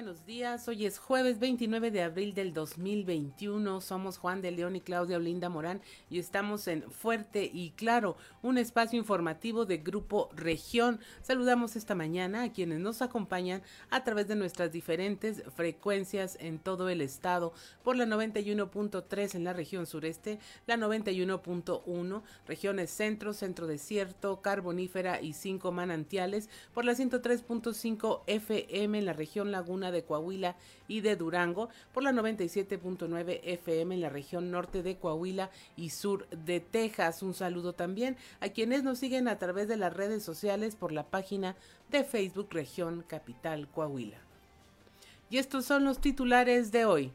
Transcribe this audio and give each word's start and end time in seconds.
buenos 0.00 0.24
días. 0.24 0.66
Hoy 0.66 0.86
es 0.86 0.98
jueves 0.98 1.38
29 1.38 1.90
de 1.90 2.02
abril 2.02 2.32
del 2.32 2.54
2021. 2.54 3.82
Somos 3.82 4.16
Juan 4.16 4.40
de 4.40 4.50
León 4.50 4.74
y 4.74 4.80
Claudia 4.80 5.18
Olinda 5.18 5.50
Morán 5.50 5.82
y 6.08 6.18
estamos 6.18 6.68
en 6.68 6.90
Fuerte 6.90 7.50
y 7.52 7.72
Claro, 7.72 8.16
un 8.40 8.56
espacio 8.56 8.98
informativo 8.98 9.66
de 9.66 9.76
Grupo 9.76 10.30
Región. 10.34 11.00
Saludamos 11.20 11.76
esta 11.76 11.94
mañana 11.94 12.44
a 12.44 12.50
quienes 12.50 12.80
nos 12.80 13.02
acompañan 13.02 13.62
a 13.90 14.02
través 14.02 14.26
de 14.26 14.36
nuestras 14.36 14.72
diferentes 14.72 15.42
frecuencias 15.54 16.38
en 16.40 16.60
todo 16.60 16.88
el 16.88 17.02
estado 17.02 17.52
por 17.84 17.94
la 17.94 18.06
91.3 18.06 19.34
en 19.34 19.44
la 19.44 19.52
región 19.52 19.84
sureste, 19.84 20.38
la 20.66 20.78
91.1, 20.78 22.22
regiones 22.46 22.90
centro, 22.90 23.34
centro 23.34 23.66
desierto, 23.66 24.40
carbonífera 24.40 25.20
y 25.20 25.34
cinco 25.34 25.72
manantiales, 25.72 26.48
por 26.72 26.86
la 26.86 26.92
103.5 26.92 28.22
FM 28.26 28.98
en 28.98 29.04
la 29.04 29.12
región 29.12 29.52
Laguna 29.52 29.89
de 29.90 30.04
Coahuila 30.04 30.56
y 30.88 31.00
de 31.00 31.16
Durango, 31.16 31.68
por 31.92 32.02
la 32.02 32.12
97.9 32.12 33.40
FM 33.42 33.94
en 33.94 34.00
la 34.00 34.08
región 34.08 34.50
norte 34.50 34.82
de 34.82 34.96
Coahuila 34.96 35.50
y 35.76 35.90
sur 35.90 36.28
de 36.28 36.60
Texas. 36.60 37.22
Un 37.22 37.34
saludo 37.34 37.72
también 37.72 38.16
a 38.40 38.48
quienes 38.48 38.82
nos 38.82 38.98
siguen 38.98 39.28
a 39.28 39.38
través 39.38 39.68
de 39.68 39.76
las 39.76 39.92
redes 39.92 40.22
sociales 40.22 40.76
por 40.76 40.92
la 40.92 41.04
página 41.04 41.56
de 41.90 42.04
Facebook 42.04 42.48
Región 42.50 43.04
Capital 43.06 43.68
Coahuila. 43.68 44.18
Y 45.30 45.38
estos 45.38 45.64
son 45.64 45.84
los 45.84 46.00
titulares 46.00 46.72
de 46.72 46.84
hoy. 46.84 47.12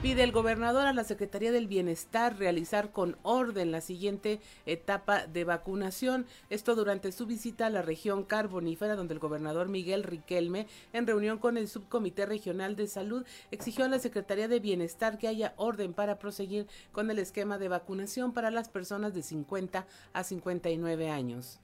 Pide 0.00 0.22
el 0.22 0.30
gobernador 0.30 0.86
a 0.86 0.92
la 0.92 1.02
Secretaría 1.02 1.50
del 1.50 1.66
Bienestar 1.66 2.38
realizar 2.38 2.92
con 2.92 3.16
orden 3.24 3.72
la 3.72 3.80
siguiente 3.80 4.40
etapa 4.64 5.26
de 5.26 5.42
vacunación. 5.42 6.24
Esto 6.50 6.76
durante 6.76 7.10
su 7.10 7.26
visita 7.26 7.66
a 7.66 7.70
la 7.70 7.82
región 7.82 8.22
carbonífera, 8.22 8.94
donde 8.94 9.14
el 9.14 9.18
gobernador 9.18 9.68
Miguel 9.68 10.04
Riquelme, 10.04 10.68
en 10.92 11.08
reunión 11.08 11.38
con 11.38 11.56
el 11.56 11.66
Subcomité 11.66 12.26
Regional 12.26 12.76
de 12.76 12.86
Salud, 12.86 13.26
exigió 13.50 13.86
a 13.86 13.88
la 13.88 13.98
Secretaría 13.98 14.46
de 14.46 14.60
Bienestar 14.60 15.18
que 15.18 15.26
haya 15.26 15.52
orden 15.56 15.92
para 15.94 16.20
proseguir 16.20 16.68
con 16.92 17.10
el 17.10 17.18
esquema 17.18 17.58
de 17.58 17.66
vacunación 17.66 18.32
para 18.32 18.52
las 18.52 18.68
personas 18.68 19.14
de 19.14 19.24
50 19.24 19.84
a 20.12 20.22
59 20.22 21.10
años. 21.10 21.58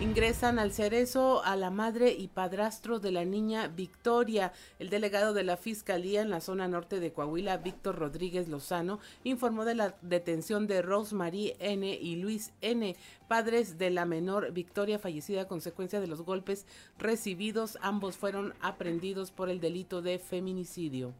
Ingresan 0.00 0.58
al 0.58 0.72
cerezo 0.72 1.44
a 1.44 1.56
la 1.56 1.68
madre 1.68 2.12
y 2.12 2.28
padrastro 2.28 3.00
de 3.00 3.12
la 3.12 3.26
niña 3.26 3.68
Victoria. 3.68 4.54
El 4.78 4.88
delegado 4.88 5.34
de 5.34 5.44
la 5.44 5.58
Fiscalía 5.58 6.22
en 6.22 6.30
la 6.30 6.40
zona 6.40 6.68
norte 6.68 7.00
de 7.00 7.12
Coahuila, 7.12 7.58
Víctor 7.58 7.96
Rodríguez 7.96 8.48
Lozano, 8.48 8.98
informó 9.24 9.66
de 9.66 9.74
la 9.74 9.94
detención 10.00 10.66
de 10.66 10.80
Rosemary 10.80 11.52
N. 11.58 11.86
y 11.86 12.16
Luis 12.16 12.50
N., 12.62 12.96
padres 13.28 13.76
de 13.76 13.90
la 13.90 14.06
menor 14.06 14.52
Victoria 14.52 14.98
fallecida 14.98 15.42
a 15.42 15.48
consecuencia 15.48 16.00
de 16.00 16.06
los 16.06 16.22
golpes 16.22 16.64
recibidos. 16.96 17.76
Ambos 17.82 18.16
fueron 18.16 18.54
aprendidos 18.62 19.30
por 19.30 19.50
el 19.50 19.60
delito 19.60 20.00
de 20.00 20.18
feminicidio. 20.18 21.12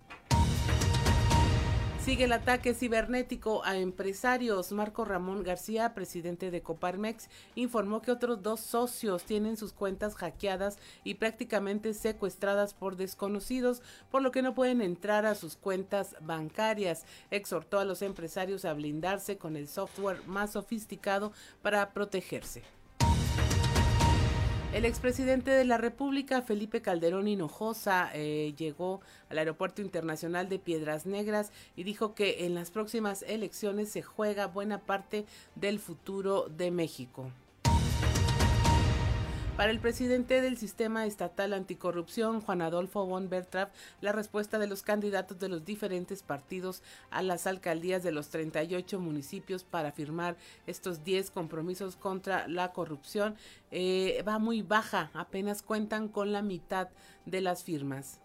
Sigue 2.04 2.24
el 2.24 2.32
ataque 2.32 2.72
cibernético 2.72 3.62
a 3.62 3.76
empresarios. 3.76 4.72
Marco 4.72 5.04
Ramón 5.04 5.42
García, 5.42 5.92
presidente 5.92 6.50
de 6.50 6.62
Coparmex, 6.62 7.28
informó 7.54 8.00
que 8.00 8.10
otros 8.10 8.42
dos 8.42 8.60
socios 8.60 9.24
tienen 9.24 9.58
sus 9.58 9.74
cuentas 9.74 10.14
hackeadas 10.14 10.78
y 11.04 11.14
prácticamente 11.14 11.92
secuestradas 11.92 12.72
por 12.72 12.96
desconocidos, 12.96 13.82
por 14.10 14.22
lo 14.22 14.32
que 14.32 14.40
no 14.40 14.54
pueden 14.54 14.80
entrar 14.80 15.26
a 15.26 15.34
sus 15.34 15.56
cuentas 15.56 16.16
bancarias. 16.22 17.04
Exhortó 17.30 17.78
a 17.78 17.84
los 17.84 18.00
empresarios 18.00 18.64
a 18.64 18.72
blindarse 18.72 19.36
con 19.36 19.54
el 19.54 19.68
software 19.68 20.26
más 20.26 20.52
sofisticado 20.52 21.32
para 21.60 21.90
protegerse. 21.92 22.79
El 24.72 24.84
expresidente 24.84 25.50
de 25.50 25.64
la 25.64 25.78
República, 25.78 26.42
Felipe 26.42 26.80
Calderón 26.80 27.26
Hinojosa, 27.26 28.08
eh, 28.14 28.54
llegó 28.56 29.00
al 29.28 29.38
Aeropuerto 29.38 29.82
Internacional 29.82 30.48
de 30.48 30.60
Piedras 30.60 31.06
Negras 31.06 31.50
y 31.74 31.82
dijo 31.82 32.14
que 32.14 32.46
en 32.46 32.54
las 32.54 32.70
próximas 32.70 33.22
elecciones 33.26 33.88
se 33.90 34.02
juega 34.02 34.46
buena 34.46 34.78
parte 34.78 35.26
del 35.56 35.80
futuro 35.80 36.46
de 36.48 36.70
México. 36.70 37.32
Para 39.60 39.72
el 39.72 39.78
presidente 39.78 40.40
del 40.40 40.56
Sistema 40.56 41.04
Estatal 41.04 41.52
Anticorrupción, 41.52 42.40
Juan 42.40 42.62
Adolfo 42.62 43.04
von 43.04 43.28
Bertrap, 43.28 43.70
la 44.00 44.10
respuesta 44.10 44.58
de 44.58 44.66
los 44.66 44.80
candidatos 44.80 45.38
de 45.38 45.50
los 45.50 45.66
diferentes 45.66 46.22
partidos 46.22 46.82
a 47.10 47.20
las 47.20 47.46
alcaldías 47.46 48.02
de 48.02 48.10
los 48.10 48.30
38 48.30 48.98
municipios 48.98 49.62
para 49.62 49.92
firmar 49.92 50.38
estos 50.66 51.04
10 51.04 51.30
compromisos 51.30 51.96
contra 51.96 52.48
la 52.48 52.72
corrupción 52.72 53.36
eh, 53.70 54.24
va 54.26 54.38
muy 54.38 54.62
baja, 54.62 55.10
apenas 55.12 55.60
cuentan 55.60 56.08
con 56.08 56.32
la 56.32 56.40
mitad 56.40 56.88
de 57.26 57.42
las 57.42 57.62
firmas. 57.62 58.18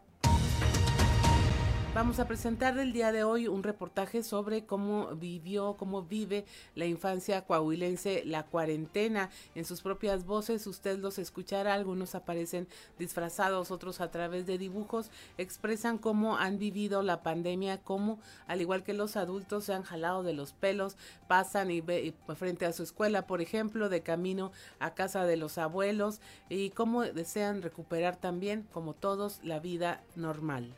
Vamos 1.96 2.20
a 2.20 2.28
presentar 2.28 2.78
el 2.78 2.92
día 2.92 3.14
de 3.14 3.24
hoy 3.24 3.48
un 3.48 3.64
reportaje 3.64 4.22
sobre 4.22 4.66
cómo 4.66 5.16
vivió, 5.16 5.78
cómo 5.78 6.04
vive 6.04 6.44
la 6.76 6.86
infancia 6.86 7.46
coahuilense 7.46 8.26
la 8.26 8.44
cuarentena. 8.44 9.30
En 9.56 9.64
sus 9.64 9.82
propias 9.82 10.26
voces 10.26 10.68
usted 10.68 11.00
los 11.00 11.20
escuchará, 11.20 11.74
algunos 11.74 12.14
aparecen 12.14 12.68
disfrazados, 13.00 13.72
otros 13.72 14.02
a 14.02 14.12
través 14.12 14.46
de 14.46 14.58
dibujos, 14.58 15.10
expresan 15.38 15.98
cómo 15.98 16.36
han 16.36 16.60
vivido 16.60 17.02
la 17.02 17.24
pandemia, 17.24 17.82
cómo 17.82 18.20
al 18.46 18.60
igual 18.60 18.84
que 18.84 18.94
los 18.94 19.16
adultos 19.16 19.64
se 19.64 19.74
han 19.74 19.84
jalado 19.84 20.22
de 20.22 20.34
los 20.34 20.52
pelos, 20.52 20.98
pasan 21.30 21.72
y, 21.72 21.80
ve, 21.80 22.14
frente 22.36 22.66
a 22.66 22.74
su 22.74 22.84
escuela, 22.84 23.26
por 23.26 23.40
ejemplo, 23.40 23.88
de 23.88 24.04
camino 24.04 24.52
a 24.80 24.96
casa 24.96 25.24
de 25.24 25.38
los 25.38 25.58
abuelos 25.58 26.20
y 26.50 26.72
cómo 26.72 27.04
desean 27.04 27.62
recuperar 27.62 28.18
también, 28.18 28.68
como 28.74 28.96
todos, 28.96 29.40
la 29.44 29.62
vida 29.62 30.04
normal. 30.18 30.76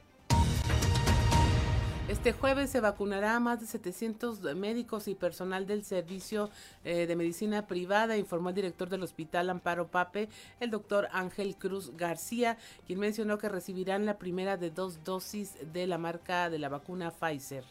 Este 2.08 2.32
jueves 2.32 2.70
se 2.70 2.80
vacunará 2.80 3.36
a 3.36 3.42
más 3.42 3.60
de 3.60 3.68
700 3.68 4.40
médicos 4.56 5.10
y 5.10 5.16
personal 5.16 5.68
del 5.68 5.84
servicio 5.84 6.50
eh, 6.86 7.06
de 7.06 7.16
medicina 7.18 7.68
privada, 7.68 8.16
informó 8.16 8.48
el 8.48 8.56
director 8.56 8.88
del 8.88 9.04
Hospital 9.04 9.50
Amparo 9.50 9.88
Pape, 9.88 10.30
el 10.62 10.72
doctor 10.72 11.10
Ángel 11.12 11.58
Cruz 11.58 11.98
García, 11.98 12.58
quien 12.86 13.00
mencionó 13.00 13.38
que 13.38 13.50
recibirán 13.50 14.06
la 14.06 14.18
primera 14.18 14.56
de 14.56 14.72
dos 14.72 15.04
dosis 15.04 15.58
de 15.74 15.86
la 15.86 15.98
marca 15.98 16.50
de 16.50 16.60
la 16.60 16.70
vacuna 16.70 17.12
Pfizer. 17.12 17.66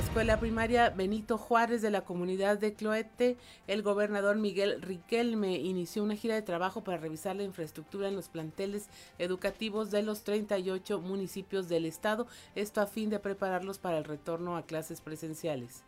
Escuela 0.00 0.40
primaria 0.40 0.88
Benito 0.88 1.36
Juárez 1.36 1.82
de 1.82 1.90
la 1.90 2.00
comunidad 2.00 2.56
de 2.56 2.72
Cloete, 2.72 3.36
el 3.66 3.82
gobernador 3.82 4.38
Miguel 4.38 4.80
Riquelme 4.80 5.58
inició 5.58 6.02
una 6.02 6.16
gira 6.16 6.34
de 6.34 6.40
trabajo 6.40 6.82
para 6.82 6.96
revisar 6.96 7.36
la 7.36 7.42
infraestructura 7.42 8.08
en 8.08 8.16
los 8.16 8.30
planteles 8.30 8.88
educativos 9.18 9.90
de 9.90 10.02
los 10.02 10.24
38 10.24 11.02
municipios 11.02 11.68
del 11.68 11.84
estado, 11.84 12.26
esto 12.54 12.80
a 12.80 12.86
fin 12.86 13.10
de 13.10 13.18
prepararlos 13.18 13.78
para 13.78 13.98
el 13.98 14.04
retorno 14.04 14.56
a 14.56 14.62
clases 14.62 15.02
presenciales. 15.02 15.84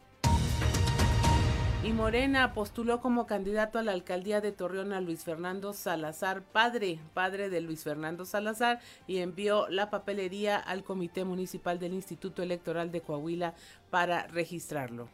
Y 1.85 1.93
Morena 1.93 2.55
postuló 2.55 3.01
como 3.01 3.27
candidato 3.27 3.81
a 3.81 3.83
la 3.83 3.91
alcaldía 3.91 4.41
de 4.41 4.53
Torreón 4.53 4.93
a 4.93 5.01
Luis 5.01 5.25
Fernando 5.25 5.73
Salazar, 5.73 6.43
padre, 6.43 7.01
padre 7.13 7.51
de 7.51 7.61
Luis 7.61 7.83
Fernando 7.83 8.25
Salazar, 8.25 8.79
y 9.09 9.19
envió 9.19 9.69
la 9.69 9.91
papelería 9.91 10.59
al 10.59 10.85
Comité 10.85 11.25
Municipal 11.25 11.81
del 11.81 11.95
Instituto 11.95 12.41
Electoral 12.45 12.93
de 12.93 13.01
Coahuila 13.01 13.55
para 13.91 14.29
registrarlo. 14.29 15.09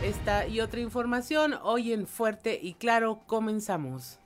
Esta 0.00 0.46
y 0.46 0.60
otra 0.60 0.78
información 0.78 1.54
hoy 1.64 1.92
en 1.92 2.06
Fuerte 2.06 2.60
y 2.62 2.74
Claro 2.74 3.22
comenzamos. 3.26 4.20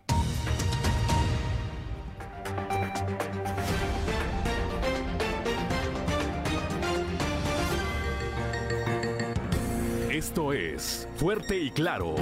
Esto 10.22 10.52
es 10.52 11.08
Fuerte 11.16 11.58
y 11.58 11.72
Claro. 11.72 12.14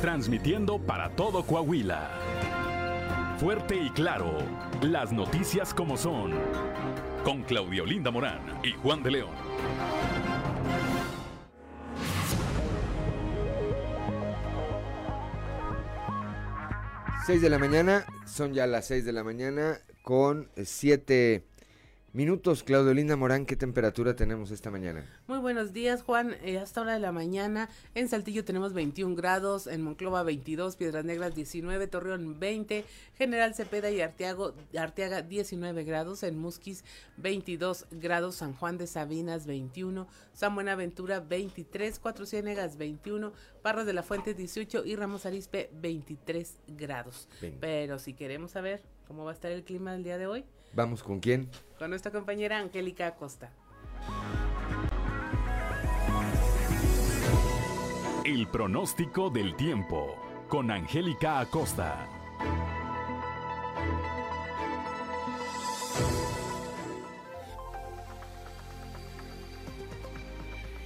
Transmitiendo 0.00 0.78
para 0.78 1.10
todo 1.16 1.44
Coahuila. 1.44 2.08
Fuerte 3.40 3.74
y 3.74 3.90
Claro. 3.90 4.38
Las 4.80 5.12
noticias 5.12 5.74
como 5.74 5.96
son. 5.96 6.30
Con 7.24 7.42
Claudio 7.42 7.84
Linda 7.84 8.12
Morán 8.12 8.60
y 8.62 8.70
Juan 8.74 9.02
de 9.02 9.10
León. 9.10 9.34
Seis 17.26 17.42
de 17.42 17.50
la 17.50 17.58
mañana, 17.58 18.06
son 18.24 18.54
ya 18.54 18.68
las 18.68 18.86
seis 18.86 19.04
de 19.04 19.12
la 19.12 19.24
mañana 19.24 19.78
con 20.04 20.48
siete 20.62 21.44
minutos. 22.12 22.62
Claudio 22.62 22.92
Linda 22.92 23.16
Morán, 23.16 23.46
¿qué 23.46 23.56
temperatura 23.56 24.14
tenemos 24.14 24.50
esta 24.50 24.70
mañana? 24.70 25.06
Muy 25.26 25.38
buenos 25.38 25.72
días, 25.72 26.02
Juan. 26.02 26.36
Eh, 26.42 26.58
hasta 26.58 26.82
hora 26.82 26.92
de 26.92 27.00
la 27.00 27.12
mañana 27.12 27.70
en 27.94 28.08
Saltillo 28.08 28.44
tenemos 28.44 28.74
21 28.74 29.14
grados, 29.16 29.66
en 29.66 29.82
Monclova 29.82 30.22
22, 30.22 30.76
Piedras 30.76 31.04
Negras 31.04 31.34
19, 31.34 31.86
Torreón 31.86 32.38
20, 32.38 32.84
General 33.16 33.54
Cepeda 33.54 33.90
y 33.90 34.00
Arteago, 34.02 34.54
Arteaga 34.78 35.22
19 35.22 35.84
grados, 35.84 36.22
en 36.22 36.38
Musquis 36.38 36.84
22 37.16 37.86
grados, 37.90 38.36
San 38.36 38.52
Juan 38.54 38.76
de 38.76 38.86
Sabinas 38.86 39.46
21, 39.46 40.06
San 40.34 40.54
Buenaventura 40.54 41.20
23, 41.20 41.98
Cuatro 41.98 42.26
Ciénegas 42.26 42.76
21, 42.76 43.32
Parras 43.62 43.86
de 43.86 43.94
la 43.94 44.02
Fuente 44.02 44.34
18 44.34 44.84
y 44.84 44.96
Ramos 44.96 45.24
Arispe 45.24 45.70
23 45.80 46.58
grados. 46.68 47.28
Pero 47.60 47.98
si 47.98 48.12
queremos 48.12 48.50
saber 48.50 48.82
cómo 49.06 49.24
va 49.24 49.30
a 49.30 49.34
estar 49.34 49.50
el 49.50 49.64
clima 49.64 49.94
el 49.94 50.04
día 50.04 50.18
de 50.18 50.26
hoy, 50.26 50.44
¿Vamos 50.74 51.02
con 51.02 51.20
quién? 51.20 51.50
Con 51.78 51.90
nuestra 51.90 52.10
compañera 52.10 52.58
Angélica 52.58 53.06
Acosta. 53.06 53.52
El 58.24 58.46
pronóstico 58.48 59.28
del 59.28 59.54
tiempo 59.56 60.16
con 60.48 60.70
Angélica 60.70 61.40
Acosta. 61.40 62.08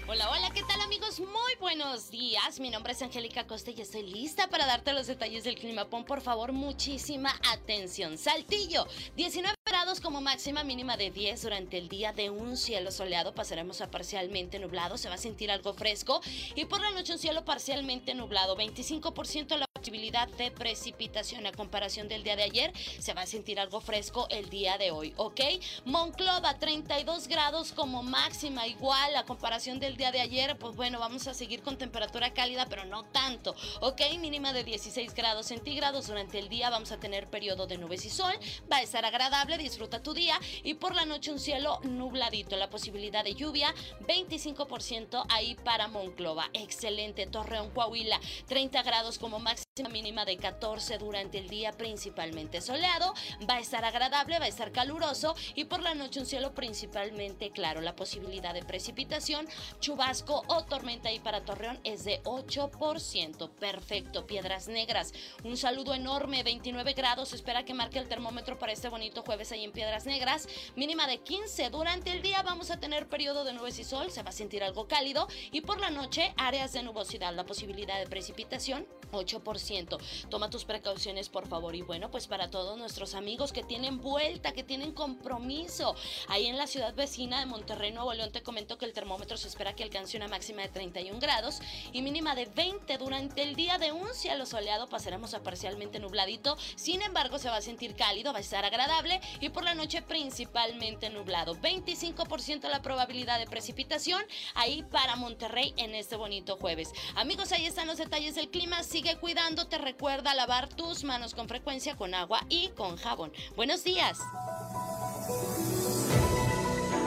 Hola, 0.09 0.31
hola, 0.31 0.51
¿qué 0.55 0.63
tal 0.63 0.81
amigos? 0.81 1.21
Muy 1.21 1.55
buenos 1.61 2.11
días. 2.11 2.59
Mi 2.59 2.71
nombre 2.71 2.93
es 2.93 3.03
Angélica 3.03 3.47
Costa 3.47 3.71
y 3.71 3.81
estoy 3.81 4.03
lista 4.03 4.49
para 4.49 4.67
darte 4.67 4.93
los 4.93 5.07
detalles 5.07 5.45
del 5.45 5.57
clima. 5.57 5.85
Pon 5.91 6.05
por 6.05 6.23
favor 6.23 6.53
muchísima 6.53 7.31
atención. 7.53 8.17
Saltillo, 8.17 8.87
19 9.15 9.56
grados 9.69 10.01
como 10.01 10.21
máxima 10.21 10.63
mínima 10.63 10.97
de 10.97 11.11
10 11.11 11.43
durante 11.43 11.77
el 11.77 11.89
día 11.89 12.13
de 12.13 12.31
un 12.31 12.57
cielo 12.57 12.93
soleado. 12.93 13.35
Pasaremos 13.35 13.81
a 13.81 13.91
parcialmente 13.91 14.61
nublado, 14.61 14.97
se 14.97 15.09
va 15.09 15.17
a 15.17 15.19
sentir 15.19 15.51
algo 15.51 15.75
fresco 15.75 16.21
y 16.55 16.67
por 16.67 16.81
la 16.81 16.93
noche 16.93 17.13
un 17.13 17.19
cielo 17.19 17.45
parcialmente 17.45 18.15
nublado. 18.15 18.57
25% 18.57 19.57
la 19.57 19.67
posibilidad 19.87 20.29
de 20.29 20.51
precipitación 20.53 21.47
a 21.47 21.53
comparación 21.53 22.09
del 22.09 22.23
día 22.23 22.37
de 22.37 22.45
ayer. 22.45 22.73
Se 23.01 23.13
va 23.13 23.23
a 23.23 23.27
sentir 23.27 23.59
algo 23.59 23.81
fresco 23.81 24.29
el 24.31 24.51
día 24.51 24.79
de 24.79 24.93
hoy, 24.93 25.15
¿ok? 25.17 25.41
Monclova, 25.85 26.59
32 26.59 27.27
grados 27.27 27.73
como 27.73 28.03
máxima, 28.05 28.67
igual 28.69 29.17
a 29.17 29.25
comparación 29.25 29.81
del 29.81 29.97
día 29.97 30.13
de 30.13 30.21
ayer. 30.21 30.57
Pues 30.59 30.77
bueno, 30.77 31.01
vamos 31.01 31.27
a 31.27 31.35
seguir 31.35 31.63
con 31.63 31.77
temperatura 31.77 32.33
cálida, 32.33 32.67
pero 32.69 32.85
no 32.85 33.05
tanto, 33.05 33.55
¿ok? 33.81 34.01
Mínima 34.21 34.53
de 34.53 34.63
16 34.63 35.13
grados 35.15 35.47
centígrados 35.47 36.07
durante 36.07 36.39
el 36.39 36.49
día. 36.49 36.71
Vamos 36.71 36.93
a 36.93 36.99
tener 36.99 37.29
periodo 37.29 37.67
de 37.67 37.79
nubes 37.79 38.05
y 38.05 38.11
sol. 38.11 38.35
Va 38.71 38.77
a 38.77 38.83
estar 38.83 39.05
agradable, 39.05 39.56
disfruta 39.59 40.03
tu 40.03 40.15
día. 40.15 40.39
Y 40.63 40.75
por 40.75 40.95
la 40.95 41.05
noche 41.05 41.33
un 41.33 41.39
cielo 41.39 41.81
nubladito. 41.83 42.57
La 42.57 42.71
posibilidad 42.71 43.25
de 43.25 43.35
lluvia, 43.35 43.75
25% 44.07 45.27
ahí 45.31 45.55
para 45.65 45.89
Monclova. 45.89 46.51
Excelente. 46.53 47.27
Torreón, 47.27 47.71
Coahuila, 47.71 48.21
30 48.47 48.83
grados 48.83 49.19
como 49.19 49.39
máxima 49.39 49.67
mínima 49.91 50.25
de 50.25 50.39
14 50.39 50.97
durante 50.97 51.37
el 51.37 51.49
día 51.49 51.71
principalmente 51.73 52.63
soleado, 52.63 53.13
va 53.49 53.57
a 53.57 53.61
estar 53.61 53.85
agradable, 53.85 54.39
va 54.39 54.47
a 54.47 54.49
estar 54.49 54.73
caluroso 54.73 55.35
y 55.55 55.65
por 55.65 55.83
la 55.83 55.95
noche 55.95 56.21
un 56.21 56.25
cielo 56.25 56.55
principalmente 56.55 57.51
claro. 57.51 57.83
La 57.83 57.95
posibilidad 57.95 58.55
de 58.55 58.63
precipitación, 58.63 59.47
chubasco 59.81 60.45
o 60.47 60.65
tormenta 60.65 61.11
ahí 61.11 61.21
para 61.21 61.45
Torreón 61.45 61.79
es 61.85 62.05
de 62.05 62.23
8%. 62.23 63.51
Perfecto, 63.51 64.27
Piedras 64.27 64.69
Negras. 64.69 65.13
Un 65.45 65.59
saludo 65.59 65.95
enorme, 65.95 66.43
29 66.43 66.95
grados, 66.95 67.35
espera 67.35 67.65
que 67.65 67.75
marque 67.75 67.99
el 67.99 68.09
termómetro 68.09 68.59
para 68.59 68.73
este 68.73 68.89
bonito 68.89 69.23
jueves 69.23 69.46
ahí 69.53 69.65
en 69.65 69.73
Piedras 69.73 70.07
Negras. 70.07 70.49
Mínima 70.75 71.07
de 71.07 71.19
15 71.19 71.71
durante 71.71 72.11
el 72.11 72.23
día 72.23 72.43
vamos 72.43 72.71
a 72.71 72.79
tener 72.81 73.09
periodo 73.09 73.45
de 73.45 73.53
nubes 73.53 73.79
y 73.79 73.85
sol, 73.85 74.11
se 74.11 74.23
va 74.23 74.31
a 74.31 74.33
sentir 74.33 74.63
algo 74.63 74.89
cálido 74.89 75.29
y 75.53 75.61
por 75.61 75.81
la 75.81 75.91
noche 75.91 76.35
áreas 76.37 76.73
de 76.73 76.83
nubosidad, 76.83 77.35
la 77.35 77.47
posibilidad 77.47 77.99
de 77.99 78.07
precipitación 78.07 78.87
8%. 79.17 79.99
Toma 80.29 80.51
tus 80.51 80.65
precauciones, 80.65 81.29
por 81.29 81.47
favor. 81.47 81.75
Y 81.75 81.83
bueno, 81.83 82.11
pues 82.11 82.27
para 82.27 82.51
todos 82.51 82.79
nuestros 82.79 83.15
amigos 83.15 83.53
que 83.53 83.63
tienen 83.63 84.01
vuelta, 84.01 84.53
que 84.53 84.63
tienen 84.63 84.93
compromiso, 84.93 85.95
ahí 86.29 86.47
en 86.47 86.57
la 86.57 86.67
ciudad 86.67 86.95
vecina 86.95 87.41
de 87.41 87.47
Monterrey, 87.47 87.93
Nuevo 87.93 88.13
León, 88.15 88.33
te 88.33 88.43
comento 88.43 88.79
que 88.79 88.85
el 88.85 88.93
termómetro 88.93 89.37
se 89.37 89.49
espera 89.49 89.75
que 89.75 89.83
alcance 89.83 90.17
una 90.17 90.29
máxima 90.29 90.63
de 90.63 90.69
31 90.69 91.19
grados 91.21 91.61
y 91.93 92.03
mínima 92.03 92.35
de 92.35 92.47
20 92.47 92.99
durante 92.99 93.43
el 93.43 93.57
día 93.57 93.79
de 93.79 93.93
un 93.93 94.13
cielo 94.15 94.47
soleado. 94.47 94.89
Pasaremos 94.89 95.35
a 95.35 95.43
parcialmente 95.43 95.99
nubladito. 95.99 96.57
Sin 96.77 97.03
embargo, 97.03 97.39
se 97.39 97.49
va 97.49 97.57
a 97.57 97.63
sentir 97.63 97.95
cálido, 97.95 98.33
va 98.33 98.39
a 98.39 98.43
estar 98.43 98.65
agradable 98.65 99.21
y 99.41 99.49
por 99.49 99.65
la 99.65 99.75
noche 99.75 100.03
principalmente 100.03 101.11
nublado. 101.11 101.55
25% 101.57 102.69
la 102.69 102.83
probabilidad 102.83 103.39
de 103.39 103.47
precipitación 103.47 104.23
ahí 104.55 104.83
para 104.83 105.17
Monterrey 105.17 105.75
en 105.77 105.95
este 105.95 106.17
bonito 106.17 106.57
jueves. 106.57 106.93
Amigos, 107.15 107.53
ahí 107.53 107.67
están 107.67 107.87
los 107.87 107.99
detalles 107.99 108.35
del 108.35 108.49
clima. 108.49 108.83
Sigue 108.83 109.06
cuidando 109.15 109.69
te 109.69 109.79
recuerda 109.79 110.35
lavar 110.35 110.69
tus 110.69 111.05
manos 111.05 111.35
con 111.35 111.49
frecuencia 111.49 111.95
con 111.97 112.15
agua 112.15 112.41
y 112.49 112.71
con 112.77 112.97
jabón. 112.97 113.33
Buenos 113.55 113.85
días. 113.85 114.19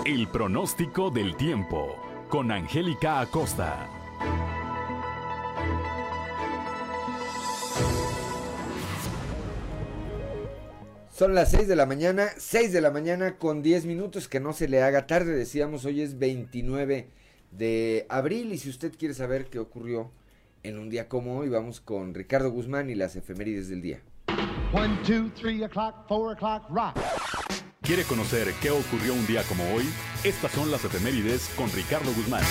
El 0.05 0.29
pronóstico 0.29 1.11
del 1.11 1.35
tiempo 1.35 1.95
con 2.29 2.51
Angélica 2.51 3.19
Acosta. 3.19 3.89
Son 11.11 11.35
las 11.35 11.51
6 11.51 11.67
de 11.67 11.75
la 11.75 11.85
mañana, 11.85 12.29
6 12.37 12.71
de 12.71 12.79
la 12.79 12.91
mañana 12.91 13.37
con 13.37 13.61
10 13.61 13.85
minutos, 13.85 14.29
que 14.29 14.39
no 14.39 14.53
se 14.53 14.69
le 14.69 14.81
haga 14.81 15.05
tarde, 15.05 15.33
decíamos, 15.33 15.83
hoy 15.83 16.01
es 16.01 16.17
29 16.17 17.09
de 17.51 18.05
abril 18.07 18.53
y 18.53 18.57
si 18.57 18.69
usted 18.69 18.93
quiere 18.97 19.13
saber 19.13 19.47
qué 19.49 19.59
ocurrió 19.59 20.11
en 20.63 20.77
un 20.77 20.89
día 20.89 21.07
como 21.07 21.37
hoy 21.37 21.49
vamos 21.49 21.79
con 21.79 22.13
Ricardo 22.13 22.51
Guzmán 22.51 22.89
y 22.89 22.95
las 22.95 23.15
efemérides 23.15 23.69
del 23.69 23.81
día. 23.81 24.01
¿Quiere 27.81 28.03
conocer 28.03 28.53
qué 28.61 28.69
ocurrió 28.69 29.13
un 29.13 29.25
día 29.25 29.43
como 29.43 29.63
hoy? 29.73 29.83
Estas 30.23 30.51
son 30.51 30.69
las 30.69 30.83
efemérides 30.85 31.49
con 31.55 31.71
Ricardo 31.71 32.11
Guzmán. 32.13 32.43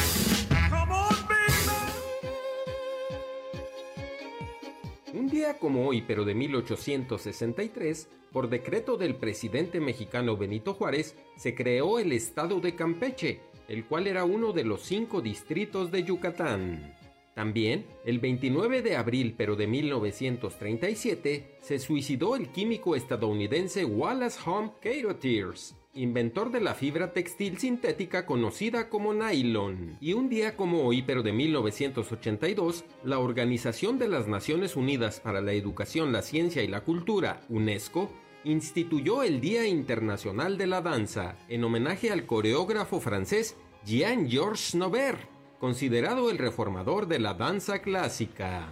Un 5.14 5.28
día 5.28 5.58
como 5.58 5.86
hoy, 5.86 6.02
pero 6.02 6.24
de 6.24 6.34
1863, 6.34 8.08
por 8.32 8.48
decreto 8.48 8.96
del 8.96 9.16
presidente 9.16 9.80
mexicano 9.80 10.36
Benito 10.36 10.74
Juárez, 10.74 11.14
se 11.36 11.54
creó 11.54 11.98
el 11.98 12.12
estado 12.12 12.60
de 12.60 12.74
Campeche, 12.74 13.40
el 13.68 13.84
cual 13.84 14.06
era 14.06 14.24
uno 14.24 14.52
de 14.52 14.64
los 14.64 14.82
cinco 14.82 15.20
distritos 15.20 15.90
de 15.90 16.04
Yucatán. 16.04 16.97
También, 17.38 17.86
el 18.04 18.18
29 18.18 18.82
de 18.82 18.96
abril 18.96 19.36
pero 19.38 19.54
de 19.54 19.68
1937, 19.68 21.58
se 21.60 21.78
suicidó 21.78 22.34
el 22.34 22.48
químico 22.48 22.96
estadounidense 22.96 23.84
Wallace 23.84 24.40
Home 24.44 24.72
Carothers, 24.82 25.76
inventor 25.94 26.50
de 26.50 26.60
la 26.60 26.74
fibra 26.74 27.12
textil 27.12 27.58
sintética 27.58 28.26
conocida 28.26 28.88
como 28.88 29.14
nylon. 29.14 29.98
Y 30.00 30.14
un 30.14 30.28
día 30.28 30.56
como 30.56 30.82
hoy, 30.82 31.02
pero 31.02 31.22
de 31.22 31.32
1982, 31.32 32.84
la 33.04 33.20
Organización 33.20 34.00
de 34.00 34.08
las 34.08 34.26
Naciones 34.26 34.74
Unidas 34.74 35.20
para 35.20 35.40
la 35.40 35.52
Educación, 35.52 36.10
la 36.10 36.22
Ciencia 36.22 36.64
y 36.64 36.66
la 36.66 36.80
Cultura, 36.80 37.42
UNESCO, 37.48 38.10
instituyó 38.42 39.22
el 39.22 39.40
Día 39.40 39.64
Internacional 39.64 40.58
de 40.58 40.66
la 40.66 40.82
Danza 40.82 41.36
en 41.48 41.62
homenaje 41.62 42.10
al 42.10 42.26
coreógrafo 42.26 42.98
francés 42.98 43.56
Jean-Georges 43.84 44.74
Nover 44.74 45.37
considerado 45.58 46.30
el 46.30 46.38
reformador 46.38 47.08
de 47.08 47.18
la 47.18 47.34
danza 47.34 47.80
clásica. 47.80 48.68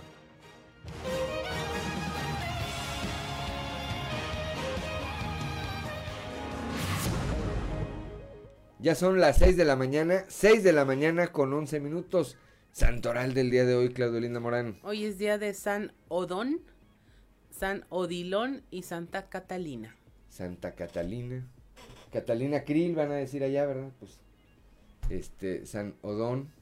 Ya 8.78 8.94
son 8.94 9.20
las 9.20 9.38
6 9.38 9.56
de 9.56 9.64
la 9.64 9.74
mañana, 9.74 10.24
6 10.28 10.62
de 10.62 10.72
la 10.72 10.84
mañana 10.84 11.28
con 11.28 11.52
11 11.52 11.80
minutos. 11.80 12.36
Santoral 12.70 13.32
del 13.32 13.50
día 13.50 13.64
de 13.64 13.74
hoy, 13.74 13.88
Claudio 13.88 14.20
Linda 14.20 14.38
Morán. 14.38 14.78
Hoy 14.82 15.06
es 15.06 15.18
día 15.18 15.38
de 15.38 15.54
San 15.54 15.92
Odón, 16.08 16.60
San 17.50 17.86
Odilón 17.88 18.62
y 18.70 18.82
Santa 18.82 19.30
Catalina. 19.30 19.96
Santa 20.28 20.72
Catalina. 20.72 21.48
Catalina 22.12 22.64
Krill 22.64 22.94
van 22.94 23.10
a 23.12 23.14
decir 23.14 23.42
allá, 23.42 23.64
¿verdad? 23.64 23.90
Pues 23.98 24.20
este 25.08 25.64
San 25.64 25.94
Odón 26.02 26.52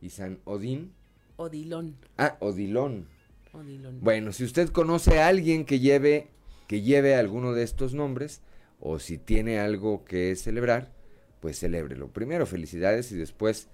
y 0.00 0.10
San 0.10 0.40
Odín. 0.44 0.92
Odilón. 1.36 1.96
Ah, 2.16 2.36
Odilón. 2.40 3.06
Odilón. 3.52 4.00
Bueno, 4.00 4.32
si 4.32 4.44
usted 4.44 4.68
conoce 4.70 5.20
a 5.20 5.28
alguien 5.28 5.64
que 5.64 5.80
lleve, 5.80 6.28
que 6.66 6.82
lleve 6.82 7.14
alguno 7.14 7.52
de 7.52 7.62
estos 7.62 7.94
nombres, 7.94 8.42
o 8.80 8.98
si 8.98 9.18
tiene 9.18 9.58
algo 9.58 10.04
que 10.04 10.34
celebrar, 10.36 10.92
pues 11.40 11.58
celébrelo. 11.58 12.08
Primero 12.08 12.46
felicidades 12.46 13.10
y 13.12 13.16
después, 13.16 13.68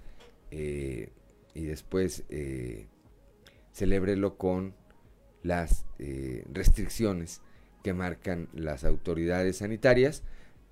eh, 0.50 1.10
y 1.54 1.64
después 1.64 2.24
eh, 2.28 2.86
celébrelo 3.72 4.36
con 4.36 4.74
las 5.42 5.84
eh, 5.98 6.44
restricciones 6.52 7.40
que 7.82 7.92
marcan 7.92 8.48
las 8.54 8.84
autoridades 8.84 9.58
sanitarias 9.58 10.22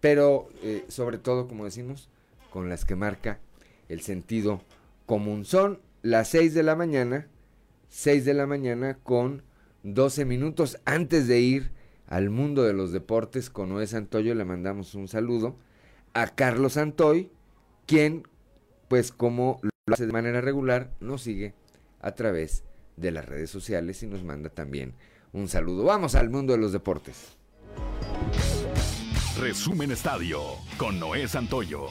pero 0.03 0.49
eh, 0.65 0.85
sobre 0.89 1.17
todo, 1.17 1.47
como 1.47 1.65
decimos, 1.65 2.09
con 2.51 2.69
las 2.69 2.85
que 2.85 2.97
marca 2.97 3.39
el 3.89 4.01
sentido 4.01 4.61
común. 5.13 5.45
Son 5.45 5.79
las 6.01 6.29
6 6.29 6.55
de 6.55 6.63
la 6.63 6.75
mañana, 6.75 7.29
6 7.91 8.25
de 8.25 8.33
la 8.33 8.47
mañana 8.47 8.97
con 9.03 9.43
12 9.83 10.25
minutos 10.25 10.79
antes 10.87 11.29
de 11.29 11.39
ir 11.39 11.71
al 12.07 12.31
mundo 12.31 12.63
de 12.63 12.73
los 12.73 12.93
deportes 12.93 13.51
con 13.51 13.69
Noé 13.69 13.87
Santoyo, 13.87 14.35
le 14.35 14.47
mandamos 14.47 14.95
un 14.95 15.09
saludo 15.09 15.59
a 16.15 16.29
Carlos 16.29 16.73
Santoy, 16.73 17.31
quien, 17.85 18.27
pues 18.89 19.13
como 19.13 19.61
lo 19.63 19.71
hace 19.93 20.07
de 20.07 20.15
manera 20.15 20.41
regular, 20.41 20.91
nos 21.01 21.21
sigue 21.21 21.53
a 22.01 22.13
través 22.13 22.65
de 22.97 23.11
las 23.11 23.27
redes 23.27 23.51
sociales 23.51 24.03
y 24.03 24.07
nos 24.07 24.25
manda 24.25 24.49
también 24.49 24.95
un 25.35 25.47
saludo. 25.47 25.85
Vamos 25.85 26.15
al 26.15 26.31
mundo 26.31 26.55
de 26.55 26.59
los 26.59 26.73
deportes. 26.73 27.37
Resumen 29.39 29.91
Estadio 29.91 30.41
con 30.79 30.99
Noé 30.99 31.29
Santoyo. 31.29 31.89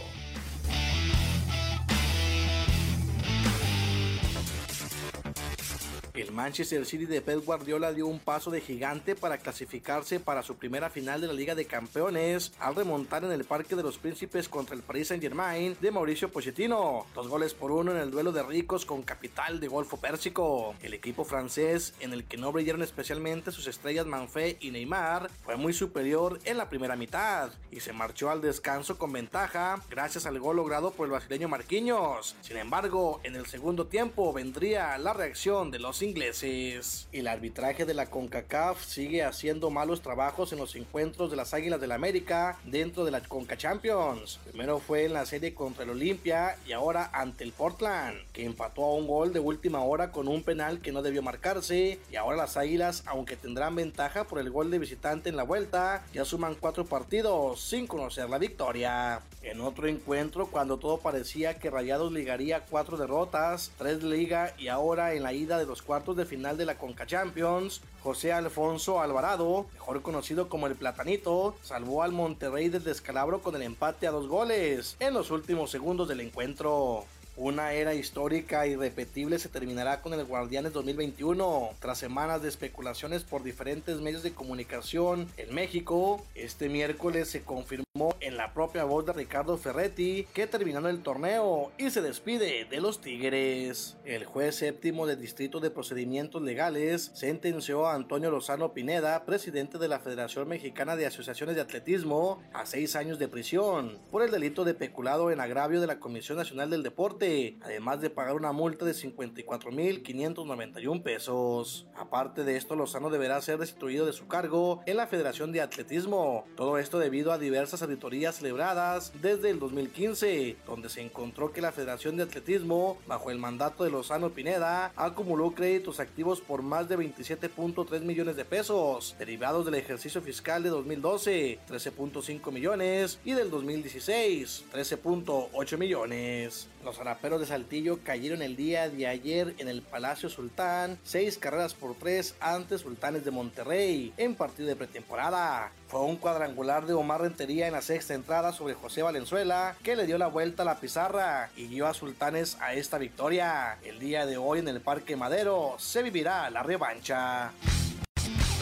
El 6.13 6.33
Manchester 6.33 6.85
City 6.85 7.05
de 7.05 7.21
Pep 7.21 7.45
Guardiola 7.45 7.93
dio 7.93 8.05
un 8.05 8.19
paso 8.19 8.51
de 8.51 8.59
gigante 8.59 9.15
para 9.15 9.37
clasificarse 9.37 10.19
para 10.19 10.43
su 10.43 10.57
primera 10.57 10.89
final 10.89 11.21
de 11.21 11.27
la 11.27 11.33
Liga 11.33 11.55
de 11.55 11.63
Campeones 11.63 12.51
al 12.59 12.75
remontar 12.75 13.23
en 13.23 13.31
el 13.31 13.45
Parque 13.45 13.77
de 13.77 13.83
los 13.83 13.97
Príncipes 13.97 14.49
contra 14.49 14.75
el 14.75 14.81
Paris 14.81 15.07
Saint-Germain 15.07 15.77
de 15.79 15.89
Mauricio 15.89 16.29
Pochettino. 16.29 17.05
Dos 17.15 17.29
goles 17.29 17.53
por 17.53 17.71
uno 17.71 17.91
en 17.91 17.97
el 17.97 18.11
duelo 18.11 18.33
de 18.33 18.43
ricos 18.43 18.85
con 18.85 19.03
capital 19.03 19.61
de 19.61 19.69
Golfo 19.69 19.95
Pérsico. 19.97 20.75
El 20.81 20.93
equipo 20.93 21.23
francés, 21.23 21.93
en 22.01 22.11
el 22.11 22.25
que 22.25 22.35
no 22.35 22.51
brillaron 22.51 22.81
especialmente 22.81 23.53
sus 23.53 23.67
estrellas 23.67 24.05
Manfé 24.05 24.57
y 24.59 24.71
Neymar, 24.71 25.31
fue 25.45 25.55
muy 25.55 25.71
superior 25.71 26.39
en 26.43 26.57
la 26.57 26.67
primera 26.67 26.97
mitad 26.97 27.53
y 27.71 27.79
se 27.79 27.93
marchó 27.93 28.29
al 28.29 28.41
descanso 28.41 28.97
con 28.97 29.13
ventaja 29.13 29.81
gracias 29.89 30.25
al 30.25 30.41
gol 30.41 30.57
logrado 30.57 30.91
por 30.91 31.05
el 31.05 31.11
brasileño 31.11 31.47
Marquinhos. 31.47 32.35
Sin 32.41 32.57
embargo, 32.57 33.21
en 33.23 33.37
el 33.37 33.45
segundo 33.45 33.87
tiempo 33.87 34.33
vendría 34.33 34.97
la 34.97 35.13
reacción 35.13 35.71
de 35.71 35.79
los 35.79 36.00
ingleses. 36.01 37.07
El 37.11 37.27
arbitraje 37.27 37.85
de 37.85 37.93
la 37.93 38.09
CONCACAF 38.09 38.83
sigue 38.83 39.23
haciendo 39.23 39.69
malos 39.69 40.01
trabajos 40.01 40.51
en 40.51 40.59
los 40.59 40.75
encuentros 40.75 41.29
de 41.29 41.37
las 41.37 41.53
Águilas 41.53 41.79
del 41.79 41.91
la 41.91 41.95
América 41.95 42.57
dentro 42.63 43.03
de 43.03 43.11
la 43.11 43.19
CONCA 43.19 43.57
Champions. 43.57 44.39
Primero 44.45 44.79
fue 44.79 45.03
en 45.03 45.11
la 45.11 45.25
serie 45.25 45.53
contra 45.53 45.83
el 45.83 45.89
Olimpia 45.89 46.55
y 46.65 46.71
ahora 46.71 47.09
ante 47.11 47.43
el 47.43 47.51
Portland, 47.51 48.17
que 48.31 48.45
empató 48.45 48.85
a 48.85 48.93
un 48.93 49.07
gol 49.07 49.33
de 49.33 49.41
última 49.41 49.81
hora 49.81 50.13
con 50.13 50.29
un 50.29 50.41
penal 50.41 50.79
que 50.79 50.93
no 50.93 51.01
debió 51.01 51.21
marcarse. 51.21 51.99
Y 52.09 52.15
ahora 52.15 52.37
las 52.37 52.55
Águilas, 52.55 53.03
aunque 53.07 53.35
tendrán 53.35 53.75
ventaja 53.75 54.23
por 54.23 54.39
el 54.39 54.51
gol 54.51 54.71
de 54.71 54.79
visitante 54.79 55.27
en 55.27 55.35
la 55.35 55.43
vuelta, 55.43 56.05
ya 56.13 56.23
suman 56.23 56.55
cuatro 56.55 56.85
partidos 56.85 57.59
sin 57.59 57.87
conocer 57.87 58.29
la 58.29 58.37
victoria. 58.37 59.21
En 59.41 59.59
otro 59.59 59.87
encuentro, 59.87 60.47
cuando 60.47 60.77
todo 60.77 60.99
parecía 60.99 61.59
que 61.59 61.69
Rayados 61.69 62.13
ligaría 62.13 62.63
cuatro 62.69 62.95
derrotas, 62.95 63.71
tres 63.77 64.01
de 64.01 64.07
liga 64.07 64.53
y 64.57 64.69
ahora 64.69 65.13
en 65.13 65.23
la 65.23 65.33
ida 65.33 65.57
de 65.57 65.65
los 65.65 65.81
cuartos 65.91 66.15
de 66.15 66.25
final 66.25 66.55
de 66.55 66.65
la 66.65 66.77
Conca 66.77 67.05
Champions, 67.05 67.81
José 68.01 68.31
Alfonso 68.31 69.01
Alvarado, 69.01 69.65
mejor 69.73 70.01
conocido 70.01 70.47
como 70.47 70.67
el 70.67 70.75
Platanito, 70.75 71.57
salvó 71.63 72.01
al 72.01 72.13
Monterrey 72.13 72.69
del 72.69 72.85
descalabro 72.85 73.41
con 73.41 73.57
el 73.57 73.61
empate 73.61 74.07
a 74.07 74.11
dos 74.11 74.29
goles 74.29 74.95
en 75.01 75.13
los 75.13 75.31
últimos 75.31 75.69
segundos 75.69 76.07
del 76.07 76.21
encuentro. 76.21 77.03
Una 77.37 77.73
era 77.73 77.93
histórica 77.93 78.67
y 78.67 78.75
repetible 78.75 79.39
se 79.39 79.49
terminará 79.49 80.01
con 80.01 80.13
el 80.13 80.25
Guardianes 80.25 80.73
2021. 80.73 81.71
Tras 81.79 81.97
semanas 81.97 82.41
de 82.41 82.49
especulaciones 82.49 83.23
por 83.23 83.41
diferentes 83.41 84.01
medios 84.01 84.21
de 84.21 84.33
comunicación 84.33 85.27
en 85.37 85.53
México, 85.55 86.25
este 86.35 86.67
miércoles 86.67 87.29
se 87.29 87.43
confirmó 87.43 88.15
en 88.19 88.37
la 88.37 88.53
propia 88.53 88.83
voz 88.83 89.05
de 89.05 89.13
Ricardo 89.13 89.57
Ferretti 89.57 90.27
que 90.33 90.47
terminando 90.47 90.89
el 90.89 91.03
torneo 91.03 91.71
y 91.77 91.89
se 91.89 92.01
despide 92.01 92.65
de 92.65 92.81
los 92.81 93.01
Tigres. 93.01 93.97
El 94.05 94.25
juez 94.25 94.55
séptimo 94.55 95.05
del 95.07 95.19
Distrito 95.19 95.59
de 95.59 95.71
Procedimientos 95.71 96.41
Legales 96.41 97.11
sentenció 97.13 97.87
a 97.87 97.95
Antonio 97.95 98.29
Lozano 98.29 98.73
Pineda, 98.73 99.23
presidente 99.25 99.77
de 99.77 99.87
la 99.87 99.99
Federación 99.99 100.47
Mexicana 100.47 100.95
de 100.95 101.05
Asociaciones 101.05 101.55
de 101.55 101.61
Atletismo, 101.61 102.41
a 102.53 102.65
seis 102.65 102.95
años 102.95 103.19
de 103.19 103.27
prisión 103.27 103.99
por 104.11 104.21
el 104.21 104.31
delito 104.31 104.63
de 104.63 104.73
peculado 104.73 105.31
en 105.31 105.39
agravio 105.39 105.81
de 105.81 105.87
la 105.87 105.99
Comisión 105.99 106.37
Nacional 106.37 106.69
del 106.69 106.83
Deporte, 106.83 107.20
además 107.61 108.01
de 108.01 108.09
pagar 108.09 108.35
una 108.35 108.51
multa 108.51 108.83
de 108.83 108.93
54.591 108.93 111.03
pesos. 111.03 111.85
Aparte 111.95 112.43
de 112.43 112.57
esto, 112.57 112.75
Lozano 112.75 113.11
deberá 113.11 113.39
ser 113.41 113.59
destituido 113.59 114.07
de 114.07 114.13
su 114.13 114.27
cargo 114.27 114.81
en 114.87 114.97
la 114.97 115.05
Federación 115.05 115.51
de 115.51 115.61
Atletismo. 115.61 116.45
Todo 116.55 116.79
esto 116.79 116.97
debido 116.97 117.31
a 117.31 117.37
diversas 117.37 117.83
auditorías 117.83 118.37
celebradas 118.37 119.13
desde 119.21 119.51
el 119.51 119.59
2015, 119.59 120.57
donde 120.65 120.89
se 120.89 121.01
encontró 121.01 121.51
que 121.51 121.61
la 121.61 121.71
Federación 121.71 122.17
de 122.17 122.23
Atletismo, 122.23 122.97
bajo 123.05 123.29
el 123.29 123.37
mandato 123.37 123.83
de 123.83 123.91
Lozano 123.91 124.31
Pineda, 124.31 124.91
acumuló 124.95 125.51
créditos 125.51 125.99
activos 125.99 126.41
por 126.41 126.63
más 126.63 126.89
de 126.89 126.97
27.3 126.97 128.01
millones 128.01 128.35
de 128.35 128.45
pesos, 128.45 129.15
derivados 129.19 129.65
del 129.65 129.75
ejercicio 129.75 130.21
fiscal 130.21 130.63
de 130.63 130.69
2012, 130.69 131.59
13.5 131.69 132.51
millones, 132.51 133.19
y 133.23 133.33
del 133.33 133.51
2016, 133.51 134.65
13.8 134.73 135.77
millones. 135.77 136.67
Los 136.83 136.97
araperos 137.11 137.41
de 137.41 137.47
Saltillo 137.47 137.99
cayeron 138.05 138.41
el 138.41 138.55
día 138.55 138.89
de 138.89 139.05
ayer 139.05 139.53
en 139.57 139.67
el 139.67 139.81
Palacio 139.81 140.29
Sultán, 140.29 140.97
seis 141.03 141.37
carreras 141.37 141.73
por 141.73 141.93
tres 141.95 142.35
ante 142.39 142.77
Sultanes 142.77 143.25
de 143.25 143.31
Monterrey, 143.31 144.13
en 144.15 144.33
partido 144.33 144.69
de 144.69 144.77
pretemporada. 144.77 145.73
Fue 145.89 145.99
un 145.99 146.15
cuadrangular 146.15 146.85
de 146.85 146.93
Omar 146.93 147.19
Rentería 147.19 147.67
en 147.67 147.73
la 147.73 147.81
sexta 147.81 148.13
entrada 148.13 148.53
sobre 148.53 148.75
José 148.75 149.01
Valenzuela, 149.01 149.75
que 149.83 149.97
le 149.97 150.05
dio 150.05 150.17
la 150.17 150.27
vuelta 150.27 150.63
a 150.63 150.65
la 150.65 150.79
pizarra 150.79 151.49
y 151.57 151.67
guió 151.67 151.87
a 151.87 151.93
Sultanes 151.93 152.57
a 152.61 152.75
esta 152.75 152.97
victoria. 152.97 153.77
El 153.83 153.99
día 153.99 154.25
de 154.25 154.37
hoy 154.37 154.59
en 154.59 154.69
el 154.69 154.79
Parque 154.79 155.17
Madero 155.17 155.75
se 155.79 156.03
vivirá 156.03 156.49
la 156.49 156.63
revancha. 156.63 157.51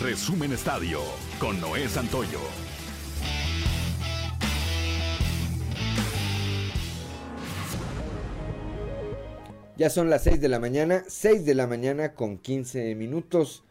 Resumen 0.02 0.54
Estadio 0.54 1.02
con 1.40 1.62
Noé 1.62 1.88
Santoyo. 1.88 2.40
Ya 9.80 9.90
son 9.90 10.10
las 10.10 10.24
6 10.24 10.42
de 10.42 10.50
la 10.50 10.60
mañana, 10.60 11.06
6 11.08 11.46
de 11.46 11.56
la 11.56 11.66
mañana 11.66 12.14
con 12.14 12.38
15 12.38 12.96
minutos. 12.96 13.64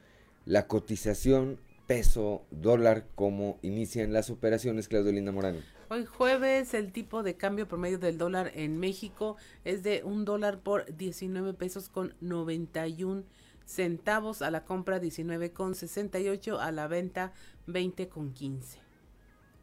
La 0.46 0.66
cotización 0.66 1.60
peso 1.86 2.46
dólar, 2.50 3.04
¿cómo 3.14 3.58
inician 3.60 4.14
las 4.14 4.30
operaciones, 4.30 4.88
Claudio 4.88 5.12
Linda 5.12 5.32
Morán? 5.32 5.62
Hoy 5.90 6.06
jueves 6.06 6.72
el 6.72 6.92
tipo 6.92 7.22
de 7.22 7.36
cambio 7.36 7.68
promedio 7.68 7.98
del 7.98 8.16
dólar 8.16 8.52
en 8.54 8.80
México 8.80 9.36
es 9.66 9.82
de 9.82 10.02
un 10.02 10.24
dólar 10.24 10.60
por 10.60 10.96
19 10.96 11.52
pesos 11.52 11.90
con 11.90 12.14
91 12.22 13.24
centavos 13.66 14.40
a 14.40 14.50
la 14.50 14.64
compra 14.64 15.00
19 15.00 15.52
con 15.52 15.74
68 15.74 16.58
a 16.58 16.72
la 16.72 16.88
venta 16.88 17.34
20 17.66 18.08
con 18.08 18.32
15. 18.32 18.78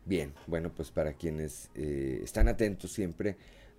Bien, 0.06 0.32
bueno 0.46 0.72
pues 0.72 0.92
para 0.92 1.14
quienes 1.14 1.72
eh, 1.74 2.20
están 2.24 2.48
atentos 2.48 2.92
siempre 2.92 3.36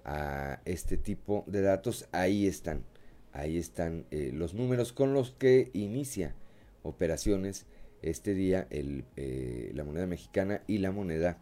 a 0.06 0.60
este 0.64 0.96
tipo 0.96 1.44
de 1.48 1.62
datos, 1.62 2.08
ahí 2.12 2.46
están, 2.46 2.84
ahí 3.32 3.58
están 3.58 4.06
eh, 4.12 4.30
los 4.32 4.54
números 4.54 4.92
con 4.92 5.12
los 5.12 5.32
que 5.32 5.70
inicia 5.74 6.34
operaciones 6.84 7.66
este 8.02 8.32
día 8.32 8.68
el, 8.70 9.04
eh, 9.16 9.72
la 9.74 9.82
moneda 9.82 10.06
mexicana 10.06 10.62
y 10.68 10.78
la 10.78 10.92
moneda 10.92 11.38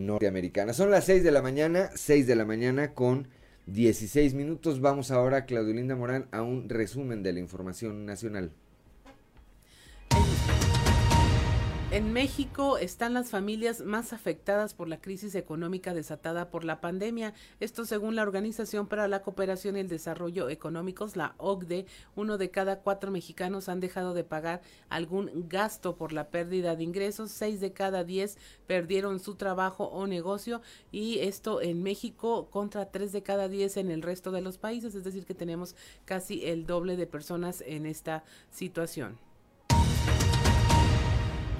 norteamericana. 0.00 0.72
Son 0.72 0.90
las 0.90 1.04
6 1.04 1.22
de 1.22 1.30
la 1.30 1.40
mañana, 1.40 1.90
6 1.94 2.26
de 2.26 2.34
la 2.34 2.44
mañana 2.44 2.94
con 2.94 3.28
16 3.66 4.34
minutos. 4.34 4.80
Vamos 4.80 5.12
ahora, 5.12 5.46
Claudio 5.46 5.74
Linda 5.74 5.94
Morán, 5.94 6.26
a 6.32 6.42
un 6.42 6.68
resumen 6.68 7.22
de 7.22 7.32
la 7.32 7.38
información 7.38 8.06
nacional. 8.06 8.50
En 11.98 12.12
México 12.12 12.78
están 12.78 13.12
las 13.12 13.30
familias 13.30 13.80
más 13.80 14.12
afectadas 14.12 14.72
por 14.72 14.86
la 14.86 15.00
crisis 15.00 15.34
económica 15.34 15.94
desatada 15.94 16.48
por 16.48 16.62
la 16.62 16.80
pandemia. 16.80 17.34
Esto 17.58 17.84
según 17.84 18.14
la 18.14 18.22
Organización 18.22 18.86
para 18.86 19.08
la 19.08 19.22
Cooperación 19.22 19.76
y 19.76 19.80
el 19.80 19.88
Desarrollo 19.88 20.48
Económicos, 20.48 21.16
la 21.16 21.34
OCDE. 21.38 21.86
Uno 22.14 22.38
de 22.38 22.52
cada 22.52 22.82
cuatro 22.82 23.10
mexicanos 23.10 23.68
han 23.68 23.80
dejado 23.80 24.14
de 24.14 24.22
pagar 24.22 24.62
algún 24.88 25.48
gasto 25.48 25.96
por 25.96 26.12
la 26.12 26.28
pérdida 26.28 26.76
de 26.76 26.84
ingresos. 26.84 27.32
Seis 27.32 27.60
de 27.60 27.72
cada 27.72 28.04
diez 28.04 28.38
perdieron 28.68 29.18
su 29.18 29.34
trabajo 29.34 29.86
o 29.86 30.06
negocio. 30.06 30.62
Y 30.92 31.18
esto 31.18 31.60
en 31.60 31.82
México 31.82 32.48
contra 32.48 32.92
tres 32.92 33.10
de 33.10 33.24
cada 33.24 33.48
diez 33.48 33.76
en 33.76 33.90
el 33.90 34.02
resto 34.02 34.30
de 34.30 34.40
los 34.40 34.56
países. 34.56 34.94
Es 34.94 35.02
decir, 35.02 35.26
que 35.26 35.34
tenemos 35.34 35.74
casi 36.04 36.46
el 36.46 36.64
doble 36.64 36.96
de 36.96 37.08
personas 37.08 37.60
en 37.66 37.86
esta 37.86 38.22
situación. 38.52 39.27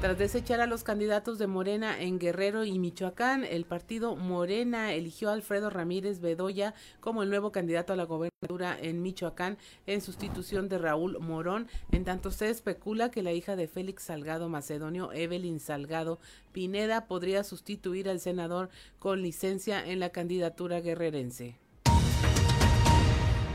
Tras 0.00 0.17
desechar 0.17 0.61
a 0.61 0.67
los 0.67 0.85
candidatos 0.85 1.40
de 1.40 1.49
Morena 1.49 2.00
en 2.00 2.21
Guerrero 2.21 2.64
y 2.64 2.78
Michoacán, 2.78 3.43
el 3.43 3.64
partido 3.64 4.14
Morena 4.14 4.95
eligió 4.95 5.28
a 5.28 5.33
Alfredo 5.33 5.71
Ramírez 5.71 6.21
Bedoya 6.21 6.73
como 7.00 7.25
el 7.25 7.31
nuevo 7.31 7.50
candidato 7.50 7.93
a 7.93 7.97
la 7.97 8.05
gobernatura 8.05 8.78
en 8.81 9.02
Michoacán 9.02 9.59
en 9.88 10.00
sustitución 10.00 10.69
de 10.69 10.78
Raúl 10.78 11.19
Morón. 11.19 11.67
En 11.90 12.05
tanto 12.05 12.31
se 12.31 12.49
especula 12.49 13.11
que 13.11 13.25
la 13.25 13.33
hija 13.33 13.57
de 13.57 13.67
Félix 13.67 14.05
Salgado 14.05 14.49
Macedonio, 14.49 15.12
Evelyn 15.12 15.59
Salgado 15.59 16.21
Pineda, 16.52 17.07
podría 17.09 17.43
sustituir 17.43 18.09
al 18.09 18.21
senador 18.21 18.71
con 19.00 19.21
licencia 19.21 19.85
en 19.85 19.99
la 19.99 20.11
candidatura 20.11 20.81
guerrerense. 20.81 21.57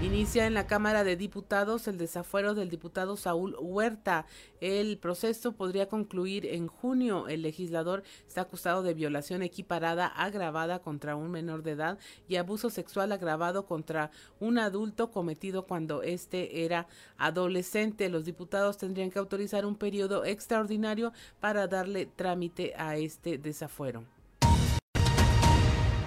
Inicia 0.03 0.45
en 0.47 0.53
la 0.53 0.67
Cámara 0.67 1.05
de 1.05 1.15
Diputados 1.15 1.87
el 1.87 1.97
desafuero 1.97 2.55
del 2.55 2.69
diputado 2.69 3.15
Saúl 3.15 3.55
Huerta. 3.57 4.25
El 4.59 4.97
proceso 4.97 5.53
podría 5.53 5.87
concluir 5.87 6.45
en 6.45 6.67
junio. 6.67 7.29
El 7.29 7.41
legislador 7.41 8.03
está 8.27 8.41
acusado 8.41 8.83
de 8.83 8.93
violación 8.93 9.43
equiparada 9.43 10.07
agravada 10.07 10.79
contra 10.79 11.15
un 11.15 11.31
menor 11.31 11.63
de 11.63 11.71
edad 11.71 11.99
y 12.27 12.35
abuso 12.35 12.69
sexual 12.69 13.13
agravado 13.13 13.65
contra 13.65 14.11
un 14.41 14.57
adulto 14.57 15.09
cometido 15.09 15.67
cuando 15.67 16.03
éste 16.03 16.65
era 16.65 16.85
adolescente. 17.17 18.09
Los 18.09 18.25
diputados 18.25 18.77
tendrían 18.77 19.09
que 19.09 19.19
autorizar 19.19 19.65
un 19.65 19.77
periodo 19.77 20.25
extraordinario 20.25 21.13
para 21.39 21.67
darle 21.67 22.07
trámite 22.07 22.73
a 22.75 22.97
este 22.97 23.37
desafuero. 23.37 24.03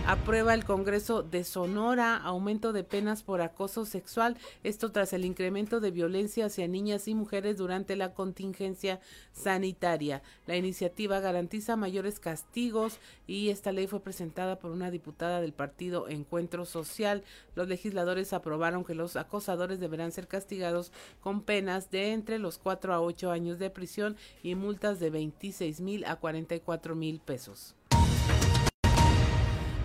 Aprueba 0.09 0.55
el 0.55 0.65
Congreso 0.65 1.25
de 1.25 1.43
Sonora 1.43 2.17
aumento 2.17 2.73
de 2.73 2.85
penas 2.85 3.25
por 3.25 3.41
acoso 3.41 3.85
sexual, 3.85 4.37
esto 4.63 4.93
tras 4.93 5.13
el 5.13 5.25
incremento 5.25 5.81
de 5.81 5.91
violencia 5.91 6.47
hacia 6.47 6.69
niñas 6.69 7.09
y 7.09 7.17
mujeres 7.17 7.57
durante 7.57 7.97
la 7.97 8.15
contingencia 8.15 9.01
sanitaria. 9.33 10.23
La 10.47 10.57
iniciativa 10.57 11.19
garantiza 11.19 11.75
mayores 11.75 12.21
castigos 12.21 13.01
y 13.27 13.49
esta 13.49 13.73
ley 13.73 13.89
fue 13.89 13.99
presentada 13.99 14.61
por 14.61 14.71
una 14.71 14.93
diputada 14.93 15.41
del 15.41 15.53
partido 15.53 16.09
Encuentro 16.09 16.67
Social. 16.67 17.25
Los 17.57 17.67
legisladores 17.67 18.33
aprobaron 18.33 18.85
que 18.85 18.95
los 18.95 19.17
acosadores 19.17 19.81
deberán 19.81 20.13
ser 20.13 20.29
castigados 20.29 20.93
con 21.21 21.43
penas 21.43 21.91
de 21.91 22.13
entre 22.13 22.39
los 22.39 22.59
4 22.59 22.95
a 22.95 23.01
8 23.01 23.33
años 23.33 23.59
de 23.59 23.71
prisión 23.71 24.17
y 24.45 24.55
multas 24.55 25.01
de 25.01 25.11
26 25.11 25.81
mil 25.81 26.05
a 26.05 26.15
44 26.15 26.95
mil 26.95 27.19
pesos. 27.19 27.76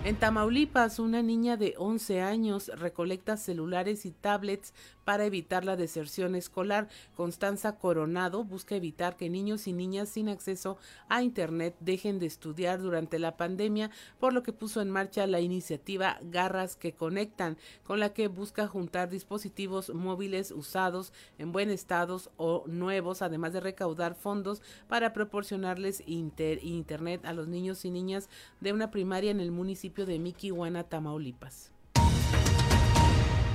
En 0.04 0.16
Tamaulipas, 0.16 0.98
una 0.98 1.22
niña 1.22 1.56
de 1.56 1.74
11 1.78 2.22
años 2.22 2.72
recolecta 2.74 3.36
celulares 3.36 4.04
y 4.04 4.10
tablets 4.10 4.74
para 5.04 5.26
evitar 5.26 5.64
la 5.64 5.76
deserción 5.76 6.34
escolar. 6.34 6.88
Constanza 7.16 7.76
Coronado 7.76 8.42
busca 8.42 8.74
evitar 8.74 9.16
que 9.16 9.30
niños 9.30 9.68
y 9.68 9.72
niñas 9.72 10.08
sin 10.08 10.28
acceso 10.28 10.76
a 11.08 11.22
Internet 11.22 11.76
dejen 11.78 12.18
de 12.18 12.26
estudiar 12.26 12.80
durante 12.80 13.20
la 13.20 13.36
pandemia, 13.36 13.92
por 14.18 14.32
lo 14.32 14.42
que 14.42 14.52
puso 14.52 14.80
en 14.80 14.90
marcha 14.90 15.24
la 15.28 15.38
iniciativa 15.38 16.18
Garras 16.22 16.74
que 16.74 16.94
Conectan, 16.94 17.56
con 17.84 18.00
la 18.00 18.12
que 18.12 18.26
busca 18.26 18.66
juntar 18.66 19.08
dispositivos 19.08 19.94
móviles 19.94 20.50
usados 20.50 21.12
en 21.38 21.52
buen 21.52 21.70
estado 21.70 22.20
o 22.36 22.64
nuevos, 22.66 23.22
además 23.22 23.52
de 23.52 23.60
recaudar 23.60 24.16
fondos 24.16 24.62
para 24.88 25.12
proporcionarles 25.12 26.02
Internet 26.06 27.24
a 27.24 27.32
los 27.32 27.46
niños 27.46 27.84
y 27.84 27.90
niñas 27.92 28.28
de 28.60 28.72
una 28.72 28.90
primaria 28.90 29.30
en 29.30 29.38
el 29.38 29.52
municipio 29.52 29.91
de 29.94 30.18
Miquihuana, 30.18 30.84
Tamaulipas. 30.84 31.70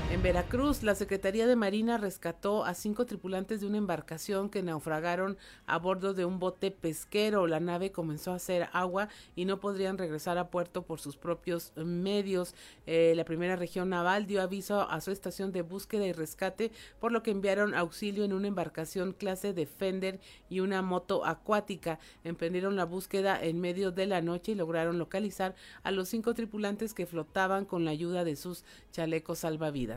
En 0.09 0.23
Veracruz, 0.23 0.83
la 0.83 0.95
Secretaría 0.95 1.47
de 1.47 1.57
Marina 1.57 1.97
rescató 1.97 2.63
a 2.63 2.73
cinco 2.75 3.05
tripulantes 3.05 3.59
de 3.59 3.67
una 3.67 3.77
embarcación 3.77 4.49
que 4.49 4.63
naufragaron 4.63 5.37
a 5.65 5.77
bordo 5.79 6.13
de 6.13 6.23
un 6.23 6.39
bote 6.39 6.71
pesquero. 6.71 7.45
La 7.45 7.59
nave 7.59 7.91
comenzó 7.91 8.31
a 8.31 8.35
hacer 8.35 8.69
agua 8.71 9.09
y 9.35 9.43
no 9.43 9.59
podrían 9.59 9.97
regresar 9.97 10.37
a 10.37 10.49
puerto 10.49 10.83
por 10.83 11.01
sus 11.01 11.17
propios 11.17 11.73
medios. 11.75 12.55
Eh, 12.85 13.15
la 13.17 13.25
primera 13.25 13.57
región 13.57 13.89
naval 13.89 14.27
dio 14.27 14.41
aviso 14.41 14.89
a 14.89 15.01
su 15.01 15.11
estación 15.11 15.51
de 15.51 15.61
búsqueda 15.61 16.07
y 16.07 16.13
rescate, 16.13 16.71
por 17.01 17.11
lo 17.11 17.21
que 17.21 17.31
enviaron 17.31 17.75
auxilio 17.75 18.23
en 18.23 18.31
una 18.31 18.47
embarcación 18.47 19.11
clase 19.11 19.51
Defender 19.51 20.21
y 20.49 20.61
una 20.61 20.81
moto 20.81 21.25
acuática. 21.25 21.99
Emprendieron 22.23 22.77
la 22.77 22.85
búsqueda 22.85 23.43
en 23.43 23.59
medio 23.59 23.91
de 23.91 24.07
la 24.07 24.21
noche 24.21 24.53
y 24.53 24.55
lograron 24.55 24.99
localizar 24.99 25.53
a 25.83 25.91
los 25.91 26.07
cinco 26.07 26.33
tripulantes 26.33 26.93
que 26.93 27.05
flotaban 27.05 27.65
con 27.65 27.83
la 27.83 27.91
ayuda 27.91 28.23
de 28.23 28.37
sus 28.37 28.63
chalecos 28.93 29.39
salvavidas. 29.39 29.96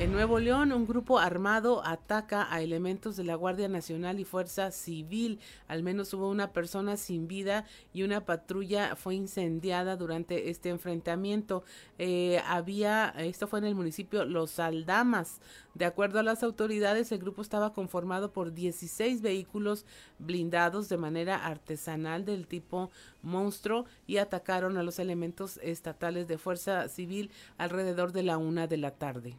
En 0.00 0.12
Nuevo 0.12 0.38
León, 0.38 0.70
un 0.70 0.86
grupo 0.86 1.18
armado 1.18 1.84
ataca 1.84 2.46
a 2.54 2.62
elementos 2.62 3.16
de 3.16 3.24
la 3.24 3.34
Guardia 3.34 3.66
Nacional 3.66 4.20
y 4.20 4.24
Fuerza 4.24 4.70
Civil. 4.70 5.40
Al 5.66 5.82
menos 5.82 6.14
hubo 6.14 6.30
una 6.30 6.52
persona 6.52 6.96
sin 6.96 7.26
vida 7.26 7.64
y 7.92 8.04
una 8.04 8.24
patrulla 8.24 8.94
fue 8.94 9.16
incendiada 9.16 9.96
durante 9.96 10.50
este 10.50 10.68
enfrentamiento. 10.68 11.64
Eh, 11.98 12.40
había, 12.46 13.08
esto 13.18 13.48
fue 13.48 13.58
en 13.58 13.64
el 13.64 13.74
municipio 13.74 14.24
Los 14.24 14.60
Aldamas. 14.60 15.40
De 15.74 15.84
acuerdo 15.84 16.20
a 16.20 16.22
las 16.22 16.44
autoridades, 16.44 17.10
el 17.10 17.18
grupo 17.18 17.42
estaba 17.42 17.72
conformado 17.72 18.32
por 18.32 18.54
16 18.54 19.20
vehículos 19.20 19.84
blindados 20.20 20.88
de 20.88 20.96
manera 20.96 21.44
artesanal 21.44 22.24
del 22.24 22.46
tipo 22.46 22.92
monstruo 23.22 23.84
y 24.06 24.18
atacaron 24.18 24.76
a 24.76 24.84
los 24.84 25.00
elementos 25.00 25.58
estatales 25.60 26.28
de 26.28 26.38
Fuerza 26.38 26.88
Civil 26.88 27.32
alrededor 27.56 28.12
de 28.12 28.22
la 28.22 28.38
una 28.38 28.68
de 28.68 28.76
la 28.76 28.92
tarde. 28.92 29.36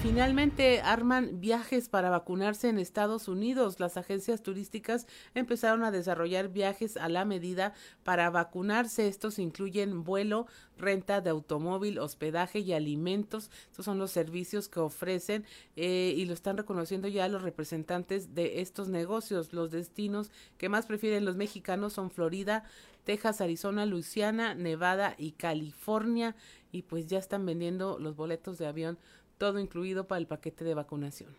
Finalmente 0.00 0.80
arman 0.80 1.40
viajes 1.40 1.88
para 1.88 2.08
vacunarse 2.08 2.68
en 2.68 2.78
Estados 2.78 3.26
Unidos. 3.26 3.80
Las 3.80 3.96
agencias 3.96 4.44
turísticas 4.44 5.08
empezaron 5.34 5.82
a 5.82 5.90
desarrollar 5.90 6.50
viajes 6.50 6.96
a 6.96 7.08
la 7.08 7.24
medida 7.24 7.74
para 8.04 8.30
vacunarse. 8.30 9.08
Estos 9.08 9.40
incluyen 9.40 10.04
vuelo, 10.04 10.46
renta 10.76 11.20
de 11.20 11.30
automóvil, 11.30 11.98
hospedaje 11.98 12.60
y 12.60 12.74
alimentos. 12.74 13.50
Estos 13.70 13.86
son 13.86 13.98
los 13.98 14.12
servicios 14.12 14.68
que 14.68 14.78
ofrecen 14.78 15.44
eh, 15.74 16.14
y 16.16 16.26
lo 16.26 16.32
están 16.32 16.56
reconociendo 16.56 17.08
ya 17.08 17.26
los 17.26 17.42
representantes 17.42 18.36
de 18.36 18.60
estos 18.60 18.88
negocios. 18.88 19.52
Los 19.52 19.72
destinos 19.72 20.30
que 20.58 20.68
más 20.68 20.86
prefieren 20.86 21.24
los 21.24 21.34
mexicanos 21.34 21.94
son 21.94 22.12
Florida, 22.12 22.62
Texas, 23.02 23.40
Arizona, 23.40 23.84
Luisiana, 23.84 24.54
Nevada 24.54 25.16
y 25.18 25.32
California. 25.32 26.36
Y 26.70 26.82
pues 26.82 27.06
ya 27.06 27.18
están 27.18 27.46
vendiendo 27.46 27.98
los 27.98 28.14
boletos 28.14 28.58
de 28.58 28.66
avión 28.66 28.98
todo 29.38 29.58
incluido 29.60 30.06
para 30.06 30.18
el 30.18 30.26
paquete 30.26 30.64
de 30.64 30.74
vacunación. 30.74 31.30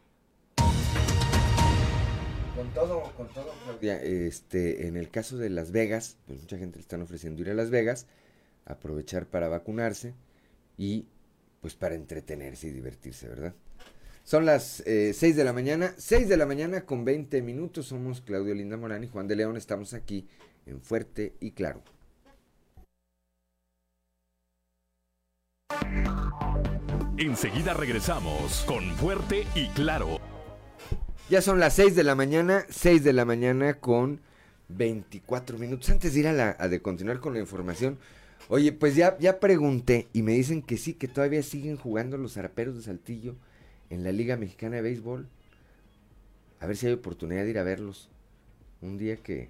Con 2.55 2.73
todo, 2.73 3.03
con 3.15 3.27
todo, 3.29 3.53
este, 3.81 4.87
en 4.87 4.97
el 4.97 5.09
caso 5.09 5.37
de 5.37 5.49
Las 5.49 5.71
Vegas, 5.71 6.17
pues 6.25 6.41
mucha 6.41 6.57
gente 6.57 6.77
le 6.77 6.81
están 6.81 7.01
ofreciendo 7.01 7.41
ir 7.41 7.49
a 7.49 7.53
Las 7.53 7.69
Vegas, 7.69 8.07
aprovechar 8.65 9.27
para 9.27 9.47
vacunarse 9.47 10.13
y 10.77 11.05
pues 11.61 11.75
para 11.75 11.95
entretenerse 11.95 12.67
y 12.67 12.71
divertirse, 12.71 13.29
¿verdad? 13.29 13.53
Son 14.23 14.45
las 14.45 14.81
eh, 14.85 15.13
6 15.13 15.35
de 15.35 15.43
la 15.43 15.53
mañana, 15.53 15.93
6 15.97 16.27
de 16.27 16.37
la 16.37 16.45
mañana 16.45 16.85
con 16.85 17.05
20 17.05 17.41
minutos. 17.41 17.87
Somos 17.87 18.21
Claudio 18.21 18.53
Linda 18.53 18.77
Morán 18.77 19.03
y 19.03 19.07
Juan 19.07 19.27
de 19.27 19.35
León. 19.35 19.57
Estamos 19.57 19.93
aquí 19.93 20.27
en 20.65 20.81
Fuerte 20.81 21.33
y 21.39 21.51
Claro. 21.51 21.81
Enseguida 27.19 27.73
regresamos 27.73 28.63
con 28.65 28.95
Fuerte 28.95 29.45
y 29.53 29.67
Claro. 29.71 30.21
Ya 31.29 31.41
son 31.41 31.59
las 31.59 31.73
6 31.73 31.93
de 31.93 32.05
la 32.05 32.15
mañana, 32.15 32.65
6 32.69 33.03
de 33.03 33.11
la 33.11 33.25
mañana 33.25 33.73
con 33.73 34.21
24 34.69 35.57
minutos. 35.57 35.89
Antes 35.89 36.13
de 36.13 36.21
ir 36.21 36.27
a, 36.29 36.31
la, 36.31 36.53
de 36.53 36.81
continuar 36.81 37.19
con 37.19 37.33
la 37.33 37.41
información, 37.41 37.99
oye, 38.47 38.71
pues 38.71 38.95
ya, 38.95 39.17
ya 39.19 39.41
pregunté 39.41 40.07
y 40.13 40.21
me 40.21 40.31
dicen 40.31 40.61
que 40.61 40.77
sí, 40.77 40.93
que 40.93 41.09
todavía 41.09 41.43
siguen 41.43 41.75
jugando 41.75 42.17
los 42.17 42.35
zaraperos 42.35 42.77
de 42.77 42.83
Saltillo 42.83 43.35
en 43.89 44.05
la 44.05 44.13
Liga 44.13 44.37
Mexicana 44.37 44.77
de 44.77 44.83
Béisbol. 44.83 45.27
A 46.61 46.67
ver 46.67 46.77
si 46.77 46.87
hay 46.87 46.93
oportunidad 46.93 47.43
de 47.43 47.49
ir 47.49 47.59
a 47.59 47.63
verlos. 47.63 48.07
Un 48.81 48.97
día 48.97 49.17
que 49.17 49.49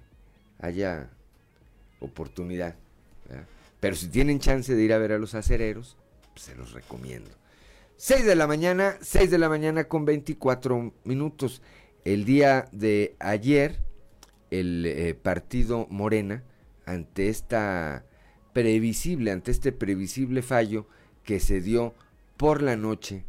haya 0.58 1.08
oportunidad. 2.00 2.74
Pero 3.78 3.94
si 3.94 4.08
tienen 4.08 4.40
chance 4.40 4.74
de 4.74 4.82
ir 4.82 4.92
a 4.92 4.98
ver 4.98 5.12
a 5.12 5.18
los 5.18 5.36
acereros, 5.36 5.96
pues 6.34 6.46
se 6.46 6.56
los 6.56 6.72
recomiendo. 6.72 7.39
6 8.02 8.24
de 8.24 8.34
la 8.34 8.46
mañana, 8.46 8.96
6 9.02 9.30
de 9.30 9.36
la 9.36 9.50
mañana 9.50 9.84
con 9.84 10.06
24 10.06 10.94
minutos. 11.04 11.60
El 12.06 12.24
día 12.24 12.66
de 12.72 13.14
ayer, 13.18 13.84
el 14.50 14.86
eh, 14.86 15.12
partido 15.12 15.86
Morena, 15.90 16.42
ante 16.86 17.28
esta 17.28 18.06
previsible, 18.54 19.32
ante 19.32 19.50
este 19.50 19.72
previsible 19.72 20.40
fallo 20.40 20.86
que 21.24 21.40
se 21.40 21.60
dio 21.60 21.92
por 22.38 22.62
la 22.62 22.74
noche 22.74 23.26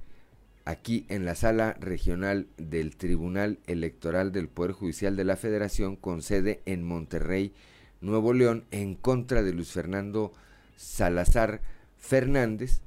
aquí 0.64 1.06
en 1.10 1.26
la 1.26 1.36
sala 1.36 1.76
regional 1.82 2.48
del 2.56 2.96
Tribunal 2.96 3.60
Electoral 3.68 4.32
del 4.32 4.48
Poder 4.48 4.72
Judicial 4.72 5.18
de 5.18 5.26
la 5.26 5.36
Federación 5.36 5.98
con 5.98 6.22
sede 6.22 6.62
en 6.66 6.84
Monterrey, 6.84 7.54
Nuevo 8.00 8.32
León, 8.32 8.64
en 8.72 8.96
contra 8.96 9.44
de 9.44 9.52
Luis 9.52 9.74
Fernando 9.74 10.32
Salazar 10.78 11.60
Fernández, 11.98 12.80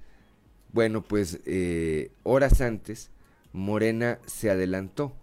bueno, 0.74 1.02
pues 1.02 1.40
eh, 1.46 2.10
horas 2.24 2.60
antes 2.60 3.12
Morena 3.52 4.18
se 4.26 4.50
adelantó 4.50 5.14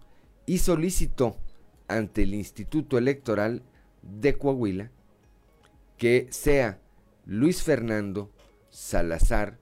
y 0.46 0.58
solicitó 0.58 1.36
ante 1.88 2.22
el 2.22 2.32
Instituto 2.32 2.96
Electoral 2.96 3.62
de 4.00 4.38
Coahuila 4.38 4.90
que 5.98 6.26
sea 6.30 6.80
Luis 7.26 7.62
Fernando 7.62 8.32
Salazar 8.70 9.58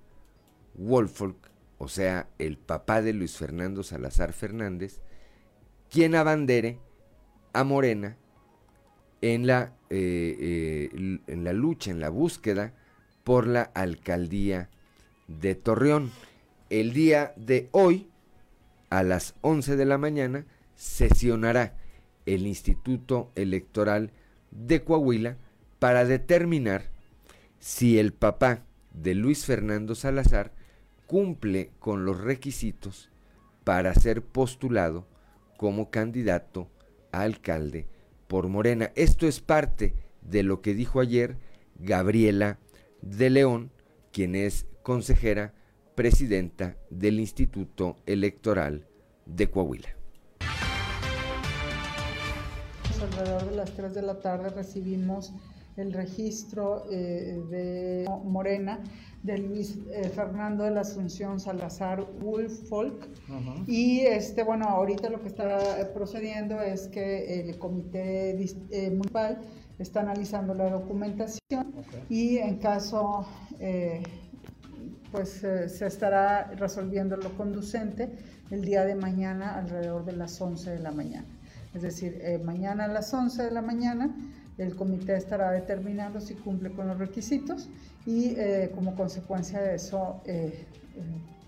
Wolfolk, 0.75 1.51
o 1.79 1.89
sea, 1.89 2.29
el 2.39 2.57
papá 2.57 3.03
de 3.03 3.13
Luis 3.13 3.37
Fernando 3.37 3.83
Salazar 3.83 4.33
Fernández, 4.33 5.01
quien 5.91 6.15
abandere 6.15 6.79
a 7.53 7.65
Morena 7.65 8.17
en 9.23 9.49
la, 9.49 9.75
eh, 9.91 10.39
eh, 10.41 11.19
en 11.27 11.43
la 11.43 11.53
lucha, 11.53 11.91
en 11.91 11.99
la 11.99 12.11
búsqueda 12.11 12.75
por 13.25 13.49
la 13.49 13.63
alcaldía 13.63 14.71
de 15.39 15.55
Torreón. 15.55 16.11
El 16.69 16.93
día 16.93 17.33
de 17.37 17.69
hoy, 17.73 18.09
a 18.91 19.03
las 19.03 19.35
11 19.43 19.77
de 19.77 19.85
la 19.85 19.99
mañana, 19.99 20.47
sesionará 20.75 21.77
el 22.27 22.47
Instituto 22.47 23.31
Electoral 23.35 24.13
de 24.51 24.83
Coahuila 24.83 25.37
para 25.79 26.05
determinar 26.05 26.91
si 27.59 27.99
el 27.99 28.13
papá 28.13 28.63
de 28.93 29.15
Luis 29.15 29.45
Fernando 29.45 29.95
Salazar 29.95 30.53
cumple 31.07 31.71
con 31.79 32.05
los 32.05 32.21
requisitos 32.21 33.11
para 33.65 33.95
ser 33.95 34.23
postulado 34.23 35.07
como 35.57 35.91
candidato 35.91 36.69
a 37.13 37.23
alcalde 37.23 37.87
por 38.27 38.49
Morena. 38.49 38.93
Esto 38.95 39.27
es 39.27 39.41
parte 39.41 39.95
de 40.23 40.43
lo 40.43 40.61
que 40.63 40.75
dijo 40.75 41.01
ayer 41.01 41.37
Gabriela 41.79 42.59
de 43.03 43.31
León, 43.31 43.71
quien 44.13 44.35
es 44.35 44.67
consejera 44.83 45.55
presidenta 45.95 46.77
del 46.91 47.21
Instituto 47.21 47.97
Electoral 48.07 48.87
de 49.27 49.51
Coahuila. 49.51 49.89
Alrededor 53.03 53.51
de 53.51 53.57
las 53.57 53.71
3 53.73 53.95
de 53.95 54.03
la 54.03 54.21
tarde 54.21 54.51
recibimos 54.51 55.33
el 55.77 55.93
registro 55.93 56.85
eh, 56.91 57.41
de 57.51 58.07
Morena 58.25 58.81
de 59.23 59.39
Luis 59.39 59.79
eh, 59.93 60.09
Fernando 60.09 60.65
de 60.65 60.71
la 60.71 60.81
Asunción 60.81 61.41
Salazar 61.41 62.07
Wolfolk. 62.21 63.09
Y 63.67 64.01
este, 64.01 64.43
bueno, 64.43 64.67
ahorita 64.67 65.11
lo 65.11 65.21
que 65.21 65.29
está 65.29 65.93
procediendo 65.95 66.61
es 66.61 66.89
que 66.89 67.41
el 67.41 67.59
comité 67.59 68.31
eh, 68.71 68.91
municipal 68.91 69.41
está 69.79 70.01
analizando 70.01 70.55
la 70.55 70.71
documentación 70.71 71.75
y 72.09 72.39
en 72.39 72.57
caso, 72.57 73.27
pues 75.13 75.31
se 75.31 75.87
estará 75.87 76.53
resolviendo 76.57 77.17
lo 77.17 77.37
conducente 77.37 78.11
el 78.51 78.65
día 78.65 78.85
de 78.85 78.95
mañana 78.95 79.57
alrededor 79.57 80.05
de 80.05 80.13
las 80.13 80.41
11 80.41 80.71
de 80.71 80.79
la 80.79 80.91
mañana. 80.91 81.27
Es 81.75 81.83
decir, 81.83 82.21
mañana 82.45 82.85
a 82.85 82.89
las 82.89 83.13
11 83.15 83.45
de 83.45 83.51
la 83.51 83.63
mañana 83.63 84.11
el 84.61 84.77
comité 84.77 85.17
estará 85.17 85.51
determinando 85.53 86.21
si 86.21 86.35
cumple 86.35 86.71
con 86.71 86.87
los 86.87 86.99
requisitos 86.99 87.69
y 88.07 88.35
eh, 88.37 88.71
como 88.75 88.95
consecuencia 88.95 89.61
de 89.61 89.75
eso 89.77 90.21
eh, 90.27 90.67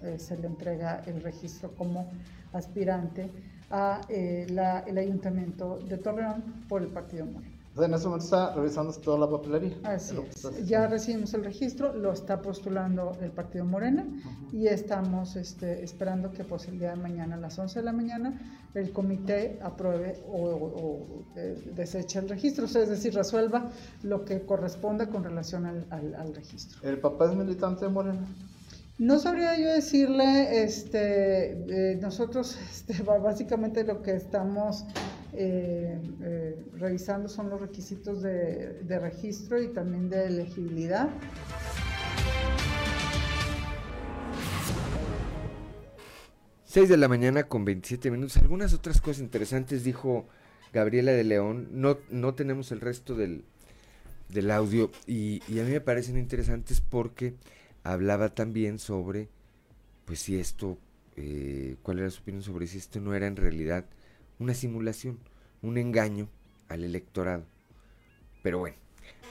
eh, 0.02 0.18
se 0.18 0.36
le 0.38 0.46
entrega 0.46 1.02
el 1.06 1.22
registro 1.22 1.74
como 1.74 2.10
aspirante 2.52 3.30
a 3.70 4.00
el 4.08 4.98
Ayuntamiento 4.98 5.78
de 5.78 5.96
Torreón 5.96 6.42
por 6.68 6.82
el 6.82 6.88
Partido 6.88 7.26
en 7.76 7.94
ese 7.94 8.06
momento 8.06 8.24
está 8.24 8.54
revisando 8.54 8.92
toda 8.92 9.18
la 9.18 9.30
papelería. 9.30 9.76
Así 9.84 10.16
es. 10.16 10.66
Ya 10.66 10.86
recibimos 10.86 11.32
el 11.34 11.44
registro, 11.44 11.94
lo 11.94 12.12
está 12.12 12.42
postulando 12.42 13.16
el 13.20 13.30
Partido 13.30 13.64
Morena 13.64 14.06
y 14.52 14.66
estamos 14.66 15.36
este, 15.36 15.82
esperando 15.82 16.32
que 16.32 16.44
pues, 16.44 16.68
el 16.68 16.78
día 16.78 16.90
de 16.90 16.96
mañana 16.96 17.36
a 17.36 17.38
las 17.38 17.58
11 17.58 17.78
de 17.78 17.84
la 17.84 17.92
mañana 17.92 18.40
el 18.74 18.92
comité 18.92 19.58
apruebe 19.62 20.22
o, 20.28 21.24
eh, 21.36 21.72
deseche 21.74 22.18
el 22.18 22.28
registro, 22.28 22.64
es 22.66 22.88
decir, 22.88 23.14
resuelva 23.14 23.70
lo 24.02 24.24
que 24.24 24.44
corresponda 24.44 25.08
con 25.08 25.24
relación 25.24 25.66
al, 25.66 26.34
registro. 26.34 26.88
¿El 26.88 26.98
papá 26.98 27.26
es 27.26 27.36
militante 27.36 27.84
de 27.84 27.90
Morena? 27.90 28.26
No 28.98 29.18
sabría 29.18 29.58
yo 29.58 29.72
decirle, 29.72 30.62
este, 30.62 31.92
eh, 31.92 31.96
nosotros 31.96 32.58
este, 32.70 33.02
básicamente 33.02 33.84
lo 33.84 34.02
que 34.02 34.14
estamos 34.14 34.84
eh, 35.34 35.98
eh, 36.20 36.64
revisando 36.74 37.26
son 37.26 37.48
los 37.48 37.58
requisitos 37.58 38.20
de, 38.22 38.98
registro 39.00 39.62
y 39.62 39.68
también 39.68 40.10
de 40.10 40.26
elegibilidad. 40.26 41.08
Seis 46.64 46.88
de 46.88 46.96
la 46.96 47.08
mañana 47.08 47.44
con 47.44 47.64
27 47.64 48.10
minutos. 48.10 48.36
Algunas 48.36 48.74
otras 48.74 49.00
cosas 49.00 49.22
interesantes 49.22 49.84
dijo 49.84 50.26
Gabriela 50.72 51.12
de 51.12 51.24
León. 51.24 51.68
No, 51.72 51.98
no 52.10 52.34
tenemos 52.34 52.70
el 52.70 52.80
resto 52.80 53.14
del, 53.14 53.44
audio 54.50 54.90
y, 55.06 55.40
a 55.58 55.64
mí 55.64 55.70
me 55.70 55.80
parecen 55.80 56.18
interesantes 56.18 56.80
porque 56.82 57.34
hablaba 57.84 58.34
también 58.34 58.78
sobre, 58.78 59.28
pues 60.04 60.20
si 60.20 60.38
esto, 60.38 60.78
eh, 61.16 61.76
cuál 61.82 62.00
era 62.00 62.10
su 62.10 62.20
opinión 62.20 62.42
sobre 62.42 62.66
si 62.66 62.78
esto 62.78 63.00
no 63.00 63.14
era 63.14 63.26
en 63.26 63.36
realidad 63.36 63.86
una 64.38 64.54
simulación, 64.54 65.18
un 65.62 65.78
engaño 65.78 66.28
al 66.68 66.84
electorado. 66.84 67.44
Pero 68.42 68.58
bueno, 68.58 68.76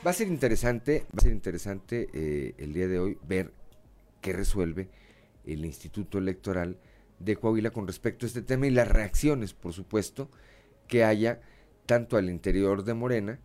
va 0.06 0.12
a 0.12 0.14
ser 0.14 0.28
interesante, 0.28 1.06
va 1.08 1.18
a 1.18 1.22
ser 1.22 1.32
interesante 1.32 2.08
eh, 2.14 2.56
el 2.58 2.74
día 2.74 2.88
de 2.88 3.00
hoy 3.00 3.18
ver 3.28 3.54
qué 4.22 4.34
resuelve 4.34 4.90
el 5.46 5.66
Instituto 5.66 6.18
Electoral 6.18 6.78
de 7.20 7.36
Coahuila 7.36 7.72
con 7.72 7.88
respecto 7.88 8.26
a 8.26 8.28
este 8.28 8.42
tema 8.42 8.68
y 8.68 8.72
las 8.72 8.88
reacciones, 8.88 9.54
por 9.54 9.74
supuesto, 9.74 10.30
que 10.88 11.04
haya 11.04 11.42
tanto 11.86 12.18
al 12.18 12.30
interior 12.30 12.84
de 12.84 12.94
Morena 12.94 13.40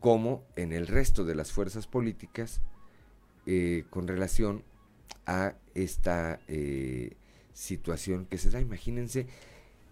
como 0.00 0.44
en 0.56 0.72
el 0.72 0.86
resto 0.86 1.24
de 1.24 1.34
las 1.34 1.52
fuerzas 1.52 1.86
políticas 1.86 2.60
eh, 3.46 3.84
con 3.90 4.06
relación 4.06 4.64
a 5.26 5.54
esta 5.74 6.40
eh, 6.48 7.16
situación 7.52 8.26
que 8.26 8.38
se 8.38 8.50
da. 8.50 8.60
Imagínense 8.60 9.26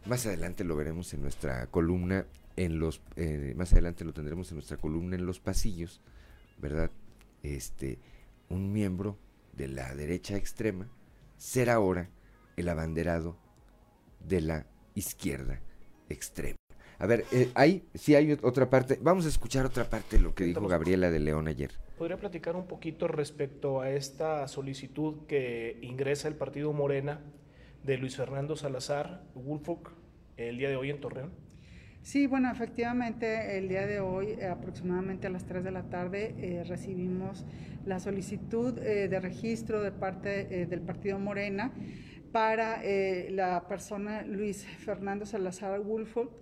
más 0.07 0.27
adelante 0.27 0.65
lo 0.65 0.77
veremos 0.77 1.13
en 1.15 1.23
nuestra 1.23 1.67
columna, 1.67 2.27
en 2.57 2.79
los, 2.79 3.01
eh, 3.17 3.55
más 3.57 3.73
adelante 3.73 4.05
lo 4.05 4.13
tendremos 4.13 4.51
en 4.51 4.57
nuestra 4.57 4.77
columna 4.77 5.17
en 5.17 5.27
los 5.27 5.41
pasillos, 5.41 6.01
¿verdad? 6.59 6.91
Este, 7.43 7.99
un 8.49 8.73
miembro 8.73 9.19
de 9.53 9.69
la 9.69 9.95
derecha 9.95 10.37
extrema 10.37 10.89
será 11.37 11.75
ahora 11.75 12.09
el 12.57 12.69
abanderado 12.69 13.37
de 14.27 14.41
la 14.41 14.67
izquierda 14.95 15.61
extrema. 16.09 16.57
A 16.99 17.07
ver, 17.07 17.25
eh, 17.33 17.51
ahí 17.55 17.85
sí 17.95 18.15
hay 18.15 18.39
otra 18.43 18.71
parte. 18.71 18.99
Vamos 19.03 19.27
a 19.27 19.29
escuchar 19.29 19.67
otra 19.67 19.91
parte 19.91 20.17
de 20.17 20.23
lo 20.23 20.35
que 20.35 20.45
dijo 20.45 20.67
Gabriela 20.69 21.11
de 21.11 21.19
León 21.19 21.49
ayer. 21.49 21.73
¿Podría 21.99 22.17
platicar 22.17 22.57
un 22.57 22.67
poquito 22.67 23.09
respecto 23.09 23.81
a 23.81 23.91
esta 23.91 24.47
solicitud 24.49 25.27
que 25.27 25.79
ingresa 25.83 26.29
el 26.29 26.35
partido 26.35 26.73
Morena 26.73 27.21
de 27.85 27.99
Luis 27.99 28.17
Fernando 28.17 28.57
Salazar 28.57 29.23
Woolfolk 29.35 29.93
el 30.37 30.57
día 30.57 30.71
de 30.71 30.77
hoy 30.77 30.91
en 30.91 31.01
Torreón? 31.01 31.33
Sí, 32.03 32.27
bueno, 32.27 32.51
efectivamente, 32.51 33.57
el 33.57 33.69
día 33.69 33.87
de 33.87 34.01
hoy, 34.01 34.33
eh, 34.39 34.47
aproximadamente 34.47 35.27
a 35.27 35.31
las 35.31 35.45
3 35.47 35.65
de 35.65 35.71
la 35.71 35.85
tarde, 35.85 36.35
eh, 36.39 36.65
recibimos 36.65 37.45
la 37.87 37.99
solicitud 38.01 38.79
eh, 38.79 39.09
de 39.09 39.21
registro 39.21 39.83
de 39.83 39.93
parte 39.93 40.67
del 40.67 40.81
Partido 40.81 41.19
Morena 41.19 41.73
para 42.33 42.83
la 43.31 43.69
persona 43.69 44.23
Luis 44.23 44.67
Fernando 44.67 45.25
Salazar 45.25 45.79
Woolfolk 45.81 46.33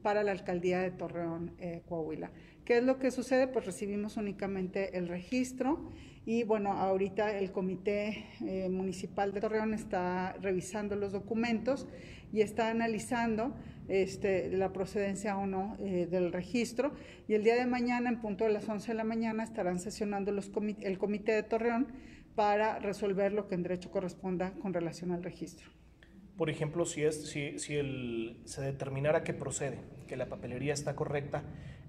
para 0.00 0.22
la 0.22 0.32
alcaldía 0.32 0.80
de 0.80 0.92
Torreón, 0.92 1.54
Coahuila. 1.86 2.30
¿Qué 2.64 2.78
es 2.78 2.84
lo 2.84 2.98
que 2.98 3.10
sucede? 3.10 3.48
Pues 3.48 3.66
recibimos 3.66 4.16
únicamente 4.16 4.96
el 4.96 5.08
registro 5.08 5.90
y 6.24 6.44
bueno, 6.44 6.72
ahorita 6.72 7.36
el 7.36 7.50
Comité 7.50 8.26
eh, 8.44 8.68
Municipal 8.68 9.32
de 9.32 9.40
Torreón 9.40 9.74
está 9.74 10.34
revisando 10.40 10.94
los 10.94 11.12
documentos 11.12 11.88
y 12.32 12.42
está 12.42 12.70
analizando 12.70 13.54
este, 13.88 14.50
la 14.50 14.72
procedencia 14.72 15.36
o 15.36 15.46
no 15.46 15.76
eh, 15.80 16.06
del 16.08 16.32
registro. 16.32 16.92
Y 17.26 17.34
el 17.34 17.42
día 17.42 17.56
de 17.56 17.66
mañana, 17.66 18.08
en 18.08 18.20
punto 18.20 18.44
de 18.44 18.52
las 18.52 18.68
11 18.68 18.92
de 18.92 18.94
la 18.94 19.04
mañana, 19.04 19.42
estarán 19.42 19.80
sesionando 19.80 20.30
los 20.30 20.50
el 20.80 20.98
Comité 20.98 21.32
de 21.32 21.42
Torreón 21.42 21.88
para 22.36 22.78
resolver 22.78 23.32
lo 23.32 23.48
que 23.48 23.56
en 23.56 23.62
derecho 23.62 23.90
corresponda 23.90 24.52
con 24.62 24.72
relación 24.72 25.10
al 25.10 25.22
registro. 25.22 25.68
Por 26.36 26.48
ejemplo, 26.48 26.86
si, 26.86 27.02
es, 27.02 27.30
si, 27.30 27.58
se 27.58 28.62
determinara 28.62 29.22
que 29.22 29.34
procede, 29.34 29.80
que 30.06 30.16
la 30.16 30.26
papelería 30.26 30.72
está 30.72 30.96
correcta, 30.96 31.44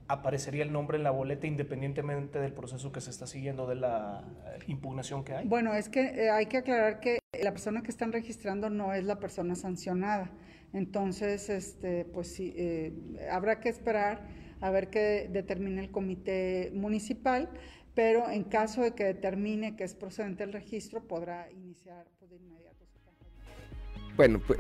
aparecería 0.07 0.63
el 0.63 0.71
nombre 0.71 0.97
en 0.97 1.03
la 1.03 1.11
boleta 1.11 1.47
independientemente 1.47 2.39
del 2.39 2.53
proceso 2.53 2.91
que 2.91 3.01
se 3.01 3.09
está 3.09 3.27
siguiendo 3.27 3.67
de 3.67 3.75
la 3.75 4.23
impugnación 4.67 5.23
que 5.23 5.33
hay? 5.33 5.47
Bueno, 5.47 5.73
es 5.73 5.89
que 5.89 6.01
eh, 6.01 6.29
hay 6.29 6.47
que 6.47 6.57
aclarar 6.57 6.99
que 6.99 7.19
la 7.41 7.51
persona 7.51 7.81
que 7.83 7.91
están 7.91 8.11
registrando 8.11 8.69
no 8.69 8.93
es 8.93 9.03
la 9.03 9.19
persona 9.19 9.55
sancionada. 9.55 10.31
Entonces, 10.73 11.49
este, 11.49 12.05
pues 12.05 12.33
sí, 12.33 12.53
eh, 12.57 12.93
habrá 13.31 13.59
que 13.59 13.69
esperar 13.69 14.27
a 14.59 14.69
ver 14.71 14.89
qué 14.89 15.29
determine 15.31 15.81
el 15.81 15.91
comité 15.91 16.71
municipal, 16.73 17.49
pero 17.93 18.29
en 18.29 18.43
caso 18.43 18.81
de 18.81 18.93
que 18.93 19.03
determine 19.03 19.75
que 19.75 19.83
es 19.83 19.93
procedente 19.93 20.43
el 20.43 20.53
registro, 20.53 21.07
podrá 21.07 21.51
iniciar 21.51 22.07
pues, 22.17 22.31
de 22.31 22.37
inmediato 22.37 22.85
su 22.85 22.99
campaña. 23.01 24.15
Bueno, 24.15 24.41
pues 24.45 24.59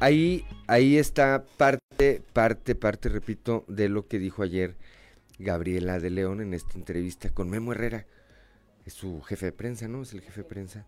ahí, 0.00 0.44
ahí 0.66 0.96
está 0.96 1.44
parte, 1.56 2.22
parte, 2.32 2.74
parte, 2.74 3.08
repito, 3.08 3.64
de 3.68 3.88
lo 3.88 4.06
que 4.06 4.18
dijo 4.18 4.42
ayer 4.42 4.76
Gabriela 5.38 5.98
de 5.98 6.10
León 6.10 6.40
en 6.40 6.54
esta 6.54 6.74
entrevista 6.74 7.30
con 7.30 7.50
Memo 7.50 7.72
Herrera. 7.72 8.06
Es 8.84 8.94
su 8.94 9.20
jefe 9.22 9.46
de 9.46 9.52
prensa, 9.52 9.88
¿no? 9.88 10.02
Es 10.02 10.12
el 10.12 10.20
jefe 10.20 10.42
de 10.42 10.48
prensa 10.48 10.86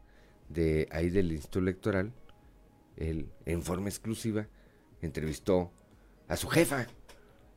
de 0.48 0.88
ahí 0.90 1.10
del 1.10 1.32
Instituto 1.32 1.60
Electoral. 1.60 2.12
Él, 2.96 3.30
en 3.46 3.62
forma 3.62 3.88
exclusiva, 3.88 4.46
entrevistó 5.02 5.70
a 6.28 6.36
su 6.36 6.48
jefa, 6.48 6.86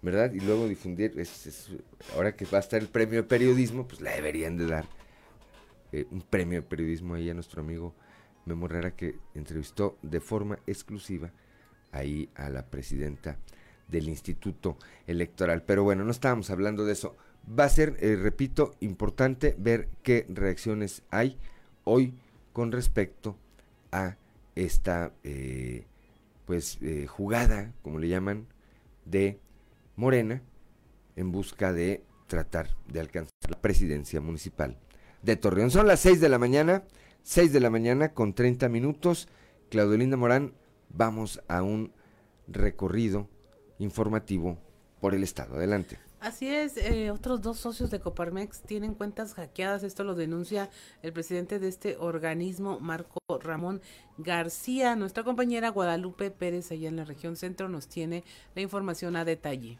¿verdad? 0.01 0.31
Y 0.33 0.39
luego 0.39 0.67
difundir, 0.67 1.13
ahora 2.15 2.35
que 2.35 2.45
va 2.45 2.57
a 2.57 2.61
estar 2.61 2.81
el 2.81 2.87
premio 2.87 3.21
de 3.21 3.27
periodismo, 3.27 3.87
pues 3.87 4.01
le 4.01 4.11
deberían 4.11 4.57
de 4.57 4.67
dar 4.67 4.85
eh, 5.91 6.05
un 6.11 6.21
premio 6.21 6.61
de 6.61 6.67
periodismo 6.67 7.15
ahí 7.15 7.29
a 7.29 7.33
nuestro 7.33 7.61
amigo 7.61 7.93
Memo 8.45 8.65
Herrera 8.65 8.95
que 8.95 9.17
entrevistó 9.33 9.97
de 10.01 10.19
forma 10.19 10.59
exclusiva 10.67 11.31
ahí 11.93 12.29
a 12.35 12.49
la 12.49 12.65
presidenta 12.65 13.37
del 13.87 14.09
Instituto 14.09 14.77
Electoral. 15.07 15.63
Pero 15.63 15.83
bueno, 15.83 16.03
no 16.03 16.11
estábamos 16.11 16.49
hablando 16.49 16.85
de 16.85 16.93
eso. 16.93 17.15
Va 17.47 17.65
a 17.65 17.69
ser, 17.69 17.95
eh, 17.99 18.15
repito, 18.15 18.75
importante 18.81 19.55
ver 19.57 19.87
qué 20.01 20.25
reacciones 20.29 21.03
hay 21.09 21.37
hoy 21.85 22.13
con 22.51 22.71
respecto 22.71 23.37
a 23.91 24.17
esta 24.55 25.13
eh, 25.23 25.85
pues 26.45 26.79
jugada, 27.07 27.71
como 27.81 27.99
le 27.99 28.09
llaman, 28.09 28.47
de 29.05 29.39
Morena 29.95 30.41
en 31.15 31.31
busca 31.31 31.73
de 31.73 32.03
tratar 32.27 32.69
de 32.87 32.99
alcanzar 32.99 33.31
la 33.49 33.61
presidencia 33.61 34.21
municipal 34.21 34.77
de 35.21 35.35
Torreón. 35.35 35.71
Son 35.71 35.87
las 35.87 35.99
6 36.01 36.19
de 36.19 36.29
la 36.29 36.39
mañana, 36.39 36.83
6 37.23 37.53
de 37.53 37.59
la 37.59 37.69
mañana 37.69 38.13
con 38.13 38.33
30 38.33 38.69
minutos. 38.69 39.27
Claudio 39.69 39.97
Linda 39.97 40.17
Morán, 40.17 40.53
vamos 40.93 41.41
a 41.47 41.61
un 41.61 41.91
recorrido 42.47 43.27
informativo 43.79 44.57
por 45.01 45.13
el 45.13 45.23
estado. 45.23 45.55
Adelante. 45.55 45.99
Así 46.23 46.47
es, 46.47 46.77
eh, 46.77 47.11
otros 47.11 47.41
dos 47.41 47.59
socios 47.59 47.91
de 47.91 47.99
Coparmex 47.99 48.61
tienen 48.61 48.93
cuentas 48.93 49.33
hackeadas, 49.33 49.83
esto 49.83 50.05
lo 50.05 50.15
denuncia 50.15 50.69
el 51.01 51.11
presidente 51.11 51.59
de 51.59 51.67
este 51.67 51.97
organismo, 51.97 52.79
Marco 52.79 53.19
Ramón 53.41 53.81
García. 54.17 54.95
Nuestra 54.95 55.25
compañera 55.25 55.67
Guadalupe 55.67 56.31
Pérez, 56.31 56.71
allá 56.71 56.87
en 56.87 56.95
la 56.95 57.03
región 57.03 57.35
centro, 57.35 57.67
nos 57.67 57.89
tiene 57.89 58.23
la 58.55 58.61
información 58.61 59.17
a 59.17 59.25
detalle. 59.25 59.79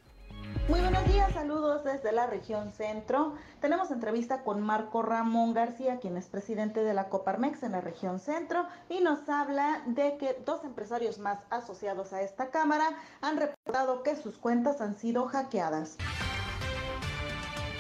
Muy 0.69 0.79
buenos 0.79 1.06
días, 1.12 1.34
saludos 1.34 1.84
desde 1.84 2.13
la 2.13 2.25
región 2.25 2.71
centro. 2.71 3.34
Tenemos 3.60 3.91
entrevista 3.91 4.43
con 4.43 4.62
Marco 4.62 5.01
Ramón 5.01 5.53
García, 5.53 5.99
quien 5.99 6.15
es 6.15 6.27
presidente 6.27 6.84
de 6.84 6.93
la 6.93 7.10
Coparmex 7.10 7.63
en 7.63 7.73
la 7.73 7.82
región 7.82 8.19
centro, 8.19 8.65
y 8.89 9.01
nos 9.01 9.27
habla 9.27 9.82
de 9.88 10.17
que 10.17 10.41
dos 10.45 10.63
empresarios 10.63 11.19
más 11.19 11.39
asociados 11.49 12.13
a 12.13 12.21
esta 12.21 12.49
cámara 12.49 12.86
han 13.21 13.38
reportado 13.38 14.03
que 14.03 14.15
sus 14.15 14.38
cuentas 14.38 14.79
han 14.79 14.95
sido 14.95 15.25
hackeadas. 15.25 15.97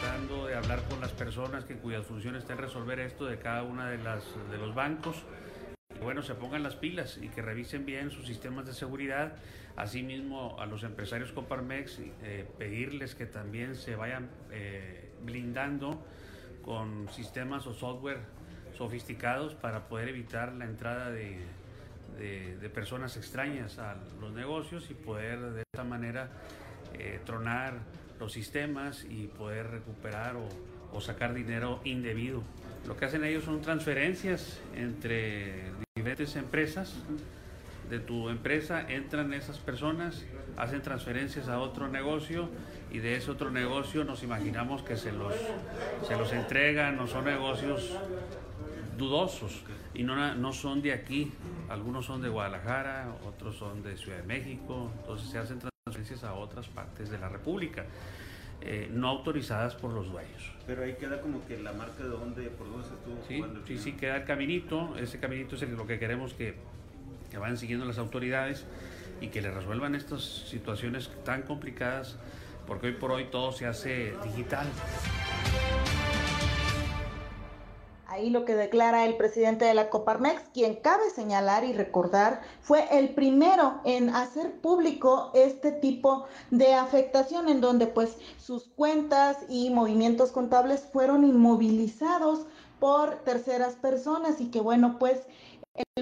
Tratando 0.01 0.47
de 0.47 0.55
hablar 0.55 0.83
con 0.89 0.99
las 0.99 1.13
personas 1.13 1.63
que 1.63 1.77
cuyas 1.77 2.05
funciones 2.05 2.41
estén 2.41 2.57
resolver 2.57 2.99
esto 2.99 3.25
de 3.25 3.39
cada 3.39 3.63
una 3.63 3.89
de 3.89 4.57
los 4.57 4.75
bancos, 4.75 5.23
bueno, 6.03 6.21
se 6.21 6.35
pongan 6.35 6.61
las 6.61 6.75
pilas 6.75 7.17
y 7.21 7.29
que 7.29 7.41
revisen 7.41 7.85
bien 7.85 8.11
sus 8.11 8.27
sistemas 8.27 8.65
de 8.65 8.73
seguridad 8.73 9.37
Asimismo, 9.75 10.55
a 10.59 10.67
los 10.67 10.83
empresarios 10.83 11.31
Coparmex, 11.31 11.99
eh, 12.21 12.45
pedirles 12.59 13.15
que 13.15 13.25
también 13.25 13.75
se 13.75 13.95
vayan 13.95 14.29
eh, 14.51 15.09
blindando 15.23 16.05
con 16.61 17.09
sistemas 17.09 17.65
o 17.65 17.73
software 17.73 18.19
sofisticados 18.77 19.55
para 19.55 19.87
poder 19.87 20.09
evitar 20.09 20.53
la 20.53 20.65
entrada 20.65 21.09
de, 21.09 21.39
personas 22.73 23.17
extrañas 23.17 23.79
a 23.79 23.95
los 24.21 24.31
negocios 24.33 24.89
y 24.91 24.93
poder 24.93 25.39
de 25.39 25.63
esta 25.63 25.83
manera 25.83 26.29
eh, 26.93 27.19
tronar 27.25 27.79
los 28.19 28.31
sistemas 28.31 29.05
y 29.09 29.27
poder 29.27 29.71
recuperar 29.71 30.35
o, 30.35 30.47
o 30.91 31.01
sacar 31.01 31.33
dinero 31.33 31.81
indebido. 31.83 32.43
Lo 32.87 32.95
que 32.95 33.05
hacen 33.05 33.23
ellos 33.23 33.43
son 33.43 33.61
transferencias 33.61 34.61
entre 34.75 35.71
diferentes 36.03 36.35
empresas 36.35 36.95
de 37.89 37.99
tu 37.99 38.27
empresa, 38.27 38.85
entran 38.89 39.33
esas 39.33 39.57
personas, 39.59 40.25
hacen 40.57 40.81
transferencias 40.81 41.47
a 41.47 41.59
otro 41.59 41.87
negocio 41.87 42.49
y 42.91 42.99
de 42.99 43.15
ese 43.15 43.31
otro 43.31 43.51
negocio 43.51 44.03
nos 44.03 44.21
imaginamos 44.21 44.83
que 44.83 44.97
se 44.97 45.13
los, 45.13 45.33
se 46.05 46.17
los 46.17 46.33
entregan, 46.33 46.97
no 46.97 47.07
son 47.07 47.23
negocios 47.23 47.97
dudosos. 48.97 49.63
Y 49.93 50.03
no, 50.03 50.35
no 50.35 50.51
son 50.51 50.81
de 50.81 50.91
aquí, 50.91 51.31
algunos 51.69 52.05
son 52.05 52.21
de 52.21 52.27
Guadalajara, 52.27 53.15
otros 53.25 53.55
son 53.55 53.81
de 53.81 53.95
Ciudad 53.95 54.17
de 54.17 54.23
México, 54.23 54.91
entonces 54.99 55.29
se 55.29 55.37
hacen 55.37 55.59
transferencias 55.59 56.25
a 56.25 56.33
otras 56.33 56.67
partes 56.67 57.09
de 57.11 57.17
la 57.17 57.29
República. 57.29 57.85
Eh, 58.65 58.89
no 58.91 59.09
autorizadas 59.09 59.75
por 59.75 59.91
los 59.91 60.09
dueños. 60.09 60.51
Pero 60.65 60.83
ahí 60.83 60.93
queda 60.93 61.19
como 61.19 61.45
que 61.45 61.57
la 61.61 61.73
marca 61.73 62.01
de 62.01 62.09
dónde, 62.09 62.43
por 62.43 62.69
dónde 62.69 62.87
se 62.87 62.93
estuvo 62.93 63.21
sí, 63.27 63.43
Sí, 63.67 63.77
sí, 63.77 63.91
queda 63.93 64.17
el 64.17 64.23
caminito, 64.23 64.95
ese 64.97 65.19
caminito 65.19 65.55
es 65.55 65.61
lo 65.69 65.85
que 65.85 65.99
queremos 65.99 66.33
que 66.33 66.55
que 67.33 67.39
vayan 67.39 67.57
siguiendo 67.57 67.85
las 67.85 67.97
autoridades 67.97 68.63
y 69.19 69.29
que 69.29 69.41
le 69.41 69.49
resuelvan 69.49 69.95
estas 69.95 70.21
situaciones 70.21 71.09
tan 71.25 71.41
complicadas, 71.41 72.15
porque 72.67 72.87
hoy 72.87 72.93
por 72.93 73.11
hoy 73.11 73.25
todo 73.31 73.51
se 73.51 73.65
hace 73.65 74.13
digital. 74.23 74.67
Ahí 78.13 78.29
lo 78.29 78.45
que 78.45 78.53
declara 78.53 79.05
el 79.05 79.17
presidente 79.17 79.65
de 79.65 79.73
la 79.73 79.89
Coparmex, 79.89 80.43
quien 80.53 80.75
cabe 80.75 81.09
señalar 81.09 81.63
y 81.63 81.73
recordar, 81.73 82.41
fue 82.61 82.85
el 82.91 83.15
primero 83.15 83.81
en 83.85 84.11
hacer 84.11 84.61
público 84.61 85.31
este 85.33 85.71
tipo 85.71 86.25
de 86.51 86.75
afectación 86.75 87.49
en 87.49 87.59
donde 87.59 87.87
pues 87.87 88.17
sus 88.37 88.65
cuentas 88.65 89.37
y 89.49 89.71
movimientos 89.71 90.31
contables 90.31 90.81
fueron 90.93 91.23
inmovilizados 91.23 92.45
por 92.79 93.15
terceras 93.23 93.73
personas 93.77 94.39
y 94.39 94.51
que 94.51 94.61
bueno 94.61 94.99
pues 94.99 95.21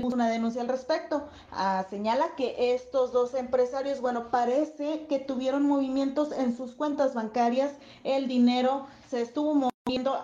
una 0.03 0.29
denuncia 0.29 0.61
al 0.61 0.67
respecto. 0.67 1.29
Ah, 1.49 1.85
señala 1.89 2.35
que 2.35 2.73
estos 2.73 3.13
dos 3.13 3.33
empresarios, 3.35 4.01
bueno, 4.01 4.31
parece 4.31 5.05
que 5.07 5.19
tuvieron 5.19 5.65
movimientos 5.65 6.33
en 6.33 6.57
sus 6.57 6.73
cuentas 6.73 7.13
bancarias. 7.13 7.71
El 8.03 8.27
dinero 8.27 8.87
se 9.09 9.21
estuvo 9.21 9.70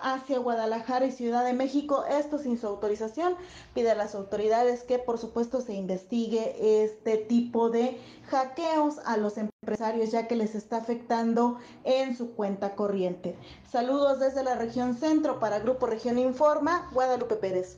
hacia 0.01 0.39
Guadalajara 0.39 1.05
y 1.05 1.11
Ciudad 1.11 1.43
de 1.43 1.53
México, 1.53 2.05
esto 2.09 2.37
sin 2.37 2.57
su 2.57 2.67
autorización. 2.67 3.35
Pide 3.73 3.91
a 3.91 3.95
las 3.95 4.15
autoridades 4.15 4.83
que, 4.83 4.99
por 4.99 5.17
supuesto, 5.17 5.61
se 5.61 5.73
investigue 5.73 6.83
este 6.83 7.17
tipo 7.17 7.69
de 7.69 7.99
hackeos 8.29 8.99
a 9.05 9.17
los 9.17 9.37
empresarios, 9.37 10.11
ya 10.11 10.27
que 10.27 10.35
les 10.35 10.55
está 10.55 10.77
afectando 10.77 11.57
en 11.83 12.15
su 12.15 12.33
cuenta 12.33 12.75
corriente. 12.75 13.35
Saludos 13.69 14.19
desde 14.19 14.43
la 14.43 14.55
región 14.55 14.95
centro 14.95 15.39
para 15.39 15.59
Grupo 15.59 15.87
Región 15.87 16.17
Informa, 16.17 16.89
Guadalupe 16.93 17.35
Pérez. 17.35 17.77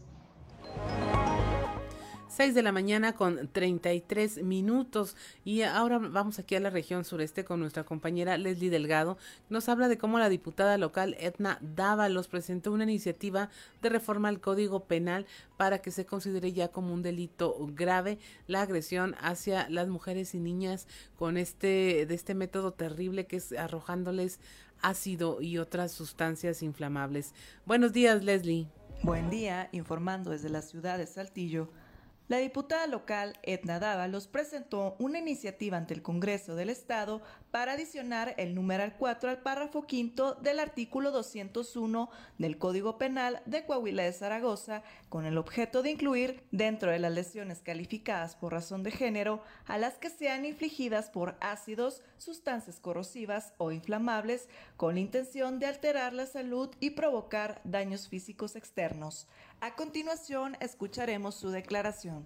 6 2.30 2.54
de 2.54 2.62
la 2.62 2.72
mañana 2.72 3.14
con 3.14 3.50
33 3.52 4.44
minutos 4.44 5.16
y 5.44 5.64
ahora 5.64 5.98
vamos 5.98 6.38
aquí 6.38 6.56
a 6.56 6.60
la 6.60 6.70
región 6.70 7.04
sureste 7.04 7.44
con 7.44 7.60
nuestra 7.60 7.84
compañera 7.86 8.38
Leslie 8.38 8.70
Delgado. 8.70 9.18
Nos 9.50 9.68
habla 9.68 9.88
de 9.88 9.98
cómo 9.98 10.20
la 10.20 10.30
diputada 10.30 10.78
local 10.78 11.18
Edna 11.20 11.58
Dávalos 11.62 12.28
presentó 12.28 12.72
una 12.72 12.84
iniciativa 12.84 13.50
de 13.82 13.90
reforma 13.90 14.30
al 14.30 14.40
Código 14.40 14.86
Penal 14.86 15.26
para 15.58 15.80
que 15.80 15.90
se 15.90 16.06
considere 16.06 16.54
ya 16.54 16.68
como 16.68 16.94
un 16.94 17.02
delito 17.02 17.56
grave 17.74 18.20
la 18.46 18.62
agresión 18.62 19.16
hacia 19.20 19.68
las 19.70 19.88
mujeres 19.88 20.36
y 20.36 20.40
niñas 20.40 20.88
con 21.18 21.36
este 21.36 22.06
de 22.06 22.14
este 22.14 22.36
método 22.36 22.74
terrible 22.74 23.26
que 23.26 23.38
es 23.38 23.54
arrojándoles 23.54 24.40
ácido 24.82 25.42
y 25.42 25.58
otras 25.58 25.92
sustancias 25.92 26.62
inflamables. 26.62 27.34
Buenos 27.66 27.92
días, 27.92 28.24
Leslie. 28.24 28.68
Buen 29.02 29.32
día, 29.32 29.68
informando 29.72 30.30
desde 30.30 30.50
la 30.50 30.62
ciudad 30.62 31.00
de 31.00 31.08
Saltillo. 31.08 31.70
La 32.30 32.38
diputada 32.38 32.86
local 32.86 33.40
Edna 33.42 33.80
Dávalos 33.80 34.28
presentó 34.28 34.96
una 35.00 35.18
iniciativa 35.18 35.78
ante 35.78 35.96
el 35.96 36.04
Congreso 36.04 36.54
del 36.54 36.70
Estado 36.70 37.24
para 37.50 37.72
adicionar 37.72 38.36
el 38.38 38.54
numeral 38.54 38.96
4 39.00 39.32
al 39.32 39.40
párrafo 39.40 39.88
quinto 39.88 40.36
del 40.36 40.60
artículo 40.60 41.10
201 41.10 42.12
del 42.38 42.60
Código 42.60 43.00
Penal 43.00 43.42
de 43.48 43.66
Coahuila 43.66 44.04
de 44.04 44.14
Zaragoza, 44.14 44.84
con 45.10 45.26
el 45.26 45.40
objeto 45.40 45.82
de 45.82 45.90
incluir 45.90 46.44
dentro 46.52 46.92
de 46.92 47.00
las 47.00 47.12
lesiones 47.12 47.64
calificadas 47.64 48.36
por 48.36 48.54
razón 48.54 48.84
de 48.84 48.92
género 48.92 49.42
a 49.66 49.80
las 49.80 49.96
que 49.98 50.12
sean 50.12 50.46
infligidas 50.46 51.10
por 51.10 51.36
ácidos, 51.42 52.04
sustancias 52.20 52.80
corrosivas 52.80 53.56
o 53.58 53.72
inflamables, 53.72 54.50
con 54.78 54.94
la 54.94 55.00
intención 55.00 55.58
de 55.58 55.66
alterar 55.66 56.14
la 56.14 56.28
salud 56.28 56.70
y 56.80 56.92
provocar 56.92 57.60
daños 57.64 58.08
físicos 58.08 58.56
externos. 58.56 59.28
A 59.62 59.76
continuación, 59.76 60.56
escucharemos 60.62 61.36
su 61.36 61.50
declaración. 61.50 62.26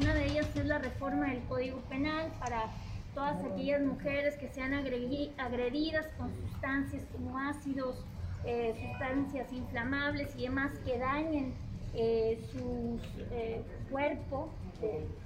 Una 0.00 0.14
de 0.14 0.24
ellas 0.28 0.46
es 0.56 0.64
la 0.64 0.78
reforma 0.78 1.26
del 1.26 1.42
Código 1.42 1.80
Penal 1.90 2.32
para 2.40 2.70
todas 3.14 3.44
aquellas 3.44 3.82
mujeres 3.82 4.34
que 4.38 4.48
sean 4.48 4.72
agredidas 4.72 6.06
con 6.16 6.32
sustancias 6.34 7.04
como 7.12 7.38
ácidos, 7.38 8.02
eh, 8.46 8.74
sustancias 8.88 9.52
inflamables 9.52 10.34
y 10.38 10.44
demás 10.44 10.72
que 10.86 10.96
dañen 10.98 11.52
eh, 11.92 12.42
su 12.50 12.98
eh, 13.30 13.62
cuerpo. 13.90 14.48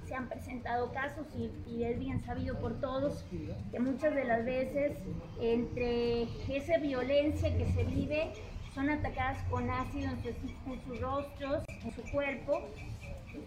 se 0.05 0.13
han 0.13 0.27
presentado 0.27 0.91
casos 0.91 1.25
y, 1.37 1.49
y, 1.71 1.85
es 1.85 1.97
bien 1.97 2.21
sabido 2.25 2.59
por 2.59 2.79
todos 2.81 3.23
que 3.71 3.79
muchas 3.79 4.13
de 4.13 4.25
las 4.25 4.43
veces 4.45 4.97
entre 5.41 6.23
esa 6.49 6.77
violencia 6.79 7.57
que 7.57 7.65
se 7.71 7.83
vive 7.85 8.33
son 8.77 8.91
atacadas 8.91 9.39
con 9.49 9.67
ácido 9.71 10.11
en, 10.11 10.71
en 10.71 10.83
sus 10.83 11.01
rostros, 11.01 11.63
en 11.83 11.91
su 11.91 12.03
cuerpo, 12.11 12.61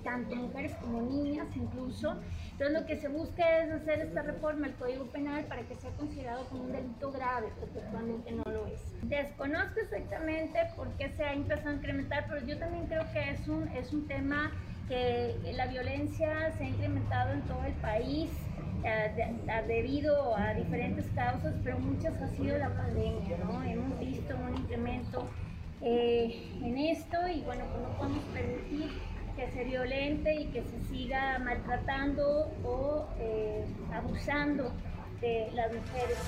tanto 0.02 0.34
mujeres 0.34 0.72
como 0.80 1.02
niñas 1.02 1.46
incluso. 1.54 2.16
Entonces 2.50 2.80
lo 2.80 2.84
que 2.84 2.96
se 2.96 3.06
busca 3.06 3.62
es 3.62 3.70
hacer 3.70 4.00
esta 4.00 4.22
reforma 4.22 4.66
al 4.66 4.74
Código 4.74 5.04
Penal 5.04 5.44
para 5.44 5.62
que 5.62 5.76
sea 5.76 5.92
considerado 5.92 6.46
como 6.48 6.64
un 6.64 6.72
delito 6.72 7.12
grave, 7.12 7.46
porque 7.60 7.78
actualmente 7.78 8.32
no 8.32 8.42
lo 8.42 8.66
es. 8.66 8.80
Desconozco 9.02 9.78
exactamente 9.78 10.58
por 10.74 10.88
qué 10.96 11.10
se 11.10 11.22
ha 11.22 11.32
empezado 11.32 11.70
a 11.70 11.74
incrementar, 11.74 12.26
pero 12.28 12.44
yo 12.44 12.58
también 12.58 12.86
creo 12.88 13.04
que 13.12 13.30
es 13.30 13.46
un, 13.46 13.68
es 13.68 13.92
un 13.92 14.08
tema 14.08 14.50
que 14.88 15.36
la 15.54 15.68
violencia 15.68 16.50
se 16.58 16.64
ha 16.64 16.68
incrementado 16.68 17.34
en 17.34 17.42
todo 17.42 17.62
el 17.64 17.74
país 17.74 18.30
debido 19.66 20.36
a 20.36 20.54
diferentes 20.54 21.06
causas, 21.14 21.54
pero 21.62 21.78
muchas 21.78 22.20
ha 22.20 22.28
sido 22.28 22.58
la 22.58 22.74
pandemia, 22.74 23.36
¿no? 23.44 23.62
Hemos 23.62 23.98
visto 23.98 24.34
un 24.36 24.56
incremento 24.56 25.28
eh, 25.82 26.50
en 26.62 26.76
esto 26.78 27.16
y 27.28 27.40
bueno, 27.42 27.64
pues 27.70 27.82
no 27.82 27.96
podemos 27.96 28.24
permitir 28.26 28.90
que 29.36 29.50
se 29.50 29.64
violente 29.64 30.34
y 30.34 30.46
que 30.46 30.62
se 30.62 30.80
siga 30.88 31.38
maltratando 31.38 32.50
o 32.64 33.08
eh, 33.18 33.64
abusando 33.92 34.72
de 35.20 35.50
las 35.54 35.72
mujeres. 35.72 36.18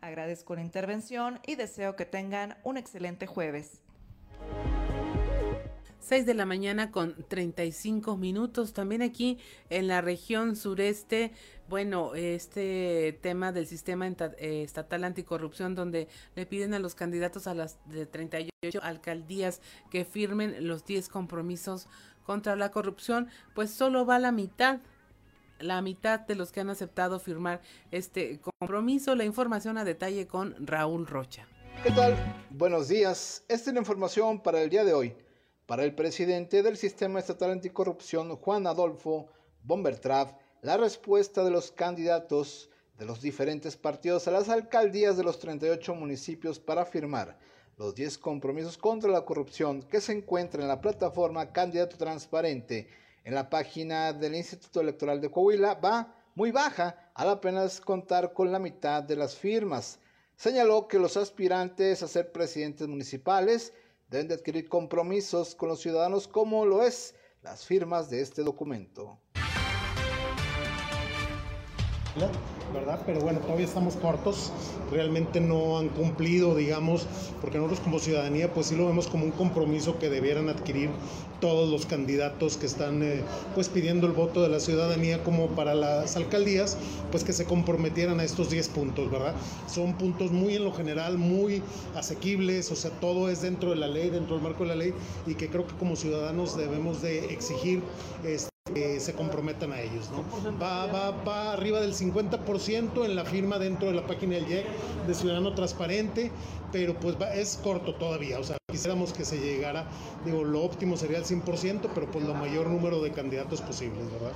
Agradezco 0.00 0.54
la 0.54 0.60
intervención 0.60 1.40
y 1.46 1.54
deseo 1.54 1.96
que 1.96 2.04
tengan 2.04 2.56
un 2.62 2.76
excelente 2.76 3.26
jueves. 3.26 3.83
6 6.04 6.26
de 6.26 6.34
la 6.34 6.44
mañana 6.44 6.90
con 6.90 7.14
35 7.28 8.18
minutos. 8.18 8.74
También 8.74 9.00
aquí 9.00 9.38
en 9.70 9.88
la 9.88 10.02
región 10.02 10.54
sureste, 10.54 11.32
bueno, 11.68 12.14
este 12.14 13.18
tema 13.22 13.52
del 13.52 13.66
sistema 13.66 14.06
eh, 14.06 14.62
estatal 14.62 15.04
anticorrupción 15.04 15.74
donde 15.74 16.08
le 16.36 16.44
piden 16.44 16.74
a 16.74 16.78
los 16.78 16.94
candidatos 16.94 17.46
a 17.46 17.54
las 17.54 17.78
de 17.86 18.04
38 18.04 18.80
alcaldías 18.82 19.62
que 19.90 20.04
firmen 20.04 20.68
los 20.68 20.84
10 20.84 21.08
compromisos 21.08 21.88
contra 22.26 22.54
la 22.54 22.70
corrupción, 22.70 23.28
pues 23.54 23.70
solo 23.70 24.04
va 24.04 24.18
la 24.18 24.32
mitad 24.32 24.80
la 25.60 25.80
mitad 25.80 26.20
de 26.20 26.34
los 26.34 26.52
que 26.52 26.60
han 26.60 26.68
aceptado 26.68 27.18
firmar 27.18 27.62
este 27.90 28.40
compromiso. 28.60 29.14
La 29.14 29.24
información 29.24 29.78
a 29.78 29.84
detalle 29.84 30.26
con 30.26 30.54
Raúl 30.66 31.06
Rocha. 31.06 31.46
¿Qué 31.82 31.90
tal? 31.92 32.14
Buenos 32.50 32.88
días. 32.88 33.44
Esta 33.48 33.70
es 33.70 33.74
la 33.74 33.80
información 33.80 34.42
para 34.42 34.60
el 34.60 34.68
día 34.68 34.84
de 34.84 34.92
hoy. 34.92 35.14
Para 35.66 35.84
el 35.84 35.94
presidente 35.94 36.62
del 36.62 36.76
Sistema 36.76 37.18
Estatal 37.18 37.50
Anticorrupción, 37.50 38.36
Juan 38.36 38.66
Adolfo 38.66 39.28
Bombertrav, 39.62 40.36
la 40.60 40.76
respuesta 40.76 41.42
de 41.42 41.50
los 41.50 41.72
candidatos 41.72 42.68
de 42.98 43.06
los 43.06 43.22
diferentes 43.22 43.74
partidos 43.74 44.28
a 44.28 44.30
las 44.30 44.50
alcaldías 44.50 45.16
de 45.16 45.24
los 45.24 45.38
38 45.38 45.94
municipios 45.94 46.60
para 46.60 46.84
firmar 46.84 47.38
los 47.78 47.94
10 47.94 48.18
compromisos 48.18 48.76
contra 48.76 49.10
la 49.10 49.24
corrupción 49.24 49.82
que 49.82 50.02
se 50.02 50.12
encuentra 50.12 50.60
en 50.60 50.68
la 50.68 50.82
plataforma 50.82 51.50
Candidato 51.50 51.96
Transparente 51.96 52.86
en 53.24 53.34
la 53.34 53.48
página 53.48 54.12
del 54.12 54.34
Instituto 54.34 54.82
Electoral 54.82 55.18
de 55.22 55.30
Coahuila 55.30 55.76
va 55.76 56.14
muy 56.34 56.50
baja 56.50 57.10
al 57.14 57.30
apenas 57.30 57.80
contar 57.80 58.34
con 58.34 58.52
la 58.52 58.58
mitad 58.58 59.02
de 59.02 59.16
las 59.16 59.34
firmas. 59.34 59.98
Señaló 60.36 60.88
que 60.88 60.98
los 60.98 61.16
aspirantes 61.16 62.02
a 62.02 62.08
ser 62.08 62.32
presidentes 62.32 62.86
municipales 62.86 63.72
de 64.22 64.34
adquirir 64.34 64.68
compromisos 64.68 65.56
con 65.56 65.68
los 65.68 65.80
ciudadanos 65.80 66.28
como 66.28 66.64
lo 66.64 66.84
es 66.84 67.16
las 67.42 67.66
firmas 67.66 68.08
de 68.10 68.20
este 68.20 68.42
documento. 68.42 69.18
¿Verdad? 72.72 73.00
Pero 73.06 73.20
bueno, 73.20 73.40
todavía 73.40 73.66
estamos 73.66 73.96
cortos, 73.96 74.52
realmente 74.90 75.40
no 75.40 75.78
han 75.78 75.88
cumplido, 75.88 76.54
digamos, 76.54 77.06
porque 77.40 77.58
nosotros 77.58 77.80
como 77.80 77.98
ciudadanía 77.98 78.52
pues 78.52 78.66
sí 78.66 78.76
lo 78.76 78.86
vemos 78.86 79.06
como 79.06 79.24
un 79.24 79.32
compromiso 79.32 79.98
que 79.98 80.10
debieran 80.10 80.48
adquirir 80.48 80.90
todos 81.40 81.68
los 81.68 81.84
candidatos 81.86 82.56
que 82.56 82.66
están 82.66 83.02
eh, 83.02 83.22
pues 83.54 83.68
pidiendo 83.68 84.06
el 84.06 84.12
voto 84.12 84.42
de 84.42 84.48
la 84.48 84.60
ciudadanía 84.60 85.22
como 85.22 85.48
para 85.48 85.74
las 85.74 86.16
alcaldías, 86.16 86.78
pues 87.10 87.22
que 87.22 87.32
se 87.32 87.44
comprometieran 87.44 88.20
a 88.20 88.24
estos 88.24 88.50
10 88.50 88.68
puntos, 88.68 89.10
¿verdad? 89.10 89.34
Son 89.66 89.94
puntos 89.94 90.30
muy 90.30 90.56
en 90.56 90.64
lo 90.64 90.72
general, 90.72 91.18
muy 91.18 91.62
asequibles, 91.94 92.70
o 92.72 92.76
sea, 92.76 92.90
todo 92.92 93.28
es 93.28 93.42
dentro 93.42 93.70
de 93.70 93.76
la 93.76 93.88
ley, 93.88 94.10
dentro 94.10 94.36
del 94.36 94.42
marco 94.42 94.62
de 94.62 94.70
la 94.70 94.76
ley 94.76 94.94
y 95.26 95.34
que 95.34 95.48
creo 95.48 95.66
que 95.66 95.74
como 95.74 95.96
ciudadanos 95.96 96.56
debemos 96.56 97.02
de 97.02 97.26
exigir 97.26 97.82
este, 98.24 98.53
se 98.98 99.12
comprometan 99.12 99.72
a 99.72 99.80
ellos. 99.82 100.10
¿no? 100.10 100.24
Va, 100.58 100.86
va, 100.86 101.10
va 101.10 101.52
arriba 101.52 101.80
del 101.80 101.94
50% 101.94 103.04
en 103.04 103.14
la 103.14 103.24
firma 103.26 103.58
dentro 103.58 103.88
de 103.88 103.94
la 103.94 104.06
página 104.06 104.36
del 104.36 104.48
IEC 104.48 104.66
de 105.06 105.14
Ciudadano 105.14 105.54
Transparente, 105.54 106.32
pero 106.74 106.92
pues 106.94 107.14
va, 107.14 107.32
es 107.32 107.56
corto 107.62 107.94
todavía. 107.94 108.40
O 108.40 108.42
sea, 108.42 108.56
quisiéramos 108.68 109.12
que 109.12 109.24
se 109.24 109.38
llegara, 109.38 109.86
digo, 110.24 110.42
lo 110.42 110.64
óptimo 110.64 110.96
sería 110.96 111.18
el 111.18 111.24
100%, 111.24 111.88
pero 111.94 112.10
pues 112.10 112.24
lo 112.24 112.34
mayor 112.34 112.66
número 112.66 113.00
de 113.00 113.12
candidatos 113.12 113.60
posibles, 113.60 114.10
¿verdad? 114.10 114.32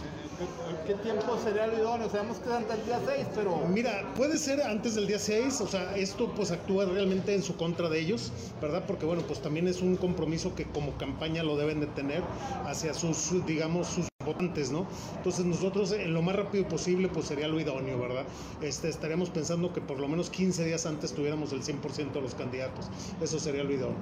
¿Qué 0.86 0.94
tiempo 0.94 1.36
sería 1.42 1.66
lo 1.66 1.76
idóneo? 1.76 2.08
Sabemos 2.08 2.38
que 2.38 2.48
es 2.48 2.54
antes 2.54 2.76
del 2.76 2.86
día 2.86 3.00
6, 3.04 3.26
pero... 3.34 3.58
Mira, 3.66 4.14
puede 4.14 4.38
ser 4.38 4.62
antes 4.62 4.94
del 4.94 5.08
día 5.08 5.18
6, 5.18 5.60
o 5.62 5.66
sea, 5.66 5.96
esto 5.96 6.32
pues 6.36 6.52
actúa 6.52 6.84
realmente 6.84 7.34
en 7.34 7.42
su 7.42 7.56
contra 7.56 7.88
de 7.88 7.98
ellos, 7.98 8.30
¿verdad? 8.62 8.84
Porque 8.86 9.04
bueno, 9.04 9.22
pues 9.22 9.42
también 9.42 9.66
es 9.66 9.82
un 9.82 9.96
compromiso 9.96 10.54
que 10.54 10.62
como 10.62 10.96
campaña 10.96 11.42
lo 11.42 11.56
deben 11.56 11.80
de 11.80 11.88
tener 11.88 12.22
hacia 12.66 12.94
sus, 12.94 13.44
digamos, 13.46 13.88
sus 13.88 14.08
votantes, 14.28 14.70
¿no? 14.70 14.86
Entonces 15.16 15.44
nosotros 15.44 15.92
en 15.92 16.12
lo 16.12 16.22
más 16.22 16.36
rápido 16.36 16.68
posible 16.68 17.08
pues 17.08 17.26
sería 17.26 17.48
lo 17.48 17.58
idóneo, 17.58 17.98
¿verdad? 17.98 18.24
Este, 18.60 18.88
estaríamos 18.88 19.30
pensando 19.30 19.72
que 19.72 19.80
por 19.80 19.98
lo 19.98 20.08
menos 20.08 20.30
15 20.30 20.64
días 20.64 20.86
antes 20.86 21.12
tuviéramos 21.12 21.52
el 21.52 21.62
100% 21.62 22.12
de 22.12 22.20
los 22.20 22.27
candidatos. 22.34 22.90
Eso 23.20 23.38
sería 23.38 23.64
lo 23.64 23.72
idóneo. 23.72 23.96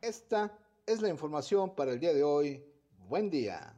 Esta 0.00 0.56
es 0.86 1.02
la 1.02 1.08
información 1.08 1.74
para 1.74 1.92
el 1.92 2.00
día 2.00 2.14
de 2.14 2.22
hoy. 2.22 2.64
Buen 3.08 3.28
día. 3.28 3.74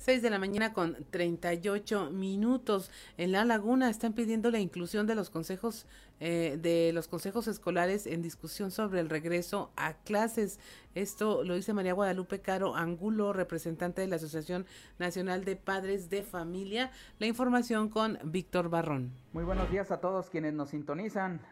6 0.00 0.22
de 0.22 0.30
la 0.30 0.38
mañana 0.38 0.72
con 0.72 0.96
38 1.10 2.10
minutos. 2.10 2.90
En 3.18 3.32
La 3.32 3.44
Laguna 3.44 3.90
están 3.90 4.14
pidiendo 4.14 4.50
la 4.50 4.58
inclusión 4.58 5.06
de 5.06 5.14
los 5.14 5.28
consejos 5.28 5.86
eh, 6.20 6.58
de 6.60 6.92
los 6.94 7.06
consejos 7.06 7.46
escolares 7.48 8.06
en 8.06 8.22
discusión 8.22 8.70
sobre 8.70 9.00
el 9.00 9.10
regreso 9.10 9.70
a 9.76 9.92
clases. 9.92 10.58
Esto 10.94 11.44
lo 11.44 11.54
dice 11.54 11.74
María 11.74 11.92
Guadalupe 11.92 12.40
Caro 12.40 12.76
Angulo, 12.76 13.34
representante 13.34 14.00
de 14.00 14.08
la 14.08 14.16
Asociación 14.16 14.64
Nacional 14.98 15.44
de 15.44 15.56
Padres 15.56 16.08
de 16.08 16.22
Familia. 16.22 16.90
La 17.18 17.26
información 17.26 17.90
con 17.90 18.18
Víctor 18.24 18.70
Barrón. 18.70 19.12
Muy 19.34 19.44
buenos 19.44 19.70
días 19.70 19.90
a 19.90 20.00
todos 20.00 20.30
quienes 20.30 20.54
nos 20.54 20.70
sintonizan 20.70 21.42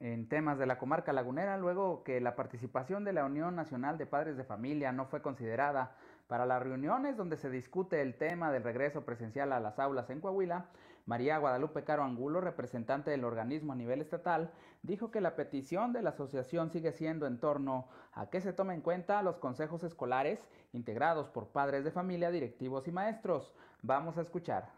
en 0.00 0.26
temas 0.26 0.58
de 0.58 0.66
la 0.66 0.78
comarca 0.78 1.12
lagunera, 1.12 1.56
luego 1.56 2.02
que 2.02 2.20
la 2.20 2.34
participación 2.34 3.04
de 3.04 3.12
la 3.12 3.24
Unión 3.24 3.54
Nacional 3.54 3.98
de 3.98 4.06
Padres 4.06 4.36
de 4.36 4.42
Familia 4.42 4.90
no 4.90 5.06
fue 5.06 5.22
considerada 5.22 5.94
para 6.26 6.46
las 6.46 6.62
reuniones 6.62 7.16
donde 7.16 7.36
se 7.36 7.50
discute 7.50 8.00
el 8.00 8.16
tema 8.16 8.50
del 8.52 8.62
regreso 8.62 9.04
presencial 9.04 9.52
a 9.52 9.60
las 9.60 9.78
aulas 9.78 10.08
en 10.10 10.20
Coahuila, 10.20 10.66
María 11.06 11.38
Guadalupe 11.38 11.84
Caro 11.84 12.04
Angulo, 12.04 12.40
representante 12.40 13.10
del 13.10 13.24
organismo 13.24 13.72
a 13.72 13.76
nivel 13.76 14.00
estatal, 14.00 14.52
dijo 14.82 15.10
que 15.10 15.20
la 15.20 15.34
petición 15.34 15.92
de 15.92 16.02
la 16.02 16.10
asociación 16.10 16.70
sigue 16.70 16.92
siendo 16.92 17.26
en 17.26 17.38
torno 17.38 17.88
a 18.12 18.30
que 18.30 18.40
se 18.40 18.52
tomen 18.52 18.76
en 18.76 18.82
cuenta 18.82 19.22
los 19.22 19.38
consejos 19.38 19.82
escolares 19.82 20.38
integrados 20.72 21.28
por 21.28 21.48
padres 21.48 21.84
de 21.84 21.90
familia, 21.90 22.30
directivos 22.30 22.86
y 22.86 22.92
maestros. 22.92 23.52
Vamos 23.82 24.16
a 24.16 24.22
escuchar. 24.22 24.70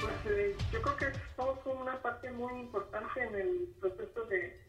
Pues, 0.00 0.36
eh, 0.36 0.56
yo 0.72 0.82
creo 0.82 0.96
que 0.96 1.18
somos 1.36 1.58
una 1.80 2.00
parte 2.00 2.30
muy 2.32 2.60
importante 2.60 3.22
en 3.22 3.34
el 3.34 3.74
proceso 3.80 4.24
de, 4.26 4.60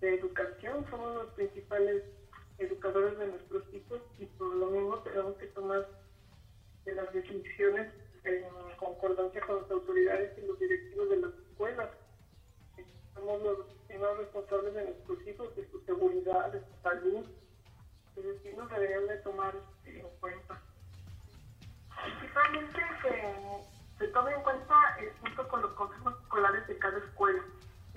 de 0.00 0.14
educación, 0.14 0.84
somos 0.90 1.14
los 1.14 1.32
principales 1.34 2.02
educadores 2.58 3.18
de 3.18 3.26
nuestros 3.26 3.74
hijos 3.74 4.00
y 4.18 4.26
por 4.26 4.54
lo 4.54 4.66
mismo 4.66 4.98
tenemos 5.00 5.36
que 5.36 5.46
tomar 5.48 5.88
las 6.86 7.12
decisiones 7.12 7.92
en 8.24 8.44
concordancia 8.76 9.40
con 9.42 9.62
las 9.62 9.70
autoridades 9.70 10.36
y 10.38 10.46
los 10.46 10.58
directivos 10.58 11.10
de 11.10 11.16
las 11.16 11.34
escuelas. 11.34 11.90
Somos 13.14 13.42
los 13.42 13.58
primeros 13.86 14.18
responsables 14.18 14.74
de 14.74 14.84
nuestros 14.84 15.26
hijos, 15.26 15.56
de 15.56 15.70
su 15.70 15.80
seguridad, 15.80 16.52
de 16.52 16.60
su 16.60 16.82
salud. 16.82 17.26
Entonces 18.08 18.42
sí 18.42 18.56
nos 18.56 18.70
deberían 18.70 19.06
de 19.06 19.16
tomar 19.18 19.54
en 19.84 20.06
cuenta. 20.20 20.60
Principalmente 22.04 22.80
que 23.02 23.98
se 23.98 24.08
tome 24.08 24.32
en 24.32 24.42
cuenta 24.42 24.74
el 24.98 25.48
con 25.48 25.62
los 25.62 25.72
consejos 25.72 26.14
escolares 26.22 26.66
de 26.66 26.78
cada 26.78 26.98
escuela. 26.98 27.42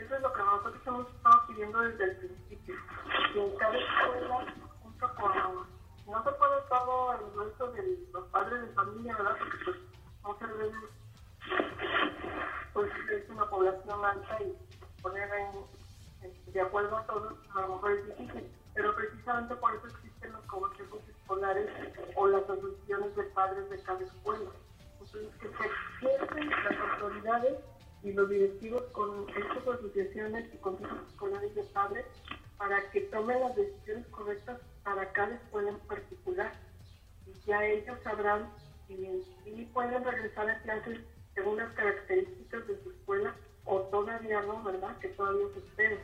Eso 0.07 0.15
es 0.15 0.21
lo 0.21 0.31
que 0.31 0.39
nosotros 0.39 0.81
hemos 0.85 1.07
estado 1.09 1.47
pidiendo 1.47 1.81
desde 1.81 2.03
el 2.05 2.15
principio. 2.15 2.75
Que 3.33 3.43
en 3.43 3.57
cada 3.57 3.77
escuela, 3.77 4.55
junto 4.81 5.15
con... 5.15 5.33
No 6.07 6.23
se 6.23 6.31
puede 6.31 6.61
todo 6.69 7.11
el 7.11 7.45
resto 7.45 7.71
de 7.73 8.07
los 8.13 8.25
padres 8.27 8.61
de 8.61 8.67
familia, 8.67 9.17
¿verdad? 9.17 9.35
Porque 9.37 9.57
pues 9.65 9.77
muchas 10.23 10.57
veces 10.57 10.79
pues 12.71 12.89
población 13.49 14.05
alta 14.05 14.43
y 14.43 14.57
poner 15.01 15.29
de 16.53 16.61
acuerdo 16.61 16.95
a 16.95 17.05
todos, 17.05 17.33
a 17.53 17.61
lo 17.61 17.75
mejor 17.75 17.91
es 17.91 18.05
difícil, 18.05 18.49
pero 18.73 18.95
precisamente 18.95 19.55
por 19.55 19.75
eso 19.75 19.87
existen 19.87 20.31
los 20.31 20.45
consejos 20.45 21.01
escolares 21.09 21.69
o 22.15 22.27
las 22.27 22.43
asociaciones 22.43 23.13
de 23.13 23.23
padres 23.23 23.69
de 23.69 23.83
cada 23.83 24.05
escuela. 24.05 24.51
Entonces, 24.93 25.35
que 25.41 25.49
se 25.49 25.69
sienten 25.99 26.49
las 26.49 26.91
autoridades 26.93 27.57
y 28.03 28.13
los 28.13 28.29
directivos 28.29 28.83
con 28.91 29.27
estas 29.29 29.67
asociaciones 29.67 30.53
y 30.53 30.57
consejos 30.57 30.99
escolares 31.09 31.55
de 31.55 31.63
padres 31.63 32.05
para 32.57 32.89
que 32.91 33.01
tomen 33.01 33.39
las 33.39 33.55
decisiones 33.55 34.05
correctas 34.07 34.59
para 34.83 35.11
cada 35.13 35.35
escuela 35.35 35.71
en 35.71 35.79
particular. 35.79 36.53
Y 37.25 37.33
ya 37.45 37.65
ellos 37.65 37.97
sabrán 38.03 38.49
si, 38.87 38.95
pueden 39.73 40.03
regresar 40.03 40.49
a 40.49 40.61
clases 40.61 40.99
según 41.35 41.57
las 41.57 41.71
características 41.73 42.67
de 42.67 42.81
su 42.83 42.91
escuela 42.91 43.35
o 43.65 43.81
todavía 43.81 44.41
no, 44.41 44.63
¿verdad? 44.63 44.97
Que 44.99 45.09
todavía 45.09 45.47
se 45.53 45.59
espera. 45.59 45.97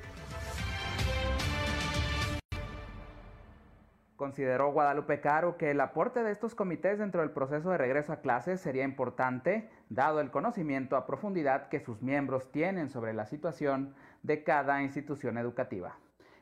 Consideró 4.16 4.72
Guadalupe 4.72 5.20
Caro 5.22 5.57
que 5.57 5.72
el 5.72 5.82
aporte 5.82 6.24
de 6.24 6.32
estos 6.32 6.55
comités 6.55 6.99
dentro 6.99 7.22
del 7.22 7.32
proceso 7.32 7.72
de 7.72 7.78
regreso 7.78 8.14
a 8.14 8.22
clases 8.22 8.61
sería 8.61 8.84
importante, 8.84 9.70
dado 9.89 10.20
el 10.22 10.30
conocimiento 10.30 10.95
a 10.95 11.07
profundidad 11.07 11.70
que 11.70 11.80
sus 11.80 12.01
miembros 12.01 12.51
tienen 12.51 12.89
sobre 12.89 13.14
la 13.14 13.26
situación 13.26 13.95
de 14.22 14.43
cada 14.43 14.84
institución 14.84 15.38
educativa. 15.38 15.97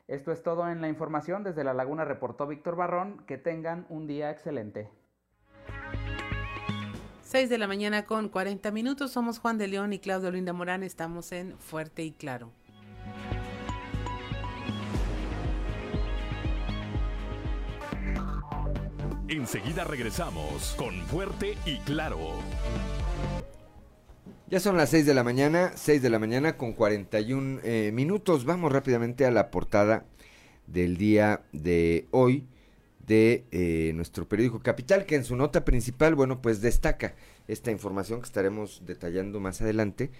Esto 0.08 0.32
es 0.32 0.42
todo 0.42 0.68
en 0.68 0.80
la 0.80 0.88
información. 0.88 1.42
Desde 1.42 1.64
La 1.64 1.72
Laguna 1.72 2.04
reportó 2.04 2.46
Víctor 2.46 2.76
Barrón. 2.76 3.24
Que 3.26 3.38
tengan 3.38 3.86
un 3.88 4.06
día 4.06 4.30
excelente. 4.30 4.90
6 7.22 7.48
de 7.48 7.56
la 7.56 7.66
mañana 7.66 8.04
con 8.04 8.28
40 8.28 8.70
minutos. 8.72 9.12
Somos 9.12 9.38
Juan 9.38 9.56
de 9.56 9.68
León 9.68 9.92
y 9.94 9.98
Claudio 9.98 10.30
Linda 10.30 10.52
Morán. 10.52 10.82
Estamos 10.82 11.32
en 11.32 11.56
Fuerte 11.58 12.02
y 12.02 12.12
Claro. 12.12 12.50
Enseguida 19.32 19.84
regresamos 19.84 20.74
con 20.76 20.94
Fuerte 21.06 21.56
y 21.64 21.78
Claro. 21.78 22.34
Ya 24.50 24.60
son 24.60 24.76
las 24.76 24.90
6 24.90 25.06
de 25.06 25.14
la 25.14 25.24
mañana, 25.24 25.72
6 25.74 26.02
de 26.02 26.10
la 26.10 26.18
mañana 26.18 26.58
con 26.58 26.74
41 26.74 27.60
eh, 27.64 27.92
minutos. 27.94 28.44
Vamos 28.44 28.70
rápidamente 28.70 29.24
a 29.24 29.30
la 29.30 29.50
portada 29.50 30.04
del 30.66 30.98
día 30.98 31.44
de 31.52 32.08
hoy 32.10 32.44
de 33.06 33.46
eh, 33.52 33.92
nuestro 33.94 34.28
periódico 34.28 34.60
Capital, 34.60 35.06
que 35.06 35.14
en 35.14 35.24
su 35.24 35.34
nota 35.34 35.64
principal, 35.64 36.14
bueno, 36.14 36.42
pues 36.42 36.60
destaca 36.60 37.14
esta 37.48 37.70
información 37.70 38.20
que 38.20 38.26
estaremos 38.26 38.82
detallando 38.84 39.40
más 39.40 39.62
adelante. 39.62 40.10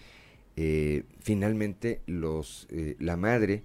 Eh, 0.57 1.05
finalmente, 1.21 2.01
los, 2.07 2.67
la 2.99 3.19
madre 3.19 3.63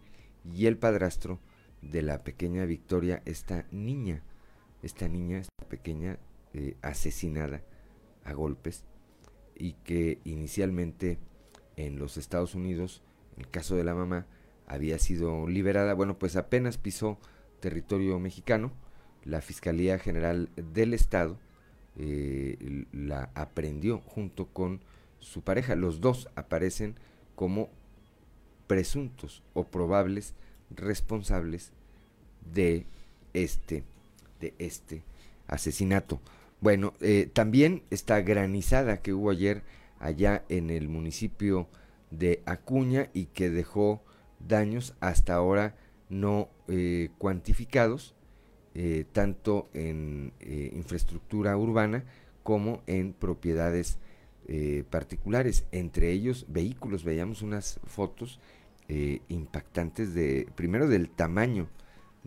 y 0.54 0.66
el 0.66 0.78
padrastro 0.78 1.40
de 1.82 2.02
la 2.02 2.26
pequeña 2.26 2.66
Victoria, 2.66 3.22
esta 3.24 3.66
niña, 3.72 4.24
esta 4.84 5.08
niña, 5.08 5.40
esta 5.40 5.68
pequeña, 5.68 6.20
asesinada 6.82 7.62
a 8.24 8.34
golpes 8.34 8.84
y 9.56 9.74
que 9.74 10.20
inicialmente 10.24 11.20
en 11.76 12.00
los 12.00 12.18
Estados 12.18 12.56
Unidos, 12.56 13.04
en 13.36 13.42
el 13.42 13.50
caso 13.50 13.76
de 13.76 13.84
la 13.84 13.94
mamá, 13.94 14.26
había 14.66 14.98
sido 15.00 15.48
liberada, 15.48 15.94
bueno, 15.94 16.18
pues 16.18 16.36
apenas 16.36 16.78
pisó 16.78 17.20
territorio 17.60 18.20
mexicano, 18.20 18.72
la 19.24 19.42
Fiscalía 19.42 20.00
General 20.00 20.50
del 20.56 20.94
Estado 20.94 21.38
eh, 21.98 22.86
la 22.92 23.32
aprendió 23.34 24.00
junto 24.06 24.48
con 24.48 24.82
su 25.20 25.42
pareja. 25.42 25.76
Los 25.76 26.00
dos 26.00 26.30
aparecen 26.36 26.96
como 27.36 27.70
presuntos 28.68 29.44
o 29.54 29.66
probables 29.66 30.34
responsables 30.70 31.72
de 32.54 32.86
este, 33.34 33.84
de 34.40 34.54
este 34.58 35.04
asesinato. 35.48 36.20
Bueno, 36.60 36.94
eh, 37.02 37.30
también 37.32 37.84
esta 37.92 38.22
granizada 38.22 38.98
que 38.98 39.14
hubo 39.14 39.30
ayer 39.30 39.64
allá 40.00 40.44
en 40.50 40.70
el 40.70 40.90
municipio 40.90 41.68
de 42.10 42.42
Acuña 42.46 43.10
y 43.14 43.26
que 43.26 43.50
dejó 43.50 44.02
daños 44.40 44.96
hasta 45.00 45.36
ahora 45.36 45.76
no 46.10 46.50
eh, 46.68 47.10
cuantificados, 47.18 48.16
eh, 48.74 49.06
tanto 49.12 49.70
en 49.74 50.34
infraestructura 50.74 51.58
urbana 51.58 52.06
como 52.44 52.82
en 52.88 53.14
propiedades 53.14 53.98
particulares, 54.90 55.66
entre 55.74 56.12
ellos 56.12 56.46
vehículos. 56.48 57.04
Veíamos 57.04 57.42
unas 57.42 57.82
fotos 57.86 58.40
impactantes 59.28 60.14
de, 60.14 60.48
primero 60.56 60.88
del 60.88 61.10
tamaño 61.10 61.68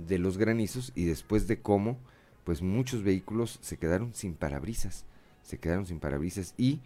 de 0.06 0.18
los 0.18 0.38
granizos 0.38 0.92
y 0.94 1.04
después 1.04 1.46
de 1.46 1.60
cómo 1.60 1.98
pues 2.44 2.62
muchos 2.62 3.02
vehículos 3.02 3.58
se 3.62 3.76
quedaron 3.76 4.14
sin 4.14 4.34
parabrisas, 4.34 5.04
se 5.42 5.58
quedaron 5.58 5.86
sin 5.86 6.00
parabrisas 6.00 6.54
y 6.56 6.80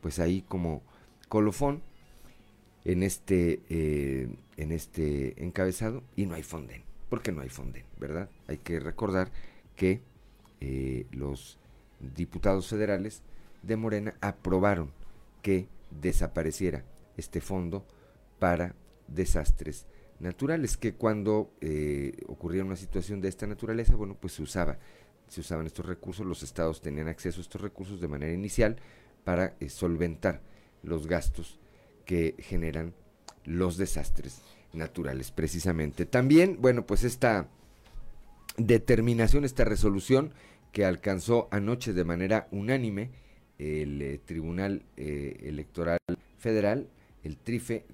pues 0.00 0.18
ahí 0.18 0.42
como 0.48 0.82
colofón 1.28 1.82
en 2.84 3.02
este, 3.02 3.60
eh, 3.68 4.28
en 4.56 4.72
este 4.72 5.42
encabezado 5.44 6.02
y 6.16 6.26
no 6.26 6.34
hay 6.34 6.42
fonden, 6.42 6.82
porque 7.08 7.32
no 7.32 7.42
hay 7.42 7.48
fonden, 7.48 7.84
¿verdad? 7.98 8.30
Hay 8.46 8.58
que 8.58 8.80
recordar 8.80 9.30
que 9.76 10.00
eh, 10.60 11.06
los 11.12 11.58
diputados 12.16 12.68
federales 12.68 13.22
de 13.62 13.76
Morena 13.76 14.14
aprobaron 14.20 14.90
que 15.42 15.68
desapareciera 16.00 16.84
este 17.16 17.40
fondo 17.40 17.84
para 18.38 18.74
desastres 19.08 19.86
naturales, 20.20 20.76
que 20.76 20.94
cuando 20.94 21.52
eh, 21.60 22.12
ocurría 22.28 22.64
una 22.64 22.76
situación 22.76 23.20
de 23.20 23.28
esta 23.28 23.46
naturaleza, 23.46 23.96
bueno, 23.96 24.16
pues 24.20 24.34
se 24.34 24.42
usaba 24.42 24.78
se 25.30 25.40
usaban 25.40 25.66
estos 25.66 25.86
recursos, 25.86 26.26
los 26.26 26.42
estados 26.42 26.80
tenían 26.80 27.06
acceso 27.06 27.40
a 27.40 27.42
estos 27.42 27.60
recursos 27.60 28.00
de 28.00 28.08
manera 28.08 28.32
inicial 28.32 28.76
para 29.24 29.54
eh, 29.60 29.68
solventar 29.68 30.42
los 30.82 31.06
gastos 31.06 31.60
que 32.04 32.34
generan 32.40 32.94
los 33.44 33.76
desastres 33.76 34.42
naturales 34.72 35.30
precisamente. 35.30 36.04
También, 36.04 36.58
bueno, 36.60 36.84
pues 36.84 37.04
esta 37.04 37.48
determinación, 38.56 39.44
esta 39.44 39.64
resolución 39.64 40.32
que 40.72 40.84
alcanzó 40.84 41.48
anoche 41.52 41.92
de 41.92 42.04
manera 42.04 42.48
unánime 42.50 43.10
el 43.58 44.02
eh, 44.02 44.20
Tribunal 44.24 44.84
eh, 44.96 45.38
Electoral 45.42 45.98
Federal, 46.38 46.88
el 47.24 47.36
TRIFE, 47.36 47.86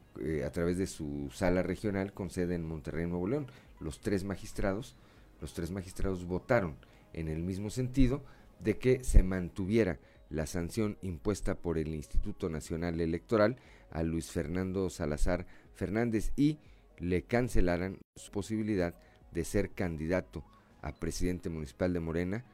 a 0.45 0.51
través 0.51 0.79
de 0.79 0.87
su 0.87 1.31
sala 1.33 1.63
regional 1.63 2.13
con 2.13 2.31
sede 2.31 2.55
en 2.55 2.65
Monterrey, 2.65 3.07
Nuevo 3.07 3.29
León. 3.29 3.47
Los 3.81 4.01
tres 4.01 4.25
magistrados, 4.25 4.97
los 5.41 5.53
tres 5.53 5.71
magistrados 5.71 6.25
votaron 6.25 6.77
en 7.13 7.29
el 7.29 7.43
mismo 7.43 7.71
sentido 7.71 8.23
de 8.61 8.79
que 8.79 9.05
se 9.05 9.23
mantuviera 9.23 9.99
la 10.31 10.47
sanción 10.47 10.97
impuesta 11.03 11.55
por 11.55 11.79
el 11.79 11.89
Instituto 11.95 12.49
Nacional 12.49 13.01
Electoral 13.01 13.57
a 13.91 14.03
Luis 14.03 14.31
Fernando 14.31 14.91
Salazar 14.91 15.47
Fernández 15.75 16.33
y 16.37 16.59
le 16.99 17.23
cancelaran 17.23 17.99
su 18.17 18.31
posibilidad 18.33 18.95
de 19.33 19.45
ser 19.45 19.71
candidato 19.71 20.45
a 20.83 20.93
presidente 20.95 21.49
municipal 21.49 21.93
de 21.93 22.01
Morena, 22.01 22.45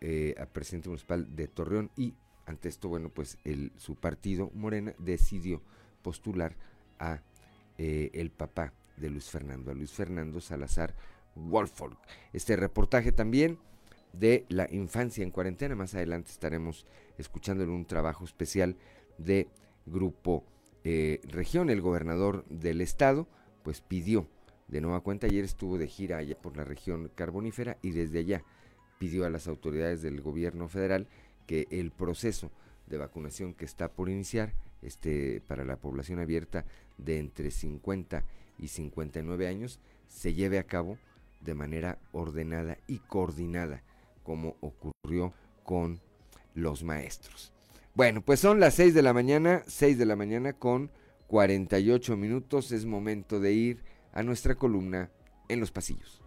eh, 0.00 0.34
a 0.38 0.46
presidente 0.46 0.88
municipal 0.88 1.34
de 1.34 1.48
Torreón 1.48 1.90
y 1.96 2.14
ante 2.46 2.68
esto, 2.68 2.88
bueno, 2.88 3.10
pues 3.10 3.36
el, 3.44 3.72
su 3.76 3.96
partido 3.96 4.50
Morena 4.54 4.94
decidió 4.98 5.60
postular 6.02 6.56
a 6.98 7.20
eh, 7.76 8.10
el 8.14 8.30
papá 8.30 8.72
de 8.96 9.10
Luis 9.10 9.30
Fernando, 9.30 9.70
a 9.70 9.74
Luis 9.74 9.92
Fernando 9.92 10.40
Salazar 10.40 10.94
Wolfolk. 11.34 11.98
Este 12.32 12.56
reportaje 12.56 13.12
también 13.12 13.58
de 14.12 14.44
la 14.48 14.68
infancia 14.70 15.22
en 15.22 15.30
cuarentena. 15.30 15.74
Más 15.74 15.94
adelante 15.94 16.30
estaremos 16.30 16.86
escuchando 17.18 17.64
un 17.64 17.84
trabajo 17.84 18.24
especial 18.24 18.76
de 19.18 19.48
Grupo 19.86 20.44
eh, 20.84 21.20
Región. 21.24 21.70
El 21.70 21.80
gobernador 21.80 22.44
del 22.48 22.80
estado 22.80 23.28
pues 23.62 23.80
pidió 23.80 24.26
de 24.68 24.82
nueva 24.82 25.00
cuenta, 25.00 25.26
ayer 25.26 25.44
estuvo 25.44 25.78
de 25.78 25.88
gira 25.88 26.18
allá 26.18 26.36
por 26.38 26.56
la 26.56 26.64
región 26.64 27.10
carbonífera 27.14 27.78
y 27.82 27.90
desde 27.90 28.20
allá 28.20 28.44
pidió 28.98 29.24
a 29.24 29.30
las 29.30 29.48
autoridades 29.48 30.02
del 30.02 30.20
gobierno 30.20 30.68
federal 30.68 31.08
que 31.46 31.66
el 31.70 31.90
proceso 31.90 32.50
de 32.86 32.98
vacunación 32.98 33.54
que 33.54 33.64
está 33.64 33.88
por 33.90 34.10
iniciar 34.10 34.52
este, 34.82 35.40
para 35.46 35.64
la 35.64 35.76
población 35.76 36.18
abierta 36.18 36.64
de 36.96 37.18
entre 37.18 37.50
50 37.50 38.24
y 38.58 38.68
59 38.68 39.48
años 39.48 39.80
se 40.06 40.34
lleve 40.34 40.58
a 40.58 40.66
cabo 40.66 40.98
de 41.40 41.54
manera 41.54 41.98
ordenada 42.12 42.78
y 42.86 42.98
coordinada 42.98 43.82
como 44.22 44.56
ocurrió 44.60 45.32
con 45.64 46.00
los 46.54 46.82
maestros. 46.82 47.52
Bueno, 47.94 48.20
pues 48.22 48.40
son 48.40 48.60
las 48.60 48.74
6 48.74 48.94
de 48.94 49.02
la 49.02 49.12
mañana, 49.12 49.62
6 49.66 49.98
de 49.98 50.06
la 50.06 50.16
mañana 50.16 50.52
con 50.52 50.90
48 51.28 52.16
minutos. 52.16 52.72
Es 52.72 52.84
momento 52.84 53.40
de 53.40 53.52
ir 53.52 53.82
a 54.12 54.22
nuestra 54.22 54.54
columna 54.54 55.10
en 55.48 55.60
los 55.60 55.70
pasillos. 55.70 56.20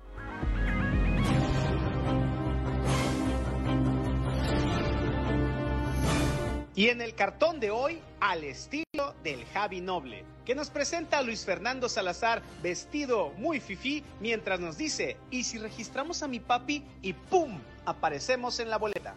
Y 6.81 6.89
en 6.89 6.99
el 6.99 7.13
cartón 7.13 7.59
de 7.59 7.69
hoy, 7.69 8.01
al 8.19 8.43
estilo 8.43 9.13
del 9.23 9.45
Javi 9.53 9.81
Noble, 9.81 10.25
que 10.45 10.55
nos 10.55 10.71
presenta 10.71 11.19
a 11.19 11.21
Luis 11.21 11.45
Fernando 11.45 11.87
Salazar 11.87 12.41
vestido 12.63 13.29
muy 13.37 13.59
fifí 13.59 14.03
mientras 14.19 14.59
nos 14.59 14.79
dice, 14.79 15.15
¿y 15.29 15.43
si 15.43 15.59
registramos 15.59 16.23
a 16.23 16.27
mi 16.27 16.39
papi 16.39 16.83
y 17.03 17.13
¡pum! 17.13 17.59
aparecemos 17.85 18.59
en 18.59 18.71
la 18.71 18.79
boleta? 18.79 19.13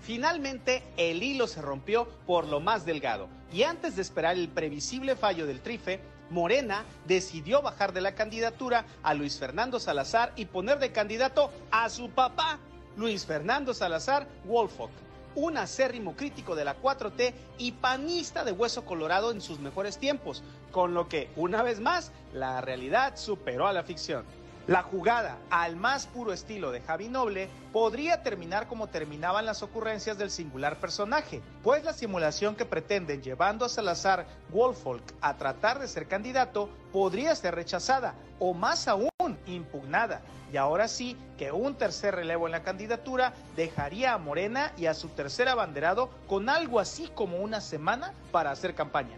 Finalmente, 0.00 0.84
el 0.96 1.20
hilo 1.24 1.48
se 1.48 1.60
rompió 1.60 2.06
por 2.24 2.46
lo 2.46 2.60
más 2.60 2.86
delgado 2.86 3.28
y 3.52 3.64
antes 3.64 3.96
de 3.96 4.02
esperar 4.02 4.36
el 4.36 4.48
previsible 4.48 5.16
fallo 5.16 5.44
del 5.44 5.60
Trife, 5.60 5.98
Morena 6.30 6.84
decidió 7.08 7.62
bajar 7.62 7.92
de 7.92 8.00
la 8.00 8.14
candidatura 8.14 8.84
a 9.02 9.14
Luis 9.14 9.40
Fernando 9.40 9.80
Salazar 9.80 10.32
y 10.36 10.44
poner 10.44 10.78
de 10.78 10.92
candidato 10.92 11.50
a 11.72 11.88
su 11.88 12.10
papá, 12.10 12.60
Luis 12.96 13.26
Fernando 13.26 13.74
Salazar 13.74 14.28
Wolfock 14.44 14.92
un 15.38 15.56
acérrimo 15.56 16.16
crítico 16.16 16.56
de 16.56 16.64
la 16.64 16.76
4T 16.80 17.32
y 17.58 17.72
panista 17.72 18.44
de 18.44 18.50
hueso 18.50 18.84
colorado 18.84 19.30
en 19.30 19.40
sus 19.40 19.60
mejores 19.60 19.98
tiempos, 19.98 20.42
con 20.72 20.94
lo 20.94 21.08
que, 21.08 21.30
una 21.36 21.62
vez 21.62 21.78
más, 21.78 22.10
la 22.34 22.60
realidad 22.60 23.16
superó 23.16 23.68
a 23.68 23.72
la 23.72 23.84
ficción. 23.84 24.24
La 24.68 24.82
jugada, 24.82 25.38
al 25.48 25.76
más 25.76 26.06
puro 26.06 26.34
estilo 26.34 26.70
de 26.72 26.82
Javi 26.82 27.08
Noble, 27.08 27.48
podría 27.72 28.22
terminar 28.22 28.68
como 28.68 28.88
terminaban 28.88 29.46
las 29.46 29.62
ocurrencias 29.62 30.18
del 30.18 30.30
singular 30.30 30.78
personaje, 30.78 31.40
pues 31.62 31.84
la 31.84 31.94
simulación 31.94 32.54
que 32.54 32.66
pretenden 32.66 33.22
llevando 33.22 33.64
a 33.64 33.70
Salazar 33.70 34.26
Wolfolk 34.50 35.02
a 35.22 35.38
tratar 35.38 35.78
de 35.78 35.88
ser 35.88 36.06
candidato 36.06 36.68
podría 36.92 37.34
ser 37.34 37.54
rechazada 37.54 38.14
o 38.38 38.52
más 38.52 38.88
aún 38.88 39.08
impugnada. 39.46 40.20
Y 40.52 40.58
ahora 40.58 40.86
sí 40.86 41.16
que 41.38 41.50
un 41.50 41.74
tercer 41.74 42.14
relevo 42.14 42.44
en 42.44 42.52
la 42.52 42.62
candidatura 42.62 43.32
dejaría 43.56 44.12
a 44.12 44.18
Morena 44.18 44.72
y 44.76 44.84
a 44.84 44.92
su 44.92 45.08
tercer 45.08 45.48
abanderado 45.48 46.10
con 46.26 46.50
algo 46.50 46.78
así 46.78 47.08
como 47.14 47.38
una 47.38 47.62
semana 47.62 48.12
para 48.32 48.50
hacer 48.50 48.74
campaña. 48.74 49.16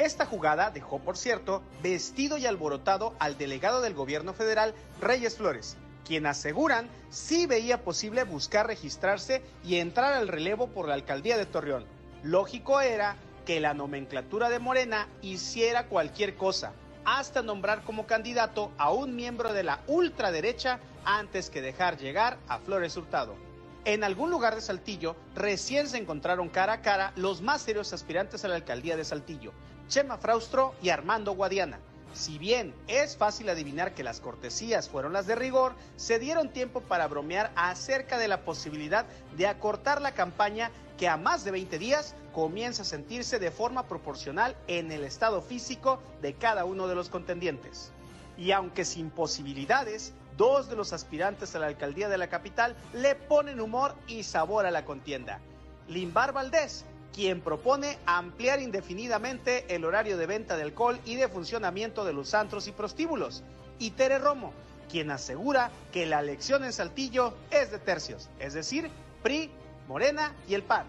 Esta 0.00 0.24
jugada 0.24 0.70
dejó, 0.70 0.98
por 0.98 1.18
cierto, 1.18 1.62
vestido 1.82 2.38
y 2.38 2.46
alborotado 2.46 3.14
al 3.18 3.36
delegado 3.36 3.82
del 3.82 3.92
gobierno 3.92 4.32
federal, 4.32 4.72
Reyes 4.98 5.36
Flores, 5.36 5.76
quien 6.06 6.24
aseguran 6.24 6.88
sí 7.10 7.44
veía 7.44 7.84
posible 7.84 8.24
buscar 8.24 8.66
registrarse 8.66 9.42
y 9.62 9.76
entrar 9.76 10.14
al 10.14 10.28
relevo 10.28 10.68
por 10.68 10.88
la 10.88 10.94
alcaldía 10.94 11.36
de 11.36 11.44
Torreón. 11.44 11.84
Lógico 12.22 12.80
era 12.80 13.16
que 13.44 13.60
la 13.60 13.74
nomenclatura 13.74 14.48
de 14.48 14.58
Morena 14.58 15.06
hiciera 15.20 15.84
cualquier 15.84 16.34
cosa, 16.34 16.72
hasta 17.04 17.42
nombrar 17.42 17.82
como 17.82 18.06
candidato 18.06 18.72
a 18.78 18.90
un 18.92 19.14
miembro 19.14 19.52
de 19.52 19.64
la 19.64 19.80
ultraderecha 19.86 20.80
antes 21.04 21.50
que 21.50 21.60
dejar 21.60 21.98
llegar 21.98 22.38
a 22.48 22.58
Flores 22.58 22.96
Hurtado. 22.96 23.36
En 23.84 24.02
algún 24.02 24.30
lugar 24.30 24.54
de 24.54 24.62
Saltillo 24.62 25.14
recién 25.34 25.88
se 25.88 25.98
encontraron 25.98 26.48
cara 26.48 26.72
a 26.72 26.80
cara 26.80 27.12
los 27.16 27.42
más 27.42 27.60
serios 27.60 27.92
aspirantes 27.92 28.46
a 28.46 28.48
la 28.48 28.54
alcaldía 28.54 28.96
de 28.96 29.04
Saltillo, 29.04 29.52
Chema 29.90 30.18
Fraustro 30.18 30.72
y 30.80 30.90
Armando 30.90 31.32
Guadiana. 31.32 31.80
Si 32.14 32.38
bien 32.38 32.72
es 32.86 33.16
fácil 33.16 33.48
adivinar 33.48 33.92
que 33.92 34.04
las 34.04 34.20
cortesías 34.20 34.88
fueron 34.88 35.12
las 35.12 35.26
de 35.26 35.34
rigor, 35.34 35.74
se 35.96 36.20
dieron 36.20 36.50
tiempo 36.50 36.80
para 36.80 37.08
bromear 37.08 37.50
acerca 37.56 38.16
de 38.16 38.28
la 38.28 38.44
posibilidad 38.44 39.04
de 39.36 39.48
acortar 39.48 40.00
la 40.00 40.12
campaña 40.12 40.70
que 40.96 41.08
a 41.08 41.16
más 41.16 41.42
de 41.42 41.50
20 41.50 41.80
días 41.80 42.14
comienza 42.32 42.82
a 42.82 42.84
sentirse 42.84 43.40
de 43.40 43.50
forma 43.50 43.88
proporcional 43.88 44.56
en 44.68 44.92
el 44.92 45.02
estado 45.02 45.42
físico 45.42 46.00
de 46.22 46.34
cada 46.34 46.64
uno 46.64 46.86
de 46.86 46.94
los 46.94 47.08
contendientes. 47.08 47.90
Y 48.38 48.52
aunque 48.52 48.84
sin 48.84 49.10
posibilidades, 49.10 50.14
dos 50.36 50.68
de 50.68 50.76
los 50.76 50.92
aspirantes 50.92 51.56
a 51.56 51.58
la 51.58 51.66
alcaldía 51.66 52.08
de 52.08 52.18
la 52.18 52.28
capital 52.28 52.76
le 52.92 53.16
ponen 53.16 53.60
humor 53.60 53.96
y 54.06 54.22
sabor 54.22 54.66
a 54.66 54.70
la 54.70 54.84
contienda. 54.84 55.40
Limbar 55.88 56.32
Valdés 56.32 56.84
quien 57.14 57.40
propone 57.40 57.98
ampliar 58.06 58.60
indefinidamente 58.60 59.74
el 59.74 59.84
horario 59.84 60.16
de 60.16 60.26
venta 60.26 60.56
de 60.56 60.62
alcohol 60.62 60.98
y 61.04 61.16
de 61.16 61.28
funcionamiento 61.28 62.04
de 62.04 62.12
los 62.12 62.34
antros 62.34 62.68
y 62.68 62.72
prostíbulos. 62.72 63.42
Y 63.78 63.90
Tere 63.92 64.18
Romo, 64.18 64.52
quien 64.90 65.10
asegura 65.10 65.70
que 65.92 66.06
la 66.06 66.20
elección 66.20 66.64
en 66.64 66.72
Saltillo 66.72 67.34
es 67.50 67.70
de 67.70 67.78
tercios, 67.78 68.28
es 68.38 68.54
decir, 68.54 68.90
PRI, 69.22 69.50
Morena 69.88 70.34
y 70.48 70.54
el 70.54 70.62
PAN. 70.62 70.86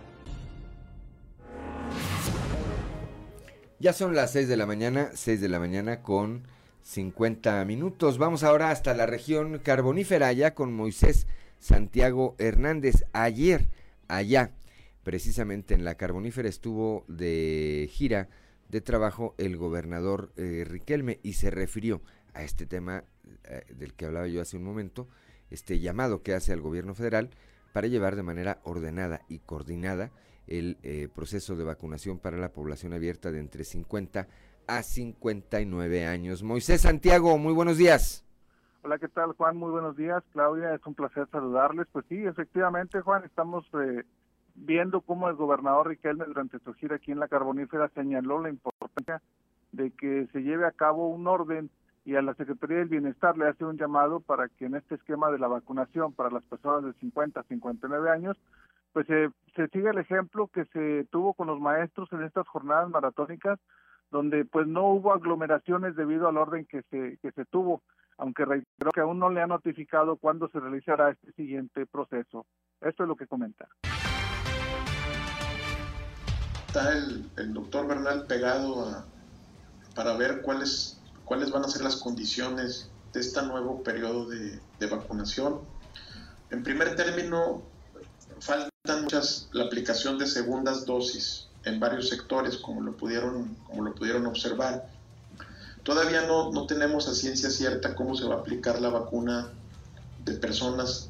Ya 3.80 3.94
son 3.94 4.14
las 4.14 4.32
6 4.32 4.48
de 4.48 4.58
la 4.58 4.68
mañana, 4.68 5.10
6 5.16 5.42
de 5.42 5.50
la 5.50 5.60
mañana 5.60 6.04
con 6.04 6.44
50 6.84 7.66
minutos. 7.66 8.20
Vamos 8.20 8.44
ahora 8.44 8.70
hasta 8.70 8.94
la 8.94 9.08
región 9.08 9.58
carbonífera, 9.58 10.32
ya 10.34 10.54
con 10.54 10.72
Moisés 10.72 11.26
Santiago 11.60 12.36
Hernández. 12.38 13.06
Ayer, 13.12 13.70
allá 14.08 14.52
precisamente 15.04 15.74
en 15.74 15.84
la 15.84 15.96
carbonífera 15.96 16.50
estuvo 16.50 17.06
de 17.08 17.90
gira 17.92 18.30
de 18.70 18.82
trabajo 18.82 19.36
el 19.38 19.58
gobernador 19.58 20.32
eh, 20.38 20.66
Riquelme 20.68 21.20
y 21.24 21.34
se 21.34 21.52
refirió 21.52 22.02
a 22.34 22.44
este 22.44 22.66
tema 22.66 23.04
eh, 23.44 23.66
del 23.76 23.94
que 23.94 24.06
hablaba 24.06 24.28
yo 24.28 24.42
hace 24.42 24.58
un 24.58 24.64
momento, 24.64 25.08
este 25.50 25.80
llamado 25.80 26.24
que 26.24 26.34
hace 26.34 26.54
al 26.54 26.62
gobierno 26.62 26.96
federal 26.96 27.30
para 27.74 27.88
llevar 27.88 28.16
de 28.16 28.24
manera 28.24 28.60
ordenada 28.64 29.22
y 29.28 29.40
coordinada 29.40 30.12
el 30.48 30.78
eh, 30.84 31.08
proceso 31.14 31.56
de 31.56 31.64
vacunación 31.64 32.20
para 32.20 32.38
la 32.38 32.52
población 32.52 32.94
abierta 32.94 33.32
de 33.32 33.40
entre 33.40 33.64
50 33.64 34.28
a 34.68 34.84
59 34.84 36.06
años. 36.06 36.44
Moisés 36.44 36.82
Santiago, 36.82 37.38
muy 37.38 37.54
buenos 37.54 37.78
días. 37.78 38.26
Hola, 38.84 38.98
¿qué 38.98 39.08
tal 39.08 39.34
Juan? 39.34 39.58
Muy 39.58 39.70
buenos 39.70 39.96
días. 39.96 40.24
Claudia, 40.32 40.74
es 40.74 40.86
un 40.86 40.96
placer 40.96 41.28
saludarles. 41.32 41.88
Pues 41.92 42.06
sí, 42.10 42.18
efectivamente 42.26 43.02
Juan, 43.02 43.24
estamos 43.24 43.66
viendo 44.56 45.02
cómo 45.02 45.30
el 45.30 45.36
gobernador 45.36 45.88
Riquelme 45.88 46.26
durante 46.26 46.60
su 46.60 46.74
gira 46.74 46.96
aquí 46.96 47.12
en 47.12 47.20
la 47.20 47.28
Carbonífera 47.28 47.90
señaló 47.90 48.42
la 48.42 48.50
importancia 48.50 49.22
de 49.72 49.92
que 49.92 50.28
se 50.32 50.44
lleve 50.44 50.66
a 50.66 50.72
cabo 50.72 51.08
un 51.08 51.28
orden 51.28 51.70
y 52.04 52.16
a 52.16 52.22
la 52.22 52.34
Secretaría 52.34 52.78
del 52.78 52.88
Bienestar 52.88 53.38
le 53.38 53.48
hace 53.48 53.64
un 53.64 53.78
llamado 53.78 54.20
para 54.20 54.50
que 54.50 54.66
en 54.66 54.76
este 54.76 54.96
esquema 54.96 55.32
de 55.32 55.40
la 55.40 55.48
vacunación 55.48 56.14
para 56.14 56.32
las 56.32 56.44
personas 56.44 56.84
de 56.84 56.94
50 57.00 57.40
a 57.40 57.44
59 57.44 58.10
años, 58.10 58.38
pues 58.92 59.08
se 59.08 59.68
siga 59.70 59.92
el 59.92 60.00
ejemplo 60.00 60.48
que 60.48 60.66
se 60.66 61.06
tuvo 61.12 61.34
con 61.34 61.48
los 61.48 61.60
maestros 61.60 62.12
en 62.12 62.24
estas 62.24 62.48
jornadas 62.48 62.90
maratónicas, 62.90 63.60
donde 64.10 64.46
pues 64.46 64.68
no 64.68 64.88
hubo 64.88 65.14
aglomeraciones 65.14 65.96
debido 65.96 66.28
al 66.28 66.38
orden 66.38 66.66
que 66.66 66.82
se, 66.90 67.18
que 67.22 67.32
se 67.32 67.46
tuvo, 67.46 67.82
aunque 68.18 68.46
reitero 68.46 68.92
que 68.92 69.02
aún 69.02 69.20
no 69.20 69.30
le 69.30 69.42
ha 69.42 69.48
notificado 69.48 70.18
cuándo 70.18 70.50
se 70.50 70.60
realizará 70.60 71.12
este 71.12 71.32
siguiente 71.34 71.86
proceso. 71.86 72.46
Esto 72.82 73.04
es 73.04 73.08
lo 73.10 73.16
que 73.16 73.28
comenta 73.28 73.68
está 76.72 76.94
el, 76.94 77.54
doctor 77.54 77.86
Bernal 77.86 78.28
pegado 78.28 79.04
para 79.94 80.14
ver 80.14 80.42
cuáles, 80.42 80.98
cuáles 81.26 81.52
van 81.52 81.66
a 81.66 81.68
ser 81.68 81.82
las 81.82 81.98
condiciones 81.98 82.88
de 83.12 83.20
este 83.20 83.42
nuevo 83.42 83.84
periodo 83.84 84.30
de, 84.30 84.88
vacunación. 84.90 85.60
En 86.50 86.64
primer 86.64 86.96
término, 86.96 87.62
faltan 88.40 89.02
muchas, 89.02 89.50
la 89.52 89.66
aplicación 89.66 90.18
de 90.18 90.26
segundas 90.28 90.86
dosis 90.86 91.50
en 91.66 91.78
varios 91.82 92.08
sectores, 92.08 92.56
como 92.56 92.80
lo 92.80 92.96
pudieron, 92.96 93.54
como 93.68 93.84
lo 93.84 93.94
pudieron 93.94 94.26
observar. 94.26 94.88
Todavía 95.84 96.22
no, 96.26 96.54
no 96.54 96.68
tenemos 96.68 97.10
a 97.10 97.14
ciencia 97.14 97.50
cierta 97.50 97.96
cómo 97.96 98.16
se 98.16 98.26
va 98.26 98.36
a 98.36 98.40
aplicar 98.40 98.80
la 98.80 98.90
vacuna 98.90 99.50
de 100.24 100.36
personas 100.36 101.10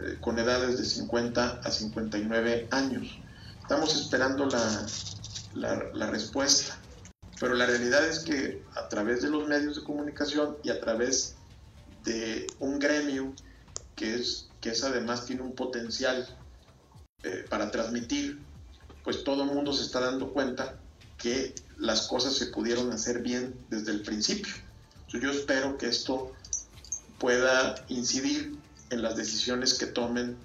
eh, 0.00 0.18
con 0.20 0.38
edades 0.38 0.76
de 0.76 0.84
50 0.84 1.60
a 1.64 1.70
59 1.70 2.68
años. 2.70 3.18
Estamos 3.68 3.94
esperando 3.96 4.46
la, 4.46 4.86
la, 5.92 6.06
respuesta. 6.06 6.78
Pero 7.38 7.52
la 7.52 7.66
realidad 7.66 8.02
es 8.08 8.20
que 8.20 8.64
a 8.74 8.88
través 8.88 9.20
de 9.20 9.28
los 9.28 9.46
medios 9.46 9.76
de 9.76 9.84
comunicación 9.84 10.56
y 10.62 10.70
a 10.70 10.80
través 10.80 11.34
de 12.02 12.46
un 12.60 12.78
gremio 12.78 13.34
que 13.94 14.14
es, 14.14 14.48
que 14.62 14.70
es 14.70 14.82
además 14.84 15.26
tiene 15.26 15.42
un 15.42 15.54
potencial 15.54 16.26
eh, 17.24 17.44
para 17.50 17.70
transmitir, 17.70 18.38
pues 19.04 19.22
todo 19.22 19.42
el 19.42 19.50
mundo 19.50 19.74
se 19.74 19.84
está 19.84 20.00
dando 20.00 20.32
cuenta 20.32 20.76
que 21.18 21.54
las 21.76 22.06
cosas 22.06 22.36
se 22.36 22.46
pudieron 22.46 22.90
hacer 22.90 23.20
bien 23.20 23.54
desde 23.68 23.92
el 23.92 24.00
principio. 24.00 24.54
yo 25.08 25.30
espero 25.30 25.76
que 25.76 25.88
esto 25.88 26.32
pueda 27.18 27.74
incidir 27.88 28.56
en 28.88 29.02
las 29.02 29.14
decisiones 29.14 29.74
que 29.74 29.88
tomen 29.88 30.38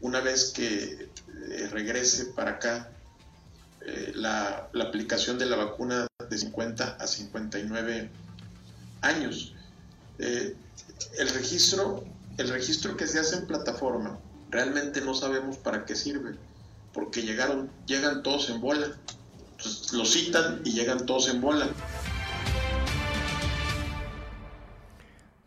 una 0.00 0.20
vez 0.20 0.52
que 0.52 1.08
eh, 1.50 1.68
regrese 1.68 2.26
para 2.26 2.52
acá 2.52 2.90
eh, 3.86 4.12
la, 4.14 4.68
aplicación 4.80 5.38
de 5.38 5.46
la 5.46 5.56
vacuna 5.56 6.06
de 6.28 6.38
50 6.38 6.96
a 7.00 7.06
59 7.06 8.10
años. 9.00 9.54
Eh, 10.18 10.54
el 11.18 11.28
registro, 11.30 12.04
el 12.36 12.48
registro 12.48 12.96
que 12.96 13.06
se 13.06 13.18
hace 13.18 13.36
en 13.36 13.46
plataforma, 13.46 14.18
realmente 14.50 15.00
no 15.00 15.14
sabemos 15.14 15.56
para 15.56 15.86
qué 15.86 15.94
sirve, 15.94 16.34
porque 16.92 17.22
llegaron, 17.22 17.70
llegan 17.86 18.22
todos 18.22 18.50
en 18.50 18.60
bola. 18.60 18.88
lo 19.92 20.04
citan 20.04 20.60
y 20.64 20.72
llegan 20.72 21.06
todos 21.06 21.28
en 21.28 21.40
bola. 21.40 21.68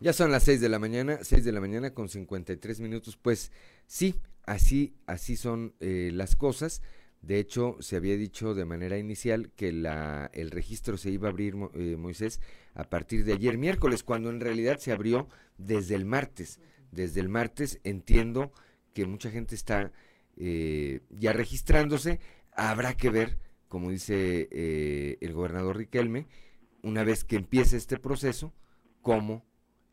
Ya 0.00 0.12
son 0.12 0.32
las 0.32 0.42
6 0.42 0.60
de 0.60 0.68
la 0.68 0.80
mañana, 0.80 1.20
6 1.22 1.44
de 1.44 1.52
la 1.52 1.60
mañana 1.60 1.94
con 1.94 2.08
53 2.08 2.80
minutos. 2.80 3.16
Pues 3.16 3.52
sí, 3.86 4.16
así, 4.44 4.94
así 5.06 5.36
son 5.36 5.74
eh, 5.80 6.10
las 6.12 6.36
cosas. 6.36 6.82
De 7.22 7.38
hecho, 7.38 7.76
se 7.78 7.96
había 7.96 8.16
dicho 8.16 8.52
de 8.54 8.64
manera 8.64 8.98
inicial 8.98 9.52
que 9.54 9.72
la, 9.72 10.28
el 10.34 10.50
registro 10.50 10.96
se 10.96 11.10
iba 11.10 11.28
a 11.28 11.30
abrir, 11.30 11.54
eh, 11.74 11.96
Moisés, 11.96 12.40
a 12.74 12.84
partir 12.84 13.24
de 13.24 13.34
ayer 13.34 13.58
miércoles, 13.58 14.02
cuando 14.02 14.30
en 14.30 14.40
realidad 14.40 14.78
se 14.78 14.90
abrió 14.90 15.28
desde 15.56 15.94
el 15.94 16.04
martes. 16.04 16.58
Desde 16.90 17.20
el 17.20 17.28
martes 17.28 17.80
entiendo 17.84 18.52
que 18.92 19.06
mucha 19.06 19.30
gente 19.30 19.54
está 19.54 19.92
eh, 20.36 21.00
ya 21.10 21.32
registrándose. 21.32 22.18
Habrá 22.54 22.96
que 22.96 23.10
ver, 23.10 23.38
como 23.68 23.90
dice 23.90 24.48
eh, 24.50 25.18
el 25.20 25.32
gobernador 25.32 25.76
Riquelme, 25.76 26.26
una 26.82 27.04
vez 27.04 27.22
que 27.24 27.36
empiece 27.36 27.76
este 27.76 27.98
proceso, 27.98 28.52
cómo 29.00 29.46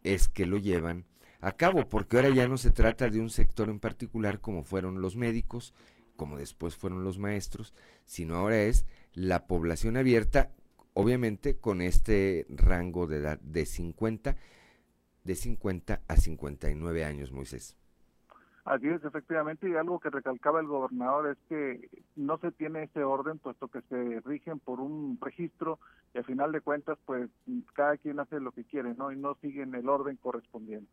es 0.03 0.27
que 0.27 0.47
lo 0.47 0.57
llevan 0.57 1.05
a 1.41 1.53
cabo, 1.53 1.87
porque 1.87 2.17
ahora 2.17 2.29
ya 2.29 2.47
no 2.47 2.57
se 2.57 2.71
trata 2.71 3.09
de 3.09 3.19
un 3.19 3.29
sector 3.29 3.69
en 3.69 3.79
particular 3.79 4.39
como 4.39 4.63
fueron 4.63 5.01
los 5.01 5.15
médicos, 5.15 5.73
como 6.15 6.37
después 6.37 6.75
fueron 6.75 7.03
los 7.03 7.17
maestros, 7.17 7.73
sino 8.05 8.35
ahora 8.35 8.61
es 8.63 8.85
la 9.13 9.47
población 9.47 9.95
abierta, 9.95 10.51
obviamente 10.93 11.57
con 11.57 11.81
este 11.81 12.45
rango 12.49 13.07
de 13.07 13.17
edad 13.17 13.39
de 13.39 13.65
50, 13.65 14.35
de 15.23 15.35
50 15.35 16.01
a 16.07 16.15
59 16.17 17.05
años, 17.05 17.31
Moisés. 17.31 17.77
Así 18.65 18.87
es, 18.87 19.03
efectivamente, 19.03 19.67
y 19.67 19.75
algo 19.75 19.99
que 19.99 20.09
recalcaba 20.09 20.59
el 20.59 20.67
gobernador 20.67 21.29
es 21.29 21.37
que 21.47 21.89
no 22.15 22.37
se 22.37 22.51
tiene 22.51 22.83
ese 22.83 23.03
orden, 23.03 23.39
puesto 23.39 23.67
que 23.67 23.81
se 23.83 24.19
rigen 24.25 24.59
por 24.59 24.79
un 24.79 25.17
registro 25.19 25.79
y 26.13 26.19
al 26.19 26.25
final 26.25 26.51
de 26.51 26.61
cuentas, 26.61 26.99
pues 27.05 27.29
cada 27.73 27.97
quien 27.97 28.19
hace 28.19 28.39
lo 28.39 28.51
que 28.51 28.65
quiere, 28.65 28.93
¿no? 28.93 29.11
Y 29.11 29.17
no 29.17 29.35
siguen 29.41 29.73
el 29.73 29.89
orden 29.89 30.17
correspondiente. 30.17 30.91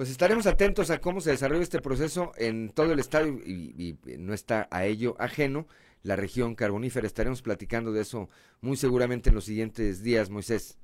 Pues 0.00 0.08
estaremos 0.08 0.46
atentos 0.46 0.90
a 0.90 0.98
cómo 0.98 1.20
se 1.20 1.28
desarrolla 1.28 1.60
este 1.60 1.82
proceso 1.82 2.32
en 2.38 2.70
todo 2.70 2.90
el 2.90 2.98
estado 3.00 3.28
y, 3.28 3.98
y, 4.06 4.16
no 4.16 4.32
está 4.32 4.66
a 4.70 4.86
ello 4.86 5.14
ajeno 5.18 5.66
la 6.02 6.16
región 6.16 6.54
carbonífera. 6.54 7.06
Estaremos 7.06 7.42
platicando 7.42 7.92
de 7.92 8.00
eso 8.00 8.30
muy 8.62 8.78
seguramente 8.78 9.28
en 9.28 9.34
los 9.34 9.44
siguientes 9.44 10.02
días, 10.02 10.30
Moisés. 10.30 10.78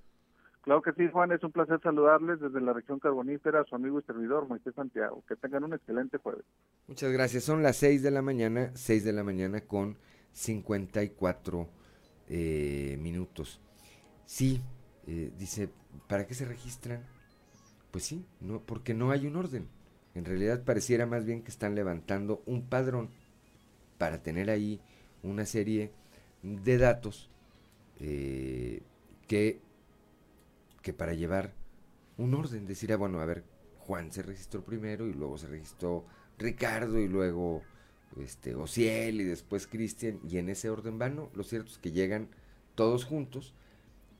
Claro 0.60 0.82
que 0.82 0.92
sí, 0.92 1.08
Juan, 1.10 1.32
es 1.32 1.42
un 1.42 1.50
placer 1.50 1.80
saludarles 1.82 2.40
desde 2.40 2.60
la 2.60 2.74
región 2.74 2.98
carbonífera, 2.98 3.64
su 3.64 3.74
amigo 3.74 3.98
y 4.00 4.02
servidor 4.02 4.46
Moisés 4.48 4.74
Santiago. 4.74 5.24
Que 5.26 5.34
tengan 5.36 5.64
un 5.64 5.72
excelente 5.72 6.18
jueves. 6.18 6.44
Muchas 6.86 7.10
gracias. 7.10 7.42
Son 7.42 7.62
las 7.62 7.78
6 7.78 8.02
de 8.02 8.10
la 8.10 8.20
mañana, 8.20 8.70
6 8.74 9.02
de 9.02 9.14
la 9.14 9.24
mañana 9.24 9.62
con 9.62 9.96
54 10.32 11.66
eh, 12.28 12.98
minutos. 13.00 13.62
Sí, 14.26 14.60
eh, 15.06 15.32
dice, 15.38 15.70
¿para 16.06 16.26
qué 16.26 16.34
se 16.34 16.44
registran? 16.44 17.15
Pues 17.96 18.04
sí, 18.04 18.26
no, 18.42 18.60
porque 18.60 18.92
no 18.92 19.10
hay 19.10 19.26
un 19.26 19.36
orden. 19.36 19.68
En 20.14 20.26
realidad 20.26 20.64
pareciera 20.64 21.06
más 21.06 21.24
bien 21.24 21.42
que 21.42 21.50
están 21.50 21.74
levantando 21.74 22.42
un 22.44 22.68
padrón 22.68 23.08
para 23.96 24.22
tener 24.22 24.50
ahí 24.50 24.82
una 25.22 25.46
serie 25.46 25.92
de 26.42 26.76
datos 26.76 27.30
eh, 27.98 28.82
que 29.26 29.62
que 30.82 30.92
para 30.92 31.14
llevar 31.14 31.54
un 32.18 32.34
orden, 32.34 32.66
decir, 32.66 32.92
ah, 32.92 32.98
bueno, 32.98 33.18
a 33.18 33.24
ver, 33.24 33.44
Juan 33.78 34.12
se 34.12 34.22
registró 34.22 34.62
primero 34.62 35.06
y 35.06 35.14
luego 35.14 35.38
se 35.38 35.46
registró 35.46 36.04
Ricardo 36.36 36.98
y 36.98 37.08
luego 37.08 37.62
este 38.20 38.54
Ociel 38.54 39.22
y 39.22 39.24
después 39.24 39.66
Cristian 39.66 40.20
y 40.22 40.36
en 40.36 40.50
ese 40.50 40.68
orden 40.68 40.98
van, 40.98 41.16
¿no? 41.16 41.30
Lo 41.34 41.44
cierto 41.44 41.70
es 41.70 41.78
que 41.78 41.92
llegan 41.92 42.28
todos 42.74 43.06
juntos 43.06 43.54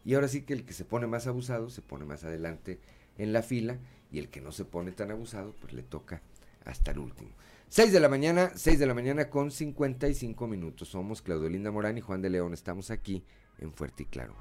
y 0.02 0.14
ahora 0.14 0.28
sí 0.28 0.46
que 0.46 0.54
el 0.54 0.64
que 0.64 0.72
se 0.72 0.86
pone 0.86 1.06
más 1.06 1.26
abusado 1.26 1.68
se 1.68 1.82
pone 1.82 2.06
más 2.06 2.24
adelante 2.24 2.80
en 3.18 3.32
la 3.32 3.42
fila 3.42 3.78
y 4.10 4.18
el 4.18 4.28
que 4.28 4.40
no 4.40 4.52
se 4.52 4.64
pone 4.64 4.92
tan 4.92 5.10
abusado 5.10 5.54
pues 5.60 5.72
le 5.72 5.82
toca 5.82 6.22
hasta 6.64 6.90
el 6.92 6.98
último. 6.98 7.30
6 7.68 7.92
de 7.92 8.00
la 8.00 8.08
mañana, 8.08 8.52
6 8.54 8.78
de 8.78 8.86
la 8.86 8.94
mañana 8.94 9.28
con 9.28 9.50
55 9.50 10.46
minutos. 10.46 10.88
Somos 10.88 11.20
Claudio 11.20 11.48
Linda 11.48 11.70
Morán 11.70 11.98
y 11.98 12.00
Juan 12.00 12.22
de 12.22 12.30
León. 12.30 12.54
Estamos 12.54 12.90
aquí 12.90 13.24
en 13.58 13.72
Fuerte 13.72 14.04
y 14.04 14.06
Claro. 14.06 14.36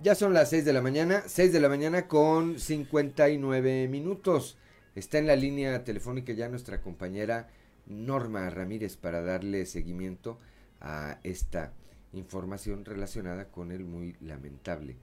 Ya 0.00 0.14
son 0.14 0.32
las 0.32 0.50
6 0.50 0.64
de 0.64 0.72
la 0.72 0.80
mañana, 0.80 1.24
6 1.26 1.52
de 1.52 1.60
la 1.60 1.68
mañana 1.68 2.06
con 2.06 2.60
59 2.60 3.88
minutos. 3.88 4.56
Está 4.94 5.18
en 5.18 5.26
la 5.26 5.34
línea 5.34 5.82
telefónica 5.82 6.32
ya 6.32 6.48
nuestra 6.48 6.80
compañera 6.80 7.48
Norma 7.86 8.48
Ramírez 8.48 8.96
para 8.96 9.22
darle 9.22 9.66
seguimiento 9.66 10.38
a 10.80 11.18
esta 11.24 11.72
información 12.12 12.84
relacionada 12.84 13.46
con 13.48 13.72
el 13.72 13.84
muy 13.84 14.14
lamentable 14.20 14.96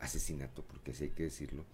asesinato, 0.00 0.62
porque 0.64 0.94
sí 0.94 1.04
hay 1.04 1.10
que 1.10 1.24
decirlo, 1.24 1.64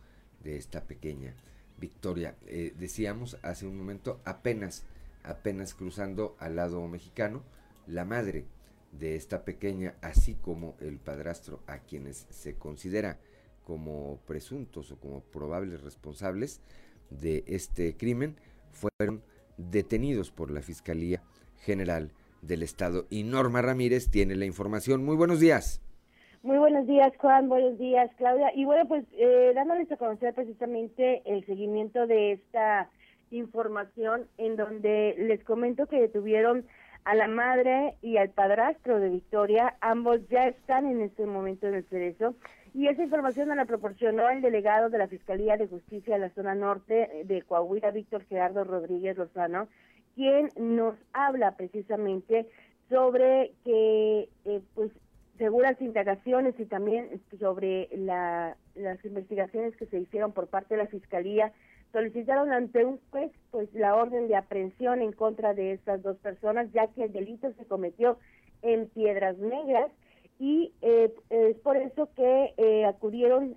de 0.43 0.57
esta 0.57 0.85
pequeña 0.85 1.35
Victoria. 1.79 2.37
Eh, 2.47 2.75
decíamos 2.79 3.39
hace 3.43 3.67
un 3.67 3.77
momento, 3.77 4.21
apenas, 4.25 4.85
apenas 5.23 5.75
cruzando 5.75 6.37
al 6.39 6.57
lado 6.57 6.87
mexicano, 6.89 7.43
la 7.87 8.05
madre 8.05 8.45
de 8.93 9.17
esta 9.17 9.45
pequeña, 9.45 9.95
así 10.03 10.35
como 10.35 10.77
el 10.81 10.99
padrastro 10.99 11.61
a 11.67 11.79
quienes 11.79 12.27
se 12.31 12.55
considera 12.55 13.19
como 13.65 14.19
presuntos 14.27 14.91
o 14.91 14.99
como 14.99 15.21
probables 15.21 15.83
responsables 15.83 16.61
de 17.11 17.45
este 17.47 17.97
crimen, 17.97 18.37
fueron 18.73 19.23
detenidos 19.57 20.31
por 20.31 20.51
la 20.51 20.63
Fiscalía 20.63 21.23
General 21.61 22.13
del 22.43 22.63
Estado. 22.63 23.07
Y 23.09 23.23
Norma 23.23 23.63
Ramírez 23.63 24.09
tiene 24.11 24.35
la 24.35 24.47
información. 24.47 25.05
Muy 25.05 25.17
buenos 25.17 25.41
días. 25.41 25.81
Muy 26.43 26.59
buenos 26.59 26.89
días, 26.89 27.13
Juan. 27.19 27.49
Buenos 27.49 27.79
días, 27.79 28.11
Claudia. 28.17 28.51
Y 28.53 28.65
bueno, 28.65 28.89
pues 28.89 29.05
eh, 29.13 29.53
dándoles 29.55 29.91
a 29.93 29.97
conocer 29.97 30.35
precisamente 30.35 31.23
el 31.25 31.47
seguimiento 31.47 32.09
de 32.09 32.33
esta 32.33 32.91
información 33.31 34.27
en 34.39 34.57
donde 34.57 35.15
les 35.19 35.45
comento 35.45 35.87
que 35.87 36.01
detuvieron 36.01 36.67
a 37.05 37.15
la 37.15 37.29
madre 37.29 37.97
y 38.03 38.17
al 38.17 38.31
padrastro 38.31 38.99
de 38.99 39.09
Victoria, 39.09 39.77
ambos 39.81 40.29
ya 40.31 40.49
están 40.49 40.87
en 40.87 41.03
este 41.03 41.27
momento 41.27 41.69
en 41.69 41.75
el 41.75 41.85
cerezo. 41.85 42.35
Y 42.75 42.89
esa 42.89 43.05
información 43.05 43.55
la 43.57 43.65
proporcionó 43.65 44.29
el 44.29 44.43
delegado 44.43 44.91
de 44.91 44.99
la 44.99 45.07
Fiscalía 45.07 45.57
de 45.57 45.69
Justicia 45.69 46.15
de 46.15 46.21
la 46.23 46.35
zona 46.35 46.57
norte 46.57 47.23
de 47.25 47.43
Coahuila, 47.43 47.93
Víctor 47.93 48.25
Gerardo 48.25 48.65
Rodríguez 48.65 49.17
Lozano, 49.17 49.69
quien 50.17 50.49
nos 50.57 50.97
habla 51.13 51.53
precisamente 51.57 52.49
sobre 52.89 53.53
que, 53.65 54.29
eh, 54.45 54.61
pues, 54.75 54.91
según 55.43 55.63
las 55.63 55.83
indagaciones 55.83 56.55
y 56.61 56.67
también 56.67 57.21
sobre 57.41 57.89
la, 57.97 58.57
las 58.77 59.05
investigaciones 59.05 59.77
que 59.77 59.87
se 59.87 59.99
hicieron 59.99 60.31
por 60.31 60.47
parte 60.47 60.77
de 60.77 60.85
la 60.85 60.89
Fiscalía, 60.89 61.53
solicitaron 61.91 62.53
ante 62.53 62.85
un 62.85 63.01
juez 63.11 63.33
pues 63.51 63.69
la 63.75 63.97
orden 63.97 64.29
de 64.29 64.37
aprehensión 64.37 65.03
en 65.03 65.11
contra 65.11 65.53
de 65.53 65.73
estas 65.73 66.01
dos 66.01 66.17
personas 66.19 66.71
ya 66.73 66.87
que 66.87 67.03
el 67.03 67.13
delito 67.13 67.53
se 67.55 67.65
cometió 67.65 68.19
en 68.63 68.87
Piedras 68.91 69.37
Negras 69.39 69.91
y 70.39 70.75
eh, 70.81 71.13
es 71.31 71.57
por 71.57 71.77
eso 71.77 72.09
que 72.15 72.55
eh, 72.57 72.85
acudieron 72.85 73.57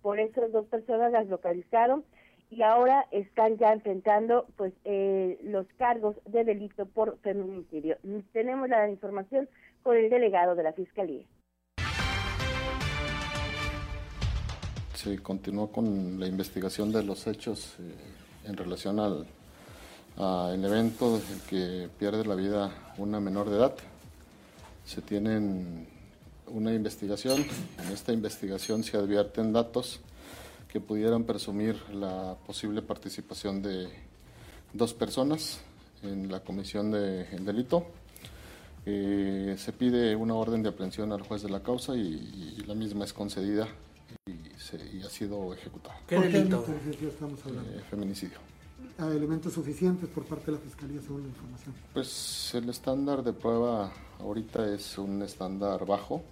por 0.00 0.18
esas 0.18 0.50
dos 0.52 0.64
personas 0.68 1.12
las 1.12 1.26
localizaron 1.26 2.02
y 2.50 2.62
ahora 2.62 3.06
están 3.10 3.58
ya 3.58 3.74
enfrentando 3.74 4.46
pues 4.56 4.72
eh, 4.86 5.38
los 5.42 5.66
cargos 5.76 6.16
de 6.24 6.44
delito 6.44 6.86
por 6.86 7.18
feminicidio. 7.18 7.98
Tenemos 8.32 8.70
la 8.70 8.88
información 8.88 9.50
con 9.82 9.96
el 9.96 10.10
delegado 10.10 10.54
de 10.54 10.62
la 10.62 10.72
Fiscalía. 10.72 11.24
se 14.98 15.16
continuó 15.18 15.70
con 15.70 16.18
la 16.18 16.26
investigación 16.26 16.90
de 16.90 17.04
los 17.04 17.28
hechos 17.28 17.76
eh, 17.78 18.48
en 18.48 18.56
relación 18.56 18.98
al 18.98 19.26
el 20.52 20.64
evento 20.64 21.16
en 21.16 21.40
que 21.48 21.88
pierde 21.96 22.24
la 22.24 22.34
vida 22.34 22.92
una 22.96 23.20
menor 23.20 23.48
de 23.48 23.56
edad. 23.56 23.74
Se 24.84 25.00
tiene 25.00 25.86
una 26.48 26.74
investigación, 26.74 27.46
en 27.78 27.92
esta 27.92 28.12
investigación 28.12 28.82
se 28.82 28.96
advierten 28.96 29.52
datos 29.52 30.00
que 30.72 30.80
pudieran 30.80 31.22
presumir 31.22 31.76
la 31.90 32.36
posible 32.44 32.82
participación 32.82 33.62
de 33.62 33.88
dos 34.72 34.92
personas 34.92 35.60
en 36.02 36.32
la 36.32 36.40
comisión 36.40 36.90
del 36.90 37.44
delito. 37.44 37.86
Eh, 38.90 39.54
se 39.58 39.74
pide 39.74 40.16
una 40.16 40.34
orden 40.34 40.62
de 40.62 40.70
aprehensión 40.70 41.12
al 41.12 41.20
juez 41.20 41.42
de 41.42 41.50
la 41.50 41.62
causa 41.62 41.94
y 41.94 42.56
la 42.66 42.74
misma 42.74 43.04
es 43.04 43.12
concedida 43.12 43.68
y, 44.24 45.02
ha 45.02 45.10
sido 45.10 45.52
ejecutado. 45.52 45.94
¿Qué 46.06 46.18
delito? 46.18 46.64
estamos 47.02 47.44
hablando? 47.44 47.70
Eh, 47.70 47.82
feminicidio. 47.90 48.38
¿Hay 48.96 49.14
elementos 49.14 49.52
suficientes 49.52 50.08
por 50.08 50.24
parte 50.24 50.46
de 50.46 50.52
la 50.52 50.58
Fiscalía 50.58 51.02
según 51.02 51.20
la 51.20 51.28
información? 51.28 51.74
Pues 51.92 52.50
el 52.54 52.70
estándar 52.70 53.22
de 53.22 53.34
prueba 53.34 53.92
ahorita 54.20 54.72
es 54.72 54.96
un 54.96 55.20
estándar 55.20 55.84
bajo. 55.84 56.22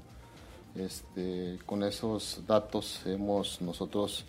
Este, 0.74 1.58
con 1.66 1.82
esos 1.82 2.40
datos 2.46 3.02
hemos 3.04 3.60
nosotros 3.60 4.24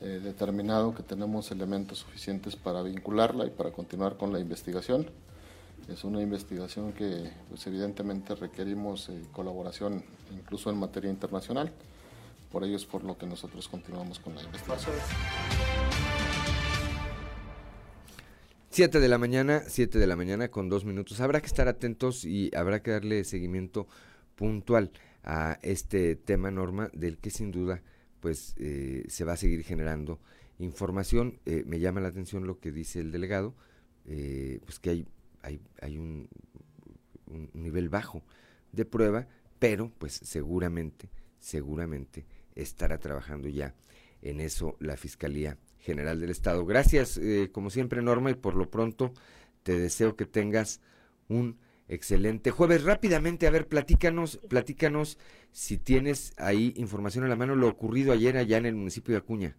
eh, 0.00 0.20
determinado 0.22 0.94
que 0.94 1.02
tenemos 1.02 1.50
elementos 1.50 1.98
suficientes 1.98 2.54
para 2.54 2.82
vincularla 2.82 3.44
y 3.44 3.50
para 3.50 3.72
continuar 3.72 4.16
con 4.16 4.32
la 4.32 4.38
investigación. 4.38 5.10
Es 5.88 6.04
una 6.04 6.20
investigación 6.20 6.92
que 6.92 7.30
pues, 7.48 7.66
evidentemente 7.66 8.34
requerimos 8.34 9.08
eh, 9.08 9.22
colaboración 9.32 10.02
incluso 10.32 10.70
en 10.70 10.78
materia 10.78 11.10
internacional. 11.10 11.72
Por 12.50 12.64
ello 12.64 12.76
es 12.76 12.86
por 12.86 13.04
lo 13.04 13.16
que 13.16 13.26
nosotros 13.26 13.68
continuamos 13.68 14.18
con 14.18 14.34
la 14.34 14.42
investigación. 14.42 14.94
7 18.70 19.00
de 19.00 19.08
la 19.08 19.16
mañana, 19.16 19.62
7 19.66 19.98
de 19.98 20.06
la 20.06 20.16
mañana 20.16 20.48
con 20.48 20.68
dos 20.68 20.84
minutos. 20.84 21.20
Habrá 21.20 21.40
que 21.40 21.46
estar 21.46 21.66
atentos 21.66 22.24
y 22.24 22.50
habrá 22.54 22.82
que 22.82 22.90
darle 22.90 23.24
seguimiento 23.24 23.86
puntual 24.34 24.90
a 25.24 25.58
este 25.62 26.14
tema, 26.14 26.50
Norma, 26.50 26.90
del 26.92 27.18
que 27.18 27.30
sin 27.30 27.50
duda 27.50 27.82
pues 28.20 28.54
eh, 28.58 29.04
se 29.08 29.24
va 29.24 29.32
a 29.34 29.36
seguir 29.36 29.62
generando 29.62 30.20
información. 30.58 31.40
Eh, 31.46 31.64
me 31.66 31.80
llama 31.80 32.00
la 32.00 32.08
atención 32.08 32.46
lo 32.46 32.58
que 32.58 32.72
dice 32.72 33.00
el 33.00 33.12
delegado, 33.12 33.54
eh, 34.04 34.60
pues 34.64 34.78
que 34.78 34.90
hay, 34.90 35.06
hay, 35.46 35.60
hay 35.80 35.96
un, 35.98 36.28
nivel 37.54 37.88
bajo 37.88 38.22
de 38.72 38.84
prueba, 38.84 39.26
pero 39.58 39.90
pues 39.98 40.12
seguramente, 40.12 41.10
seguramente 41.38 42.24
estará 42.54 42.98
trabajando 42.98 43.48
ya 43.48 43.74
en 44.22 44.40
eso 44.40 44.76
la 44.80 44.96
Fiscalía 44.96 45.58
General 45.78 46.20
del 46.20 46.30
Estado. 46.30 46.64
Gracias, 46.64 47.20
como 47.52 47.70
siempre, 47.70 48.02
Norma, 48.02 48.30
y 48.30 48.34
por 48.34 48.54
lo 48.54 48.70
pronto 48.70 49.12
te 49.62 49.78
deseo 49.78 50.16
que 50.16 50.24
tengas 50.24 50.80
un 51.28 51.58
excelente 51.88 52.50
jueves. 52.50 52.84
Rápidamente, 52.84 53.46
a 53.46 53.50
ver, 53.50 53.66
platícanos, 53.66 54.40
platícanos 54.48 55.18
si 55.52 55.78
tienes 55.78 56.32
ahí 56.36 56.72
información 56.76 57.24
a 57.24 57.28
la 57.28 57.36
mano, 57.36 57.56
lo 57.56 57.68
ocurrido 57.68 58.12
ayer 58.12 58.36
allá 58.36 58.58
en 58.58 58.66
el 58.66 58.76
municipio 58.76 59.14
de 59.14 59.18
Acuña. 59.18 59.56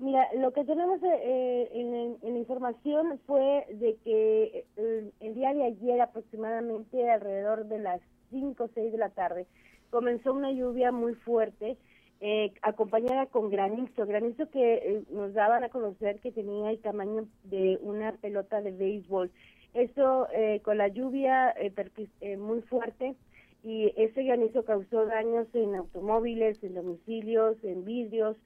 Mira, 0.00 0.26
lo 0.34 0.50
que 0.54 0.64
tenemos 0.64 0.98
eh, 1.02 1.68
en, 1.74 2.16
la 2.22 2.38
información 2.38 3.20
fue 3.26 3.66
de 3.70 3.98
que 4.02 4.64
eh, 4.78 5.10
el, 5.20 5.34
día 5.34 5.52
de 5.52 5.64
ayer, 5.64 6.00
aproximadamente 6.00 7.10
alrededor 7.10 7.66
de 7.66 7.80
las 7.80 8.00
5 8.30 8.64
o 8.64 8.68
6 8.74 8.92
de 8.92 8.96
la 8.96 9.10
tarde, 9.10 9.46
comenzó 9.90 10.32
una 10.32 10.52
lluvia 10.52 10.90
muy 10.90 11.14
fuerte, 11.16 11.76
eh, 12.22 12.50
acompañada 12.62 13.26
con 13.26 13.50
granizo, 13.50 14.06
granizo 14.06 14.48
que 14.48 15.02
nos 15.10 15.34
daban 15.34 15.64
a 15.64 15.68
conocer 15.68 16.18
que 16.20 16.32
tenía 16.32 16.70
el 16.70 16.78
tamaño 16.78 17.26
de 17.44 17.78
una 17.82 18.12
pelota 18.12 18.62
de 18.62 18.72
béisbol. 18.72 19.30
Eso 19.74 20.26
con 20.62 20.78
la 20.78 20.88
lluvia 20.88 21.54
muy 22.38 22.62
fuerte 22.62 23.14
y 23.62 23.92
ese 23.96 24.22
granizo 24.24 24.64
causó 24.64 25.04
daños 25.04 25.46
en 25.54 25.74
automóviles, 25.74 26.62
en 26.64 26.74
domicilios, 26.74 27.62
en 27.62 27.84
vidrios 27.84 28.36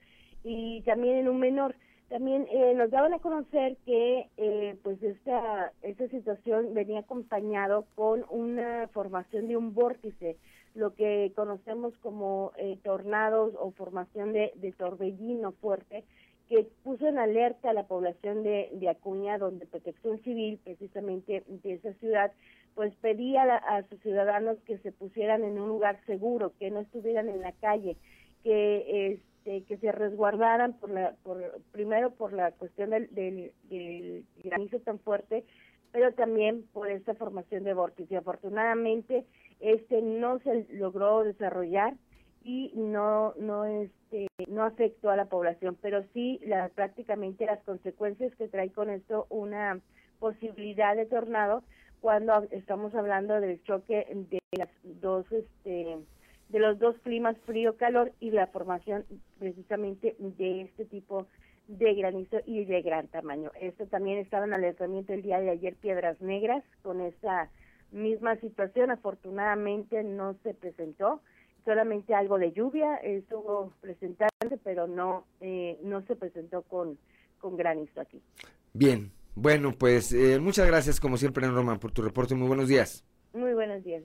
y 0.44 0.82
también 0.82 1.16
en 1.16 1.28
un 1.28 1.40
menor. 1.40 1.74
También 2.08 2.46
eh, 2.50 2.74
nos 2.76 2.90
daban 2.90 3.14
a 3.14 3.18
conocer 3.18 3.76
que 3.86 4.28
eh, 4.36 4.76
pues 4.82 5.02
esta, 5.02 5.72
esta 5.82 6.06
situación 6.08 6.74
venía 6.74 7.00
acompañado 7.00 7.86
con 7.94 8.24
una 8.28 8.88
formación 8.92 9.48
de 9.48 9.56
un 9.56 9.74
vórtice, 9.74 10.36
lo 10.74 10.94
que 10.94 11.32
conocemos 11.34 11.96
como 12.02 12.52
eh, 12.56 12.78
tornados 12.84 13.54
o 13.58 13.70
formación 13.72 14.32
de, 14.32 14.52
de 14.56 14.72
torbellino 14.72 15.52
fuerte, 15.52 16.04
que 16.48 16.68
puso 16.82 17.08
en 17.08 17.18
alerta 17.18 17.70
a 17.70 17.74
la 17.74 17.86
población 17.86 18.42
de, 18.42 18.68
de 18.74 18.88
Acuña, 18.90 19.38
donde 19.38 19.66
Protección 19.66 20.20
Civil, 20.22 20.60
precisamente 20.62 21.42
de 21.46 21.72
esa 21.72 21.94
ciudad, 21.94 22.32
pues 22.74 22.92
pedía 22.96 23.42
a, 23.42 23.82
sus 23.88 23.98
ciudadanos 24.02 24.58
que 24.66 24.76
se 24.78 24.92
pusieran 24.92 25.42
en 25.42 25.58
un 25.58 25.68
lugar 25.68 25.98
seguro, 26.06 26.52
que 26.58 26.70
no 26.70 26.80
estuvieran 26.80 27.28
en 27.30 27.40
la 27.40 27.52
calle, 27.52 27.96
que 28.42 29.20
este, 29.44 29.64
que 29.64 29.76
se 29.76 29.92
resguardaran 29.92 30.72
por 30.74 30.90
la, 30.90 31.14
por, 31.22 31.60
primero 31.70 32.12
por 32.12 32.32
la 32.32 32.52
cuestión 32.52 32.90
del, 32.90 33.08
del, 33.14 34.24
granizo 34.42 34.78
tan 34.80 34.98
fuerte, 34.98 35.44
pero 35.92 36.12
también 36.14 36.64
por 36.72 36.90
esta 36.90 37.14
formación 37.14 37.64
de 37.64 37.74
vórtice. 37.74 38.16
Afortunadamente, 38.16 39.26
este 39.60 40.00
no 40.00 40.38
se 40.40 40.66
logró 40.70 41.24
desarrollar 41.24 41.94
y 42.42 42.72
no 42.74 43.34
no 43.38 43.64
este 43.64 44.28
no 44.48 44.64
afectó 44.64 45.10
a 45.10 45.16
la 45.16 45.26
población, 45.26 45.76
pero 45.80 46.02
sí 46.14 46.40
la, 46.44 46.68
prácticamente 46.70 47.46
las 47.46 47.62
consecuencias 47.64 48.34
que 48.36 48.48
trae 48.48 48.70
con 48.70 48.88
esto 48.88 49.26
una 49.28 49.80
posibilidad 50.20 50.96
de 50.96 51.06
tornado 51.06 51.62
cuando 52.00 52.46
estamos 52.50 52.94
hablando 52.94 53.40
del 53.40 53.62
choque 53.64 54.06
de 54.30 54.38
las 54.58 54.68
dos 54.82 55.30
este 55.32 55.98
de 56.48 56.58
los 56.58 56.78
dos 56.78 56.96
climas 57.02 57.36
frío 57.46 57.76
calor 57.76 58.12
y 58.20 58.30
la 58.30 58.46
formación 58.48 59.04
precisamente 59.38 60.16
de 60.18 60.62
este 60.62 60.84
tipo 60.84 61.26
de 61.68 61.94
granizo 61.94 62.38
y 62.46 62.64
de 62.64 62.82
gran 62.82 63.08
tamaño. 63.08 63.50
Esto 63.60 63.86
también 63.86 64.18
estaba 64.18 64.44
en 64.44 64.54
alertamiento 64.54 65.12
el 65.12 65.22
día 65.22 65.40
de 65.40 65.50
ayer 65.50 65.74
Piedras 65.76 66.20
Negras 66.20 66.62
con 66.82 67.00
esa 67.00 67.50
misma 67.90 68.36
situación. 68.36 68.90
Afortunadamente 68.90 70.02
no 70.02 70.36
se 70.42 70.52
presentó, 70.52 71.22
solamente 71.64 72.14
algo 72.14 72.38
de 72.38 72.52
lluvia 72.52 72.96
estuvo 72.96 73.72
presentándose, 73.80 74.58
pero 74.62 74.86
no 74.86 75.24
eh, 75.40 75.78
no 75.82 76.02
se 76.02 76.16
presentó 76.16 76.62
con, 76.62 76.98
con 77.38 77.56
granizo 77.56 78.00
aquí. 78.00 78.20
Bien, 78.74 79.10
bueno, 79.34 79.72
pues 79.72 80.12
eh, 80.12 80.38
muchas 80.38 80.66
gracias 80.66 81.00
como 81.00 81.16
siempre, 81.16 81.48
Roma, 81.48 81.78
por 81.78 81.92
tu 81.92 82.02
reporte. 82.02 82.34
Muy 82.34 82.48
buenos 82.48 82.68
días. 82.68 83.04
Muy 83.32 83.54
buenos 83.54 83.82
días. 83.82 84.02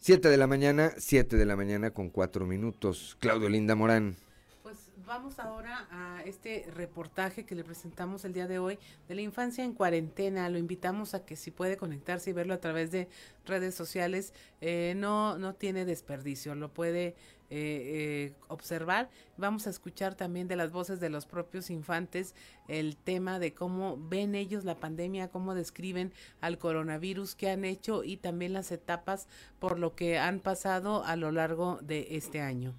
Siete 0.00 0.28
de 0.28 0.36
la 0.36 0.46
mañana, 0.46 0.92
siete 0.96 1.36
de 1.36 1.44
la 1.44 1.56
mañana 1.56 1.90
con 1.90 2.08
cuatro 2.08 2.46
minutos. 2.46 3.16
Claudio 3.18 3.48
Linda 3.48 3.74
Morán. 3.74 4.16
Pues 4.62 4.90
vamos 5.04 5.40
ahora 5.40 5.88
a 5.90 6.22
este 6.24 6.66
reportaje 6.72 7.44
que 7.44 7.56
le 7.56 7.64
presentamos 7.64 8.24
el 8.24 8.32
día 8.32 8.46
de 8.46 8.60
hoy 8.60 8.78
de 9.08 9.16
la 9.16 9.22
infancia 9.22 9.64
en 9.64 9.72
cuarentena. 9.72 10.48
Lo 10.50 10.58
invitamos 10.58 11.14
a 11.14 11.24
que 11.24 11.34
si 11.34 11.50
puede 11.50 11.76
conectarse 11.76 12.30
y 12.30 12.32
verlo 12.32 12.54
a 12.54 12.60
través 12.60 12.92
de 12.92 13.08
redes 13.44 13.74
sociales, 13.74 14.32
eh, 14.60 14.94
no, 14.96 15.36
no 15.36 15.54
tiene 15.54 15.84
desperdicio. 15.84 16.54
Lo 16.54 16.72
puede 16.72 17.16
eh, 17.50 18.30
eh, 18.30 18.32
observar. 18.48 19.08
Vamos 19.38 19.66
a 19.66 19.70
escuchar 19.70 20.14
también 20.14 20.48
de 20.48 20.56
las 20.56 20.70
voces 20.70 21.00
de 21.00 21.08
los 21.08 21.24
propios 21.24 21.70
infantes 21.70 22.34
el 22.68 22.94
tema 22.98 23.38
de 23.38 23.54
cómo 23.54 23.96
ven 23.98 24.34
ellos 24.34 24.66
la 24.66 24.74
pandemia, 24.74 25.28
cómo 25.28 25.54
describen 25.54 26.12
al 26.42 26.58
coronavirus, 26.58 27.34
qué 27.34 27.48
han 27.48 27.64
hecho 27.64 28.04
y 28.04 28.18
también 28.18 28.52
las 28.52 28.70
etapas 28.70 29.28
por 29.60 29.78
lo 29.78 29.94
que 29.94 30.18
han 30.18 30.40
pasado 30.40 31.04
a 31.04 31.16
lo 31.16 31.32
largo 31.32 31.78
de 31.80 32.08
este 32.10 32.42
año. 32.42 32.74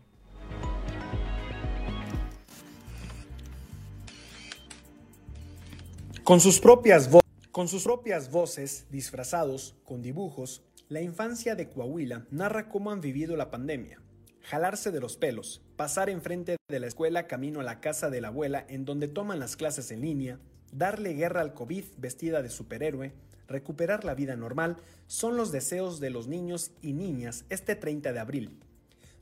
Con 6.24 6.40
sus 6.40 6.60
propias 6.60 7.10
con 7.52 7.68
sus 7.68 7.86
propias 7.86 8.30
voces, 8.30 8.86
disfrazados, 8.92 9.76
con 9.84 10.04
dibujos, 10.04 10.62
la 10.90 11.02
infancia 11.02 11.56
de 11.56 11.70
Coahuila 11.70 12.28
narra 12.30 12.70
cómo 12.70 12.92
han 12.92 13.02
vivido 13.02 13.36
la 13.36 13.50
pandemia 13.50 14.00
jalarse 14.50 14.90
de 14.90 15.00
los 15.00 15.16
pelos, 15.16 15.62
pasar 15.76 16.10
enfrente 16.10 16.58
de 16.68 16.80
la 16.80 16.88
escuela 16.88 17.28
camino 17.28 17.60
a 17.60 17.64
la 17.64 17.80
casa 17.80 18.10
de 18.10 18.20
la 18.20 18.30
abuela 18.30 18.66
en 18.68 18.84
donde 18.84 19.08
toman 19.08 19.38
las 19.38 19.56
clases 19.56 19.92
en 19.92 20.02
línea, 20.02 20.40
darle 20.72 21.14
guerra 21.14 21.42
al 21.42 21.54
COVID 21.54 21.84
vestida 21.98 22.42
de 22.42 22.50
superhéroe, 22.50 23.14
recuperar 23.48 24.06
la 24.06 24.16
vida 24.16 24.36
normal, 24.36 24.78
son 25.06 25.38
los 25.38 25.52
deseos 25.52 26.00
de 26.00 26.10
los 26.10 26.26
niños 26.26 26.72
y 26.82 26.94
niñas 26.94 27.46
este 27.52 27.76
30 27.76 28.12
de 28.12 28.20
abril. 28.20 28.60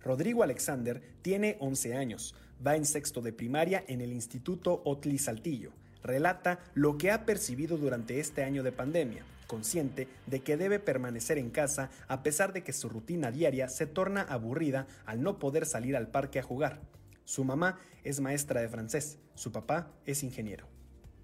Rodrigo 0.01 0.43
Alexander 0.43 1.01
tiene 1.21 1.57
11 1.59 1.95
años, 1.97 2.33
va 2.65 2.77
en 2.77 2.85
sexto 2.85 3.19
de 3.19 3.33
primaria 3.33 3.83
en 3.89 3.99
el 3.99 4.13
Instituto 4.13 4.81
Otli 4.85 5.17
Saltillo. 5.17 5.73
Relata 6.03 6.59
lo 6.73 6.97
que 6.97 7.11
ha 7.11 7.25
percibido 7.25 7.75
durante 7.75 8.21
este 8.21 8.45
año 8.45 8.63
de 8.63 8.71
pandemia 8.71 9.25
consciente 9.47 10.07
de 10.27 10.41
que 10.41 10.57
debe 10.57 10.79
permanecer 10.79 11.37
en 11.37 11.49
casa 11.49 11.89
a 12.07 12.21
pesar 12.21 12.53
de 12.53 12.63
que 12.63 12.73
su 12.73 12.89
rutina 12.89 13.31
diaria 13.31 13.69
se 13.69 13.87
torna 13.87 14.21
aburrida 14.21 14.87
al 15.05 15.23
no 15.23 15.39
poder 15.39 15.65
salir 15.65 15.95
al 15.95 16.09
parque 16.09 16.39
a 16.39 16.43
jugar. 16.43 16.81
Su 17.25 17.43
mamá 17.43 17.79
es 18.03 18.19
maestra 18.19 18.61
de 18.61 18.69
francés, 18.69 19.19
su 19.33 19.51
papá 19.51 19.91
es 20.05 20.23
ingeniero. 20.23 20.67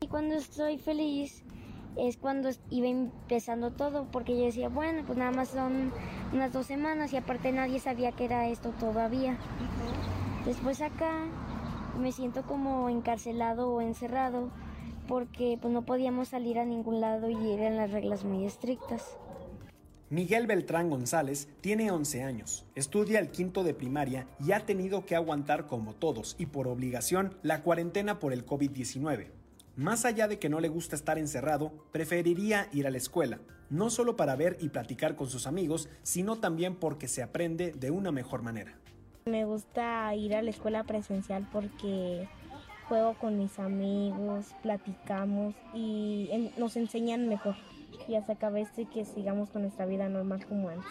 Y 0.01 0.07
cuando 0.07 0.35
estoy 0.35 0.77
feliz 0.77 1.43
es 1.95 2.17
cuando 2.17 2.49
iba 2.69 2.87
empezando 2.87 3.71
todo, 3.71 4.07
porque 4.11 4.37
yo 4.37 4.45
decía, 4.45 4.67
bueno, 4.67 5.03
pues 5.05 5.17
nada 5.17 5.31
más 5.31 5.49
son 5.49 5.91
unas 6.33 6.51
dos 6.51 6.65
semanas 6.65 7.13
y 7.13 7.17
aparte 7.17 7.51
nadie 7.51 7.79
sabía 7.79 8.11
que 8.11 8.25
era 8.25 8.47
esto 8.49 8.71
todavía. 8.79 9.37
Después 10.45 10.81
acá 10.81 11.25
me 11.99 12.11
siento 12.11 12.43
como 12.43 12.89
encarcelado 12.89 13.69
o 13.69 13.81
encerrado 13.81 14.49
porque 15.07 15.57
pues 15.61 15.73
no 15.73 15.83
podíamos 15.83 16.29
salir 16.29 16.59
a 16.59 16.65
ningún 16.65 17.01
lado 17.01 17.29
y 17.29 17.51
eran 17.51 17.77
las 17.77 17.91
reglas 17.91 18.23
muy 18.23 18.45
estrictas. 18.45 19.17
Miguel 20.09 20.45
Beltrán 20.45 20.89
González 20.89 21.47
tiene 21.61 21.89
11 21.89 22.23
años, 22.23 22.65
estudia 22.75 23.19
el 23.19 23.31
quinto 23.31 23.63
de 23.63 23.73
primaria 23.73 24.27
y 24.39 24.51
ha 24.51 24.59
tenido 24.59 25.05
que 25.05 25.15
aguantar 25.15 25.65
como 25.65 25.95
todos 25.95 26.35
y 26.37 26.45
por 26.45 26.67
obligación 26.67 27.35
la 27.41 27.63
cuarentena 27.63 28.19
por 28.19 28.31
el 28.31 28.45
COVID-19. 28.45 29.31
Más 29.75 30.05
allá 30.05 30.27
de 30.27 30.37
que 30.37 30.49
no 30.49 30.59
le 30.59 30.69
gusta 30.69 30.95
estar 30.95 31.17
encerrado, 31.17 31.73
preferiría 31.91 32.67
ir 32.71 32.85
a 32.85 32.91
la 32.91 32.97
escuela, 32.97 33.39
no 33.71 33.89
solo 33.89 34.15
para 34.15 34.35
ver 34.35 34.55
y 34.61 34.69
platicar 34.69 35.15
con 35.15 35.29
sus 35.29 35.47
amigos, 35.47 35.89
sino 36.03 36.35
también 36.35 36.75
porque 36.75 37.07
se 37.07 37.23
aprende 37.23 37.71
de 37.71 37.89
una 37.89 38.11
mejor 38.11 38.43
manera. 38.43 38.77
Me 39.25 39.45
gusta 39.45 40.13
ir 40.13 40.35
a 40.35 40.43
la 40.43 40.51
escuela 40.51 40.83
presencial 40.83 41.47
porque 41.51 42.27
juego 42.87 43.15
con 43.15 43.37
mis 43.37 43.59
amigos, 43.59 44.53
platicamos 44.61 45.55
y 45.73 46.51
nos 46.57 46.75
enseñan 46.75 47.27
mejor. 47.27 47.55
Y 48.07 48.15
hasta 48.15 48.35
que 48.35 48.61
este 48.61 48.85
que 48.85 49.05
sigamos 49.05 49.49
con 49.49 49.61
nuestra 49.61 49.85
vida 49.85 50.09
normal 50.09 50.45
como 50.45 50.69
antes. 50.69 50.85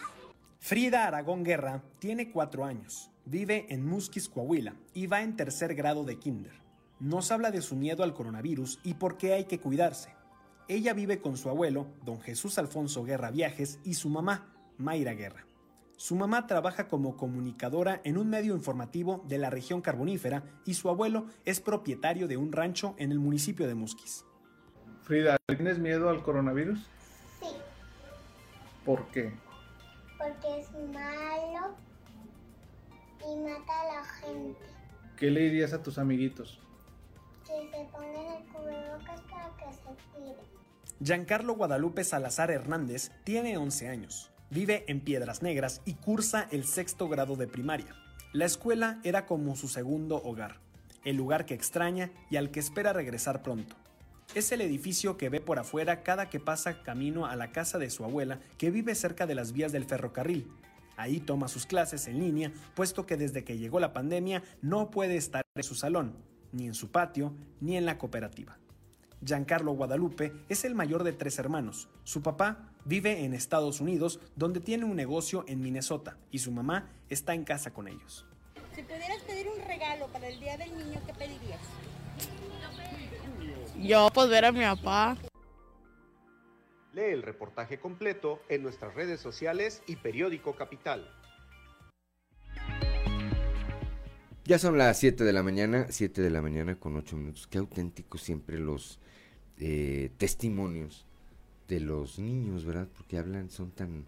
Frida 0.58 1.06
Aragón 1.06 1.42
Guerra 1.42 1.82
tiene 1.98 2.30
cuatro 2.30 2.64
años, 2.64 3.10
vive 3.24 3.66
en 3.70 3.84
Musquis, 3.84 4.28
Coahuila 4.28 4.76
y 4.94 5.08
va 5.08 5.22
en 5.22 5.34
tercer 5.36 5.74
grado 5.74 6.04
de 6.04 6.18
kinder. 6.18 6.52
Nos 7.00 7.32
habla 7.32 7.50
de 7.50 7.62
su 7.62 7.74
miedo 7.74 8.04
al 8.04 8.14
coronavirus 8.14 8.78
y 8.84 8.94
por 8.94 9.16
qué 9.16 9.32
hay 9.32 9.44
que 9.44 9.58
cuidarse. 9.58 10.10
Ella 10.68 10.94
vive 10.94 11.20
con 11.20 11.36
su 11.36 11.50
abuelo, 11.50 11.88
don 12.04 12.20
Jesús 12.20 12.58
Alfonso 12.58 13.02
Guerra 13.02 13.32
Viajes, 13.32 13.80
y 13.84 13.94
su 13.94 14.08
mamá, 14.08 14.54
Mayra 14.78 15.14
Guerra. 15.14 15.44
Su 16.02 16.16
mamá 16.16 16.48
trabaja 16.48 16.88
como 16.88 17.16
comunicadora 17.16 18.00
en 18.02 18.18
un 18.18 18.28
medio 18.28 18.56
informativo 18.56 19.22
de 19.28 19.38
la 19.38 19.50
región 19.50 19.80
carbonífera 19.80 20.42
y 20.64 20.74
su 20.74 20.88
abuelo 20.88 21.26
es 21.44 21.60
propietario 21.60 22.26
de 22.26 22.36
un 22.36 22.50
rancho 22.50 22.96
en 22.98 23.12
el 23.12 23.20
municipio 23.20 23.68
de 23.68 23.76
Musquis. 23.76 24.24
Frida, 25.04 25.36
¿tienes 25.46 25.78
miedo 25.78 26.10
al 26.10 26.24
coronavirus? 26.24 26.80
Sí. 27.38 27.46
¿Por 28.84 29.06
qué? 29.12 29.32
Porque 30.18 30.58
es 30.58 30.72
malo 30.92 31.76
y 33.20 33.36
mata 33.36 33.80
a 33.82 33.94
la 33.94 34.04
gente. 34.04 34.58
¿Qué 35.16 35.30
le 35.30 35.42
dirías 35.42 35.72
a 35.72 35.84
tus 35.84 35.98
amiguitos? 35.98 36.58
Que 37.46 37.70
se 37.70 37.84
pongan 37.92 38.42
el 38.42 38.44
cubrebocas 38.48 39.20
para 39.30 39.56
que 39.56 39.72
se 39.72 40.18
tire. 40.18 40.36
Giancarlo 41.00 41.54
Guadalupe 41.54 42.02
Salazar 42.02 42.50
Hernández 42.50 43.12
tiene 43.22 43.56
11 43.56 43.88
años. 43.88 44.31
Vive 44.52 44.84
en 44.86 45.00
Piedras 45.00 45.40
Negras 45.40 45.80
y 45.86 45.94
cursa 45.94 46.46
el 46.50 46.64
sexto 46.64 47.08
grado 47.08 47.36
de 47.36 47.46
primaria. 47.46 47.96
La 48.34 48.44
escuela 48.44 49.00
era 49.02 49.24
como 49.24 49.56
su 49.56 49.66
segundo 49.66 50.16
hogar, 50.22 50.58
el 51.06 51.16
lugar 51.16 51.46
que 51.46 51.54
extraña 51.54 52.10
y 52.28 52.36
al 52.36 52.50
que 52.50 52.60
espera 52.60 52.92
regresar 52.92 53.42
pronto. 53.42 53.76
Es 54.34 54.52
el 54.52 54.60
edificio 54.60 55.16
que 55.16 55.30
ve 55.30 55.40
por 55.40 55.58
afuera 55.58 56.02
cada 56.02 56.28
que 56.28 56.38
pasa 56.38 56.82
camino 56.82 57.24
a 57.24 57.34
la 57.34 57.50
casa 57.50 57.78
de 57.78 57.88
su 57.88 58.04
abuela, 58.04 58.40
que 58.58 58.70
vive 58.70 58.94
cerca 58.94 59.26
de 59.26 59.34
las 59.34 59.52
vías 59.52 59.72
del 59.72 59.86
ferrocarril. 59.86 60.46
Ahí 60.98 61.18
toma 61.18 61.48
sus 61.48 61.64
clases 61.64 62.06
en 62.06 62.18
línea, 62.18 62.52
puesto 62.74 63.06
que 63.06 63.16
desde 63.16 63.44
que 63.44 63.56
llegó 63.56 63.80
la 63.80 63.94
pandemia 63.94 64.42
no 64.60 64.90
puede 64.90 65.16
estar 65.16 65.46
en 65.54 65.62
su 65.62 65.74
salón, 65.74 66.12
ni 66.52 66.66
en 66.66 66.74
su 66.74 66.90
patio, 66.90 67.32
ni 67.62 67.78
en 67.78 67.86
la 67.86 67.96
cooperativa. 67.96 68.58
Giancarlo 69.24 69.72
Guadalupe 69.72 70.34
es 70.50 70.66
el 70.66 70.74
mayor 70.74 71.04
de 71.04 71.14
tres 71.14 71.38
hermanos. 71.38 71.88
Su 72.04 72.22
papá 72.22 72.71
vive 72.84 73.24
en 73.24 73.34
Estados 73.34 73.80
Unidos, 73.80 74.20
donde 74.36 74.60
tiene 74.60 74.84
un 74.84 74.96
negocio 74.96 75.44
en 75.48 75.60
Minnesota, 75.60 76.16
y 76.30 76.38
su 76.38 76.50
mamá 76.50 76.90
está 77.08 77.34
en 77.34 77.44
casa 77.44 77.72
con 77.72 77.88
ellos. 77.88 78.26
Si 78.74 78.82
pudieras 78.82 79.22
pedir 79.22 79.46
un 79.48 79.64
regalo 79.66 80.06
para 80.08 80.28
el 80.28 80.40
Día 80.40 80.56
del 80.56 80.76
Niño, 80.76 81.00
¿qué 81.06 81.12
pedirías? 81.12 81.60
Yo, 83.78 84.10
pues 84.14 84.28
ver 84.28 84.44
a 84.44 84.52
mi 84.52 84.60
papá. 84.60 85.16
Lee 86.92 87.12
el 87.12 87.22
reportaje 87.22 87.78
completo 87.78 88.40
en 88.48 88.62
nuestras 88.62 88.94
redes 88.94 89.20
sociales 89.20 89.82
y 89.86 89.96
periódico 89.96 90.54
Capital. 90.54 91.10
Ya 94.44 94.58
son 94.58 94.76
las 94.76 94.98
7 94.98 95.24
de 95.24 95.32
la 95.32 95.42
mañana, 95.42 95.86
7 95.88 96.20
de 96.20 96.30
la 96.30 96.42
mañana 96.42 96.78
con 96.78 96.96
8 96.96 97.16
minutos. 97.16 97.46
Qué 97.46 97.58
auténticos 97.58 98.22
siempre 98.22 98.58
los 98.58 98.98
eh, 99.58 100.10
testimonios 100.18 101.06
de 101.72 101.80
los 101.80 102.18
niños, 102.18 102.66
¿verdad? 102.66 102.86
Porque 102.94 103.16
hablan, 103.16 103.48
son 103.48 103.70
tan, 103.70 104.04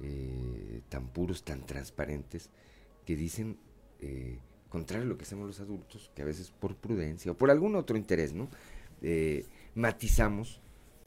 eh, 0.00 0.80
tan 0.88 1.06
puros, 1.06 1.44
tan 1.44 1.64
transparentes, 1.64 2.50
que 3.04 3.16
dicen, 3.16 3.56
eh, 4.00 4.40
contrario 4.68 5.06
a 5.06 5.08
lo 5.08 5.16
que 5.16 5.22
hacemos 5.22 5.46
los 5.46 5.60
adultos, 5.60 6.10
que 6.16 6.22
a 6.22 6.24
veces 6.24 6.50
por 6.50 6.74
prudencia 6.74 7.30
o 7.30 7.36
por 7.36 7.52
algún 7.52 7.76
otro 7.76 7.96
interés, 7.96 8.32
¿no? 8.32 8.48
matizamos, 9.74 10.60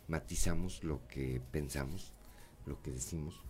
matizamos 0.07 0.83
lo 0.85 1.05
que 1.07 1.41
pensamos, 1.51 2.13
lo 2.65 2.81
que 2.81 2.91
decimos. 2.91 3.41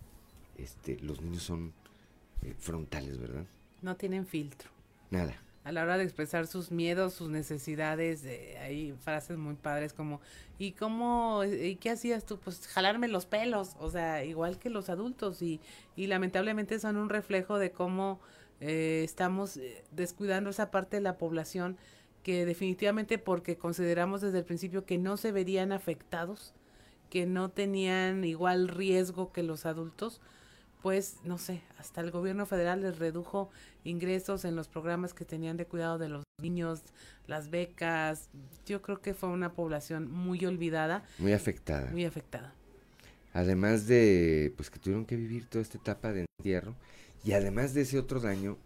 Este, 0.56 0.98
los 1.00 1.20
niños 1.20 1.44
son 1.44 1.72
frontales, 2.58 3.18
¿verdad? 3.18 3.46
No 3.82 3.96
tienen 3.96 4.26
filtro. 4.26 4.70
Nada. 5.10 5.36
A 5.62 5.72
la 5.72 5.82
hora 5.82 5.98
de 5.98 6.04
expresar 6.04 6.46
sus 6.46 6.70
miedos, 6.70 7.12
sus 7.12 7.28
necesidades, 7.28 8.24
hay 8.60 8.94
frases 9.00 9.36
muy 9.36 9.56
padres 9.56 9.92
como, 9.92 10.20
¿y 10.58 10.72
cómo, 10.72 11.42
y 11.44 11.76
qué 11.76 11.90
hacías 11.90 12.24
tú? 12.24 12.38
Pues 12.38 12.66
jalarme 12.68 13.08
los 13.08 13.26
pelos, 13.26 13.76
o 13.78 13.90
sea, 13.90 14.24
igual 14.24 14.58
que 14.58 14.70
los 14.70 14.88
adultos 14.88 15.42
y, 15.42 15.60
y 15.96 16.06
lamentablemente 16.06 16.78
son 16.78 16.96
un 16.96 17.10
reflejo 17.10 17.58
de 17.58 17.72
cómo 17.72 18.20
eh, 18.60 19.02
estamos 19.04 19.56
eh, 19.56 19.82
descuidando 19.90 20.50
esa 20.50 20.70
parte 20.70 20.96
de 20.96 21.02
la 21.02 21.16
población 21.16 21.78
que 22.22 22.44
definitivamente 22.44 23.18
porque 23.18 23.56
consideramos 23.56 24.20
desde 24.20 24.38
el 24.38 24.44
principio 24.44 24.84
que 24.84 24.98
no 24.98 25.16
se 25.16 25.32
verían 25.32 25.72
afectados, 25.72 26.54
que 27.08 27.26
no 27.26 27.48
tenían 27.48 28.24
igual 28.24 28.68
riesgo 28.68 29.32
que 29.32 29.42
los 29.42 29.64
adultos, 29.64 30.20
pues 30.82 31.16
no 31.24 31.38
sé, 31.38 31.62
hasta 31.78 32.00
el 32.00 32.10
gobierno 32.10 32.46
federal 32.46 32.82
les 32.82 32.98
redujo 32.98 33.50
ingresos 33.84 34.44
en 34.44 34.56
los 34.56 34.68
programas 34.68 35.14
que 35.14 35.24
tenían 35.24 35.56
de 35.56 35.66
cuidado 35.66 35.98
de 35.98 36.08
los 36.08 36.24
niños, 36.40 36.82
las 37.26 37.50
becas. 37.50 38.28
Yo 38.66 38.80
creo 38.82 39.00
que 39.00 39.14
fue 39.14 39.28
una 39.28 39.52
población 39.52 40.10
muy 40.10 40.44
olvidada. 40.44 41.04
Muy 41.18 41.32
afectada. 41.32 41.90
Muy 41.90 42.04
afectada. 42.04 42.54
Además 43.32 43.86
de, 43.86 44.52
pues 44.56 44.70
que 44.70 44.78
tuvieron 44.78 45.04
que 45.04 45.16
vivir 45.16 45.46
toda 45.46 45.62
esta 45.62 45.78
etapa 45.78 46.12
de 46.12 46.26
entierro 46.38 46.74
y 47.24 47.32
además 47.32 47.74
de 47.74 47.82
ese 47.82 47.98
otro 47.98 48.20
daño 48.20 48.58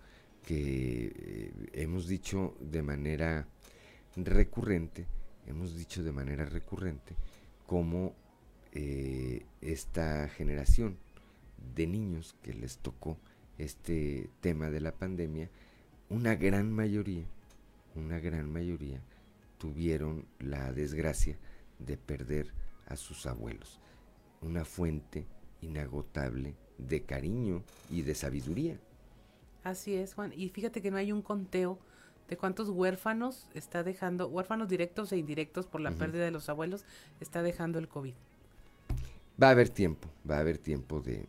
que 0.46 1.12
eh, 1.16 1.52
hemos 1.72 2.06
dicho 2.06 2.56
de 2.60 2.82
manera 2.82 3.46
recurrente, 4.16 5.06
hemos 5.46 5.76
dicho 5.76 6.02
de 6.02 6.12
manera 6.12 6.44
recurrente, 6.44 7.14
como 7.66 8.14
eh, 8.72 9.44
esta 9.60 10.28
generación 10.28 10.98
de 11.74 11.86
niños 11.86 12.34
que 12.42 12.54
les 12.54 12.78
tocó 12.78 13.18
este 13.58 14.30
tema 14.40 14.70
de 14.70 14.80
la 14.80 14.92
pandemia, 14.92 15.48
una 16.08 16.34
gran 16.34 16.72
mayoría, 16.72 17.24
una 17.94 18.18
gran 18.18 18.52
mayoría 18.52 19.00
tuvieron 19.58 20.26
la 20.38 20.72
desgracia 20.72 21.38
de 21.78 21.96
perder 21.96 22.52
a 22.86 22.96
sus 22.96 23.26
abuelos. 23.26 23.80
Una 24.42 24.64
fuente 24.64 25.26
inagotable 25.62 26.54
de 26.76 27.02
cariño 27.02 27.62
y 27.90 28.02
de 28.02 28.14
sabiduría. 28.14 28.78
Así 29.62 29.94
es, 29.94 30.14
Juan. 30.14 30.32
Y 30.36 30.50
fíjate 30.50 30.82
que 30.82 30.90
no 30.90 30.98
hay 30.98 31.12
un 31.12 31.22
conteo 31.22 31.78
de 32.28 32.36
cuántos 32.36 32.68
huérfanos 32.68 33.48
está 33.54 33.82
dejando, 33.82 34.28
huérfanos 34.28 34.68
directos 34.68 35.12
e 35.12 35.16
indirectos 35.16 35.66
por 35.66 35.80
la 35.80 35.90
pérdida 35.92 36.24
de 36.24 36.30
los 36.30 36.48
abuelos, 36.48 36.84
está 37.20 37.42
dejando 37.42 37.78
el 37.78 37.88
COVID. 37.88 38.14
Va 39.42 39.48
a 39.48 39.50
haber 39.50 39.68
tiempo, 39.68 40.08
va 40.28 40.36
a 40.36 40.40
haber 40.40 40.58
tiempo 40.58 41.00
de, 41.00 41.26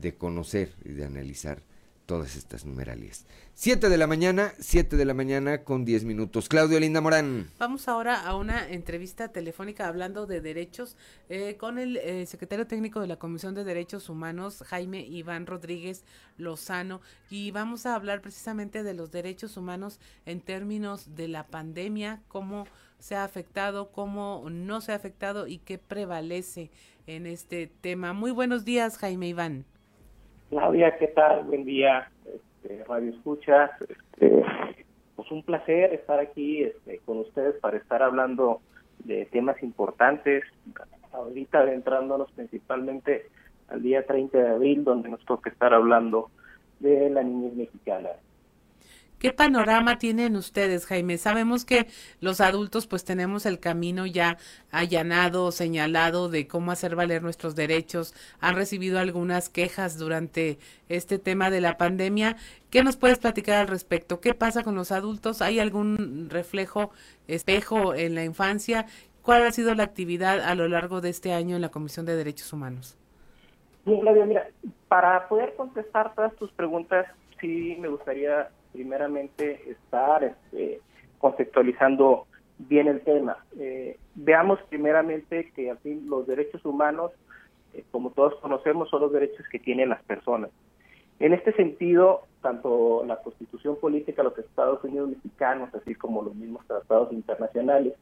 de 0.00 0.14
conocer 0.14 0.74
y 0.84 0.90
de 0.90 1.04
analizar 1.04 1.62
todas 2.08 2.36
estas 2.36 2.64
numeralias. 2.64 3.26
Siete 3.52 3.90
de 3.90 3.98
la 3.98 4.06
mañana, 4.06 4.54
siete 4.58 4.96
de 4.96 5.04
la 5.04 5.12
mañana 5.12 5.62
con 5.62 5.84
diez 5.84 6.04
minutos. 6.04 6.48
Claudio 6.48 6.80
Linda 6.80 7.02
Morán. 7.02 7.50
Vamos 7.58 7.86
ahora 7.86 8.26
a 8.26 8.34
una 8.34 8.66
entrevista 8.66 9.28
telefónica 9.28 9.86
hablando 9.86 10.26
de 10.26 10.40
derechos 10.40 10.96
eh, 11.28 11.58
con 11.58 11.78
el 11.78 11.98
eh, 11.98 12.24
secretario 12.24 12.66
técnico 12.66 13.02
de 13.02 13.08
la 13.08 13.18
Comisión 13.18 13.54
de 13.54 13.62
Derechos 13.62 14.08
Humanos, 14.08 14.64
Jaime 14.66 15.02
Iván 15.02 15.44
Rodríguez 15.44 16.02
Lozano, 16.38 17.02
y 17.28 17.50
vamos 17.50 17.84
a 17.84 17.94
hablar 17.94 18.22
precisamente 18.22 18.82
de 18.82 18.94
los 18.94 19.10
derechos 19.10 19.58
humanos 19.58 20.00
en 20.24 20.40
términos 20.40 21.14
de 21.14 21.28
la 21.28 21.46
pandemia, 21.46 22.22
cómo 22.28 22.66
se 22.98 23.16
ha 23.16 23.24
afectado, 23.24 23.92
cómo 23.92 24.46
no 24.50 24.80
se 24.80 24.92
ha 24.92 24.94
afectado 24.94 25.46
y 25.46 25.58
qué 25.58 25.76
prevalece 25.76 26.70
en 27.06 27.26
este 27.26 27.66
tema. 27.66 28.14
Muy 28.14 28.30
buenos 28.30 28.64
días, 28.64 28.96
Jaime 28.96 29.28
Iván. 29.28 29.66
Claudia, 30.50 30.96
¿qué 30.96 31.08
tal? 31.08 31.44
Buen 31.44 31.66
día, 31.66 32.10
este, 32.24 32.82
Radio 32.84 33.10
Escuchas. 33.10 33.70
Este, 33.82 34.44
pues 35.14 35.30
un 35.30 35.42
placer 35.42 35.92
estar 35.92 36.18
aquí 36.20 36.62
este, 36.62 37.00
con 37.04 37.18
ustedes 37.18 37.56
para 37.60 37.76
estar 37.76 38.02
hablando 38.02 38.62
de 39.04 39.26
temas 39.26 39.62
importantes. 39.62 40.44
Ahorita 41.12 41.58
adentrándonos 41.58 42.32
principalmente 42.32 43.26
al 43.68 43.82
día 43.82 44.06
30 44.06 44.38
de 44.38 44.48
abril, 44.48 44.84
donde 44.84 45.10
nos 45.10 45.22
toca 45.26 45.50
estar 45.50 45.74
hablando 45.74 46.30
de 46.80 47.10
la 47.10 47.22
niñez 47.22 47.54
mexicana. 47.54 48.08
¿Qué 49.18 49.32
panorama 49.32 49.98
tienen 49.98 50.36
ustedes, 50.36 50.86
Jaime? 50.86 51.18
Sabemos 51.18 51.64
que 51.64 51.88
los 52.20 52.40
adultos 52.40 52.86
pues 52.86 53.04
tenemos 53.04 53.46
el 53.46 53.58
camino 53.58 54.06
ya 54.06 54.38
allanado, 54.70 55.50
señalado 55.50 56.28
de 56.28 56.46
cómo 56.46 56.70
hacer 56.70 56.94
valer 56.94 57.20
nuestros 57.20 57.56
derechos. 57.56 58.14
Han 58.38 58.54
recibido 58.54 59.00
algunas 59.00 59.48
quejas 59.48 59.98
durante 59.98 60.58
este 60.88 61.18
tema 61.18 61.50
de 61.50 61.60
la 61.60 61.76
pandemia. 61.76 62.36
¿Qué 62.70 62.84
nos 62.84 62.96
puedes 62.96 63.18
platicar 63.18 63.56
al 63.56 63.66
respecto? 63.66 64.20
¿Qué 64.20 64.34
pasa 64.34 64.62
con 64.62 64.76
los 64.76 64.92
adultos? 64.92 65.42
¿Hay 65.42 65.58
algún 65.58 66.28
reflejo, 66.30 66.92
espejo 67.26 67.94
en 67.94 68.14
la 68.14 68.22
infancia? 68.22 68.86
¿Cuál 69.22 69.44
ha 69.44 69.50
sido 69.50 69.74
la 69.74 69.82
actividad 69.82 70.40
a 70.40 70.54
lo 70.54 70.68
largo 70.68 71.00
de 71.00 71.08
este 71.08 71.32
año 71.32 71.56
en 71.56 71.62
la 71.62 71.70
Comisión 71.70 72.06
de 72.06 72.14
Derechos 72.14 72.52
Humanos? 72.52 72.96
Bien, 73.84 74.00
Claudia, 74.00 74.26
mira, 74.26 74.48
para 74.86 75.26
poder 75.26 75.56
contestar 75.56 76.14
todas 76.14 76.36
tus 76.36 76.52
preguntas, 76.52 77.06
sí 77.40 77.76
me 77.80 77.88
gustaría 77.88 78.48
primeramente 78.78 79.72
estar 79.72 80.22
este, 80.22 80.80
conceptualizando 81.18 82.26
bien 82.58 82.86
el 82.86 83.00
tema. 83.00 83.36
Eh, 83.58 83.98
veamos 84.14 84.60
primeramente 84.68 85.50
que 85.56 85.74
fin 85.82 86.08
los 86.08 86.28
derechos 86.28 86.64
humanos, 86.64 87.10
eh, 87.74 87.82
como 87.90 88.10
todos 88.10 88.36
conocemos, 88.36 88.88
son 88.88 89.00
los 89.00 89.12
derechos 89.12 89.44
que 89.50 89.58
tienen 89.58 89.88
las 89.88 90.00
personas. 90.04 90.50
En 91.18 91.32
este 91.34 91.52
sentido, 91.54 92.22
tanto 92.40 93.04
la 93.04 93.16
Constitución 93.16 93.76
Política 93.80 94.22
de 94.22 94.28
los 94.28 94.38
Estados 94.38 94.84
Unidos 94.84 95.10
Mexicanos, 95.10 95.74
así 95.74 95.96
como 95.96 96.22
los 96.22 96.36
mismos 96.36 96.64
tratados 96.68 97.12
internacionales, 97.12 97.94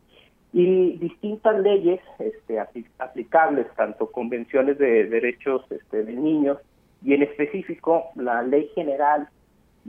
y 0.53 0.99
distintas 0.99 1.59
leyes 1.59 2.01
este, 2.19 2.59
aplicables, 2.99 3.67
tanto 3.77 4.13
convenciones 4.13 4.77
de 4.77 5.07
derechos 5.07 5.63
este, 5.71 6.05
de 6.05 6.13
niños 6.13 6.59
y 7.03 7.15
en 7.15 7.23
específico 7.23 8.05
la 8.15 8.43
Ley 8.43 8.71
General 8.75 9.31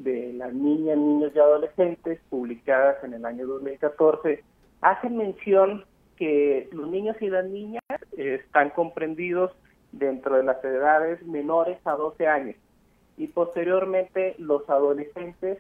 de 0.04 0.34
las 0.34 0.54
Niñas, 0.54 0.98
Niños 0.98 1.32
y 1.36 1.40
Adolescentes, 1.40 2.20
publicadas 2.30 3.04
en 3.04 3.14
el 3.14 3.26
año 3.26 3.48
2014, 3.48 4.44
hacen 4.82 5.18
mención 5.18 5.86
que 6.16 6.70
los 6.72 6.90
niños 6.90 7.16
y 7.22 7.30
las 7.30 7.46
niñas 7.46 7.84
están 8.16 8.70
comprendidos 8.72 9.52
dentro 9.92 10.36
de 10.36 10.44
las 10.44 10.64
edades 10.64 11.24
menores 11.26 11.78
a 11.86 11.92
12 11.94 12.28
años 12.28 12.56
y 13.18 13.28
posteriormente 13.28 14.36
los 14.38 14.70
adolescentes 14.70 15.60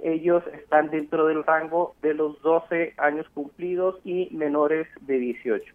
ellos 0.00 0.44
están 0.54 0.90
dentro 0.90 1.26
del 1.26 1.42
rango 1.42 1.94
de 2.02 2.14
los 2.14 2.40
12 2.42 2.94
años 2.98 3.26
cumplidos 3.34 3.96
y 4.04 4.28
menores 4.30 4.86
de 5.00 5.18
18. 5.18 5.74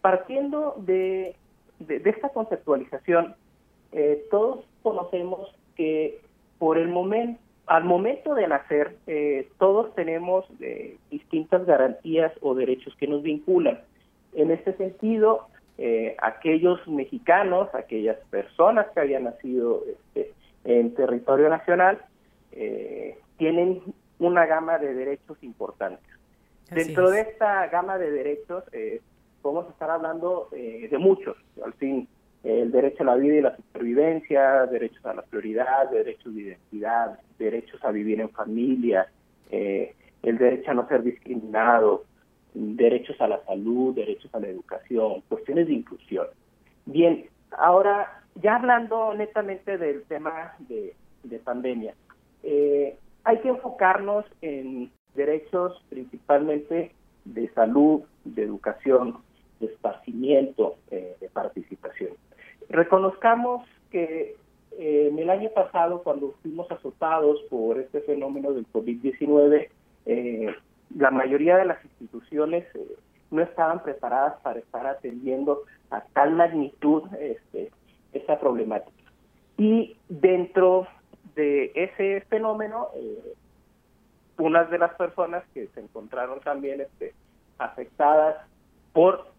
Partiendo 0.00 0.76
de, 0.78 1.36
de, 1.78 2.02
esta 2.06 2.30
conceptualización, 2.30 3.34
eh, 3.92 4.24
todos 4.30 4.64
conocemos 4.82 5.54
que 5.76 6.22
por 6.62 6.78
el 6.78 6.86
momento, 6.86 7.40
al 7.66 7.82
momento 7.82 8.36
de 8.36 8.46
nacer, 8.46 8.96
eh, 9.08 9.48
todos 9.58 9.92
tenemos 9.96 10.44
eh, 10.60 10.96
distintas 11.10 11.66
garantías 11.66 12.30
o 12.40 12.54
derechos 12.54 12.94
que 13.00 13.08
nos 13.08 13.24
vinculan. 13.24 13.80
En 14.32 14.52
este 14.52 14.72
sentido, 14.76 15.48
aquellos 16.18 16.86
mexicanos, 16.86 17.68
aquellas 17.74 18.16
personas 18.30 18.86
que 18.94 19.00
habían 19.00 19.24
nacido 19.24 19.82
este, 20.14 20.32
en 20.62 20.94
territorio 20.94 21.48
nacional, 21.48 21.98
eh, 22.52 23.18
tienen 23.38 23.82
una 24.20 24.46
gama 24.46 24.78
de 24.78 24.94
derechos 24.94 25.42
importantes. 25.42 26.06
Dentro 26.70 27.10
de 27.10 27.22
esta 27.22 27.66
gama 27.66 27.98
de 27.98 28.08
derechos, 28.12 28.62
eh, 28.70 29.00
podemos 29.42 29.68
estar 29.68 29.90
hablando 29.90 30.48
eh, 30.52 30.86
de 30.88 30.98
muchos, 30.98 31.36
al 31.64 31.72
fin, 31.72 32.06
el 32.42 32.72
derecho 32.72 33.02
a 33.02 33.06
la 33.06 33.14
vida 33.14 33.34
y 33.36 33.40
la 33.40 33.56
supervivencia, 33.56 34.66
derechos 34.66 35.04
a 35.06 35.14
la 35.14 35.22
prioridad, 35.22 35.90
derechos 35.90 36.34
de 36.34 36.42
identidad, 36.42 37.18
derechos 37.38 37.82
a 37.84 37.90
vivir 37.90 38.20
en 38.20 38.30
familia, 38.30 39.06
eh, 39.50 39.94
el 40.22 40.38
derecho 40.38 40.72
a 40.72 40.74
no 40.74 40.88
ser 40.88 41.02
discriminado, 41.02 42.04
derechos 42.54 43.20
a 43.20 43.28
la 43.28 43.44
salud, 43.44 43.94
derechos 43.94 44.34
a 44.34 44.40
la 44.40 44.48
educación, 44.48 45.22
cuestiones 45.28 45.68
de 45.68 45.74
inclusión. 45.74 46.26
Bien, 46.86 47.26
ahora 47.56 48.22
ya 48.34 48.56
hablando 48.56 49.14
netamente 49.14 49.78
del 49.78 50.02
tema 50.04 50.54
de, 50.68 50.94
de 51.22 51.38
pandemia, 51.38 51.94
eh, 52.42 52.96
hay 53.24 53.38
que 53.38 53.48
enfocarnos 53.48 54.24
en 54.40 54.90
derechos 55.14 55.80
principalmente 55.88 56.92
de 57.24 57.48
salud, 57.50 58.02
de 58.24 58.42
educación, 58.42 59.18
de 59.60 59.66
esparcimiento, 59.66 60.76
eh, 60.90 61.16
de 61.20 61.28
participación. 61.28 62.10
Reconozcamos 62.72 63.64
que 63.90 64.36
eh, 64.78 65.08
en 65.10 65.18
el 65.18 65.30
año 65.30 65.50
pasado, 65.54 66.02
cuando 66.02 66.34
fuimos 66.42 66.70
azotados 66.70 67.40
por 67.50 67.78
este 67.78 68.00
fenómeno 68.00 68.52
del 68.52 68.66
COVID-19, 68.72 69.68
la 70.96 71.10
mayoría 71.10 71.56
de 71.56 71.64
las 71.64 71.82
instituciones 71.84 72.66
no 73.30 73.42
estaban 73.42 73.82
preparadas 73.82 74.40
para 74.42 74.58
estar 74.58 74.86
atendiendo 74.86 75.62
a 75.90 76.02
tal 76.12 76.32
magnitud 76.32 77.04
este, 77.18 77.70
esta 78.12 78.38
problemática. 78.38 79.10
Y 79.56 79.96
dentro 80.08 80.86
de 81.34 81.72
ese 81.74 82.22
fenómeno, 82.28 82.88
eh, 82.94 83.34
unas 84.38 84.70
de 84.70 84.78
las 84.78 84.94
personas 84.94 85.44
que 85.54 85.68
se 85.68 85.80
encontraron 85.80 86.40
también 86.40 86.80
este, 86.80 87.14
afectadas 87.58 88.36
por 88.92 89.31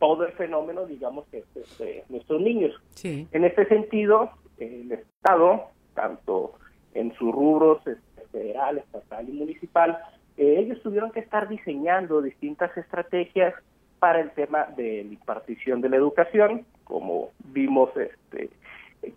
todo 0.00 0.24
el 0.24 0.32
fenómeno, 0.32 0.86
digamos 0.86 1.26
que 1.28 1.38
es 1.38 1.56
este, 1.56 2.04
nuestros 2.08 2.40
niños. 2.40 2.74
En 3.04 3.44
este 3.44 3.66
sentido, 3.66 4.30
el 4.58 4.90
Estado, 4.90 5.68
tanto 5.94 6.54
en 6.94 7.14
sus 7.14 7.32
rubros 7.32 7.86
este, 7.86 8.22
federal, 8.32 8.78
estatal 8.78 9.28
y 9.28 9.32
municipal, 9.32 9.98
eh, 10.36 10.56
ellos 10.58 10.82
tuvieron 10.82 11.12
que 11.12 11.20
estar 11.20 11.48
diseñando 11.48 12.22
distintas 12.22 12.76
estrategias 12.76 13.54
para 14.00 14.20
el 14.20 14.30
tema 14.30 14.64
de 14.76 15.04
la 15.04 15.12
impartición 15.12 15.82
de 15.82 15.90
la 15.90 15.96
educación, 15.96 16.64
como 16.84 17.28
vimos 17.52 17.90
este, 17.96 18.50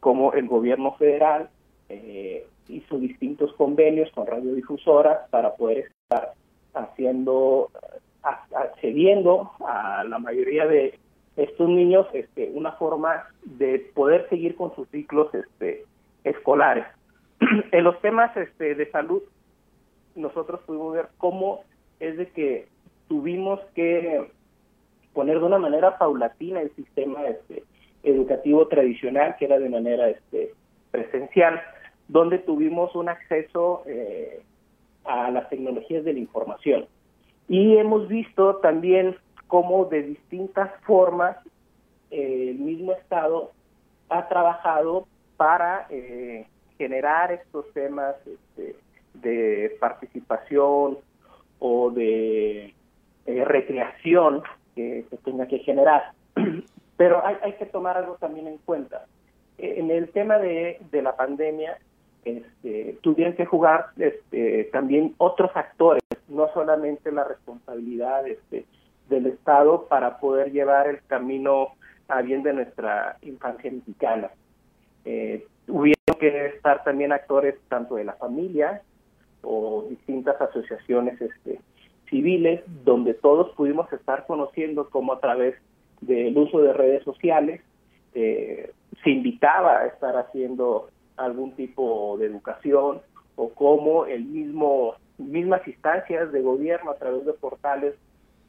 como 0.01 0.33
el 0.33 0.47
gobierno 0.47 0.95
federal 0.95 1.49
eh, 1.89 2.45
hizo 2.67 2.97
distintos 2.97 3.53
convenios 3.53 4.09
con 4.11 4.27
radiodifusoras 4.27 5.29
para 5.29 5.55
poder 5.55 5.91
estar 6.01 6.33
haciendo, 6.73 7.71
accediendo 8.23 9.51
a 9.65 10.03
la 10.05 10.19
mayoría 10.19 10.65
de 10.65 10.99
estos 11.35 11.67
niños 11.67 12.07
este, 12.13 12.51
una 12.53 12.73
forma 12.73 13.27
de 13.43 13.91
poder 13.93 14.27
seguir 14.29 14.55
con 14.55 14.73
sus 14.75 14.87
ciclos 14.89 15.33
este, 15.33 15.85
escolares. 16.23 16.85
en 17.71 17.83
los 17.83 17.99
temas 18.01 18.35
este, 18.37 18.75
de 18.75 18.89
salud, 18.91 19.21
nosotros 20.15 20.61
pudimos 20.65 20.93
ver 20.93 21.07
cómo 21.17 21.63
es 21.99 22.17
de 22.17 22.27
que 22.29 22.67
tuvimos 23.07 23.59
que 23.75 24.31
poner 25.13 25.39
de 25.39 25.45
una 25.45 25.59
manera 25.59 25.97
paulatina 25.97 26.61
el 26.61 26.71
sistema 26.75 27.25
este, 27.25 27.63
educativo 28.03 28.67
tradicional, 28.67 29.35
que 29.37 29.45
era 29.45 29.59
de 29.59 29.69
manera 29.69 30.09
este, 30.09 30.53
presencial, 30.91 31.61
donde 32.07 32.39
tuvimos 32.39 32.95
un 32.95 33.09
acceso 33.09 33.83
eh, 33.85 34.41
a 35.05 35.31
las 35.31 35.49
tecnologías 35.49 36.03
de 36.03 36.13
la 36.13 36.19
información. 36.19 36.85
Y 37.47 37.77
hemos 37.77 38.07
visto 38.07 38.57
también 38.57 39.15
cómo 39.47 39.85
de 39.85 40.03
distintas 40.03 40.71
formas 40.81 41.37
eh, 42.11 42.49
el 42.51 42.59
mismo 42.59 42.93
Estado 42.93 43.51
ha 44.09 44.27
trabajado 44.27 45.07
para 45.37 45.87
eh, 45.89 46.47
generar 46.77 47.31
estos 47.31 47.71
temas 47.73 48.15
este, 48.25 48.75
de 49.13 49.75
participación 49.79 50.97
o 51.59 51.91
de 51.91 52.73
recreación 53.25 54.43
que 54.75 55.05
se 55.09 55.17
tenga 55.17 55.47
que 55.47 55.59
generar. 55.59 56.11
Pero 56.97 57.25
hay, 57.25 57.37
hay 57.41 57.53
que 57.53 57.65
tomar 57.65 57.97
algo 57.97 58.15
también 58.15 58.47
en 58.47 58.57
cuenta. 58.59 59.05
En 59.57 59.91
el 59.91 60.09
tema 60.09 60.37
de, 60.39 60.79
de 60.91 61.01
la 61.01 61.15
pandemia, 61.15 61.77
este, 62.25 62.97
tuvieron 63.01 63.33
que 63.33 63.45
jugar 63.45 63.87
este, 63.97 64.65
también 64.71 65.13
otros 65.17 65.51
actores, 65.55 66.02
no 66.27 66.49
solamente 66.53 67.11
la 67.11 67.23
responsabilidad 67.23 68.27
este, 68.27 68.65
del 69.09 69.27
Estado 69.27 69.87
para 69.87 70.19
poder 70.19 70.51
llevar 70.51 70.87
el 70.87 71.01
camino 71.07 71.69
a 72.07 72.21
bien 72.21 72.43
de 72.43 72.53
nuestra 72.53 73.17
infancia 73.21 73.71
mexicana. 73.71 74.29
Eh, 75.05 75.45
hubieron 75.67 76.19
que 76.19 76.47
estar 76.47 76.83
también 76.83 77.11
actores 77.11 77.55
tanto 77.67 77.95
de 77.95 78.05
la 78.05 78.13
familia 78.13 78.81
o 79.41 79.85
distintas 79.89 80.39
asociaciones 80.41 81.19
este, 81.21 81.59
civiles, 82.09 82.61
donde 82.83 83.13
todos 83.13 83.53
pudimos 83.55 83.91
estar 83.91 84.25
conociendo 84.25 84.89
cómo 84.89 85.13
a 85.13 85.19
través 85.19 85.55
del 86.01 86.37
uso 86.37 86.61
de 86.61 86.73
redes 86.73 87.03
sociales 87.03 87.61
eh, 88.13 88.71
se 89.03 89.09
invitaba 89.09 89.79
a 89.79 89.87
estar 89.87 90.15
haciendo 90.17 90.89
algún 91.17 91.53
tipo 91.53 92.17
de 92.17 92.27
educación 92.27 93.01
o 93.35 93.49
cómo 93.49 94.05
el 94.05 94.25
mismo 94.25 94.95
mismas 95.17 95.67
instancias 95.67 96.31
de 96.31 96.41
gobierno 96.41 96.91
a 96.91 96.97
través 96.97 97.25
de 97.25 97.33
portales 97.33 97.95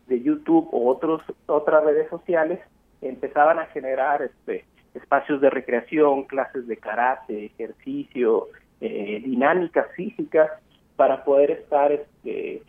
de 0.07 0.23
YouTube 0.23 0.69
o 0.73 0.89
otros 0.89 1.23
otras 1.47 1.85
redes 1.85 2.09
sociales 2.11 2.61
empezaban 3.01 3.59
a 3.59 3.67
generar 3.67 4.23
este 4.23 4.65
espacios 4.95 5.41
de 5.41 5.51
recreación, 5.51 6.25
clases 6.25 6.69
de 6.69 6.77
karate, 6.77 7.47
ejercicio, 7.47 8.49
eh, 8.81 9.21
dinámicas 9.25 9.87
físicas 9.97 10.51
para 10.97 11.25
poder 11.25 11.51
estar 11.51 11.91
este, 11.91 12.63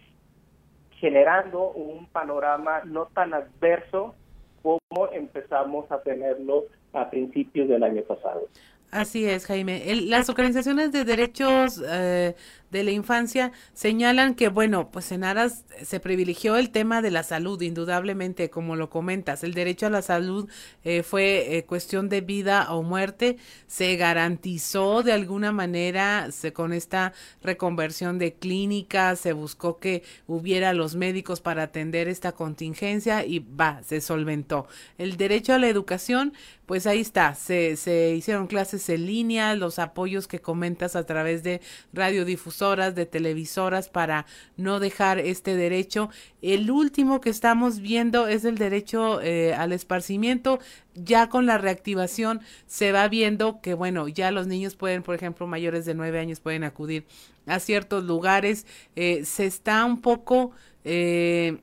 generando 0.91 1.71
un 1.71 2.07
panorama 2.07 2.81
no 2.83 3.05
tan 3.07 3.33
adverso 3.33 4.15
como 4.63 5.11
empezamos 5.11 5.91
a 5.91 6.01
tenerlo 6.01 6.63
a 6.93 7.09
principios 7.09 7.67
del 7.69 7.83
año 7.83 8.01
pasado. 8.01 8.47
Así 8.95 9.25
es, 9.25 9.45
Jaime. 9.45 9.83
las 10.07 10.29
organizaciones 10.29 10.93
de 10.93 11.03
derechos 11.03 11.81
eh, 11.85 12.33
de 12.71 12.83
la 12.83 12.91
infancia 12.91 13.51
señalan 13.73 14.35
que, 14.35 14.47
bueno, 14.47 14.89
pues 14.89 15.11
en 15.11 15.23
Aras 15.23 15.65
se 15.83 15.99
privilegió 15.99 16.55
el 16.55 16.69
tema 16.69 17.01
de 17.01 17.11
la 17.11 17.23
salud, 17.23 17.61
indudablemente, 17.61 18.49
como 18.49 18.75
lo 18.75 18.89
comentas. 18.89 19.43
El 19.43 19.53
derecho 19.53 19.87
a 19.87 19.89
la 19.89 20.01
salud 20.01 20.49
eh, 20.83 21.03
fue 21.03 21.57
eh, 21.57 21.65
cuestión 21.65 22.07
de 22.07 22.21
vida 22.21 22.73
o 22.73 22.83
muerte. 22.83 23.37
Se 23.67 23.97
garantizó 23.97 25.03
de 25.03 25.11
alguna 25.11 25.51
manera 25.51 26.31
se, 26.31 26.53
con 26.53 26.71
esta 26.71 27.11
reconversión 27.43 28.17
de 28.17 28.33
clínicas, 28.33 29.19
se 29.19 29.33
buscó 29.33 29.77
que 29.77 30.03
hubiera 30.25 30.73
los 30.73 30.95
médicos 30.95 31.41
para 31.41 31.63
atender 31.63 32.07
esta 32.07 32.31
contingencia 32.31 33.25
y 33.25 33.39
va, 33.39 33.81
se 33.83 33.99
solventó. 33.99 34.67
El 34.97 35.17
derecho 35.17 35.53
a 35.53 35.59
la 35.59 35.67
educación, 35.67 36.33
pues 36.65 36.87
ahí 36.87 37.01
está, 37.01 37.35
se, 37.35 37.75
se 37.75 38.15
hicieron 38.15 38.47
clases 38.47 38.84
clases 38.85 38.89
en 38.89 39.05
línea, 39.05 39.55
los 39.55 39.79
apoyos 39.79 40.27
que 40.27 40.39
comentas 40.39 40.95
a 40.95 41.05
través 41.05 41.43
de 41.43 41.61
radiodifusoras, 41.93 42.95
de 42.95 43.05
televisoras 43.05 43.89
para 43.89 44.25
no 44.57 44.79
dejar 44.79 45.19
este 45.19 45.55
derecho. 45.55 46.09
El 46.41 46.69
último 46.71 47.21
que 47.21 47.29
estamos 47.29 47.79
viendo 47.79 48.27
es 48.27 48.45
el 48.45 48.57
derecho 48.57 49.21
eh, 49.21 49.53
al 49.53 49.71
esparcimiento. 49.71 50.59
Ya 50.93 51.27
con 51.29 51.45
la 51.45 51.57
reactivación 51.57 52.41
se 52.67 52.91
va 52.91 53.07
viendo 53.09 53.59
que, 53.61 53.73
bueno, 53.73 54.07
ya 54.07 54.31
los 54.31 54.47
niños 54.47 54.75
pueden, 54.75 55.03
por 55.03 55.15
ejemplo, 55.15 55.47
mayores 55.47 55.85
de 55.85 55.93
nueve 55.93 56.19
años 56.19 56.39
pueden 56.39 56.63
acudir 56.63 57.05
a 57.47 57.59
ciertos 57.59 58.03
lugares. 58.03 58.65
Eh, 58.95 59.25
se 59.25 59.45
está 59.45 59.85
un 59.85 60.01
poco... 60.01 60.51
Eh, 60.83 61.57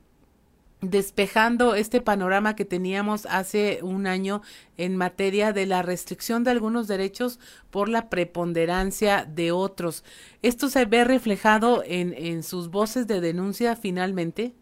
despejando 0.83 1.75
este 1.75 2.01
panorama 2.01 2.55
que 2.55 2.65
teníamos 2.65 3.25
hace 3.27 3.79
un 3.81 4.05
año 4.05 4.41
en 4.77 4.97
materia 4.97 5.53
de 5.53 5.65
la 5.65 5.81
restricción 5.81 6.43
de 6.43 6.51
algunos 6.51 6.87
derechos 6.87 7.39
por 7.71 7.89
la 7.89 8.09
preponderancia 8.09 9.25
de 9.25 9.51
otros. 9.51 10.03
¿Esto 10.41 10.67
se 10.67 10.85
ve 10.85 11.03
reflejado 11.05 11.83
en, 11.85 12.13
en 12.13 12.43
sus 12.43 12.69
voces 12.69 13.07
de 13.07 13.21
denuncia 13.21 13.75
finalmente? 13.75 14.53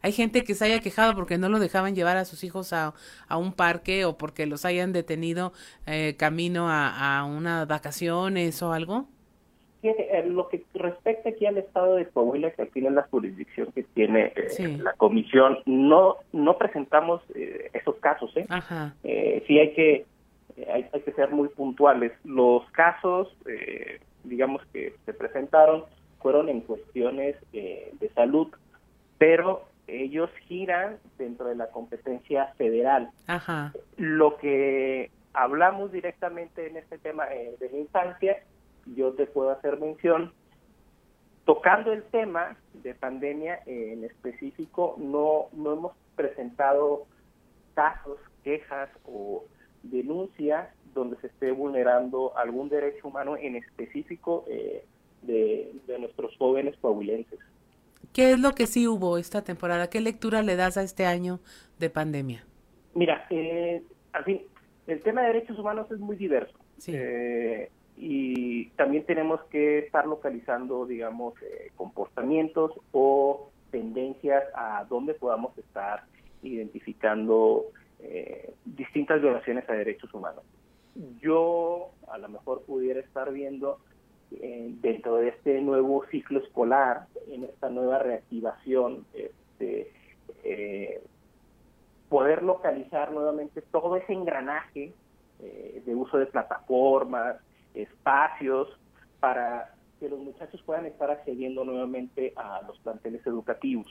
Hay 0.00 0.12
gente 0.12 0.44
que 0.44 0.54
se 0.54 0.66
haya 0.66 0.80
quejado 0.80 1.14
porque 1.14 1.38
no 1.38 1.48
lo 1.48 1.58
dejaban 1.58 1.94
llevar 1.94 2.18
a 2.18 2.24
sus 2.24 2.44
hijos 2.44 2.72
a, 2.72 2.94
a 3.26 3.36
un 3.38 3.52
parque 3.52 4.04
o 4.04 4.18
porque 4.18 4.46
los 4.46 4.64
hayan 4.64 4.92
detenido 4.92 5.52
eh, 5.86 6.14
camino 6.18 6.68
a, 6.68 7.18
a 7.18 7.24
unas 7.24 7.66
vacaciones 7.66 8.62
o 8.62 8.72
algo. 8.72 9.08
Eh, 9.82 10.24
lo 10.26 10.48
que 10.48 10.64
respecta 10.84 11.30
aquí 11.30 11.46
al 11.46 11.58
estado 11.58 11.96
de 11.96 12.06
Coahuila, 12.06 12.50
que 12.50 12.62
al 12.62 12.68
final 12.68 12.92
es 12.92 12.96
la 12.96 13.08
jurisdicción 13.10 13.72
que 13.72 13.82
tiene 13.82 14.32
eh, 14.36 14.78
la 14.78 14.92
comisión, 14.94 15.58
no 15.66 16.16
no 16.32 16.58
presentamos 16.58 17.22
eh, 17.34 17.70
esos 17.72 17.96
casos, 17.96 18.36
¿eh? 18.36 18.46
Ajá. 18.48 18.94
sí 19.02 19.58
hay 19.58 19.72
que 19.74 20.06
hay, 20.72 20.84
que 20.84 21.12
ser 21.12 21.30
muy 21.30 21.48
puntuales. 21.48 22.12
Los 22.24 22.68
casos, 22.70 23.36
digamos 24.22 24.62
que 24.72 24.94
se 25.04 25.12
presentaron, 25.12 25.84
fueron 26.20 26.48
en 26.48 26.60
cuestiones 26.60 27.36
de 27.52 28.10
salud, 28.14 28.48
pero 29.18 29.64
ellos 29.88 30.30
giran 30.46 30.98
dentro 31.18 31.48
de 31.48 31.56
la 31.56 31.66
competencia 31.68 32.46
federal. 32.56 33.10
Ajá. 33.26 33.72
Lo 33.96 34.36
que 34.36 35.10
hablamos 35.32 35.90
directamente 35.90 36.68
en 36.68 36.76
este 36.76 36.98
tema 36.98 37.26
de 37.26 37.68
la 37.70 37.78
infancia 37.78 38.36
yo 38.86 39.12
te 39.12 39.26
puedo 39.26 39.50
hacer 39.50 39.78
mención. 39.78 40.32
Tocando 41.44 41.92
el 41.92 42.02
tema 42.04 42.56
de 42.72 42.94
pandemia 42.94 43.60
en 43.66 44.04
específico, 44.04 44.96
no, 44.98 45.46
no 45.52 45.72
hemos 45.72 45.92
presentado 46.16 47.06
casos, 47.74 48.18
quejas 48.42 48.88
o 49.04 49.44
denuncias 49.82 50.68
donde 50.94 51.16
se 51.20 51.26
esté 51.26 51.50
vulnerando 51.50 52.36
algún 52.38 52.68
derecho 52.68 53.08
humano 53.08 53.36
en 53.36 53.56
específico 53.56 54.44
eh, 54.48 54.84
de, 55.22 55.72
nuestros 55.98 56.36
jóvenes 56.38 56.76
coahuilenses. 56.80 57.38
¿Qué 58.12 58.32
es 58.32 58.38
lo 58.38 58.54
que 58.54 58.66
sí 58.66 58.86
hubo 58.86 59.18
esta 59.18 59.42
temporada? 59.42 59.90
¿Qué 59.90 60.00
lectura 60.00 60.42
le 60.42 60.56
das 60.56 60.76
a 60.76 60.82
este 60.82 61.04
año 61.04 61.40
de 61.78 61.90
pandemia? 61.90 62.44
Mira, 62.94 63.26
eh, 63.30 63.82
al 64.12 64.24
fin, 64.24 64.42
el 64.86 65.02
tema 65.02 65.22
de 65.22 65.28
derechos 65.28 65.58
humanos 65.58 65.90
es 65.90 65.98
muy 65.98 66.16
diverso. 66.16 66.56
Sí. 66.78 66.92
Eh, 66.94 67.70
y 67.96 68.66
también 68.70 69.04
tenemos 69.04 69.40
que 69.44 69.78
estar 69.78 70.06
localizando, 70.06 70.84
digamos, 70.86 71.34
eh, 71.42 71.70
comportamientos 71.76 72.72
o 72.92 73.50
tendencias 73.70 74.44
a 74.54 74.84
donde 74.88 75.14
podamos 75.14 75.56
estar 75.58 76.04
identificando 76.42 77.66
eh, 78.00 78.52
distintas 78.64 79.20
violaciones 79.20 79.68
a 79.68 79.74
derechos 79.74 80.12
humanos. 80.12 80.44
Yo 81.20 81.90
a 82.08 82.18
lo 82.18 82.28
mejor 82.28 82.62
pudiera 82.62 83.00
estar 83.00 83.32
viendo 83.32 83.78
eh, 84.32 84.72
dentro 84.80 85.16
de 85.16 85.28
este 85.28 85.60
nuevo 85.60 86.04
ciclo 86.10 86.40
escolar, 86.40 87.06
en 87.28 87.44
esta 87.44 87.68
nueva 87.70 88.00
reactivación, 88.00 89.06
este, 89.14 89.92
poder 92.08 92.42
localizar 92.42 93.12
nuevamente 93.12 93.62
todo 93.62 93.96
ese 93.96 94.12
engranaje 94.12 94.92
de 95.40 95.94
uso 95.94 96.18
de 96.18 96.26
plataformas, 96.26 97.36
espacios 97.74 98.68
para 99.20 99.74
que 100.00 100.08
los 100.08 100.18
muchachos 100.18 100.62
puedan 100.62 100.86
estar 100.86 101.10
accediendo 101.10 101.64
nuevamente 101.64 102.32
a 102.36 102.62
los 102.66 102.78
planteles 102.80 103.26
educativos. 103.26 103.86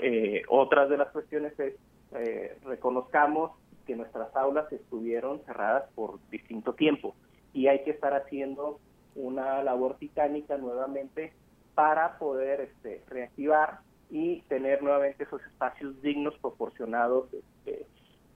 Eh, 0.00 0.42
otras 0.48 0.88
de 0.88 0.98
las 0.98 1.08
cuestiones 1.08 1.58
es, 1.58 1.74
eh, 2.12 2.58
reconozcamos 2.64 3.52
que 3.86 3.96
nuestras 3.96 4.34
aulas 4.34 4.70
estuvieron 4.72 5.40
cerradas 5.44 5.84
por 5.94 6.18
distinto 6.30 6.74
tiempo 6.74 7.14
y 7.52 7.68
hay 7.68 7.82
que 7.84 7.90
estar 7.90 8.14
haciendo 8.14 8.80
una 9.14 9.62
labor 9.62 9.96
titánica 9.96 10.58
nuevamente 10.58 11.32
para 11.74 12.18
poder 12.18 12.60
este, 12.60 13.02
reactivar 13.08 13.80
y 14.10 14.42
tener 14.42 14.82
nuevamente 14.82 15.24
esos 15.24 15.42
espacios 15.42 16.00
dignos 16.02 16.34
proporcionados 16.38 17.28
este, 17.32 17.86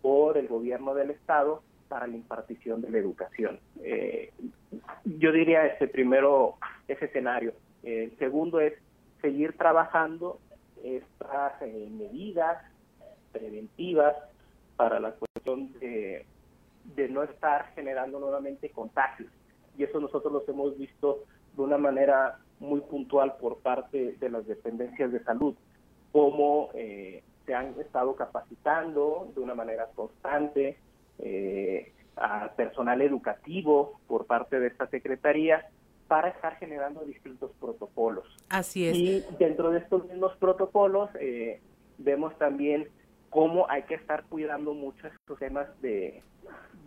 por 0.02 0.36
el 0.36 0.48
gobierno 0.48 0.94
del 0.94 1.10
Estado 1.10 1.62
para 1.90 2.06
la 2.06 2.14
impartición 2.14 2.80
de 2.80 2.90
la 2.90 2.98
educación. 2.98 3.58
Eh, 3.82 4.32
yo 5.04 5.32
diría 5.32 5.66
ese 5.66 5.88
primero, 5.88 6.54
ese 6.86 7.06
escenario. 7.06 7.52
El 7.82 8.16
segundo 8.18 8.60
es 8.60 8.74
seguir 9.20 9.56
trabajando 9.56 10.38
estas 10.84 11.60
eh, 11.62 11.88
medidas 11.90 12.62
preventivas 13.32 14.14
para 14.76 15.00
la 15.00 15.10
cuestión 15.12 15.72
de, 15.80 16.24
de 16.94 17.08
no 17.08 17.24
estar 17.24 17.72
generando 17.74 18.20
nuevamente 18.20 18.70
contagios. 18.70 19.28
Y 19.76 19.82
eso 19.82 19.98
nosotros 19.98 20.32
los 20.32 20.48
hemos 20.48 20.78
visto 20.78 21.24
de 21.56 21.62
una 21.62 21.76
manera 21.76 22.38
muy 22.60 22.80
puntual 22.82 23.36
por 23.40 23.58
parte 23.58 24.16
de 24.20 24.30
las 24.30 24.46
dependencias 24.46 25.10
de 25.10 25.24
salud, 25.24 25.56
cómo 26.12 26.70
eh, 26.74 27.24
se 27.46 27.54
han 27.54 27.74
estado 27.80 28.14
capacitando 28.14 29.32
de 29.34 29.40
una 29.40 29.54
manera 29.54 29.88
constante, 29.96 30.78
eh, 31.22 31.92
a 32.16 32.50
personal 32.56 33.00
educativo 33.02 34.00
por 34.06 34.26
parte 34.26 34.60
de 34.60 34.68
esta 34.68 34.86
secretaría 34.88 35.66
para 36.08 36.28
estar 36.28 36.56
generando 36.56 37.00
distintos 37.04 37.52
protocolos. 37.60 38.26
Así 38.48 38.86
es. 38.86 38.96
Y 38.96 39.24
dentro 39.38 39.70
de 39.70 39.78
estos 39.78 40.06
mismos 40.06 40.36
protocolos 40.38 41.08
eh, 41.20 41.60
vemos 41.98 42.36
también 42.36 42.88
cómo 43.30 43.70
hay 43.70 43.84
que 43.84 43.94
estar 43.94 44.24
cuidando 44.24 44.74
mucho 44.74 45.06
estos 45.06 45.38
temas 45.38 45.68
de, 45.80 46.22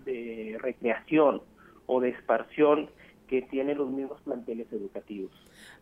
de 0.05 0.57
recreación 0.59 1.41
o 1.85 2.01
de 2.01 2.09
esparción 2.09 2.89
que 3.27 3.41
tienen 3.43 3.77
los 3.77 3.89
mismos 3.89 4.21
planteles 4.21 4.71
educativos. 4.71 5.31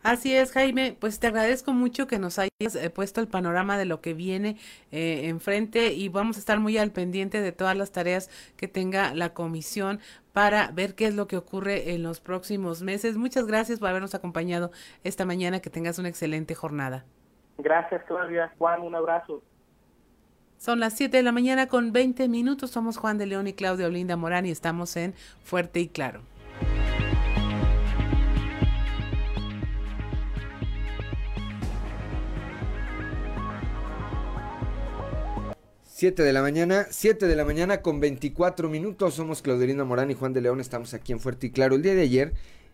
Así 0.02 0.34
es, 0.34 0.52
Jaime. 0.52 0.96
Pues 0.98 1.20
te 1.20 1.28
agradezco 1.28 1.72
mucho 1.72 2.06
que 2.06 2.18
nos 2.18 2.38
hayas 2.38 2.74
eh, 2.74 2.90
puesto 2.90 3.20
el 3.20 3.28
panorama 3.28 3.78
de 3.78 3.84
lo 3.84 4.00
que 4.00 4.14
viene 4.14 4.56
eh, 4.90 5.28
enfrente 5.28 5.92
y 5.92 6.08
vamos 6.08 6.36
a 6.36 6.40
estar 6.40 6.58
muy 6.58 6.76
al 6.76 6.90
pendiente 6.90 7.40
de 7.40 7.52
todas 7.52 7.76
las 7.76 7.92
tareas 7.92 8.28
que 8.56 8.66
tenga 8.66 9.14
la 9.14 9.32
comisión 9.32 10.00
para 10.32 10.70
ver 10.72 10.94
qué 10.94 11.06
es 11.06 11.14
lo 11.14 11.26
que 11.28 11.36
ocurre 11.36 11.94
en 11.94 12.02
los 12.02 12.20
próximos 12.20 12.82
meses. 12.82 13.16
Muchas 13.16 13.46
gracias 13.46 13.78
por 13.78 13.88
habernos 13.88 14.14
acompañado 14.14 14.72
esta 15.04 15.24
mañana. 15.24 15.60
Que 15.60 15.70
tengas 15.70 15.98
una 15.98 16.08
excelente 16.08 16.54
jornada. 16.54 17.04
Gracias, 17.58 18.02
Claudia. 18.04 18.52
Juan, 18.58 18.82
un 18.82 18.94
abrazo. 18.94 19.42
Son 20.58 20.78
las 20.78 20.94
7 20.94 21.16
de 21.16 21.22
la 21.22 21.32
mañana 21.32 21.66
con 21.66 21.92
20 21.92 22.28
minutos. 22.28 22.70
Somos 22.70 22.96
Juan 22.96 23.18
de 23.18 23.26
León 23.26 23.46
y 23.46 23.52
Claudia 23.52 23.86
Olinda 23.86 24.16
Morán 24.16 24.46
y 24.46 24.50
estamos 24.50 24.96
en 24.96 25.14
Fuerte 25.42 25.80
y 25.80 25.88
Claro. 25.88 26.22
7 36.02 36.24
de 36.24 36.32
la 36.32 36.42
mañana, 36.42 36.88
7 36.90 37.28
de 37.28 37.36
la 37.36 37.44
mañana 37.44 37.80
con 37.80 38.00
24 38.00 38.68
minutos. 38.68 39.14
Somos 39.14 39.40
Claudelina 39.40 39.84
Morán 39.84 40.10
y 40.10 40.14
Juan 40.14 40.32
de 40.32 40.40
León. 40.40 40.58
Estamos 40.58 40.94
aquí 40.94 41.12
en 41.12 41.20
Fuerte 41.20 41.46
y 41.46 41.50
Claro. 41.50 41.76
El 41.76 41.82
día 41.82 41.94
de 41.94 42.02
ayer, 42.02 42.32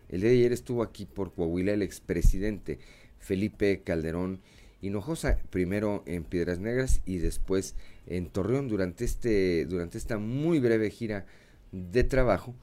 el 0.09 0.21
día 0.21 0.31
de 0.31 0.37
ayer 0.37 0.51
estuvo 0.51 0.81
aquí 0.81 1.05
por 1.05 1.31
Coahuila 1.35 1.73
el 1.73 1.83
expresidente 1.83 2.79
Felipe 3.19 3.83
Calderón 3.83 4.41
Hinojosa, 4.81 5.37
primero 5.51 6.01
en 6.07 6.23
Piedras 6.23 6.57
Negras 6.57 7.01
y 7.05 7.19
después 7.19 7.75
en 8.07 8.31
Torreón 8.31 8.67
durante 8.67 9.05
este 9.05 9.65
durante 9.65 9.99
esta 9.99 10.17
muy 10.17 10.59
breve 10.59 10.89
gira 10.89 11.27
de 11.71 12.03
trabajo, 12.03 12.55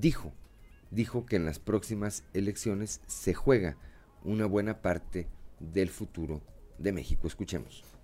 dijo, 0.00 0.32
dijo 0.90 1.26
que 1.26 1.36
en 1.36 1.44
las 1.44 1.58
próximas 1.58 2.24
elecciones 2.32 3.02
se 3.08 3.34
juega 3.34 3.76
una 4.24 4.46
buena 4.46 4.80
parte 4.80 5.26
del 5.60 5.90
futuro 5.90 6.40
de 6.78 6.92
México. 6.92 7.26
Escuchemos. 7.26 7.97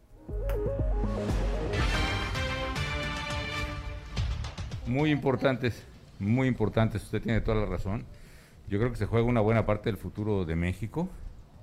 Muy 4.86 5.10
importantes, 5.10 5.82
muy 6.18 6.46
importantes, 6.46 7.02
usted 7.02 7.20
tiene 7.20 7.40
toda 7.40 7.60
la 7.60 7.66
razón. 7.66 8.04
Yo 8.68 8.78
creo 8.78 8.90
que 8.90 8.96
se 8.96 9.06
juega 9.06 9.26
una 9.26 9.40
buena 9.40 9.66
parte 9.66 9.90
del 9.90 9.96
futuro 9.96 10.44
de 10.44 10.56
México. 10.56 11.08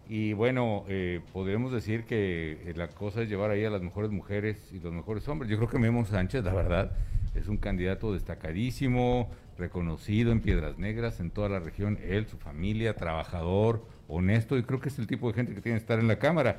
Y 0.09 0.33
bueno, 0.33 0.83
eh, 0.89 1.21
podríamos 1.31 1.71
decir 1.71 2.03
que 2.03 2.59
eh, 2.65 2.73
la 2.75 2.89
cosa 2.89 3.21
es 3.21 3.29
llevar 3.29 3.51
ahí 3.51 3.63
a 3.63 3.69
las 3.69 3.81
mejores 3.81 4.11
mujeres 4.11 4.57
y 4.73 4.79
los 4.79 4.91
mejores 4.91 5.27
hombres. 5.29 5.49
Yo 5.49 5.57
creo 5.57 5.69
que 5.69 5.79
Memo 5.79 6.05
Sánchez, 6.05 6.43
la 6.43 6.53
verdad, 6.53 6.91
es 7.33 7.47
un 7.47 7.57
candidato 7.57 8.11
destacadísimo, 8.11 9.29
reconocido 9.57 10.33
en 10.33 10.41
Piedras 10.41 10.77
Negras, 10.77 11.21
en 11.21 11.31
toda 11.31 11.47
la 11.47 11.59
región, 11.59 11.97
él, 12.03 12.27
su 12.27 12.37
familia, 12.37 12.95
trabajador, 12.95 13.85
honesto, 14.09 14.57
y 14.57 14.63
creo 14.63 14.81
que 14.81 14.89
es 14.89 14.99
el 14.99 15.07
tipo 15.07 15.29
de 15.29 15.33
gente 15.35 15.53
que 15.53 15.61
tiene 15.61 15.77
que 15.77 15.83
estar 15.83 15.99
en 15.99 16.09
la 16.09 16.17
Cámara. 16.19 16.57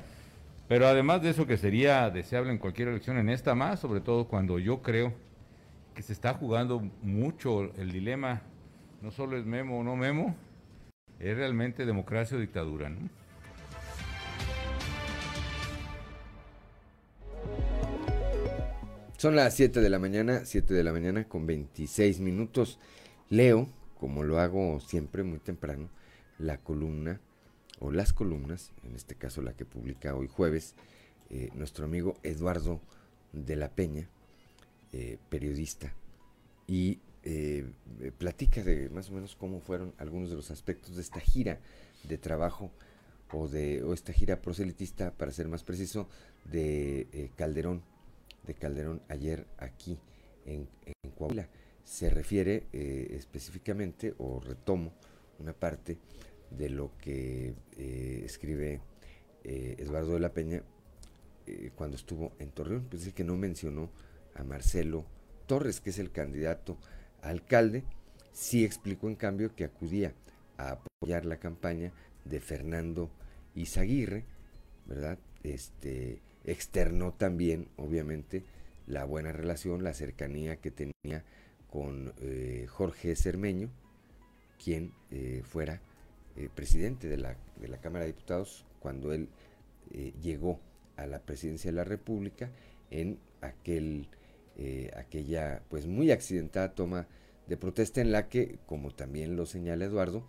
Pero 0.69 0.87
además 0.87 1.23
de 1.23 1.31
eso 1.31 1.47
que 1.47 1.57
sería 1.57 2.09
deseable 2.11 2.51
en 2.51 2.59
cualquier 2.59 2.89
elección, 2.89 3.19
en 3.19 3.29
esta 3.29 3.55
más, 3.55 3.81
sobre 3.81 4.01
todo 4.01 4.27
cuando 4.27 4.59
yo 4.59 4.83
creo 4.83 5.13
que 5.95 6.03
se 6.03 6.13
está 6.13 6.35
jugando 6.35 6.81
mucho 7.03 7.73
el 7.75 7.93
dilema, 7.93 8.43
no 9.03 9.11
solo 9.11 9.37
es 9.37 9.45
memo 9.45 9.81
o 9.81 9.85
no 9.85 9.97
memo, 9.97 10.35
es 11.19 11.37
realmente 11.37 11.85
democracia 11.85 12.37
o 12.37 12.41
dictadura, 12.41 12.89
¿no? 12.89 13.09
Son 19.19 19.37
las 19.37 19.55
7 19.55 19.81
de 19.81 19.89
la 19.89 20.01
mañana, 20.01 20.45
7 20.45 20.75
de 20.75 20.83
la 20.83 20.93
mañana 20.93 21.29
con 21.29 21.47
26 21.47 22.19
minutos. 22.19 22.81
Leo, 23.31 23.69
como 24.01 24.25
lo 24.25 24.41
hago 24.41 24.81
siempre 24.81 25.23
muy 25.23 25.39
temprano, 25.39 25.91
la 26.39 26.59
columna 26.59 27.21
o 27.83 27.91
las 27.91 28.13
columnas, 28.13 28.73
en 28.85 28.95
este 28.95 29.15
caso 29.15 29.43
la 29.43 29.55
que 29.55 29.65
publica 29.65 30.15
hoy 30.15 30.29
jueves, 30.29 30.75
eh, 31.31 31.51
nuestro 31.55 31.85
amigo 31.85 32.17
Eduardo 32.23 32.81
de 33.33 33.57
la 33.57 33.71
Peña, 33.71 34.09
eh, 34.93 35.19
periodista, 35.29 35.93
y 36.67 37.01
eh, 37.25 37.71
platica 38.19 38.63
de 38.63 38.89
más 38.89 39.11
o 39.11 39.15
menos 39.15 39.37
cómo 39.37 39.61
fueron 39.61 39.95
algunos 39.99 40.31
de 40.31 40.37
los 40.37 40.51
aspectos 40.51 40.97
de 40.97 41.03
esta 41.03 41.21
gira 41.21 41.61
de 42.05 42.19
trabajo 42.19 42.71
o 43.33 43.49
de 43.49 43.83
o 43.83 43.95
esta 43.95 44.13
gira 44.13 44.41
proselitista, 44.41 45.13
para 45.13 45.33
ser 45.33 45.49
más 45.49 45.65
preciso, 45.65 46.09
de 46.45 47.31
Calderón 47.37 47.83
de 48.47 48.55
Calderón 48.55 49.03
ayer 49.09 49.47
aquí 49.59 49.99
en, 50.45 50.69
Coahuila. 51.17 51.49
Se 51.85 52.11
refiere 52.11 52.67
eh, 52.73 53.15
específicamente, 53.19 54.15
o 54.19 54.41
retomo 54.41 54.93
una 55.39 55.53
parte 55.53 55.99
de 56.57 56.71
lo 56.71 56.97
que 56.99 57.55
eh, 57.77 58.23
escribe 58.25 58.81
eh, 59.45 59.77
de 59.79 60.21
la 60.21 60.33
Peña 60.33 60.63
cuando 61.75 61.97
estuvo 61.97 62.33
en 62.39 62.51
Torreón, 62.51 62.89
es 62.93 63.13
que 63.13 63.25
no 63.25 63.37
mencionó 63.37 63.91
a 64.35 64.45
Marcelo 64.45 65.05
Torres, 65.47 65.81
que 65.81 65.91
es 65.91 65.99
el 65.99 66.13
candidato 66.13 66.79
a 67.21 67.29
alcalde, 67.31 67.85
sí 68.33 68.65
explicó 68.65 69.09
en 69.09 69.17
cambio 69.17 69.55
que 69.55 69.65
acudía 69.65 70.15
a 70.57 70.73
apoyar 70.73 71.25
la 71.25 71.39
campaña 71.39 71.93
de 72.25 72.41
Fernando 72.41 73.11
Izaguirre, 73.55 74.25
¿verdad? 74.87 75.19
Este, 75.43 76.21
externó 76.45 77.13
también, 77.13 77.69
obviamente, 77.77 78.45
la 78.87 79.05
buena 79.05 79.33
relación, 79.33 79.85
la 79.85 79.95
cercanía 79.95 80.57
que 80.57 80.71
tenía 80.71 81.25
con 81.71 82.13
eh, 82.21 82.67
Jorge 82.69 83.17
Cermeño, 83.17 83.71
quien 84.63 84.93
eh, 85.11 85.43
fuera 85.45 85.81
eh, 86.37 86.49
presidente 86.55 87.09
de 87.09 87.17
la, 87.17 87.37
de 87.61 87.69
la, 87.69 87.79
Cámara 87.79 88.05
de 88.05 88.13
Diputados 88.13 88.65
cuando 88.81 89.13
él 89.13 89.29
llegó 90.23 90.59
a 90.97 91.07
la 91.07 91.19
presidencia 91.19 91.71
de 91.71 91.77
la 91.77 91.85
República 91.85 92.51
en 92.91 93.19
aquel, 93.43 94.09
aquella 94.97 95.63
pues 95.69 95.87
muy 95.87 96.11
accidentada 96.11 96.75
toma 96.75 97.07
de 97.47 97.59
protesta 97.59 98.01
en 98.01 98.11
la 98.11 98.29
que, 98.31 98.59
como 98.65 98.91
también 98.91 99.37
lo 99.37 99.45
señala 99.45 99.85
Eduardo, 99.85 100.27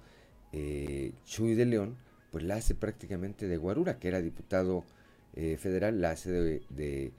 Chuy 1.24 1.56
de 1.56 1.66
León 1.66 1.96
pues 2.34 2.44
la 2.44 2.56
hace 2.56 2.74
prácticamente 2.74 3.48
de 3.48 3.58
Guarura, 3.58 4.00
que 4.00 4.08
era 4.08 4.20
diputado 4.20 4.84
eh, 5.36 5.56
federal 5.58 6.02
la 6.02 6.12
hace 6.12 6.32
de, 6.32 7.12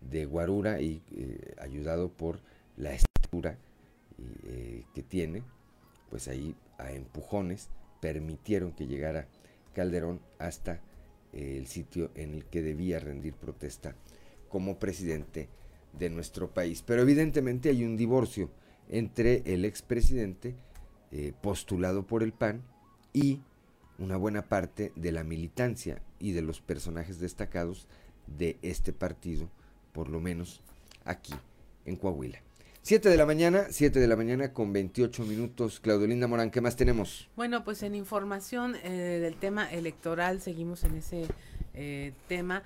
de, 0.00 0.26
Guarura 0.26 0.80
y 0.80 1.04
eh, 1.12 1.54
ayudado 1.60 2.08
por 2.08 2.40
la 2.76 2.92
estructura 2.92 3.56
eh, 4.48 4.82
que 4.92 5.04
tiene, 5.04 5.44
pues 6.10 6.26
ahí 6.26 6.56
a 6.78 6.90
empujones 6.90 7.68
permitieron 8.00 8.72
que 8.72 8.86
llegara 8.86 9.28
Calderón 9.74 10.20
hasta 10.38 10.80
el 11.32 11.66
sitio 11.66 12.10
en 12.14 12.34
el 12.34 12.44
que 12.46 12.62
debía 12.62 12.98
rendir 12.98 13.34
protesta 13.34 13.94
como 14.48 14.78
presidente 14.78 15.48
de 15.92 16.10
nuestro 16.10 16.50
país. 16.50 16.82
Pero 16.82 17.02
evidentemente 17.02 17.68
hay 17.68 17.84
un 17.84 17.96
divorcio 17.96 18.50
entre 18.88 19.42
el 19.44 19.64
expresidente 19.64 20.54
postulado 21.40 22.06
por 22.06 22.22
el 22.22 22.32
PAN 22.32 22.62
y 23.12 23.40
una 23.98 24.16
buena 24.16 24.42
parte 24.48 24.92
de 24.96 25.12
la 25.12 25.24
militancia 25.24 26.02
y 26.18 26.32
de 26.32 26.42
los 26.42 26.60
personajes 26.60 27.18
destacados 27.18 27.86
de 28.26 28.58
este 28.62 28.92
partido, 28.92 29.48
por 29.92 30.08
lo 30.08 30.20
menos 30.20 30.62
aquí 31.04 31.32
en 31.84 31.96
Coahuila. 31.96 32.40
7 32.86 33.08
de 33.08 33.16
la 33.16 33.26
mañana, 33.26 33.66
7 33.68 33.98
de 33.98 34.06
la 34.06 34.14
mañana 34.14 34.52
con 34.52 34.72
28 34.72 35.24
minutos. 35.24 35.80
Claudio 35.80 36.06
Linda 36.06 36.28
Morán, 36.28 36.52
¿qué 36.52 36.60
más 36.60 36.76
tenemos? 36.76 37.28
Bueno, 37.34 37.64
pues 37.64 37.82
en 37.82 37.96
información 37.96 38.76
eh, 38.76 39.18
del 39.20 39.34
tema 39.34 39.68
electoral, 39.68 40.40
seguimos 40.40 40.84
en 40.84 40.94
ese 40.94 41.26
eh, 41.74 42.12
tema. 42.28 42.62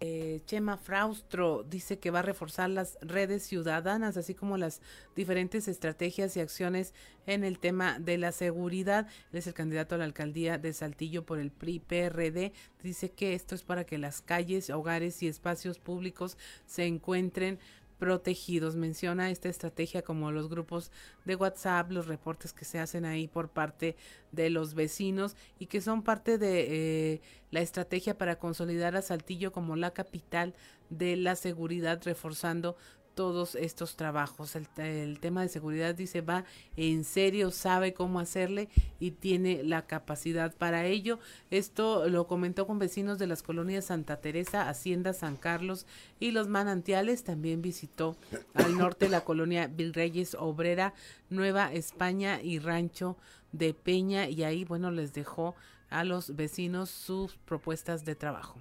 Eh, 0.00 0.42
Chema 0.44 0.76
Fraustro 0.76 1.62
dice 1.62 2.00
que 2.00 2.10
va 2.10 2.18
a 2.18 2.22
reforzar 2.22 2.68
las 2.68 2.98
redes 3.00 3.44
ciudadanas, 3.44 4.16
así 4.16 4.34
como 4.34 4.58
las 4.58 4.80
diferentes 5.14 5.68
estrategias 5.68 6.36
y 6.36 6.40
acciones 6.40 6.92
en 7.26 7.44
el 7.44 7.60
tema 7.60 8.00
de 8.00 8.18
la 8.18 8.32
seguridad. 8.32 9.06
Él 9.30 9.38
es 9.38 9.46
el 9.46 9.54
candidato 9.54 9.94
a 9.94 9.98
la 9.98 10.04
alcaldía 10.04 10.58
de 10.58 10.72
Saltillo 10.72 11.24
por 11.24 11.38
el 11.38 11.52
PRI-PRD. 11.52 12.52
Dice 12.82 13.12
que 13.12 13.34
esto 13.34 13.54
es 13.54 13.62
para 13.62 13.84
que 13.84 13.98
las 13.98 14.20
calles, 14.20 14.68
hogares 14.68 15.22
y 15.22 15.28
espacios 15.28 15.78
públicos 15.78 16.36
se 16.66 16.86
encuentren 16.86 17.60
protegidos. 18.04 18.76
Menciona 18.76 19.30
esta 19.30 19.48
estrategia 19.48 20.02
como 20.02 20.30
los 20.30 20.50
grupos 20.50 20.92
de 21.24 21.36
WhatsApp, 21.36 21.90
los 21.90 22.06
reportes 22.06 22.52
que 22.52 22.66
se 22.66 22.78
hacen 22.78 23.06
ahí 23.06 23.28
por 23.28 23.48
parte 23.48 23.96
de 24.30 24.50
los 24.50 24.74
vecinos 24.74 25.36
y 25.58 25.68
que 25.68 25.80
son 25.80 26.02
parte 26.02 26.36
de 26.36 26.66
eh, 27.14 27.20
la 27.50 27.62
estrategia 27.62 28.18
para 28.18 28.38
consolidar 28.38 28.94
a 28.94 29.00
Saltillo 29.00 29.52
como 29.52 29.74
la 29.74 29.92
capital 29.92 30.52
de 30.90 31.16
la 31.16 31.34
seguridad, 31.34 31.98
reforzando 32.04 32.76
todos 33.14 33.54
estos 33.54 33.96
trabajos. 33.96 34.56
El, 34.56 35.18
tema 35.18 35.42
de 35.42 35.48
seguridad 35.48 35.94
dice 35.94 36.20
va 36.20 36.44
en 36.76 37.04
serio, 37.04 37.50
sabe 37.50 37.94
cómo 37.94 38.20
hacerle 38.20 38.68
y 39.00 39.12
tiene 39.12 39.62
la 39.62 39.86
capacidad 39.86 40.54
para 40.54 40.86
ello. 40.86 41.18
Esto 41.50 42.08
lo 42.08 42.26
comentó 42.26 42.66
con 42.66 42.78
vecinos 42.78 43.18
de 43.18 43.26
las 43.26 43.42
colonias 43.42 43.86
Santa 43.86 44.20
Teresa, 44.20 44.68
Hacienda 44.68 45.12
San 45.12 45.36
Carlos 45.36 45.86
y 46.20 46.32
los 46.32 46.48
manantiales. 46.48 47.24
También 47.24 47.62
visitó 47.62 48.16
al 48.54 48.76
norte 48.76 49.08
la 49.08 49.24
colonia 49.24 49.68
Vilreyes 49.68 50.34
Obrera, 50.34 50.94
Nueva 51.30 51.72
España 51.72 52.40
y 52.42 52.58
Rancho 52.58 53.16
de 53.52 53.72
Peña 53.72 54.28
y 54.28 54.42
ahí, 54.42 54.64
bueno, 54.64 54.90
les 54.90 55.12
dejó 55.12 55.54
a 55.90 56.04
los 56.04 56.34
vecinos 56.34 56.90
sus 56.90 57.36
propuestas 57.36 58.04
de 58.04 58.16
trabajo. 58.16 58.58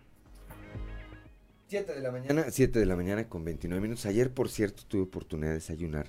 7 1.74 1.96
de 1.96 2.02
la 2.02 2.12
mañana, 2.12 2.46
7 2.52 2.78
de 2.78 2.86
la 2.86 2.96
mañana 2.96 3.28
con 3.28 3.44
29 3.44 3.82
minutos. 3.82 4.06
Ayer, 4.06 4.32
por 4.32 4.48
cierto, 4.48 4.84
tuve 4.88 5.02
oportunidad 5.02 5.50
de 5.50 5.56
desayunar 5.56 6.06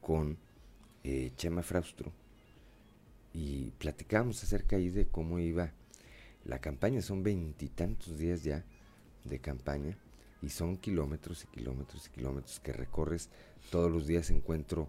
con 0.00 0.38
eh, 1.02 1.30
Chema 1.36 1.62
Fraustro 1.62 2.10
y 3.34 3.72
platicamos 3.72 4.42
acerca 4.42 4.76
ahí 4.76 4.88
de 4.88 5.06
cómo 5.06 5.38
iba 5.38 5.74
la 6.46 6.58
campaña. 6.58 7.02
Son 7.02 7.22
veintitantos 7.22 8.16
días 8.16 8.44
ya 8.44 8.64
de 9.24 9.40
campaña 9.40 9.98
y 10.40 10.48
son 10.48 10.78
kilómetros 10.78 11.44
y 11.44 11.48
kilómetros 11.48 12.06
y 12.06 12.10
kilómetros 12.10 12.58
que 12.60 12.72
recorres 12.72 13.28
todos 13.70 13.92
los 13.92 14.06
días. 14.06 14.30
Encuentro 14.30 14.88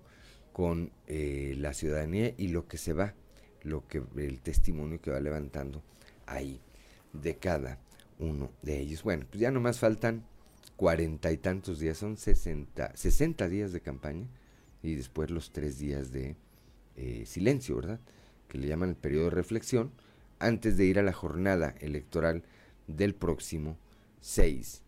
con 0.53 0.93
eh, 1.07 1.55
la 1.57 1.73
ciudadanía 1.73 2.33
y 2.37 2.47
lo 2.47 2.69
que 2.69 2.77
se 2.77 2.93
va, 2.93 3.15
lo 3.63 3.85
que 3.85 4.01
el 4.15 4.39
testimonio 4.39 5.01
que 5.01 5.11
va 5.11 5.19
levantando 5.19 5.83
ahí 6.25 6.61
de 7.11 7.35
cada 7.35 7.79
uno 8.19 8.51
de 8.61 8.79
ellos. 8.79 9.03
Bueno, 9.03 9.25
pues 9.29 9.39
ya 9.41 9.51
nomás 9.51 9.79
faltan 9.79 10.25
cuarenta 10.75 11.31
y 11.31 11.37
tantos 11.37 11.79
días, 11.79 11.97
son 11.97 12.17
sesenta, 12.17 12.95
sesenta 12.95 13.47
días 13.47 13.71
de 13.71 13.81
campaña 13.81 14.27
y 14.81 14.95
después 14.95 15.31
los 15.31 15.51
tres 15.51 15.79
días 15.79 16.11
de 16.11 16.35
eh, 16.95 17.23
silencio, 17.25 17.75
¿verdad? 17.77 17.99
Que 18.47 18.57
le 18.57 18.67
llaman 18.67 18.89
el 18.89 18.95
periodo 18.95 19.25
de 19.25 19.31
reflexión 19.31 19.91
antes 20.39 20.77
de 20.77 20.85
ir 20.85 20.99
a 20.99 21.03
la 21.03 21.13
jornada 21.13 21.75
electoral 21.79 22.43
del 22.87 23.15
próximo 23.15 23.77
6, 24.21 24.81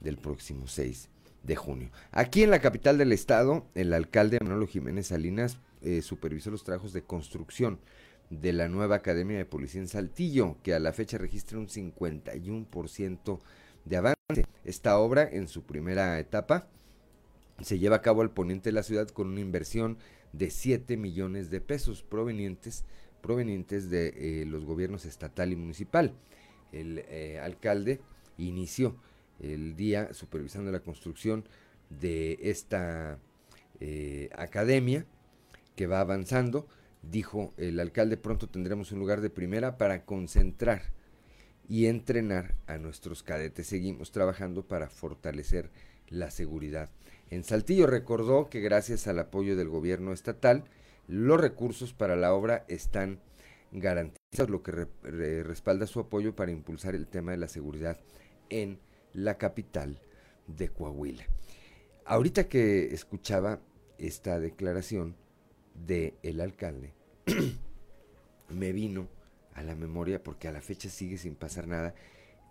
del 0.00 0.18
próximo 0.18 0.66
6 0.66 1.08
de 1.42 1.56
junio. 1.56 1.90
Aquí 2.10 2.42
en 2.42 2.50
la 2.50 2.60
capital 2.60 2.98
del 2.98 3.12
estado, 3.12 3.66
el 3.74 3.92
alcalde 3.92 4.38
Manolo 4.40 4.66
Jiménez 4.66 5.08
Salinas 5.08 5.58
eh, 5.80 6.02
supervisó 6.02 6.50
los 6.50 6.64
trabajos 6.64 6.92
de 6.92 7.02
construcción 7.02 7.78
de 8.30 8.52
la 8.52 8.68
nueva 8.68 8.96
Academia 8.96 9.38
de 9.38 9.44
Policía 9.44 9.80
en 9.80 9.88
Saltillo, 9.88 10.56
que 10.62 10.74
a 10.74 10.78
la 10.78 10.92
fecha 10.92 11.18
registra 11.18 11.58
un 11.58 11.68
51% 11.68 13.40
de 13.84 13.96
avance. 13.96 14.46
Esta 14.64 14.98
obra, 14.98 15.28
en 15.30 15.48
su 15.48 15.64
primera 15.64 16.18
etapa, 16.18 16.68
se 17.60 17.78
lleva 17.78 17.96
a 17.96 18.02
cabo 18.02 18.22
al 18.22 18.30
poniente 18.30 18.68
de 18.68 18.74
la 18.74 18.82
ciudad 18.82 19.08
con 19.08 19.28
una 19.28 19.40
inversión 19.40 19.98
de 20.32 20.50
7 20.50 20.96
millones 20.96 21.50
de 21.50 21.60
pesos 21.60 22.02
provenientes, 22.02 22.84
provenientes 23.20 23.90
de 23.90 24.42
eh, 24.42 24.44
los 24.46 24.64
gobiernos 24.64 25.04
estatal 25.06 25.52
y 25.52 25.56
municipal. 25.56 26.14
El 26.72 26.98
eh, 27.08 27.40
alcalde 27.42 28.00
inició 28.36 28.96
el 29.40 29.76
día 29.76 30.12
supervisando 30.12 30.70
la 30.70 30.80
construcción 30.80 31.48
de 31.88 32.38
esta 32.42 33.18
eh, 33.80 34.28
academia 34.36 35.06
que 35.76 35.86
va 35.86 36.00
avanzando. 36.00 36.68
Dijo 37.02 37.54
el 37.56 37.80
alcalde, 37.80 38.16
pronto 38.16 38.48
tendremos 38.48 38.92
un 38.92 38.98
lugar 38.98 39.20
de 39.20 39.30
primera 39.30 39.78
para 39.78 40.04
concentrar 40.04 40.82
y 41.68 41.86
entrenar 41.86 42.54
a 42.66 42.78
nuestros 42.78 43.22
cadetes. 43.22 43.66
Seguimos 43.66 44.10
trabajando 44.10 44.66
para 44.66 44.88
fortalecer 44.88 45.70
la 46.08 46.30
seguridad. 46.30 46.90
En 47.30 47.44
Saltillo 47.44 47.86
recordó 47.86 48.48
que 48.48 48.60
gracias 48.60 49.06
al 49.06 49.18
apoyo 49.18 49.56
del 49.56 49.68
gobierno 49.68 50.12
estatal, 50.12 50.64
los 51.06 51.40
recursos 51.40 51.92
para 51.92 52.16
la 52.16 52.34
obra 52.34 52.64
están 52.68 53.20
garantizados, 53.70 54.50
lo 54.50 54.62
que 54.62 54.88
respalda 55.42 55.86
su 55.86 56.00
apoyo 56.00 56.34
para 56.34 56.52
impulsar 56.52 56.94
el 56.94 57.06
tema 57.06 57.32
de 57.32 57.38
la 57.38 57.48
seguridad 57.48 57.98
en 58.48 58.78
la 59.12 59.36
capital 59.36 60.00
de 60.46 60.70
Coahuila. 60.70 61.24
Ahorita 62.04 62.48
que 62.48 62.94
escuchaba 62.94 63.60
esta 63.98 64.40
declaración 64.40 65.16
del 65.86 66.14
el 66.22 66.40
alcalde, 66.40 66.92
me 68.48 68.72
vino 68.72 69.08
a 69.54 69.62
la 69.62 69.74
memoria, 69.74 70.22
porque 70.22 70.48
a 70.48 70.52
la 70.52 70.60
fecha 70.60 70.88
sigue 70.88 71.18
sin 71.18 71.34
pasar 71.34 71.66
nada, 71.66 71.94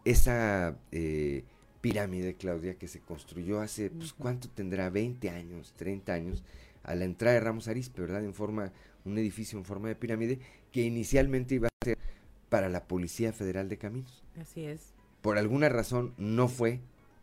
esa 0.06 0.78
eh, 0.92 1.44
pirámide, 1.82 2.36
Claudia, 2.36 2.76
que 2.76 2.88
se 2.88 3.00
construyó 3.00 3.62
hace, 3.62 3.90
pues, 3.90 4.14
¿cuánto 4.14 4.50
tendrá? 4.50 4.90
20 4.90 5.30
años, 5.30 5.74
30 5.78 6.14
años, 6.14 6.44
a 6.84 6.96
la 6.96 7.06
entrada 7.06 7.36
de 7.36 7.42
Ramos 7.42 7.68
Arizpe, 7.68 8.02
¿verdad? 8.02 8.24
En 8.24 8.34
forma, 8.34 8.72
un 9.06 9.18
edificio 9.18 9.58
en 9.58 9.66
forma 9.66 9.88
de 9.88 9.96
pirámide, 9.96 10.40
que 10.72 10.82
inicialmente 10.82 11.56
iba 11.56 11.68
a 11.68 11.86
ser 11.86 11.98
para 12.50 12.70
la 12.70 12.88
Policía 12.88 13.34
Federal 13.34 13.70
de 13.70 13.78
Caminos. 13.78 14.24
Así 14.40 14.66
es. 14.66 14.94
Por 15.22 15.38
alguna 15.38 15.70
razón 15.70 16.14
no 16.18 16.48
fue 16.48 16.80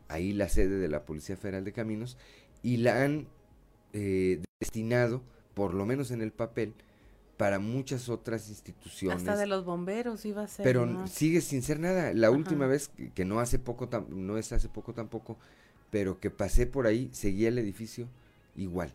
ahí 0.09 0.33
la 0.33 0.49
sede 0.49 0.79
de 0.79 0.89
la 0.89 1.05
Policía 1.05 1.37
Federal 1.37 1.65
de 1.65 1.73
Caminos 1.73 2.19
y 2.63 2.79
la 2.79 3.03
han 3.03 3.29
eh, 3.93 4.43
destinado, 4.61 5.23
por 5.55 5.75
lo 5.75 5.87
menos 5.87 6.11
en 6.11 6.21
el 6.21 6.33
papel, 6.33 6.75
para 7.37 7.59
muchas 7.59 8.09
otras 8.09 8.49
instituciones. 8.49 9.19
Hasta 9.19 9.37
de 9.37 9.47
los 9.47 9.65
bomberos 9.65 10.25
iba 10.25 10.43
a 10.43 10.49
ser. 10.49 10.65
Pero 10.65 11.07
sigue 11.07 11.41
sin 11.41 11.63
ser 11.63 11.81
nada. 11.81 12.13
La 12.13 12.31
última 12.31 12.67
vez, 12.67 12.91
que, 13.15 13.25
no 13.25 13.41
hace 13.41 13.59
poco, 13.59 13.89
no 14.09 14.39
es 14.39 14.53
hace 14.53 14.69
poco 14.69 14.93
tampoco, 14.95 15.37
pero 15.91 16.21
que 16.21 16.31
pasé 16.31 16.67
por 16.67 16.87
ahí, 16.87 17.09
seguía 17.13 17.49
el 17.49 17.59
edificio 17.59 18.09
igual. 18.57 18.93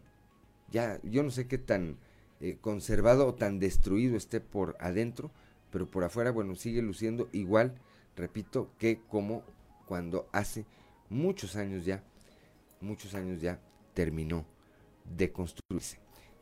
Ya, 0.72 0.99
yo 1.03 1.23
no 1.23 1.31
sé 1.31 1.48
qué 1.48 1.57
tan 1.57 1.98
eh, 2.41 2.57
conservado 2.61 3.27
o 3.27 3.34
tan 3.34 3.60
destruido 3.60 4.15
esté 4.15 4.40
por 4.40 4.77
adentro, 4.80 5.31
pero 5.72 5.90
por 5.90 6.03
afuera, 6.03 6.31
bueno, 6.31 6.56
sigue 6.56 6.81
luciendo 6.81 7.27
igual, 7.34 7.76
repito, 8.15 8.72
que 8.77 9.02
como 9.10 9.44
cuando 9.86 10.30
hace 10.31 10.65
muchos 11.10 11.56
años 11.56 11.86
ya, 11.86 12.03
muchos 12.80 13.15
años 13.15 13.41
ya 13.41 13.60
terminó 13.94 14.45
de 15.18 15.31
construirse. 15.31 15.99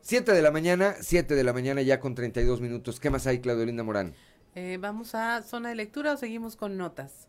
7 0.08 0.32
de 0.32 0.40
la 0.40 0.50
mañana, 0.50 0.94
7 0.98 1.34
de 1.34 1.44
la 1.44 1.52
mañana 1.52 1.82
ya 1.82 2.00
con 2.00 2.14
32 2.14 2.62
minutos. 2.62 2.98
¿Qué 2.98 3.10
más 3.10 3.26
hay, 3.26 3.40
Claudio 3.40 3.66
Linda 3.66 3.82
Morán? 3.82 4.14
Eh, 4.54 4.78
vamos 4.80 5.14
a 5.14 5.42
zona 5.42 5.68
de 5.68 5.74
lectura 5.74 6.14
o 6.14 6.16
seguimos 6.16 6.56
con 6.56 6.78
notas 6.78 7.28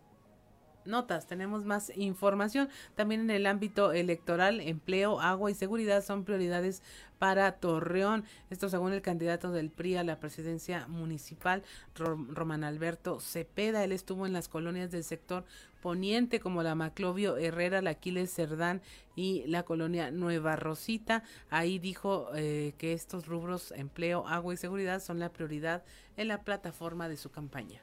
notas, 0.89 1.27
tenemos 1.27 1.63
más 1.63 1.91
información. 1.95 2.69
También 2.95 3.21
en 3.21 3.29
el 3.29 3.45
ámbito 3.45 3.93
electoral, 3.93 4.59
empleo, 4.59 5.21
agua 5.21 5.51
y 5.51 5.53
seguridad 5.53 6.03
son 6.03 6.25
prioridades 6.25 6.81
para 7.17 7.51
Torreón. 7.53 8.25
Esto 8.49 8.69
según 8.69 8.93
el 8.93 9.01
candidato 9.01 9.51
del 9.51 9.69
PRI 9.69 9.97
a 9.97 10.03
la 10.03 10.19
presidencia 10.19 10.87
municipal, 10.87 11.63
Román 11.95 12.63
Alberto 12.63 13.19
Cepeda. 13.19 13.83
Él 13.83 13.91
estuvo 13.91 14.25
en 14.25 14.33
las 14.33 14.49
colonias 14.49 14.91
del 14.91 15.03
sector 15.03 15.45
poniente 15.81 16.39
como 16.39 16.63
la 16.63 16.75
Maclovio 16.75 17.37
Herrera, 17.37 17.81
la 17.81 17.91
Aquiles 17.91 18.33
Cerdán 18.33 18.81
y 19.15 19.43
la 19.47 19.63
colonia 19.63 20.11
Nueva 20.11 20.55
Rosita. 20.55 21.23
Ahí 21.49 21.79
dijo 21.79 22.29
eh, 22.35 22.73
que 22.77 22.93
estos 22.93 23.27
rubros, 23.27 23.71
empleo, 23.71 24.27
agua 24.27 24.53
y 24.53 24.57
seguridad, 24.57 25.01
son 25.01 25.19
la 25.19 25.29
prioridad 25.29 25.83
en 26.17 26.27
la 26.27 26.43
plataforma 26.43 27.09
de 27.09 27.17
su 27.17 27.31
campaña. 27.31 27.81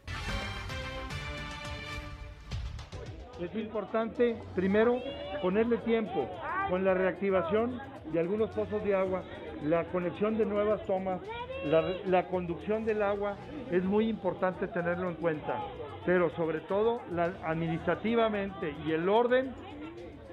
es 3.40 3.54
importante 3.54 4.36
primero 4.54 4.98
ponerle 5.42 5.76
tiempo 5.78 6.28
con 6.70 6.84
la 6.84 6.94
reactivación 6.94 7.78
de 8.12 8.20
algunos 8.20 8.50
pozos 8.50 8.82
de 8.84 8.94
agua, 8.94 9.22
la 9.62 9.84
conexión 9.84 10.38
de 10.38 10.46
nuevas 10.46 10.84
tomas, 10.86 11.20
la, 12.06 12.28
conducción 12.28 12.84
del 12.84 13.02
agua, 13.02 13.36
es 13.70 13.84
muy 13.84 14.08
importante 14.08 14.68
tenerlo 14.68 15.08
en 15.08 15.16
cuenta, 15.16 15.60
pero 16.06 16.30
sobre 16.30 16.60
todo 16.60 17.02
administrativamente 17.44 18.74
y 18.86 18.92
el 18.92 19.08
orden, 19.08 19.52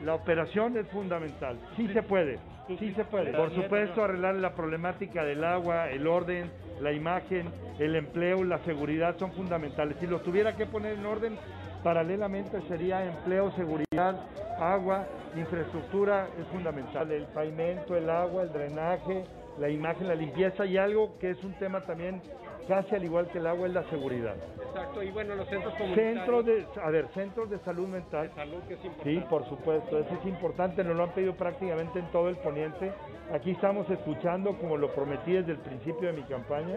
la 0.06 0.16
operación 0.16 0.78
es 0.78 0.88
fundamental, 0.88 1.58
sí 1.76 1.88
se 1.90 2.04
puede. 2.04 2.40
Sí 2.80 2.94
se 2.94 3.04
puede. 3.04 3.34
Por 3.34 3.54
supuesto, 3.54 4.04
arreglar 4.06 4.36
la 4.36 4.56
problemática 4.56 5.26
del 5.26 5.44
agua, 5.44 5.90
el 5.90 6.08
orden, 6.08 6.50
la 6.80 6.94
imagen, 6.94 7.50
el 7.78 7.95
empleo, 7.95 8.44
la 8.45 8.60
seguridad 8.60 9.18
son 9.18 9.34
fundamentales. 9.34 9.98
Si 10.00 10.08
lo 10.08 10.22
tuviera 10.22 10.56
que 10.56 10.66
poner 10.66 10.98
en 10.98 11.06
orden, 11.06 11.38
Paralelamente 11.84 12.62
sería 12.70 13.04
empleo, 13.04 13.52
seguridad, 13.52 14.16
agua, 14.58 15.06
infraestructura 15.36 16.30
es 16.40 16.48
fundamental. 16.48 17.12
El 17.12 17.26
pavimento, 17.26 17.98
el 17.98 18.10
agua, 18.10 18.44
el 18.44 18.54
drenaje, 18.54 19.26
la 19.60 19.70
imagen, 19.70 20.08
la 20.08 20.16
limpieza 20.16 20.66
y 20.66 20.78
algo 20.78 21.18
que 21.20 21.32
es 21.32 21.44
un 21.44 21.54
tema 21.60 21.82
también 21.82 22.22
casi 22.68 22.95
al 22.95 23.03
igual 23.03 23.27
que 23.27 23.40
el 23.40 23.48
agua 23.48 23.68
es 23.68 23.73
la 23.73 23.84
seguridad. 23.90 24.35
Exacto, 24.68 25.03
y 25.03 25.11
bueno, 25.11 25.35
los 25.35 25.48
centros 25.48 25.73
comunitarios. 25.76 26.15
Centros 26.15 26.45
de, 26.45 26.65
a 26.81 26.90
ver, 26.90 27.07
centros 27.14 27.49
de 27.49 27.60
salud 27.60 27.88
mental. 27.88 28.31
salud 28.35 28.61
que 28.68 28.73
es 28.73 28.85
importante. 28.85 29.14
Sí, 29.14 29.26
por 29.30 29.48
supuesto, 29.49 29.99
eso 29.99 30.14
es 30.14 30.26
importante, 30.26 30.84
nos 30.84 30.95
lo 30.95 31.03
han 31.03 31.11
pedido 31.11 31.34
prácticamente 31.35 31.99
en 31.99 32.06
todo 32.11 32.30
el 32.30 32.38
poniente. 32.38 32.91
Aquí 33.31 33.52
estamos 33.52 33.90
escuchando 33.90 34.57
como 34.57 34.77
lo 34.77 34.94
prometí 34.94 35.34
desde 35.34 35.52
el 35.53 35.60
principio 35.60 36.07
de 36.07 36.14
mi 36.14 36.23
campaña 36.23 36.76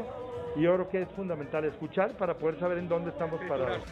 y 0.56 0.62
yo 0.62 0.74
creo 0.74 0.88
que 0.88 1.02
es 1.02 1.08
fundamental 1.10 1.64
escuchar 1.64 2.12
para 2.12 2.34
poder 2.34 2.58
saber 2.58 2.78
en 2.78 2.88
dónde 2.88 3.10
estamos 3.10 3.40
parados. 3.48 3.82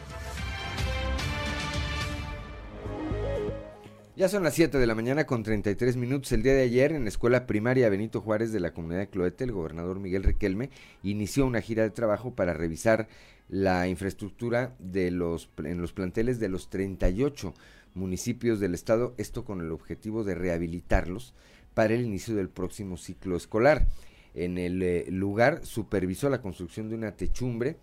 Ya 4.17 4.29
son 4.29 4.43
las 4.43 4.53
7 4.53 4.77
de 4.77 4.87
la 4.87 4.95
mañana 4.95 5.25
con 5.25 5.43
33 5.43 5.97
minutos. 5.97 6.31
El 6.31 6.41
día 6.41 6.53
de 6.53 6.61
ayer 6.61 6.93
en 6.93 7.03
la 7.03 7.09
escuela 7.09 7.45
primaria 7.45 7.89
Benito 7.89 8.21
Juárez 8.21 8.53
de 8.53 8.61
la 8.61 8.73
comunidad 8.73 9.01
de 9.01 9.09
Cloete, 9.09 9.43
el 9.43 9.51
gobernador 9.51 9.99
Miguel 9.99 10.23
Riquelme 10.23 10.69
inició 11.03 11.45
una 11.45 11.59
gira 11.59 11.83
de 11.83 11.89
trabajo 11.89 12.33
para 12.33 12.53
revisar 12.53 13.09
la 13.49 13.89
infraestructura 13.89 14.73
de 14.79 15.11
los, 15.11 15.49
en 15.57 15.81
los 15.81 15.91
planteles 15.91 16.39
de 16.39 16.47
los 16.47 16.69
38 16.69 17.53
municipios 17.93 18.61
del 18.61 18.73
estado, 18.73 19.15
esto 19.17 19.43
con 19.43 19.59
el 19.59 19.73
objetivo 19.73 20.23
de 20.23 20.35
rehabilitarlos 20.35 21.33
para 21.73 21.93
el 21.93 22.05
inicio 22.05 22.35
del 22.35 22.47
próximo 22.47 22.95
ciclo 22.95 23.35
escolar. 23.35 23.89
En 24.33 24.57
el 24.57 24.81
eh, 24.81 25.07
lugar 25.09 25.59
supervisó 25.65 26.29
la 26.29 26.41
construcción 26.41 26.87
de 26.87 26.95
una 26.95 27.17
techumbre 27.17 27.75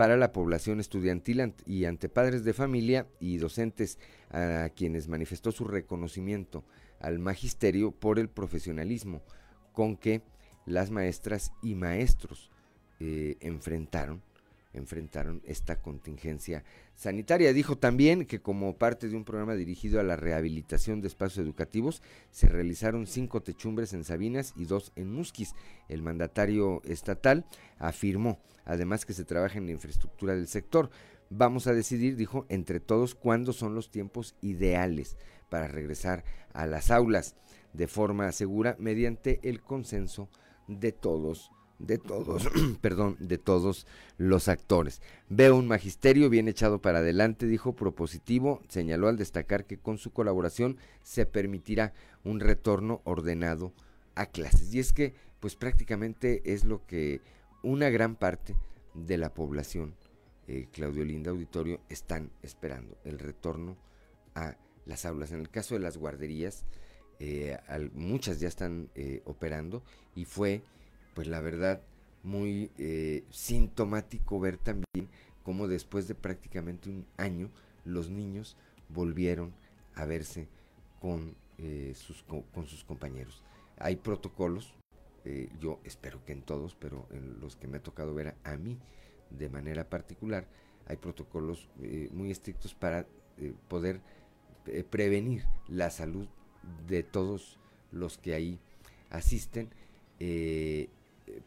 para 0.00 0.16
la 0.16 0.32
población 0.32 0.80
estudiantil 0.80 1.52
y 1.66 1.84
ante 1.84 2.08
padres 2.08 2.42
de 2.42 2.54
familia 2.54 3.06
y 3.20 3.36
docentes 3.36 3.98
a 4.30 4.70
quienes 4.74 5.08
manifestó 5.08 5.52
su 5.52 5.66
reconocimiento 5.66 6.64
al 7.00 7.18
magisterio 7.18 7.90
por 7.90 8.18
el 8.18 8.30
profesionalismo 8.30 9.20
con 9.74 9.98
que 9.98 10.22
las 10.64 10.90
maestras 10.90 11.52
y 11.62 11.74
maestros 11.74 12.50
eh, 12.98 13.36
enfrentaron 13.40 14.22
enfrentaron 14.72 15.42
esta 15.44 15.80
contingencia 15.80 16.64
sanitaria. 16.94 17.52
Dijo 17.52 17.76
también 17.76 18.26
que 18.26 18.40
como 18.40 18.76
parte 18.76 19.08
de 19.08 19.16
un 19.16 19.24
programa 19.24 19.54
dirigido 19.54 20.00
a 20.00 20.04
la 20.04 20.16
rehabilitación 20.16 21.00
de 21.00 21.08
espacios 21.08 21.44
educativos, 21.44 22.02
se 22.30 22.48
realizaron 22.48 23.06
cinco 23.06 23.42
techumbres 23.42 23.92
en 23.92 24.04
Sabinas 24.04 24.52
y 24.56 24.64
dos 24.64 24.92
en 24.96 25.12
Musquis. 25.12 25.54
El 25.88 26.02
mandatario 26.02 26.82
estatal 26.84 27.46
afirmó 27.78 28.40
además 28.64 29.04
que 29.04 29.14
se 29.14 29.24
trabaja 29.24 29.58
en 29.58 29.66
la 29.66 29.72
infraestructura 29.72 30.34
del 30.34 30.46
sector. 30.46 30.90
Vamos 31.28 31.66
a 31.66 31.72
decidir, 31.72 32.16
dijo, 32.16 32.46
entre 32.48 32.80
todos 32.80 33.14
cuándo 33.14 33.52
son 33.52 33.74
los 33.74 33.90
tiempos 33.90 34.34
ideales 34.42 35.16
para 35.48 35.68
regresar 35.68 36.24
a 36.52 36.66
las 36.66 36.90
aulas 36.90 37.36
de 37.72 37.86
forma 37.86 38.30
segura 38.32 38.76
mediante 38.78 39.40
el 39.42 39.60
consenso 39.60 40.28
de 40.66 40.92
todos 40.92 41.50
de 41.80 41.98
todos, 41.98 42.48
perdón, 42.80 43.16
de 43.18 43.38
todos 43.38 43.86
los 44.18 44.48
actores. 44.48 45.00
Veo 45.28 45.56
un 45.56 45.66
magisterio 45.66 46.28
bien 46.30 46.46
echado 46.46 46.80
para 46.80 46.98
adelante, 46.98 47.46
dijo 47.46 47.74
propositivo, 47.74 48.62
señaló 48.68 49.08
al 49.08 49.16
destacar 49.16 49.64
que 49.64 49.78
con 49.78 49.98
su 49.98 50.12
colaboración 50.12 50.76
se 51.02 51.26
permitirá 51.26 51.92
un 52.22 52.40
retorno 52.40 53.00
ordenado 53.04 53.72
a 54.14 54.26
clases. 54.26 54.72
Y 54.74 54.78
es 54.78 54.92
que, 54.92 55.14
pues 55.40 55.56
prácticamente 55.56 56.42
es 56.52 56.64
lo 56.64 56.86
que 56.86 57.20
una 57.62 57.88
gran 57.88 58.14
parte 58.14 58.54
de 58.94 59.18
la 59.18 59.32
población, 59.32 59.94
eh, 60.46 60.68
Claudio 60.72 61.04
Linda 61.04 61.30
Auditorio, 61.30 61.80
están 61.88 62.30
esperando, 62.42 62.98
el 63.04 63.18
retorno 63.18 63.76
a 64.34 64.56
las 64.84 65.06
aulas. 65.06 65.32
En 65.32 65.40
el 65.40 65.48
caso 65.48 65.74
de 65.74 65.80
las 65.80 65.96
guarderías, 65.96 66.66
eh, 67.18 67.58
muchas 67.94 68.40
ya 68.40 68.48
están 68.48 68.90
eh, 68.94 69.22
operando 69.24 69.82
y 70.14 70.24
fue 70.24 70.62
pues 71.14 71.26
la 71.26 71.40
verdad, 71.40 71.82
muy 72.22 72.70
eh, 72.78 73.24
sintomático 73.30 74.40
ver 74.40 74.58
también 74.58 75.08
cómo 75.42 75.68
después 75.68 76.06
de 76.08 76.14
prácticamente 76.14 76.90
un 76.90 77.06
año 77.16 77.50
los 77.84 78.10
niños 78.10 78.56
volvieron 78.88 79.52
a 79.94 80.04
verse 80.04 80.48
con, 81.00 81.34
eh, 81.58 81.92
sus, 81.96 82.22
con 82.22 82.66
sus 82.66 82.84
compañeros. 82.84 83.42
hay 83.78 83.96
protocolos, 83.96 84.74
eh, 85.24 85.48
yo 85.60 85.80
espero 85.84 86.24
que 86.24 86.32
en 86.32 86.42
todos, 86.42 86.74
pero 86.74 87.06
en 87.10 87.40
los 87.40 87.56
que 87.56 87.66
me 87.68 87.78
ha 87.78 87.82
tocado 87.82 88.14
ver 88.14 88.34
a, 88.44 88.56
mí 88.56 88.78
de 89.30 89.48
manera 89.48 89.88
particular, 89.88 90.46
hay 90.86 90.96
protocolos 90.96 91.68
muy 92.10 92.30
estrictos 92.30 92.74
para 92.74 93.06
poder 93.68 94.00
prevenir 94.90 95.44
la 95.68 95.88
salud 95.90 96.26
de 96.88 97.04
todos 97.04 97.58
los 97.92 98.18
que 98.18 98.34
ahí 98.34 98.58
asisten, 99.08 99.70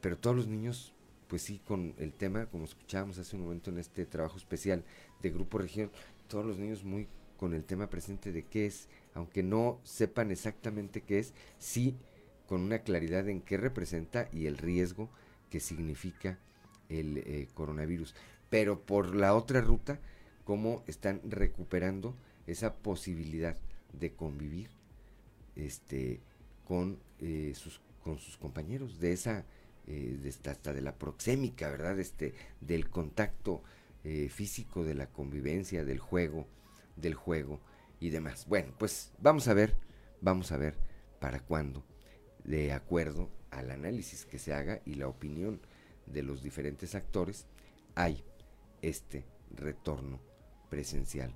pero 0.02 0.18
todos 0.18 0.36
los 0.36 0.48
niños, 0.48 0.94
pues 1.28 1.42
sí, 1.42 1.60
con 1.66 1.94
el 1.98 2.14
tema, 2.14 2.46
como 2.48 2.66
escuchábamos 2.66 3.18
hace 3.18 3.36
un 3.36 3.44
momento 3.44 3.70
en 3.70 3.80
este 3.80 4.06
trabajo 4.06 4.38
especial 4.38 4.84
de 5.22 5.30
Grupo 5.30 5.58
Región, 5.58 5.92
todos 6.28 6.46
los 6.46 6.58
niños 6.58 6.84
muy 6.84 7.08
con 7.38 7.54
el 7.54 7.66
tema 7.66 7.90
presente 7.90 8.32
de 8.32 8.44
qué 8.44 8.66
es, 8.66 8.88
aunque 9.14 9.44
no 9.44 9.80
sepan 9.84 10.32
exactamente 10.32 11.02
qué 11.02 11.20
es, 11.20 11.34
sí 11.60 11.98
con 12.48 12.62
una 12.62 12.80
claridad 12.80 13.28
en 13.30 13.42
qué 13.42 13.58
representa 13.58 14.30
y 14.32 14.46
el 14.46 14.58
riesgo 14.58 15.10
que 15.50 15.60
significa 15.60 16.40
el 16.90 17.18
eh, 17.18 17.48
coronavirus. 17.54 18.16
Pero 18.50 18.80
por 18.80 19.16
la 19.16 19.36
otra 19.36 19.62
ruta, 19.62 20.00
cómo 20.44 20.84
están 20.88 21.22
recuperando 21.24 22.16
esa 22.48 22.76
posibilidad 22.76 23.58
de 23.94 24.14
convivir 24.14 24.70
este, 25.56 26.22
con, 26.66 27.00
eh, 27.20 27.54
sus, 27.56 27.82
con 28.04 28.20
sus 28.20 28.38
compañeros, 28.38 29.00
de 29.00 29.14
esa, 29.14 29.46
eh, 29.88 30.32
hasta 30.46 30.74
de 30.74 30.82
la 30.82 30.96
proxémica, 30.96 31.70
¿verdad? 31.70 32.00
Este, 32.00 32.34
del 32.62 32.90
contacto 32.90 33.64
físico, 34.30 34.84
de 34.84 34.96
la 34.96 35.08
convivencia, 35.08 35.86
del 35.86 36.00
juego, 36.00 36.46
del 36.98 37.14
juego 37.14 37.62
y 38.02 38.10
demás. 38.10 38.46
Bueno, 38.48 38.74
pues 38.78 39.14
vamos 39.18 39.48
a 39.48 39.54
ver, 39.54 39.78
vamos 40.20 40.52
a 40.52 40.58
ver 40.58 40.76
para 41.22 41.40
cuándo 41.40 41.86
de 42.44 42.74
acuerdo 42.74 43.30
al 43.52 43.72
análisis 43.72 44.26
que 44.26 44.40
se 44.40 44.54
haga 44.54 44.82
y 44.86 44.96
la 44.96 45.08
opinión 45.08 45.62
de 46.06 46.24
los 46.24 46.44
diferentes 46.44 46.96
actores, 46.96 47.46
hay 47.96 48.24
este 48.82 49.26
retorno 49.56 50.20
presencial 50.70 51.34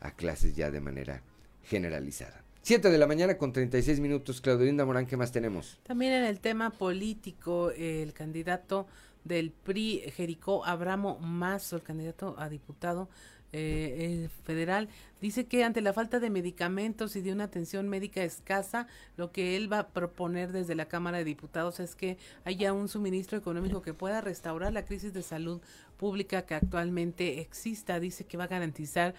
a 0.00 0.12
clases 0.16 0.56
ya 0.56 0.70
de 0.70 0.80
manera 0.80 1.22
generalizada. 1.62 2.41
7 2.62 2.90
de 2.90 2.98
la 2.98 3.08
mañana 3.08 3.38
con 3.38 3.52
36 3.52 3.98
minutos. 3.98 4.40
Claudelinda 4.40 4.84
Morán, 4.84 5.06
¿qué 5.06 5.16
más 5.16 5.32
tenemos? 5.32 5.80
También 5.82 6.12
en 6.12 6.24
el 6.24 6.38
tema 6.38 6.70
político, 6.70 7.72
el 7.72 8.12
candidato 8.12 8.86
del 9.24 9.50
PRI, 9.50 10.04
Jericó 10.14 10.64
Abramo 10.64 11.18
Mazo, 11.18 11.74
el 11.74 11.82
candidato 11.82 12.36
a 12.38 12.48
diputado, 12.48 13.08
eh, 13.54 14.30
federal 14.44 14.88
dice 15.20 15.44
que 15.44 15.62
ante 15.62 15.82
la 15.82 15.92
falta 15.92 16.20
de 16.20 16.30
medicamentos 16.30 17.16
y 17.16 17.20
de 17.20 17.32
una 17.32 17.44
atención 17.44 17.86
médica 17.86 18.24
escasa, 18.24 18.86
lo 19.18 19.30
que 19.30 19.56
él 19.56 19.70
va 19.70 19.80
a 19.80 19.88
proponer 19.88 20.52
desde 20.52 20.74
la 20.74 20.86
Cámara 20.86 21.18
de 21.18 21.24
Diputados 21.24 21.78
es 21.78 21.94
que 21.94 22.16
haya 22.44 22.72
un 22.72 22.88
suministro 22.88 23.36
económico 23.36 23.82
que 23.82 23.92
pueda 23.92 24.22
restaurar 24.22 24.72
la 24.72 24.86
crisis 24.86 25.12
de 25.12 25.22
salud 25.22 25.60
pública 25.98 26.46
que 26.46 26.54
actualmente 26.54 27.40
exista. 27.40 28.00
Dice 28.00 28.24
que 28.24 28.38
va 28.38 28.44
a 28.44 28.48
garantizar 28.48 29.14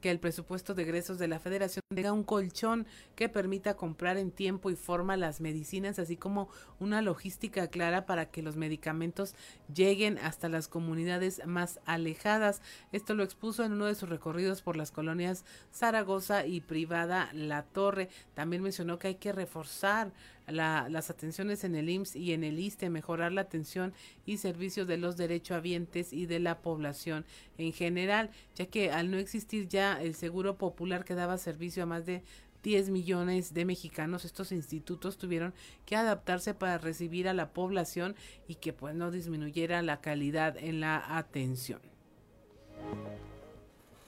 que 0.00 0.10
el 0.10 0.20
presupuesto 0.20 0.74
de 0.74 0.82
egresos 0.82 1.18
de 1.18 1.28
la 1.28 1.38
federación 1.38 1.82
tenga 1.94 2.12
un 2.12 2.24
colchón 2.24 2.86
que 3.14 3.28
permita 3.28 3.76
comprar 3.76 4.16
en 4.16 4.30
tiempo 4.30 4.70
y 4.70 4.76
forma 4.76 5.16
las 5.16 5.40
medicinas, 5.40 5.98
así 5.98 6.16
como 6.16 6.48
una 6.78 7.02
logística 7.02 7.68
clara 7.68 8.06
para 8.06 8.30
que 8.30 8.42
los 8.42 8.56
medicamentos 8.56 9.34
lleguen 9.74 10.18
hasta 10.18 10.48
las 10.48 10.68
comunidades 10.68 11.44
más 11.46 11.80
alejadas. 11.86 12.60
Esto 12.92 13.14
lo 13.14 13.24
expuso 13.24 13.64
en 13.64 13.72
uno 13.72 13.86
de 13.86 13.94
sus 13.94 14.08
recorridos 14.08 14.62
por 14.62 14.76
las 14.76 14.90
colonias 14.90 15.44
Zaragoza 15.72 16.46
y 16.46 16.60
Privada 16.60 17.30
La 17.32 17.62
Torre. 17.62 18.08
También 18.34 18.62
mencionó 18.62 18.98
que 18.98 19.08
hay 19.08 19.14
que 19.16 19.32
reforzar 19.32 20.12
las 20.46 21.10
atenciones 21.10 21.64
en 21.64 21.74
el 21.74 21.88
IMSS 21.88 22.16
y 22.16 22.32
en 22.32 22.44
el 22.44 22.58
ISTE, 22.58 22.90
mejorar 22.90 23.32
la 23.32 23.42
atención 23.42 23.92
y 24.24 24.38
servicios 24.38 24.86
de 24.86 24.96
los 24.96 25.16
derechohabientes 25.16 26.12
y 26.12 26.26
de 26.26 26.38
la 26.38 26.60
población 26.60 27.24
en 27.58 27.72
general, 27.72 28.30
ya 28.54 28.66
que 28.66 28.90
al 28.90 29.10
no 29.10 29.18
existir 29.18 29.68
ya 29.68 30.00
el 30.00 30.14
seguro 30.14 30.56
popular 30.56 31.04
que 31.04 31.14
daba 31.14 31.38
servicio 31.38 31.82
a 31.82 31.86
más 31.86 32.06
de 32.06 32.22
10 32.62 32.90
millones 32.90 33.54
de 33.54 33.64
mexicanos, 33.64 34.24
estos 34.24 34.50
institutos 34.50 35.18
tuvieron 35.18 35.54
que 35.84 35.94
adaptarse 35.94 36.52
para 36.52 36.78
recibir 36.78 37.28
a 37.28 37.34
la 37.34 37.52
población 37.52 38.16
y 38.48 38.56
que 38.56 38.72
pues 38.72 38.94
no 38.94 39.12
disminuyera 39.12 39.82
la 39.82 40.00
calidad 40.00 40.56
en 40.56 40.80
la 40.80 41.16
atención. 41.16 41.80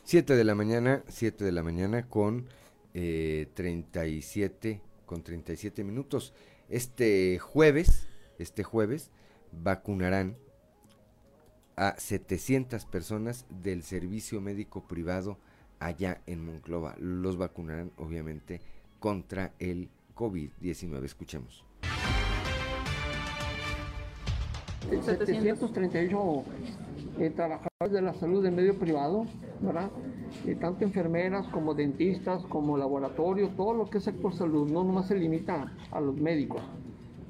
7 0.03 0.35
de 0.35 0.45
la 0.45 0.55
mañana, 0.55 1.05
7 1.07 1.45
de 1.45 1.53
la 1.53 1.63
mañana 1.63 2.09
con 2.09 2.49
eh, 2.95 3.47
37 3.55 4.81
con 5.09 5.25
37 5.25 5.83
minutos. 5.83 6.33
Este 6.69 7.41
jueves, 7.41 8.07
este 8.39 8.63
jueves, 8.63 9.11
vacunarán 9.51 10.37
a 11.75 11.97
700 11.99 12.85
personas 12.87 13.47
del 13.49 13.83
servicio 13.83 14.41
médico 14.41 14.87
privado 14.87 15.39
allá 15.81 16.21
en 16.27 16.45
Monclova. 16.45 16.95
Los 16.99 17.37
vacunarán, 17.37 17.91
obviamente, 17.97 18.61
contra 19.01 19.55
el 19.59 19.89
COVID-19. 20.15 21.05
Escuchemos. 21.05 21.65
738 24.91 26.45
eh, 27.19 27.31
trabajadores 27.31 27.93
de 27.93 28.03
la 28.03 28.15
salud 28.15 28.43
del 28.43 28.55
medio 28.55 28.79
privado, 28.79 29.27
¿verdad? 29.61 29.91
Eh, 30.47 30.55
tanto 30.55 30.85
enfermeras 30.85 31.49
como 31.49 31.75
dentistas, 31.75 32.45
como 32.47 32.77
laboratorio, 32.77 33.49
todo 33.51 33.75
lo 33.75 33.91
que 33.91 33.99
es 33.99 34.05
sector 34.05 34.33
salud, 34.35 34.71
no 34.71 34.85
nomás 34.85 35.09
se 35.09 35.17
limita 35.17 35.73
a 35.91 36.01
los 36.01 36.17
médicos. 36.17 36.63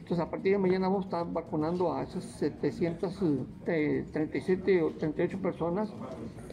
Entonces, 0.00 0.26
a 0.26 0.30
partir 0.30 0.52
de 0.52 0.58
mañana 0.58 0.88
vamos 0.88 1.04
a 1.04 1.08
estar 1.08 1.32
vacunando 1.32 1.90
a 1.92 2.02
esas 2.02 2.24
737 2.24 4.82
o 4.82 4.90
38 4.92 5.38
personas 5.38 5.90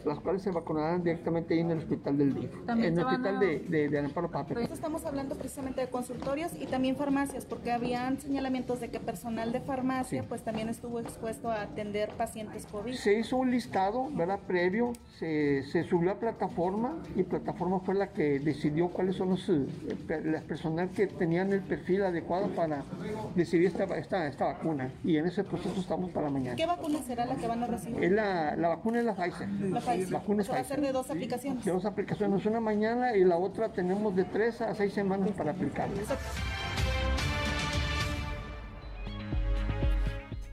las 0.06 0.20
cuales 0.20 0.42
se 0.42 0.50
vacunarán 0.50 1.02
directamente 1.02 1.54
ahí 1.54 1.60
en 1.60 1.72
el 1.72 1.78
hospital 1.78 2.16
del 2.16 2.34
DIF, 2.34 2.50
en 2.68 2.84
el 2.84 2.98
hospital 2.98 3.40
de, 3.40 3.58
de, 3.60 3.88
de 3.88 3.98
Amparo 3.98 4.30
Pape. 4.30 4.62
estamos 4.72 5.04
hablando 5.04 5.34
precisamente 5.34 5.80
de 5.80 5.88
consultorios 5.88 6.52
y 6.58 6.66
también 6.66 6.96
farmacias, 6.96 7.44
porque 7.44 7.72
habían 7.72 8.18
señalamientos 8.20 8.80
de 8.80 8.88
que 8.88 9.00
personal 9.00 9.52
de 9.52 9.60
farmacia 9.60 10.24
pues 10.28 10.42
también 10.42 10.68
estuvo 10.68 11.00
expuesto 11.00 11.50
a 11.50 11.62
atender 11.62 12.10
pacientes 12.10 12.66
COVID. 12.66 12.94
Se 12.94 13.18
hizo 13.18 13.36
un 13.36 13.50
listado, 13.50 14.08
¿verdad? 14.12 14.38
Previo, 14.46 14.92
se, 15.18 15.64
se 15.64 15.82
subió 15.84 16.12
a 16.12 16.18
plataforma 16.18 17.02
y 17.16 17.24
plataforma 17.24 17.80
fue 17.80 17.94
la 17.94 18.08
que 18.12 18.38
decidió 18.38 18.88
cuáles 18.88 19.16
son 19.16 19.30
los 19.30 19.48
eh, 19.48 19.66
las 20.24 20.42
personal 20.44 20.90
que 20.90 21.06
tenían 21.06 21.52
el 21.52 21.62
perfil 21.62 22.04
adecuado 22.04 22.48
para 22.48 22.84
decidir 23.34 23.66
esta, 23.66 23.84
esta, 23.96 24.26
esta 24.26 24.44
vacuna 24.46 24.92
y 25.04 25.16
en 25.16 25.26
ese 25.26 25.42
proceso 25.42 25.80
estamos 25.80 26.10
para 26.10 26.30
mañana. 26.30 26.56
¿Qué 26.56 26.66
vacuna 26.66 27.00
será 27.02 27.26
la 27.26 27.34
que 27.34 27.48
van 27.48 27.62
a 27.62 27.66
recibir? 27.66 28.04
Es 28.04 28.12
la, 28.12 28.54
la 28.56 28.68
vacuna 28.68 29.00
es 29.00 29.04
la 29.04 29.14
Pfizer. 29.14 29.48
La 29.48 29.80
Pfizer. 29.80 29.95
Vacunas 30.04 30.50
va 30.50 30.58
a 30.58 30.64
ser 30.64 30.80
de 30.80 30.92
dos 30.92 31.10
aplicaciones. 31.10 31.64
De 31.64 31.72
dos 31.72 31.84
aplicaciones, 31.84 32.44
una 32.46 32.60
mañana 32.60 33.16
y 33.16 33.24
la 33.24 33.36
otra 33.36 33.72
tenemos 33.72 34.14
de 34.14 34.24
tres 34.24 34.60
a 34.60 34.74
seis 34.74 34.92
semanas 34.92 35.30
para 35.36 35.52
aplicarla. 35.52 36.02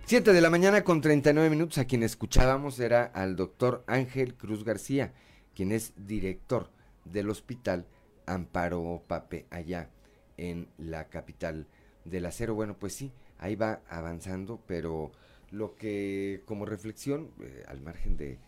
7 0.05 0.31
de 0.31 0.41
la 0.41 0.49
mañana 0.49 0.83
con 0.83 1.01
39 1.01 1.49
minutos. 1.49 1.77
A 1.79 1.85
quien 1.85 2.03
escuchábamos 2.03 2.79
era 2.79 3.03
al 3.03 3.35
doctor 3.35 3.83
Ángel 3.87 4.35
Cruz 4.35 4.63
García, 4.63 5.13
quien 5.55 5.71
es 5.71 5.93
director 5.95 6.69
del 7.05 7.29
hospital 7.29 7.87
Amparo 8.25 9.03
Pape, 9.07 9.47
allá 9.49 9.89
en 10.37 10.67
la 10.77 11.09
capital 11.09 11.67
del 12.05 12.25
acero. 12.25 12.53
Bueno, 12.53 12.77
pues 12.77 12.93
sí, 12.93 13.11
ahí 13.39 13.55
va 13.55 13.81
avanzando, 13.89 14.61
pero 14.67 15.11
lo 15.51 15.75
que 15.75 16.43
como 16.45 16.65
reflexión, 16.65 17.31
eh, 17.41 17.63
al 17.67 17.81
margen 17.81 18.17
de, 18.17 18.39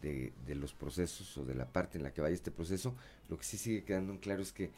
de, 0.00 0.32
los 0.54 0.72
procesos 0.74 1.36
o 1.38 1.44
de 1.44 1.54
la 1.54 1.66
parte 1.66 1.98
en 1.98 2.04
la 2.04 2.12
que 2.12 2.20
vaya 2.20 2.34
este 2.34 2.50
proceso, 2.50 2.94
lo 3.28 3.38
que 3.38 3.44
sí 3.44 3.56
sigue 3.56 3.84
quedando 3.84 4.12
en 4.12 4.18
claro 4.18 4.42
es 4.42 4.52
que 4.52 4.70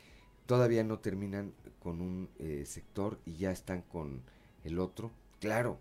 todavía 0.46 0.84
no 0.84 0.98
terminan 0.98 1.52
con 1.80 2.00
un 2.00 2.28
eh, 2.38 2.64
sector 2.66 3.18
y 3.24 3.36
ya 3.36 3.50
están 3.50 3.82
con 3.82 4.22
el 4.64 4.78
otro. 4.78 5.10
Claro, 5.40 5.78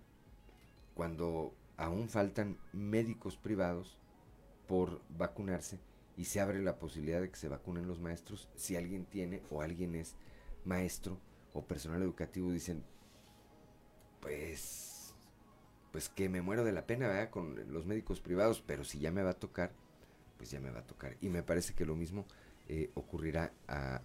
cuando 0.93 1.53
aún 1.77 2.09
faltan 2.09 2.57
médicos 2.73 3.37
privados 3.37 3.97
por 4.67 5.01
vacunarse 5.17 5.79
y 6.17 6.25
se 6.25 6.39
abre 6.39 6.61
la 6.61 6.77
posibilidad 6.77 7.21
de 7.21 7.29
que 7.29 7.37
se 7.37 7.47
vacunen 7.47 7.87
los 7.87 7.99
maestros, 7.99 8.49
si 8.55 8.75
alguien 8.75 9.05
tiene 9.05 9.41
o 9.49 9.61
alguien 9.61 9.95
es 9.95 10.15
maestro 10.65 11.17
o 11.53 11.63
personal 11.63 12.01
educativo, 12.01 12.51
dicen, 12.51 12.83
pues 14.21 14.90
pues 15.91 16.09
que 16.09 16.29
me 16.29 16.41
muero 16.41 16.63
de 16.63 16.71
la 16.71 16.85
pena. 16.87 17.29
Con 17.29 17.71
los 17.71 17.85
médicos 17.85 18.21
privados, 18.21 18.63
pero 18.65 18.83
si 18.83 18.99
ya 18.99 19.11
me 19.11 19.23
va 19.23 19.31
a 19.31 19.39
tocar, 19.39 19.71
pues 20.37 20.51
ya 20.51 20.59
me 20.59 20.71
va 20.71 20.79
a 20.79 20.87
tocar. 20.87 21.17
Y 21.21 21.29
me 21.29 21.43
parece 21.43 21.73
que 21.73 21.85
lo 21.85 21.95
mismo 21.95 22.25
eh, 22.67 22.89
ocurrirá 22.93 23.53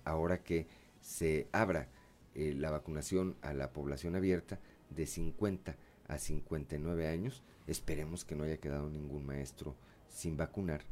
ahora 0.05 0.43
que 0.43 0.67
se 1.01 1.49
abra 1.53 1.89
eh, 2.35 2.55
la 2.55 2.71
vacunación 2.71 3.37
a 3.43 3.55
la 3.55 3.73
población 3.73 4.17
abierta 4.17 4.59
de 4.91 5.07
50 5.07 5.77
a 6.09 6.19
59 6.19 7.09
años. 7.09 7.43
Esperemos 7.67 8.25
que 8.25 8.35
no 8.35 8.45
haya 8.45 8.59
quedado 8.59 8.91
ningún 8.91 9.25
maestro 9.25 9.75
sin 10.09 10.37
vacunar 10.37 10.83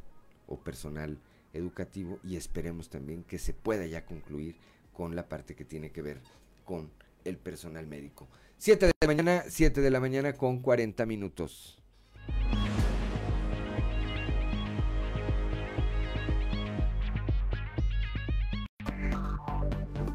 o 0.46 0.58
personal 0.58 1.18
educativo 1.52 2.18
y 2.22 2.36
esperemos 2.36 2.90
también 2.90 3.24
que 3.24 3.38
se 3.38 3.54
pueda 3.54 3.86
ya 3.86 4.04
concluir 4.04 4.56
con 4.92 5.16
la 5.16 5.28
parte 5.28 5.54
que 5.54 5.64
tiene 5.64 5.90
que 5.90 6.02
ver 6.02 6.20
con 6.64 6.90
el 7.24 7.38
personal 7.38 7.86
médico. 7.86 8.28
7 8.64 8.86
de 8.86 8.92
la 8.98 9.06
mañana, 9.08 9.44
7 9.46 9.82
de 9.82 9.90
la 9.90 10.00
mañana 10.00 10.32
con 10.32 10.60
40 10.60 11.04
minutos. 11.04 11.76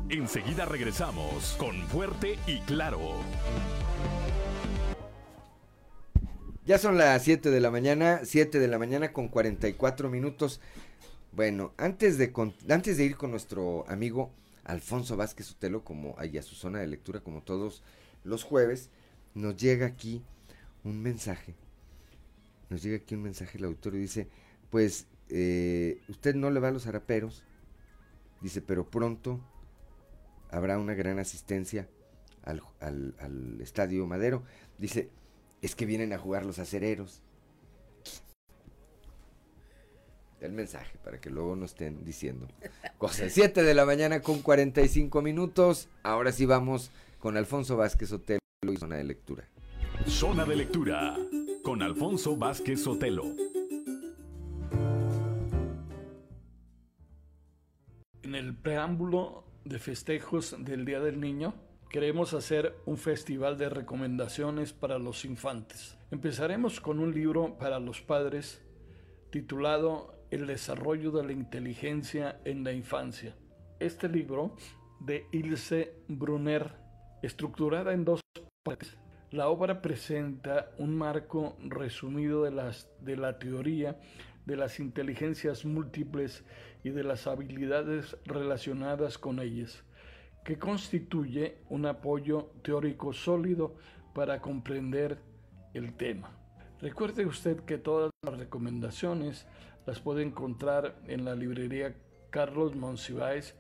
Enseguida 0.10 0.66
regresamos 0.66 1.56
con 1.60 1.76
Fuerte 1.90 2.40
y 2.48 2.62
Claro. 2.62 3.18
Ya 6.66 6.80
son 6.80 6.98
las 6.98 7.22
7 7.22 7.52
de 7.52 7.60
la 7.60 7.70
mañana, 7.70 8.22
7 8.24 8.58
de 8.58 8.68
la 8.68 8.80
mañana 8.80 9.14
con 9.14 9.28
44 9.28 10.10
minutos. 10.10 10.60
Bueno, 11.34 11.74
antes 11.78 12.18
de, 12.18 12.34
antes 12.68 12.98
de 12.98 13.06
ir 13.06 13.16
con 13.16 13.30
nuestro 13.30 13.86
amigo 13.88 14.32
Alfonso 14.64 15.16
Vázquez 15.16 15.52
Utelo, 15.52 15.84
como 15.84 16.16
ahí 16.18 16.36
a 16.40 16.42
su 16.42 16.56
zona 16.56 16.80
de 16.80 16.88
lectura, 16.88 17.20
como 17.20 17.44
todos 17.44 17.84
los 18.24 18.44
jueves, 18.44 18.90
nos 19.34 19.56
llega 19.58 19.86
aquí 19.86 20.24
un 20.84 21.02
mensaje. 21.02 21.56
Nos 22.70 22.84
llega 22.84 22.98
aquí 22.98 23.16
un 23.16 23.24
mensaje 23.24 23.58
el 23.58 23.66
auditorio 23.66 24.00
dice, 24.00 24.28
pues 24.70 25.08
eh, 25.30 26.02
usted 26.08 26.36
no 26.36 26.50
le 26.50 26.60
va 26.60 26.70
a 26.70 26.72
los 26.72 26.88
haraperos, 26.88 27.44
dice, 28.41 28.62
pero 28.62 28.90
pronto 28.90 29.40
habrá 30.52 30.78
una 30.78 30.94
gran 30.94 31.20
asistencia 31.20 31.88
al, 32.44 32.62
al, 32.80 33.60
Estadio 33.62 34.06
Madero. 34.08 34.44
Dice, 34.78 35.10
es 35.62 35.76
que 35.76 35.86
vienen 35.86 36.14
a 36.14 36.18
jugar 36.18 36.46
los 36.46 36.60
acereros. 36.60 37.22
El 40.40 40.54
mensaje 40.54 40.98
para 41.04 41.20
que 41.20 41.30
luego 41.30 41.56
no 41.58 41.66
estén 41.66 42.06
diciendo 42.06 42.48
cosas. 42.98 43.32
7 43.34 43.62
de 43.62 43.74
la 43.74 43.86
mañana 43.86 44.22
con 44.22 44.41
45 44.41 45.22
minutos. 45.22 45.90
Ahora 46.02 46.32
sí 46.32 46.46
vamos 46.46 46.91
con 47.20 47.36
Alfonso 47.36 47.76
Vázquez 47.76 48.12
Otelo 48.14 48.40
y 48.64 48.78
zona 48.78 48.96
de 48.96 49.04
lectura. 49.04 49.48
Zona 50.08 50.46
de 50.46 50.56
lectura 50.56 51.18
con 51.64 51.82
Alfonso 51.82 52.38
Vázquez 52.38 52.82
Sotelo. 52.82 53.26
En 58.24 58.36
el 58.36 58.56
preámbulo 58.56 59.44
de 59.66 59.80
festejos 59.80 60.56
del 60.60 60.86
Día 60.86 61.02
del 61.02 61.20
Niño, 61.20 61.54
queremos 61.90 62.34
hacer 62.34 62.76
un 62.86 62.98
festival 62.98 63.58
de 63.58 63.70
recomendaciones 63.70 64.72
para 64.72 64.98
los 64.98 65.26
infantes. 65.26 65.98
Empezaremos 66.12 66.80
con 66.80 67.00
un 67.00 67.14
libro 67.14 67.58
para 67.58 67.80
los 67.80 68.02
padres 68.02 68.62
titulado 69.30 70.16
El 70.32 70.48
desarrollo 70.48 71.12
de 71.12 71.24
la 71.26 71.34
inteligencia 71.34 72.40
en 72.46 72.64
la 72.64 72.72
infancia. 72.72 73.36
Este 73.80 74.08
libro 74.08 74.56
de 75.00 75.26
Ilse 75.32 75.94
Brunner, 76.08 76.89
estructurada 77.22 77.94
en 77.94 78.06
dos 78.06 78.22
partes, 78.64 78.98
la 79.32 79.48
obra 79.48 79.82
presenta 79.82 80.72
un 80.78 80.98
marco 80.98 81.56
resumido 81.60 82.44
de, 82.44 82.52
las, 82.52 82.90
de 83.02 83.16
la 83.16 83.38
teoría 83.38 84.00
de 84.46 84.58
las 84.58 84.80
inteligencias 84.80 85.64
múltiples 85.64 86.44
y 86.84 86.90
de 86.90 87.04
las 87.04 87.28
habilidades 87.28 88.18
relacionadas 88.26 89.20
con 89.20 89.40
ellas, 89.40 89.84
que 90.44 90.58
constituye 90.58 91.60
un 91.70 91.86
apoyo 91.86 92.50
teórico 92.64 93.14
sólido 93.14 93.76
para 94.16 94.41
comprender 94.41 95.20
el 95.76 95.94
tema. 95.94 96.32
Recuerde 96.82 97.28
usted 97.28 97.60
que 97.60 97.78
todas 97.78 98.10
las 98.26 98.40
recomendaciones 98.40 99.46
las 99.86 100.00
puede 100.00 100.24
encontrar 100.24 100.96
en 101.06 101.26
la 101.26 101.36
librería 101.36 101.96
Carlos 102.32 102.76
Monsiváis, 102.76 103.54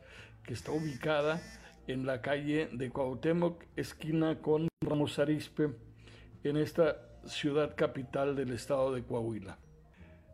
que 0.43 0.53
está 0.53 0.71
ubicada 0.71 1.39
en 1.89 2.05
la 2.05 2.21
calle 2.21 2.69
de 2.71 2.91
Cuauhtémoc, 2.91 3.63
esquina 3.75 4.41
con 4.41 4.67
Ramos 4.79 5.17
Arispe, 5.17 5.71
en 6.43 6.55
esta 6.55 7.01
ciudad 7.25 7.75
capital 7.75 8.35
del 8.35 8.51
estado 8.51 8.93
de 8.93 9.03
Coahuila. 9.03 9.57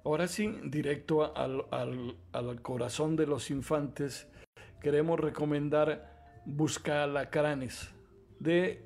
Ahora 0.04 0.28
sí, 0.28 0.54
directo 0.66 1.36
al, 1.36 1.66
al, 2.34 2.62
corazón 2.62 3.16
de 3.16 3.26
los 3.26 3.50
infantes, 3.52 4.28
queremos 4.82 5.18
recomendar 5.18 6.42
Busca 6.46 7.04
Alacranes 7.04 7.90
de 8.40 8.86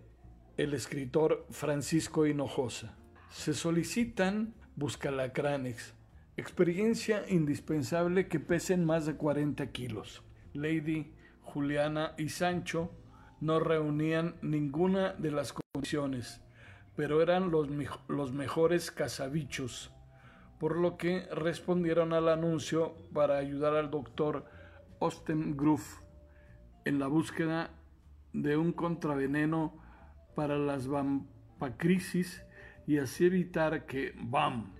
el 0.58 0.76
escritor 0.76 1.48
Francisco 1.50 2.28
Hinojosa. 2.28 2.96
Se 3.32 3.56
solicitan 3.56 4.54
Busca 4.76 5.10
Alacranes, 5.10 5.96
experiencia 6.38 7.26
indispensable 7.28 8.28
que 8.28 8.40
pesen 8.40 8.86
más 8.86 9.08
de 9.08 9.16
40 9.16 9.72
kilos. 9.72 10.24
Lady, 10.54 11.12
Juliana 11.49 12.13
y 12.17 12.30
Sancho 12.30 12.91
no 13.41 13.59
reunían 13.59 14.35
ninguna 14.41 15.13
de 15.13 15.31
las 15.31 15.53
condiciones, 15.53 16.41
pero 16.95 17.21
eran 17.21 17.51
los, 17.51 17.69
mejores 18.31 18.91
cazabichos 18.91 19.91
por 20.59 20.77
lo 20.77 20.97
que 20.97 21.26
respondieron 21.31 22.13
al 22.13 22.27
anuncio 22.27 22.93
para 23.13 23.38
ayudar 23.38 23.76
al 23.76 23.89
doctor 23.89 24.45
Ostengruf 24.99 26.01
en 26.84 26.99
la 26.99 27.07
búsqueda 27.07 27.71
de 28.34 28.57
un 28.57 28.73
contraveneno 28.73 29.81
para 30.35 30.57
las 30.57 30.88
vampacrisis 30.88 32.43
y 32.85 32.97
así 32.97 33.26
evitar 33.26 33.85
que 33.85 34.13
BAM 34.17 34.73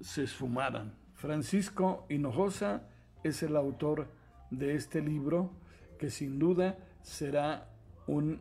se 0.00 0.24
esfumaran. 0.24 0.96
Francisco 1.14 2.06
Hinojosa 2.08 2.88
es 3.22 3.42
el 3.42 3.54
autor 3.54 4.08
de 4.50 4.74
este 4.74 5.02
libro 5.02 5.50
que 6.02 6.10
sin 6.10 6.36
duda 6.36 6.76
será 7.00 7.68
un 8.08 8.40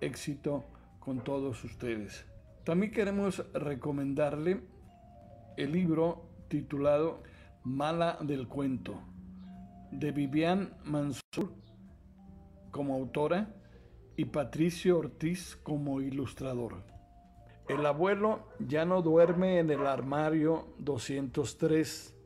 éxito 0.00 0.64
con 0.98 1.22
todos 1.22 1.62
ustedes. 1.62 2.24
También 2.64 2.90
queremos 2.90 3.44
recomendarle 3.52 4.62
el 5.58 5.72
libro 5.72 6.30
titulado 6.48 7.22
Mala 7.64 8.16
del 8.22 8.48
Cuento, 8.48 8.98
de 9.90 10.10
Vivian 10.10 10.72
Mansur 10.84 11.52
como 12.70 12.94
autora 12.94 13.54
y 14.16 14.24
Patricio 14.24 14.96
Ortiz 14.96 15.58
como 15.62 16.00
ilustrador. 16.00 16.82
El 17.68 17.84
abuelo 17.84 18.48
ya 18.58 18.86
no 18.86 19.02
duerme 19.02 19.58
en 19.58 19.68
el 19.68 19.86
armario 19.86 20.74
203. 20.78 22.16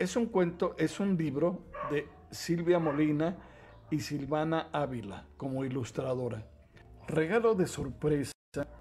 Es 0.00 0.16
un 0.16 0.26
cuento, 0.26 0.74
es 0.76 0.98
un 0.98 1.16
libro 1.16 1.60
de 1.92 2.08
Silvia 2.32 2.80
Molina 2.80 3.38
y 3.94 4.00
Silvana 4.00 4.70
Ávila 4.72 5.28
como 5.36 5.64
ilustradora. 5.64 6.44
Regalo 7.06 7.54
de 7.54 7.68
sorpresa 7.68 8.32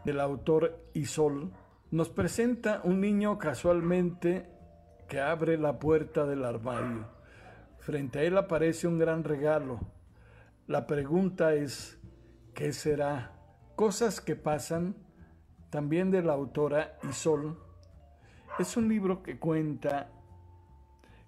del 0.03 0.19
autor 0.19 0.89
Isol 0.95 1.53
nos 1.91 2.09
presenta 2.09 2.81
un 2.83 2.99
niño 2.99 3.37
casualmente 3.37 4.49
que 5.07 5.21
abre 5.21 5.59
la 5.59 5.77
puerta 5.77 6.25
del 6.25 6.43
armario. 6.43 7.05
Frente 7.77 8.19
a 8.19 8.23
él 8.23 8.35
aparece 8.39 8.87
un 8.87 8.97
gran 8.97 9.23
regalo. 9.23 9.81
La 10.65 10.87
pregunta 10.87 11.53
es, 11.53 11.99
¿qué 12.55 12.73
será? 12.73 13.33
Cosas 13.75 14.19
que 14.19 14.35
pasan, 14.35 14.95
también 15.69 16.09
de 16.09 16.23
la 16.23 16.33
autora 16.33 16.97
Isol. 17.07 17.59
Es 18.57 18.77
un 18.77 18.89
libro 18.89 19.21
que 19.21 19.37
cuenta 19.37 20.09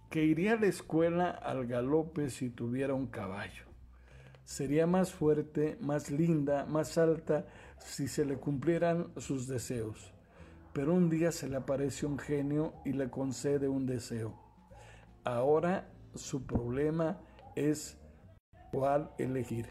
que 0.09 0.23
iría 0.23 0.53
a 0.53 0.59
la 0.59 0.65
escuela 0.65 1.29
al 1.29 1.67
galope 1.67 2.31
si 2.31 2.49
tuviera 2.49 2.95
un 2.95 3.05
caballo. 3.05 3.64
Sería 4.45 4.87
más 4.87 5.11
fuerte, 5.11 5.77
más 5.81 6.09
linda, 6.09 6.65
más 6.65 6.97
alta 6.97 7.45
si 7.79 8.07
se 8.07 8.23
le 8.23 8.37
cumplieran 8.37 9.11
sus 9.17 9.47
deseos 9.47 10.15
pero 10.75 10.93
un 10.93 11.09
día 11.09 11.31
se 11.31 11.47
le 11.47 11.55
aparece 11.55 12.05
un 12.05 12.19
genio 12.19 12.73
y 12.83 12.91
le 12.91 13.09
concede 13.09 13.69
un 13.69 13.85
deseo. 13.85 14.37
Ahora 15.23 15.87
su 16.15 16.45
problema 16.45 17.21
es 17.55 17.97
cuál 18.73 19.09
elegir. 19.17 19.69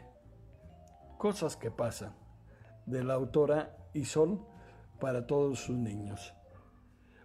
Cosas 1.18 1.58
que 1.58 1.70
pasan 1.70 2.14
de 2.86 3.04
la 3.04 3.12
autora 3.12 3.76
Isol 3.92 4.40
para 4.98 5.26
todos 5.26 5.58
sus 5.58 5.76
niños. 5.76 6.32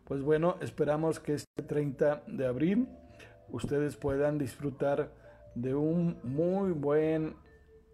Pues 0.04 0.22
bueno, 0.24 0.58
esperamos 0.60 1.22
que 1.22 1.36
este 1.36 1.64
30 1.64 2.24
de 2.28 2.48
abril 2.48 2.90
ustedes 3.48 3.96
puedan 3.96 4.38
disfrutar 4.38 5.14
de 5.56 5.76
un 5.76 6.18
muy 6.24 6.72
buen 6.72 7.36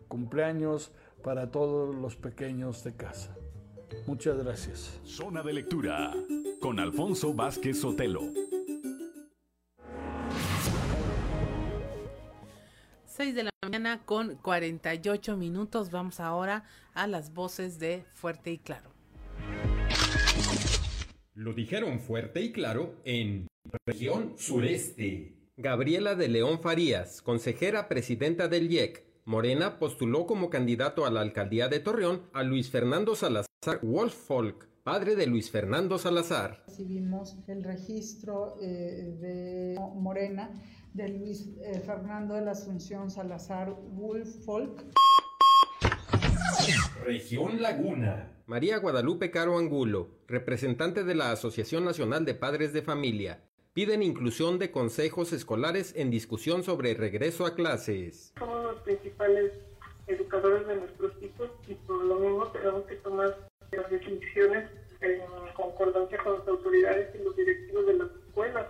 cumpleaños 0.07 0.91
para 1.23 1.51
todos 1.51 1.95
los 1.95 2.15
pequeños 2.15 2.83
de 2.83 2.95
casa. 2.95 3.35
Muchas 4.07 4.37
gracias. 4.37 4.99
Zona 5.03 5.41
de 5.41 5.53
lectura 5.53 6.13
con 6.59 6.79
Alfonso 6.79 7.33
Vázquez 7.33 7.79
Sotelo. 7.79 8.21
6 13.05 13.33
de 13.33 13.43
la 13.43 13.51
mañana 13.63 14.01
con 14.03 14.35
48 14.35 15.37
minutos. 15.37 15.89
Vamos 15.89 16.19
ahora 16.19 16.65
a 16.93 17.07
las 17.07 17.33
voces 17.33 17.79
de 17.79 18.03
Fuerte 18.13 18.51
y 18.51 18.57
Claro. 18.57 18.91
Lo 21.33 21.53
dijeron 21.53 21.99
fuerte 21.99 22.41
y 22.41 22.51
claro 22.53 22.95
en 23.03 23.47
región 23.85 24.35
sureste. 24.37 25.34
Gabriela 25.57 26.15
de 26.15 26.27
León 26.27 26.59
Farías, 26.59 27.21
consejera 27.21 27.87
presidenta 27.87 28.49
del 28.49 28.69
IEC 28.69 29.05
Morena 29.23 29.79
postuló 29.79 30.25
como 30.25 30.49
candidato 30.49 31.05
a 31.05 31.09
la 31.09 31.21
alcaldía 31.21 31.69
de 31.69 31.79
Torreón 31.79 32.23
a 32.33 32.43
Luis 32.43 32.69
Fernando 32.69 33.15
Salazar 33.15 33.47
Wolffolk, 33.81 34.67
padre 34.83 35.15
de 35.15 35.27
Luis 35.27 35.49
Fernando 35.49 35.97
Salazar. 35.97 36.61
Recibimos 36.67 37.37
el 37.47 37.63
registro 37.63 38.57
eh, 38.61 39.15
de 39.19 39.79
Morena 39.95 40.51
de 40.93 41.07
Luis 41.07 41.49
eh, 41.61 41.79
Fernando 41.79 42.35
de 42.35 42.41
la 42.41 42.51
Asunción 42.51 43.09
Salazar 43.09 43.73
Wolffolk. 43.93 44.83
Región 47.05 47.61
Laguna. 47.61 48.31
María 48.45 48.77
Guadalupe 48.77 49.31
Caro 49.31 49.57
Angulo, 49.57 50.09
representante 50.27 51.05
de 51.05 51.15
la 51.15 51.31
Asociación 51.31 51.85
Nacional 51.85 52.25
de 52.25 52.35
Padres 52.35 52.73
de 52.73 52.83
Familia, 52.83 53.41
piden 53.75 54.01
inclusión 54.01 54.57
de 54.57 54.71
consejos 54.71 55.33
escolares 55.33 55.93
en 55.97 56.09
discusión 56.09 56.63
sobre 56.63 56.93
regreso 56.93 57.45
a 57.45 57.55
clases. 57.55 58.33
Somos 58.39 58.63
los 58.63 58.81
principales 58.83 59.51
educadores 60.07 60.65
de 60.65 60.77
nuestros 60.77 61.11
hijos 61.21 61.49
y 61.67 61.73
por 61.73 62.01
lo 62.05 62.15
mismo 62.15 62.47
tenemos 62.53 62.85
que 62.85 62.95
tomar 62.95 63.37
las 63.73 63.91
decisiones 63.91 64.69
en 65.01 65.19
concordancia 65.53 66.17
con 66.23 66.39
las 66.39 66.47
autoridades 66.47 67.13
y 67.15 67.23
los 67.25 67.35
directivos 67.35 67.85
de 67.87 67.93
las 67.95 68.07
escuelas. 68.25 68.67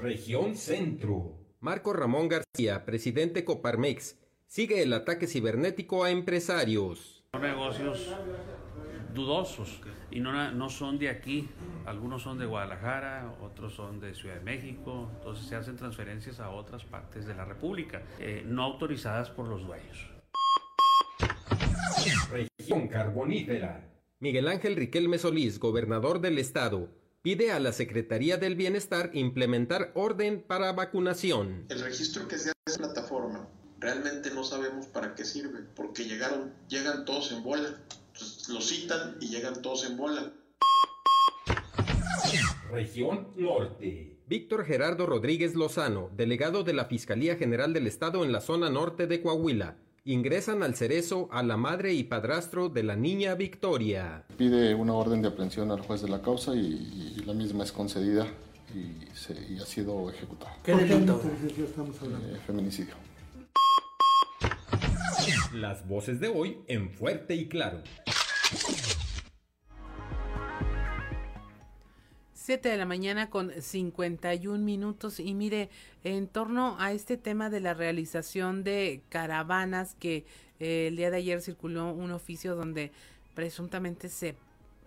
Región 0.00 0.54
Centro. 0.54 1.34
Marco 1.58 1.92
Ramón 1.92 2.28
García, 2.28 2.84
presidente 2.84 3.44
Coparmex, 3.44 4.16
sigue 4.46 4.80
el 4.82 4.92
ataque 4.92 5.26
cibernético 5.26 6.04
a 6.04 6.12
empresarios. 6.12 7.24
Negocios 7.32 8.14
dudosos 9.14 9.80
y 10.10 10.20
no, 10.20 10.52
no 10.52 10.68
son 10.68 10.98
de 10.98 11.08
aquí. 11.08 11.48
Algunos 11.86 12.22
son 12.22 12.38
de 12.38 12.46
Guadalajara, 12.46 13.34
otros 13.42 13.74
son 13.74 14.00
de 14.00 14.14
Ciudad 14.14 14.36
de 14.36 14.40
México. 14.40 15.10
Entonces 15.18 15.46
se 15.46 15.56
hacen 15.56 15.76
transferencias 15.76 16.40
a 16.40 16.50
otras 16.50 16.84
partes 16.84 17.26
de 17.26 17.34
la 17.34 17.44
República, 17.44 18.02
eh, 18.18 18.42
no 18.46 18.62
autorizadas 18.62 19.30
por 19.30 19.48
los 19.48 19.66
dueños. 19.66 20.10
Región 22.30 22.88
Carbonífera. 22.88 23.86
Miguel 24.20 24.48
Ángel 24.48 24.76
Riquelme 24.76 25.18
Solís, 25.18 25.58
gobernador 25.58 26.20
del 26.20 26.38
estado, 26.38 26.88
pide 27.22 27.52
a 27.52 27.60
la 27.60 27.72
Secretaría 27.72 28.36
del 28.36 28.54
Bienestar 28.54 29.10
implementar 29.14 29.92
orden 29.94 30.42
para 30.46 30.72
vacunación. 30.72 31.66
El 31.68 31.80
registro 31.80 32.28
que 32.28 32.38
se 32.38 32.50
hace 32.50 32.76
en 32.76 32.78
plataforma 32.78 33.48
realmente 33.80 34.30
no 34.30 34.44
sabemos 34.44 34.86
para 34.86 35.14
qué 35.14 35.24
sirve, 35.24 35.60
porque 35.74 36.04
llegaron, 36.04 36.52
llegan 36.68 37.04
todos 37.04 37.32
en 37.32 37.42
bola. 37.42 37.80
Entonces, 38.20 38.48
los 38.50 38.68
citan 38.68 39.16
y 39.20 39.28
llegan 39.28 39.62
todos 39.62 39.86
en 39.86 39.96
bola. 39.96 40.30
Región 42.70 43.28
Norte. 43.36 44.18
Víctor 44.26 44.64
Gerardo 44.64 45.06
Rodríguez 45.06 45.54
Lozano, 45.54 46.10
delegado 46.16 46.62
de 46.62 46.74
la 46.74 46.84
Fiscalía 46.84 47.36
General 47.36 47.72
del 47.72 47.86
Estado 47.86 48.24
en 48.24 48.30
la 48.30 48.40
zona 48.40 48.68
norte 48.68 49.06
de 49.06 49.22
Coahuila, 49.22 49.76
ingresan 50.04 50.62
al 50.62 50.76
cerezo 50.76 51.28
a 51.32 51.42
la 51.42 51.56
madre 51.56 51.94
y 51.94 52.04
padrastro 52.04 52.68
de 52.68 52.82
la 52.82 52.94
niña 52.94 53.34
Victoria. 53.34 54.24
Pide 54.36 54.74
una 54.74 54.92
orden 54.92 55.22
de 55.22 55.28
aprehensión 55.28 55.70
al 55.70 55.80
juez 55.80 56.02
de 56.02 56.10
la 56.10 56.20
causa 56.20 56.54
y, 56.54 57.14
y 57.16 57.22
la 57.24 57.32
misma 57.32 57.64
es 57.64 57.72
concedida 57.72 58.28
y, 58.74 59.16
se, 59.16 59.32
y, 59.32 59.58
ha 59.58 59.66
sido 59.66 60.10
ejecutada. 60.10 60.56
¿Qué 60.62 60.74
delito? 60.74 61.20
Eh, 61.24 62.38
feminicidio. 62.46 62.94
Las 65.54 65.86
voces 65.88 66.20
de 66.20 66.28
hoy 66.28 66.58
en 66.68 66.90
fuerte 66.90 67.34
y 67.34 67.48
claro. 67.48 67.82
7 72.50 72.68
de 72.68 72.76
la 72.78 72.84
mañana 72.84 73.30
con 73.30 73.52
51 73.52 74.58
minutos 74.58 75.20
y 75.20 75.34
mire, 75.34 75.70
en 76.02 76.26
torno 76.26 76.74
a 76.80 76.90
este 76.90 77.16
tema 77.16 77.48
de 77.48 77.60
la 77.60 77.74
realización 77.74 78.64
de 78.64 79.02
caravanas 79.08 79.94
que 80.00 80.24
eh, 80.58 80.88
el 80.88 80.96
día 80.96 81.12
de 81.12 81.18
ayer 81.18 81.42
circuló 81.42 81.92
un 81.92 82.10
oficio 82.10 82.56
donde 82.56 82.90
presuntamente 83.36 84.08
se 84.08 84.34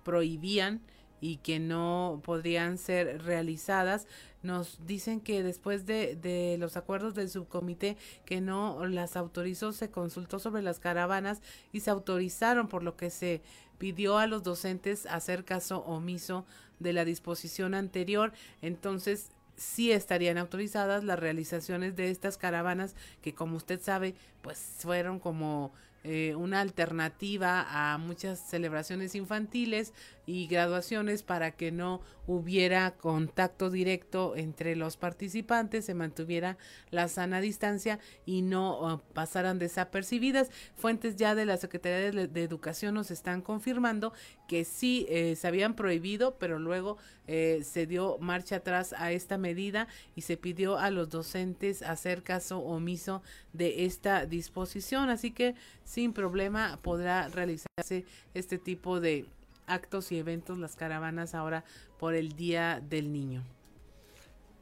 prohibían 0.04 0.82
y 1.22 1.38
que 1.38 1.60
no 1.60 2.22
podrían 2.26 2.78
ser 2.78 3.24
realizadas. 3.24 4.08
Nos 4.44 4.86
dicen 4.86 5.22
que 5.22 5.42
después 5.42 5.86
de, 5.86 6.58
los 6.60 6.78
acuerdos 6.78 7.16
del 7.16 7.30
subcomité 7.30 7.98
que 8.26 8.42
no 8.42 8.86
las 8.86 9.16
autorizó, 9.16 9.72
se 9.72 9.90
consultó 9.90 10.38
sobre 10.38 10.62
las 10.62 10.80
caravanas 10.80 11.42
y 11.72 11.80
se 11.80 11.90
autorizaron, 11.90 12.68
por 12.68 12.84
lo 12.84 12.98
que 12.98 13.10
se 13.10 13.42
pidió 13.78 14.18
a 14.18 14.28
los 14.28 14.44
docentes 14.44 15.06
hacer 15.06 15.46
caso 15.46 15.80
omiso 15.80 16.46
de 16.80 16.94
la 16.94 17.06
disposición 17.06 17.74
anterior. 17.74 18.34
Entonces, 18.62 19.32
sí 19.56 19.92
estarían 19.92 20.38
autorizadas 20.38 21.04
las 21.04 21.20
realizaciones 21.20 21.96
de 21.96 22.12
estas 22.12 22.38
caravanas 22.38 22.96
que 23.22 23.34
como 23.34 23.58
usted 23.58 23.82
sabe 23.82 24.16
pues 24.42 24.58
fueron 24.80 25.20
como 25.20 25.72
eh, 26.04 26.36
una 26.36 26.60
alternativa 26.60 27.66
a 27.70 27.98
muchas 27.98 28.40
celebraciones 28.40 29.16
infantiles 29.16 29.94
y 30.26 30.48
graduaciones 30.48 31.24
para 31.24 31.52
que 31.52 31.72
no 31.72 32.02
hubiera 32.26 32.92
contacto 32.92 33.70
directo 33.70 34.36
entre 34.36 34.76
los 34.76 34.96
participantes, 34.96 35.86
se 35.86 35.94
mantuviera 35.94 36.58
la 36.90 37.10
sana 37.10 37.42
distancia 37.42 38.00
y 38.26 38.42
no 38.42 38.94
uh, 38.94 39.00
pasaran 39.14 39.60
desapercibidas. 39.60 40.50
Fuentes 40.76 41.18
ya 41.18 41.36
de 41.36 41.46
la 41.46 41.58
Secretaría 41.58 42.12
de, 42.12 42.44
Educación 42.44 42.94
nos 42.96 43.12
están 43.12 43.42
confirmando 43.42 44.14
que 44.48 44.64
sí 44.64 45.06
eh, 45.10 45.36
se 45.36 45.48
habían 45.48 45.76
prohibido, 45.76 46.36
pero 46.38 46.60
luego 46.60 46.98
eh, 47.28 47.62
se 47.64 47.86
dio 47.86 48.18
marcha 48.20 48.58
atrás 48.58 48.94
a 48.98 49.12
esta 49.12 49.38
medida 49.38 49.88
y 50.16 50.22
se 50.22 50.38
pidió 50.38 50.78
a 50.78 50.92
los 50.92 51.10
docentes 51.10 51.82
hacer 51.82 52.24
caso 52.24 52.60
omiso 52.60 53.22
de 53.52 53.86
esta 53.86 54.26
disposición. 54.26 55.10
Así 55.10 55.32
que 55.32 55.56
sin 55.84 56.14
problema 56.14 56.80
podrá 56.82 57.28
realizarse 57.28 58.06
este 58.34 58.58
tipo 58.58 59.00
de 59.00 59.26
actos 59.68 60.12
y 60.12 60.18
eventos, 60.18 60.58
las 60.58 60.76
caravanas 60.76 61.36
ahora 61.36 61.64
por 62.00 62.16
el 62.16 62.34
Día 62.34 62.82
del 62.82 63.12
Niño. 63.12 63.44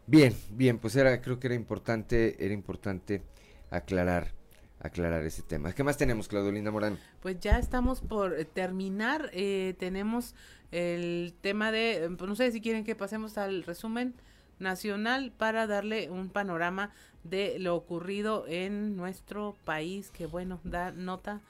Bien, 0.08 0.36
bien, 0.52 0.78
pues 0.80 0.96
era, 0.96 1.22
creo 1.22 1.40
que 1.40 1.48
era 1.48 1.56
importante, 1.56 2.44
era 2.44 2.54
importante 2.54 3.24
aclarar, 3.70 4.34
aclarar 4.80 5.24
ese 5.26 5.42
tema. 5.42 5.74
¿Qué 5.74 5.84
más 5.84 5.98
tenemos, 5.98 6.28
Claudio 6.28 6.52
Linda 6.52 6.72
Morán? 6.72 6.98
Pues 7.22 7.40
ya 7.40 7.58
estamos 7.58 8.02
por 8.02 8.36
terminar, 8.46 9.30
eh, 9.34 9.76
tenemos 9.80 10.36
el 10.72 11.34
tema 11.42 11.72
de, 11.72 12.14
pues 12.18 12.28
no 12.28 12.36
sé 12.36 12.52
si 12.52 12.62
quieren 12.62 12.84
que 12.84 12.96
pasemos 12.96 13.38
al 13.38 13.64
resumen 13.64 14.16
nacional 14.60 15.34
para 15.38 15.68
darle 15.68 16.10
un 16.10 16.30
panorama 16.30 16.92
de 17.24 17.60
lo 17.60 17.76
ocurrido 17.76 18.46
en 18.48 18.96
nuestro 18.96 19.56
país, 19.66 20.12
que 20.12 20.26
bueno, 20.26 20.60
da 20.64 20.92
nota 20.92 21.42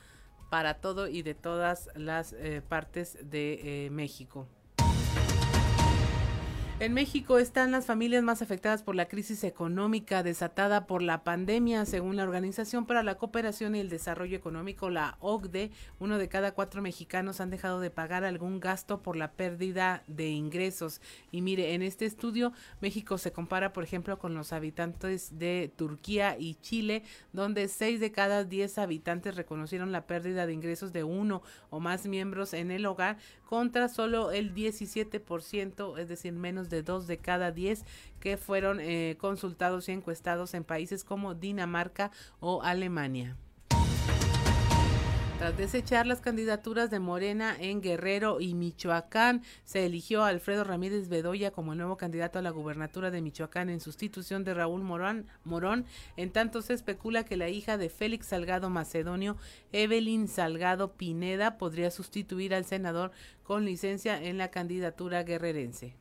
para 0.52 0.74
todo 0.74 1.08
y 1.08 1.22
de 1.22 1.34
todas 1.34 1.90
las 1.96 2.34
eh, 2.34 2.62
partes 2.68 3.18
de 3.24 3.86
eh, 3.86 3.90
México. 3.90 4.50
En 6.82 6.96
México 6.96 7.38
están 7.38 7.70
las 7.70 7.86
familias 7.86 8.24
más 8.24 8.42
afectadas 8.42 8.82
por 8.82 8.96
la 8.96 9.08
crisis 9.08 9.44
económica 9.44 10.24
desatada 10.24 10.88
por 10.88 11.04
la 11.04 11.24
pandemia, 11.24 11.86
según 11.86 12.16
la 12.16 12.24
Organización 12.24 12.88
para 12.88 13.04
la 13.04 13.20
Cooperación 13.20 13.76
y 13.76 13.80
el 13.82 13.88
Desarrollo 13.88 14.36
Económico, 14.36 14.90
la 14.90 15.16
OCDE. 15.20 15.70
Uno 16.00 16.18
de 16.18 16.28
cada 16.28 16.56
cuatro 16.56 16.82
mexicanos 16.82 17.40
han 17.40 17.52
dejado 17.52 17.82
de 17.82 17.92
pagar 17.92 18.24
algún 18.24 18.60
gasto 18.60 19.04
por 19.04 19.16
la 19.16 19.34
pérdida 19.34 20.02
de 20.08 20.30
ingresos. 20.30 21.02
Y 21.30 21.42
mire, 21.44 21.76
en 21.76 21.84
este 21.84 22.08
estudio, 22.08 22.52
México 22.82 23.20
se 23.20 23.32
compara, 23.32 23.74
por 23.74 23.84
ejemplo, 23.84 24.18
con 24.18 24.34
los 24.34 24.52
habitantes 24.52 25.38
de 25.38 25.72
Turquía 25.76 26.36
y 26.40 26.56
Chile, 26.56 27.04
donde 27.32 27.68
seis 27.68 28.00
de 28.00 28.12
cada 28.12 28.44
diez 28.44 28.80
habitantes 28.80 29.36
reconocieron 29.36 29.92
la 29.92 30.08
pérdida 30.08 30.48
de 30.48 30.54
ingresos 30.54 30.92
de 30.92 31.04
uno 31.04 31.44
o 31.70 31.80
más 31.80 32.08
miembros 32.08 32.56
en 32.56 32.72
el 32.72 32.88
hogar, 32.88 33.18
contra 33.46 33.90
solo 33.90 34.32
el 34.32 34.56
17%, 34.56 36.00
es 36.00 36.08
decir, 36.08 36.32
menos 36.32 36.70
de 36.72 36.82
dos 36.82 37.06
de 37.06 37.20
cada 37.20 37.52
diez 37.52 37.86
que 38.20 38.38
fueron 38.38 38.80
eh, 38.80 39.18
consultados 39.20 39.88
y 39.90 39.92
encuestados 39.92 40.56
en 40.56 40.64
países 40.64 41.04
como 41.04 41.36
Dinamarca 41.36 42.10
o 42.40 42.64
Alemania. 42.64 43.38
Tras 45.42 45.58
desechar 45.58 46.06
las 46.06 46.22
candidaturas 46.22 46.92
de 46.92 47.00
Morena 47.00 47.56
en 47.60 47.82
Guerrero 47.82 48.42
y 48.42 48.54
Michoacán, 48.54 49.42
se 49.64 49.88
eligió 49.88 50.24
a 50.24 50.28
Alfredo 50.28 50.64
Ramírez 50.64 51.10
Bedoya 51.10 51.50
como 51.50 51.74
nuevo 51.74 51.98
candidato 51.98 52.38
a 52.38 52.44
la 52.44 52.52
gubernatura 52.52 53.10
de 53.10 53.24
Michoacán 53.24 53.72
en 53.72 53.80
sustitución 53.80 54.44
de 54.44 54.54
Raúl 54.54 54.84
Morón. 54.84 55.26
Morón. 55.44 55.86
En 56.16 56.30
tanto 56.30 56.62
se 56.62 56.76
especula 56.76 57.26
que 57.26 57.38
la 57.38 57.50
hija 57.50 57.80
de 57.80 57.90
Félix 57.90 58.28
Salgado 58.28 58.70
Macedonio, 58.70 59.36
Evelyn 59.72 60.28
Salgado 60.28 60.94
Pineda, 60.94 61.58
podría 61.58 61.90
sustituir 61.90 62.54
al 62.54 62.66
senador 62.66 63.12
con 63.42 63.66
licencia 63.66 64.22
en 64.22 64.38
la 64.38 64.52
candidatura 64.52 65.24
guerrerense. 65.24 65.96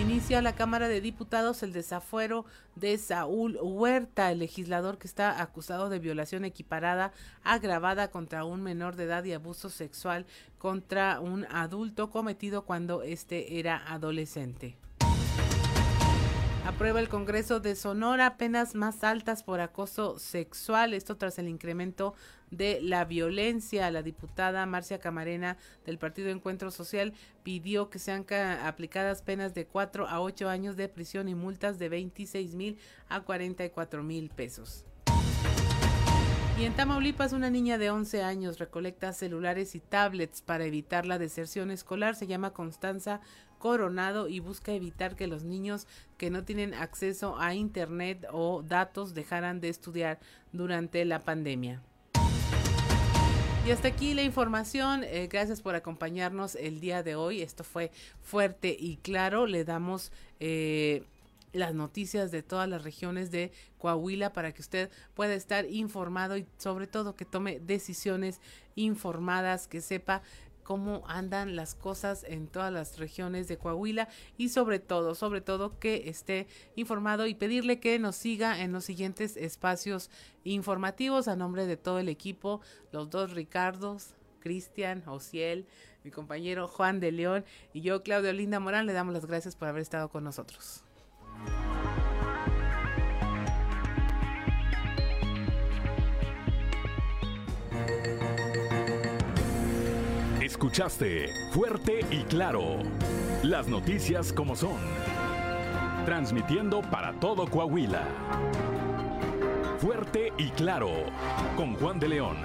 Inicia 0.00 0.40
la 0.42 0.54
Cámara 0.54 0.86
de 0.86 1.00
Diputados 1.00 1.64
el 1.64 1.72
desafuero 1.72 2.44
de 2.76 2.96
Saúl 2.98 3.58
Huerta, 3.60 4.30
el 4.30 4.38
legislador 4.38 4.96
que 4.96 5.08
está 5.08 5.42
acusado 5.42 5.88
de 5.88 5.98
violación 5.98 6.44
equiparada 6.44 7.12
agravada 7.42 8.08
contra 8.12 8.44
un 8.44 8.62
menor 8.62 8.94
de 8.94 9.04
edad 9.04 9.24
y 9.24 9.32
abuso 9.32 9.70
sexual 9.70 10.24
contra 10.58 11.18
un 11.18 11.46
adulto 11.50 12.10
cometido 12.10 12.62
cuando 12.62 13.02
éste 13.02 13.58
era 13.58 13.92
adolescente. 13.92 14.76
Aprueba 16.68 17.00
el 17.00 17.08
Congreso 17.08 17.60
de 17.60 17.74
Sonora 17.74 18.36
penas 18.36 18.74
más 18.74 19.02
altas 19.02 19.42
por 19.42 19.62
acoso 19.62 20.18
sexual. 20.18 20.92
Esto 20.92 21.16
tras 21.16 21.38
el 21.38 21.48
incremento 21.48 22.12
de 22.50 22.80
la 22.82 23.06
violencia. 23.06 23.90
La 23.90 24.02
diputada 24.02 24.66
Marcia 24.66 24.98
Camarena 24.98 25.56
del 25.86 25.96
Partido 25.96 26.28
Encuentro 26.28 26.70
Social 26.70 27.14
pidió 27.42 27.88
que 27.88 27.98
sean 27.98 28.26
aplicadas 28.62 29.22
penas 29.22 29.54
de 29.54 29.64
4 29.64 30.08
a 30.08 30.20
8 30.20 30.50
años 30.50 30.76
de 30.76 30.90
prisión 30.90 31.30
y 31.30 31.34
multas 31.34 31.78
de 31.78 31.88
26 31.88 32.54
mil 32.54 32.78
a 33.08 33.22
44 33.22 34.02
mil 34.02 34.28
pesos. 34.28 34.84
Y 36.58 36.64
en 36.64 36.74
Tamaulipas, 36.74 37.32
una 37.32 37.50
niña 37.50 37.78
de 37.78 37.90
11 37.90 38.24
años 38.24 38.58
recolecta 38.58 39.12
celulares 39.12 39.76
y 39.76 39.80
tablets 39.80 40.42
para 40.42 40.64
evitar 40.64 41.06
la 41.06 41.16
deserción 41.16 41.70
escolar. 41.70 42.16
Se 42.16 42.26
llama 42.26 42.52
Constanza 42.52 43.20
Coronado 43.58 44.28
y 44.28 44.40
busca 44.40 44.72
evitar 44.72 45.16
que 45.16 45.26
los 45.26 45.44
niños 45.44 45.86
que 46.16 46.30
no 46.30 46.44
tienen 46.44 46.74
acceso 46.74 47.38
a 47.38 47.54
Internet 47.54 48.26
o 48.32 48.62
datos 48.62 49.14
dejaran 49.14 49.60
de 49.60 49.68
estudiar 49.68 50.18
durante 50.52 51.04
la 51.04 51.20
pandemia. 51.20 51.82
Y 53.68 53.70
hasta 53.70 53.88
aquí 53.88 54.14
la 54.14 54.22
información. 54.22 55.04
Eh, 55.04 55.28
gracias 55.30 55.60
por 55.60 55.74
acompañarnos 55.74 56.54
el 56.54 56.80
día 56.80 57.02
de 57.02 57.16
hoy. 57.16 57.42
Esto 57.42 57.64
fue 57.64 57.90
fuerte 58.22 58.74
y 58.78 58.96
claro. 58.96 59.46
Le 59.46 59.64
damos 59.64 60.10
eh, 60.40 61.02
las 61.52 61.74
noticias 61.74 62.30
de 62.30 62.42
todas 62.42 62.66
las 62.66 62.82
regiones 62.82 63.30
de 63.30 63.52
Coahuila 63.76 64.32
para 64.32 64.52
que 64.52 64.62
usted 64.62 64.90
pueda 65.14 65.34
estar 65.34 65.66
informado 65.66 66.38
y 66.38 66.46
sobre 66.56 66.86
todo 66.86 67.14
que 67.14 67.26
tome 67.26 67.60
decisiones 67.60 68.40
informadas, 68.74 69.66
que 69.66 69.82
sepa 69.82 70.22
cómo 70.68 71.02
andan 71.06 71.56
las 71.56 71.74
cosas 71.74 72.24
en 72.24 72.46
todas 72.46 72.70
las 72.70 72.98
regiones 72.98 73.48
de 73.48 73.56
Coahuila 73.56 74.06
y 74.36 74.50
sobre 74.50 74.80
todo, 74.80 75.14
sobre 75.14 75.40
todo 75.40 75.78
que 75.78 76.10
esté 76.10 76.46
informado 76.76 77.26
y 77.26 77.32
pedirle 77.34 77.80
que 77.80 77.98
nos 77.98 78.16
siga 78.16 78.60
en 78.60 78.72
los 78.72 78.84
siguientes 78.84 79.38
espacios 79.38 80.10
informativos 80.44 81.26
a 81.26 81.36
nombre 81.36 81.64
de 81.64 81.78
todo 81.78 82.00
el 82.00 82.10
equipo, 82.10 82.60
los 82.92 83.08
dos 83.08 83.32
Ricardos, 83.32 84.14
Cristian, 84.40 85.02
Ociel, 85.06 85.66
mi 86.04 86.10
compañero 86.10 86.68
Juan 86.68 87.00
de 87.00 87.12
León 87.12 87.46
y 87.72 87.80
yo, 87.80 88.02
Claudio 88.02 88.34
Linda 88.34 88.60
Morán, 88.60 88.84
le 88.84 88.92
damos 88.92 89.14
las 89.14 89.24
gracias 89.24 89.56
por 89.56 89.68
haber 89.68 89.80
estado 89.80 90.10
con 90.10 90.22
nosotros. 90.22 90.84
Escuchaste 100.58 101.32
fuerte 101.52 102.00
y 102.10 102.24
claro 102.24 102.78
las 103.44 103.68
noticias 103.68 104.32
como 104.32 104.56
son, 104.56 104.76
transmitiendo 106.04 106.80
para 106.80 107.12
todo 107.12 107.46
Coahuila. 107.46 108.02
Fuerte 109.78 110.32
y 110.36 110.48
claro 110.50 110.90
con 111.56 111.76
Juan 111.76 112.00
de 112.00 112.08
León. 112.08 112.38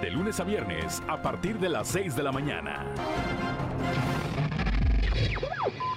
De 0.00 0.12
lunes 0.12 0.38
a 0.38 0.44
viernes 0.44 1.02
a 1.08 1.20
partir 1.20 1.58
de 1.58 1.68
las 1.68 1.88
6 1.88 2.14
de 2.14 2.22
la 2.22 2.30
mañana. 2.30 2.86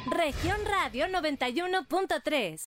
Región 0.09 0.57
Radio 0.65 1.05
91.3 1.05 2.57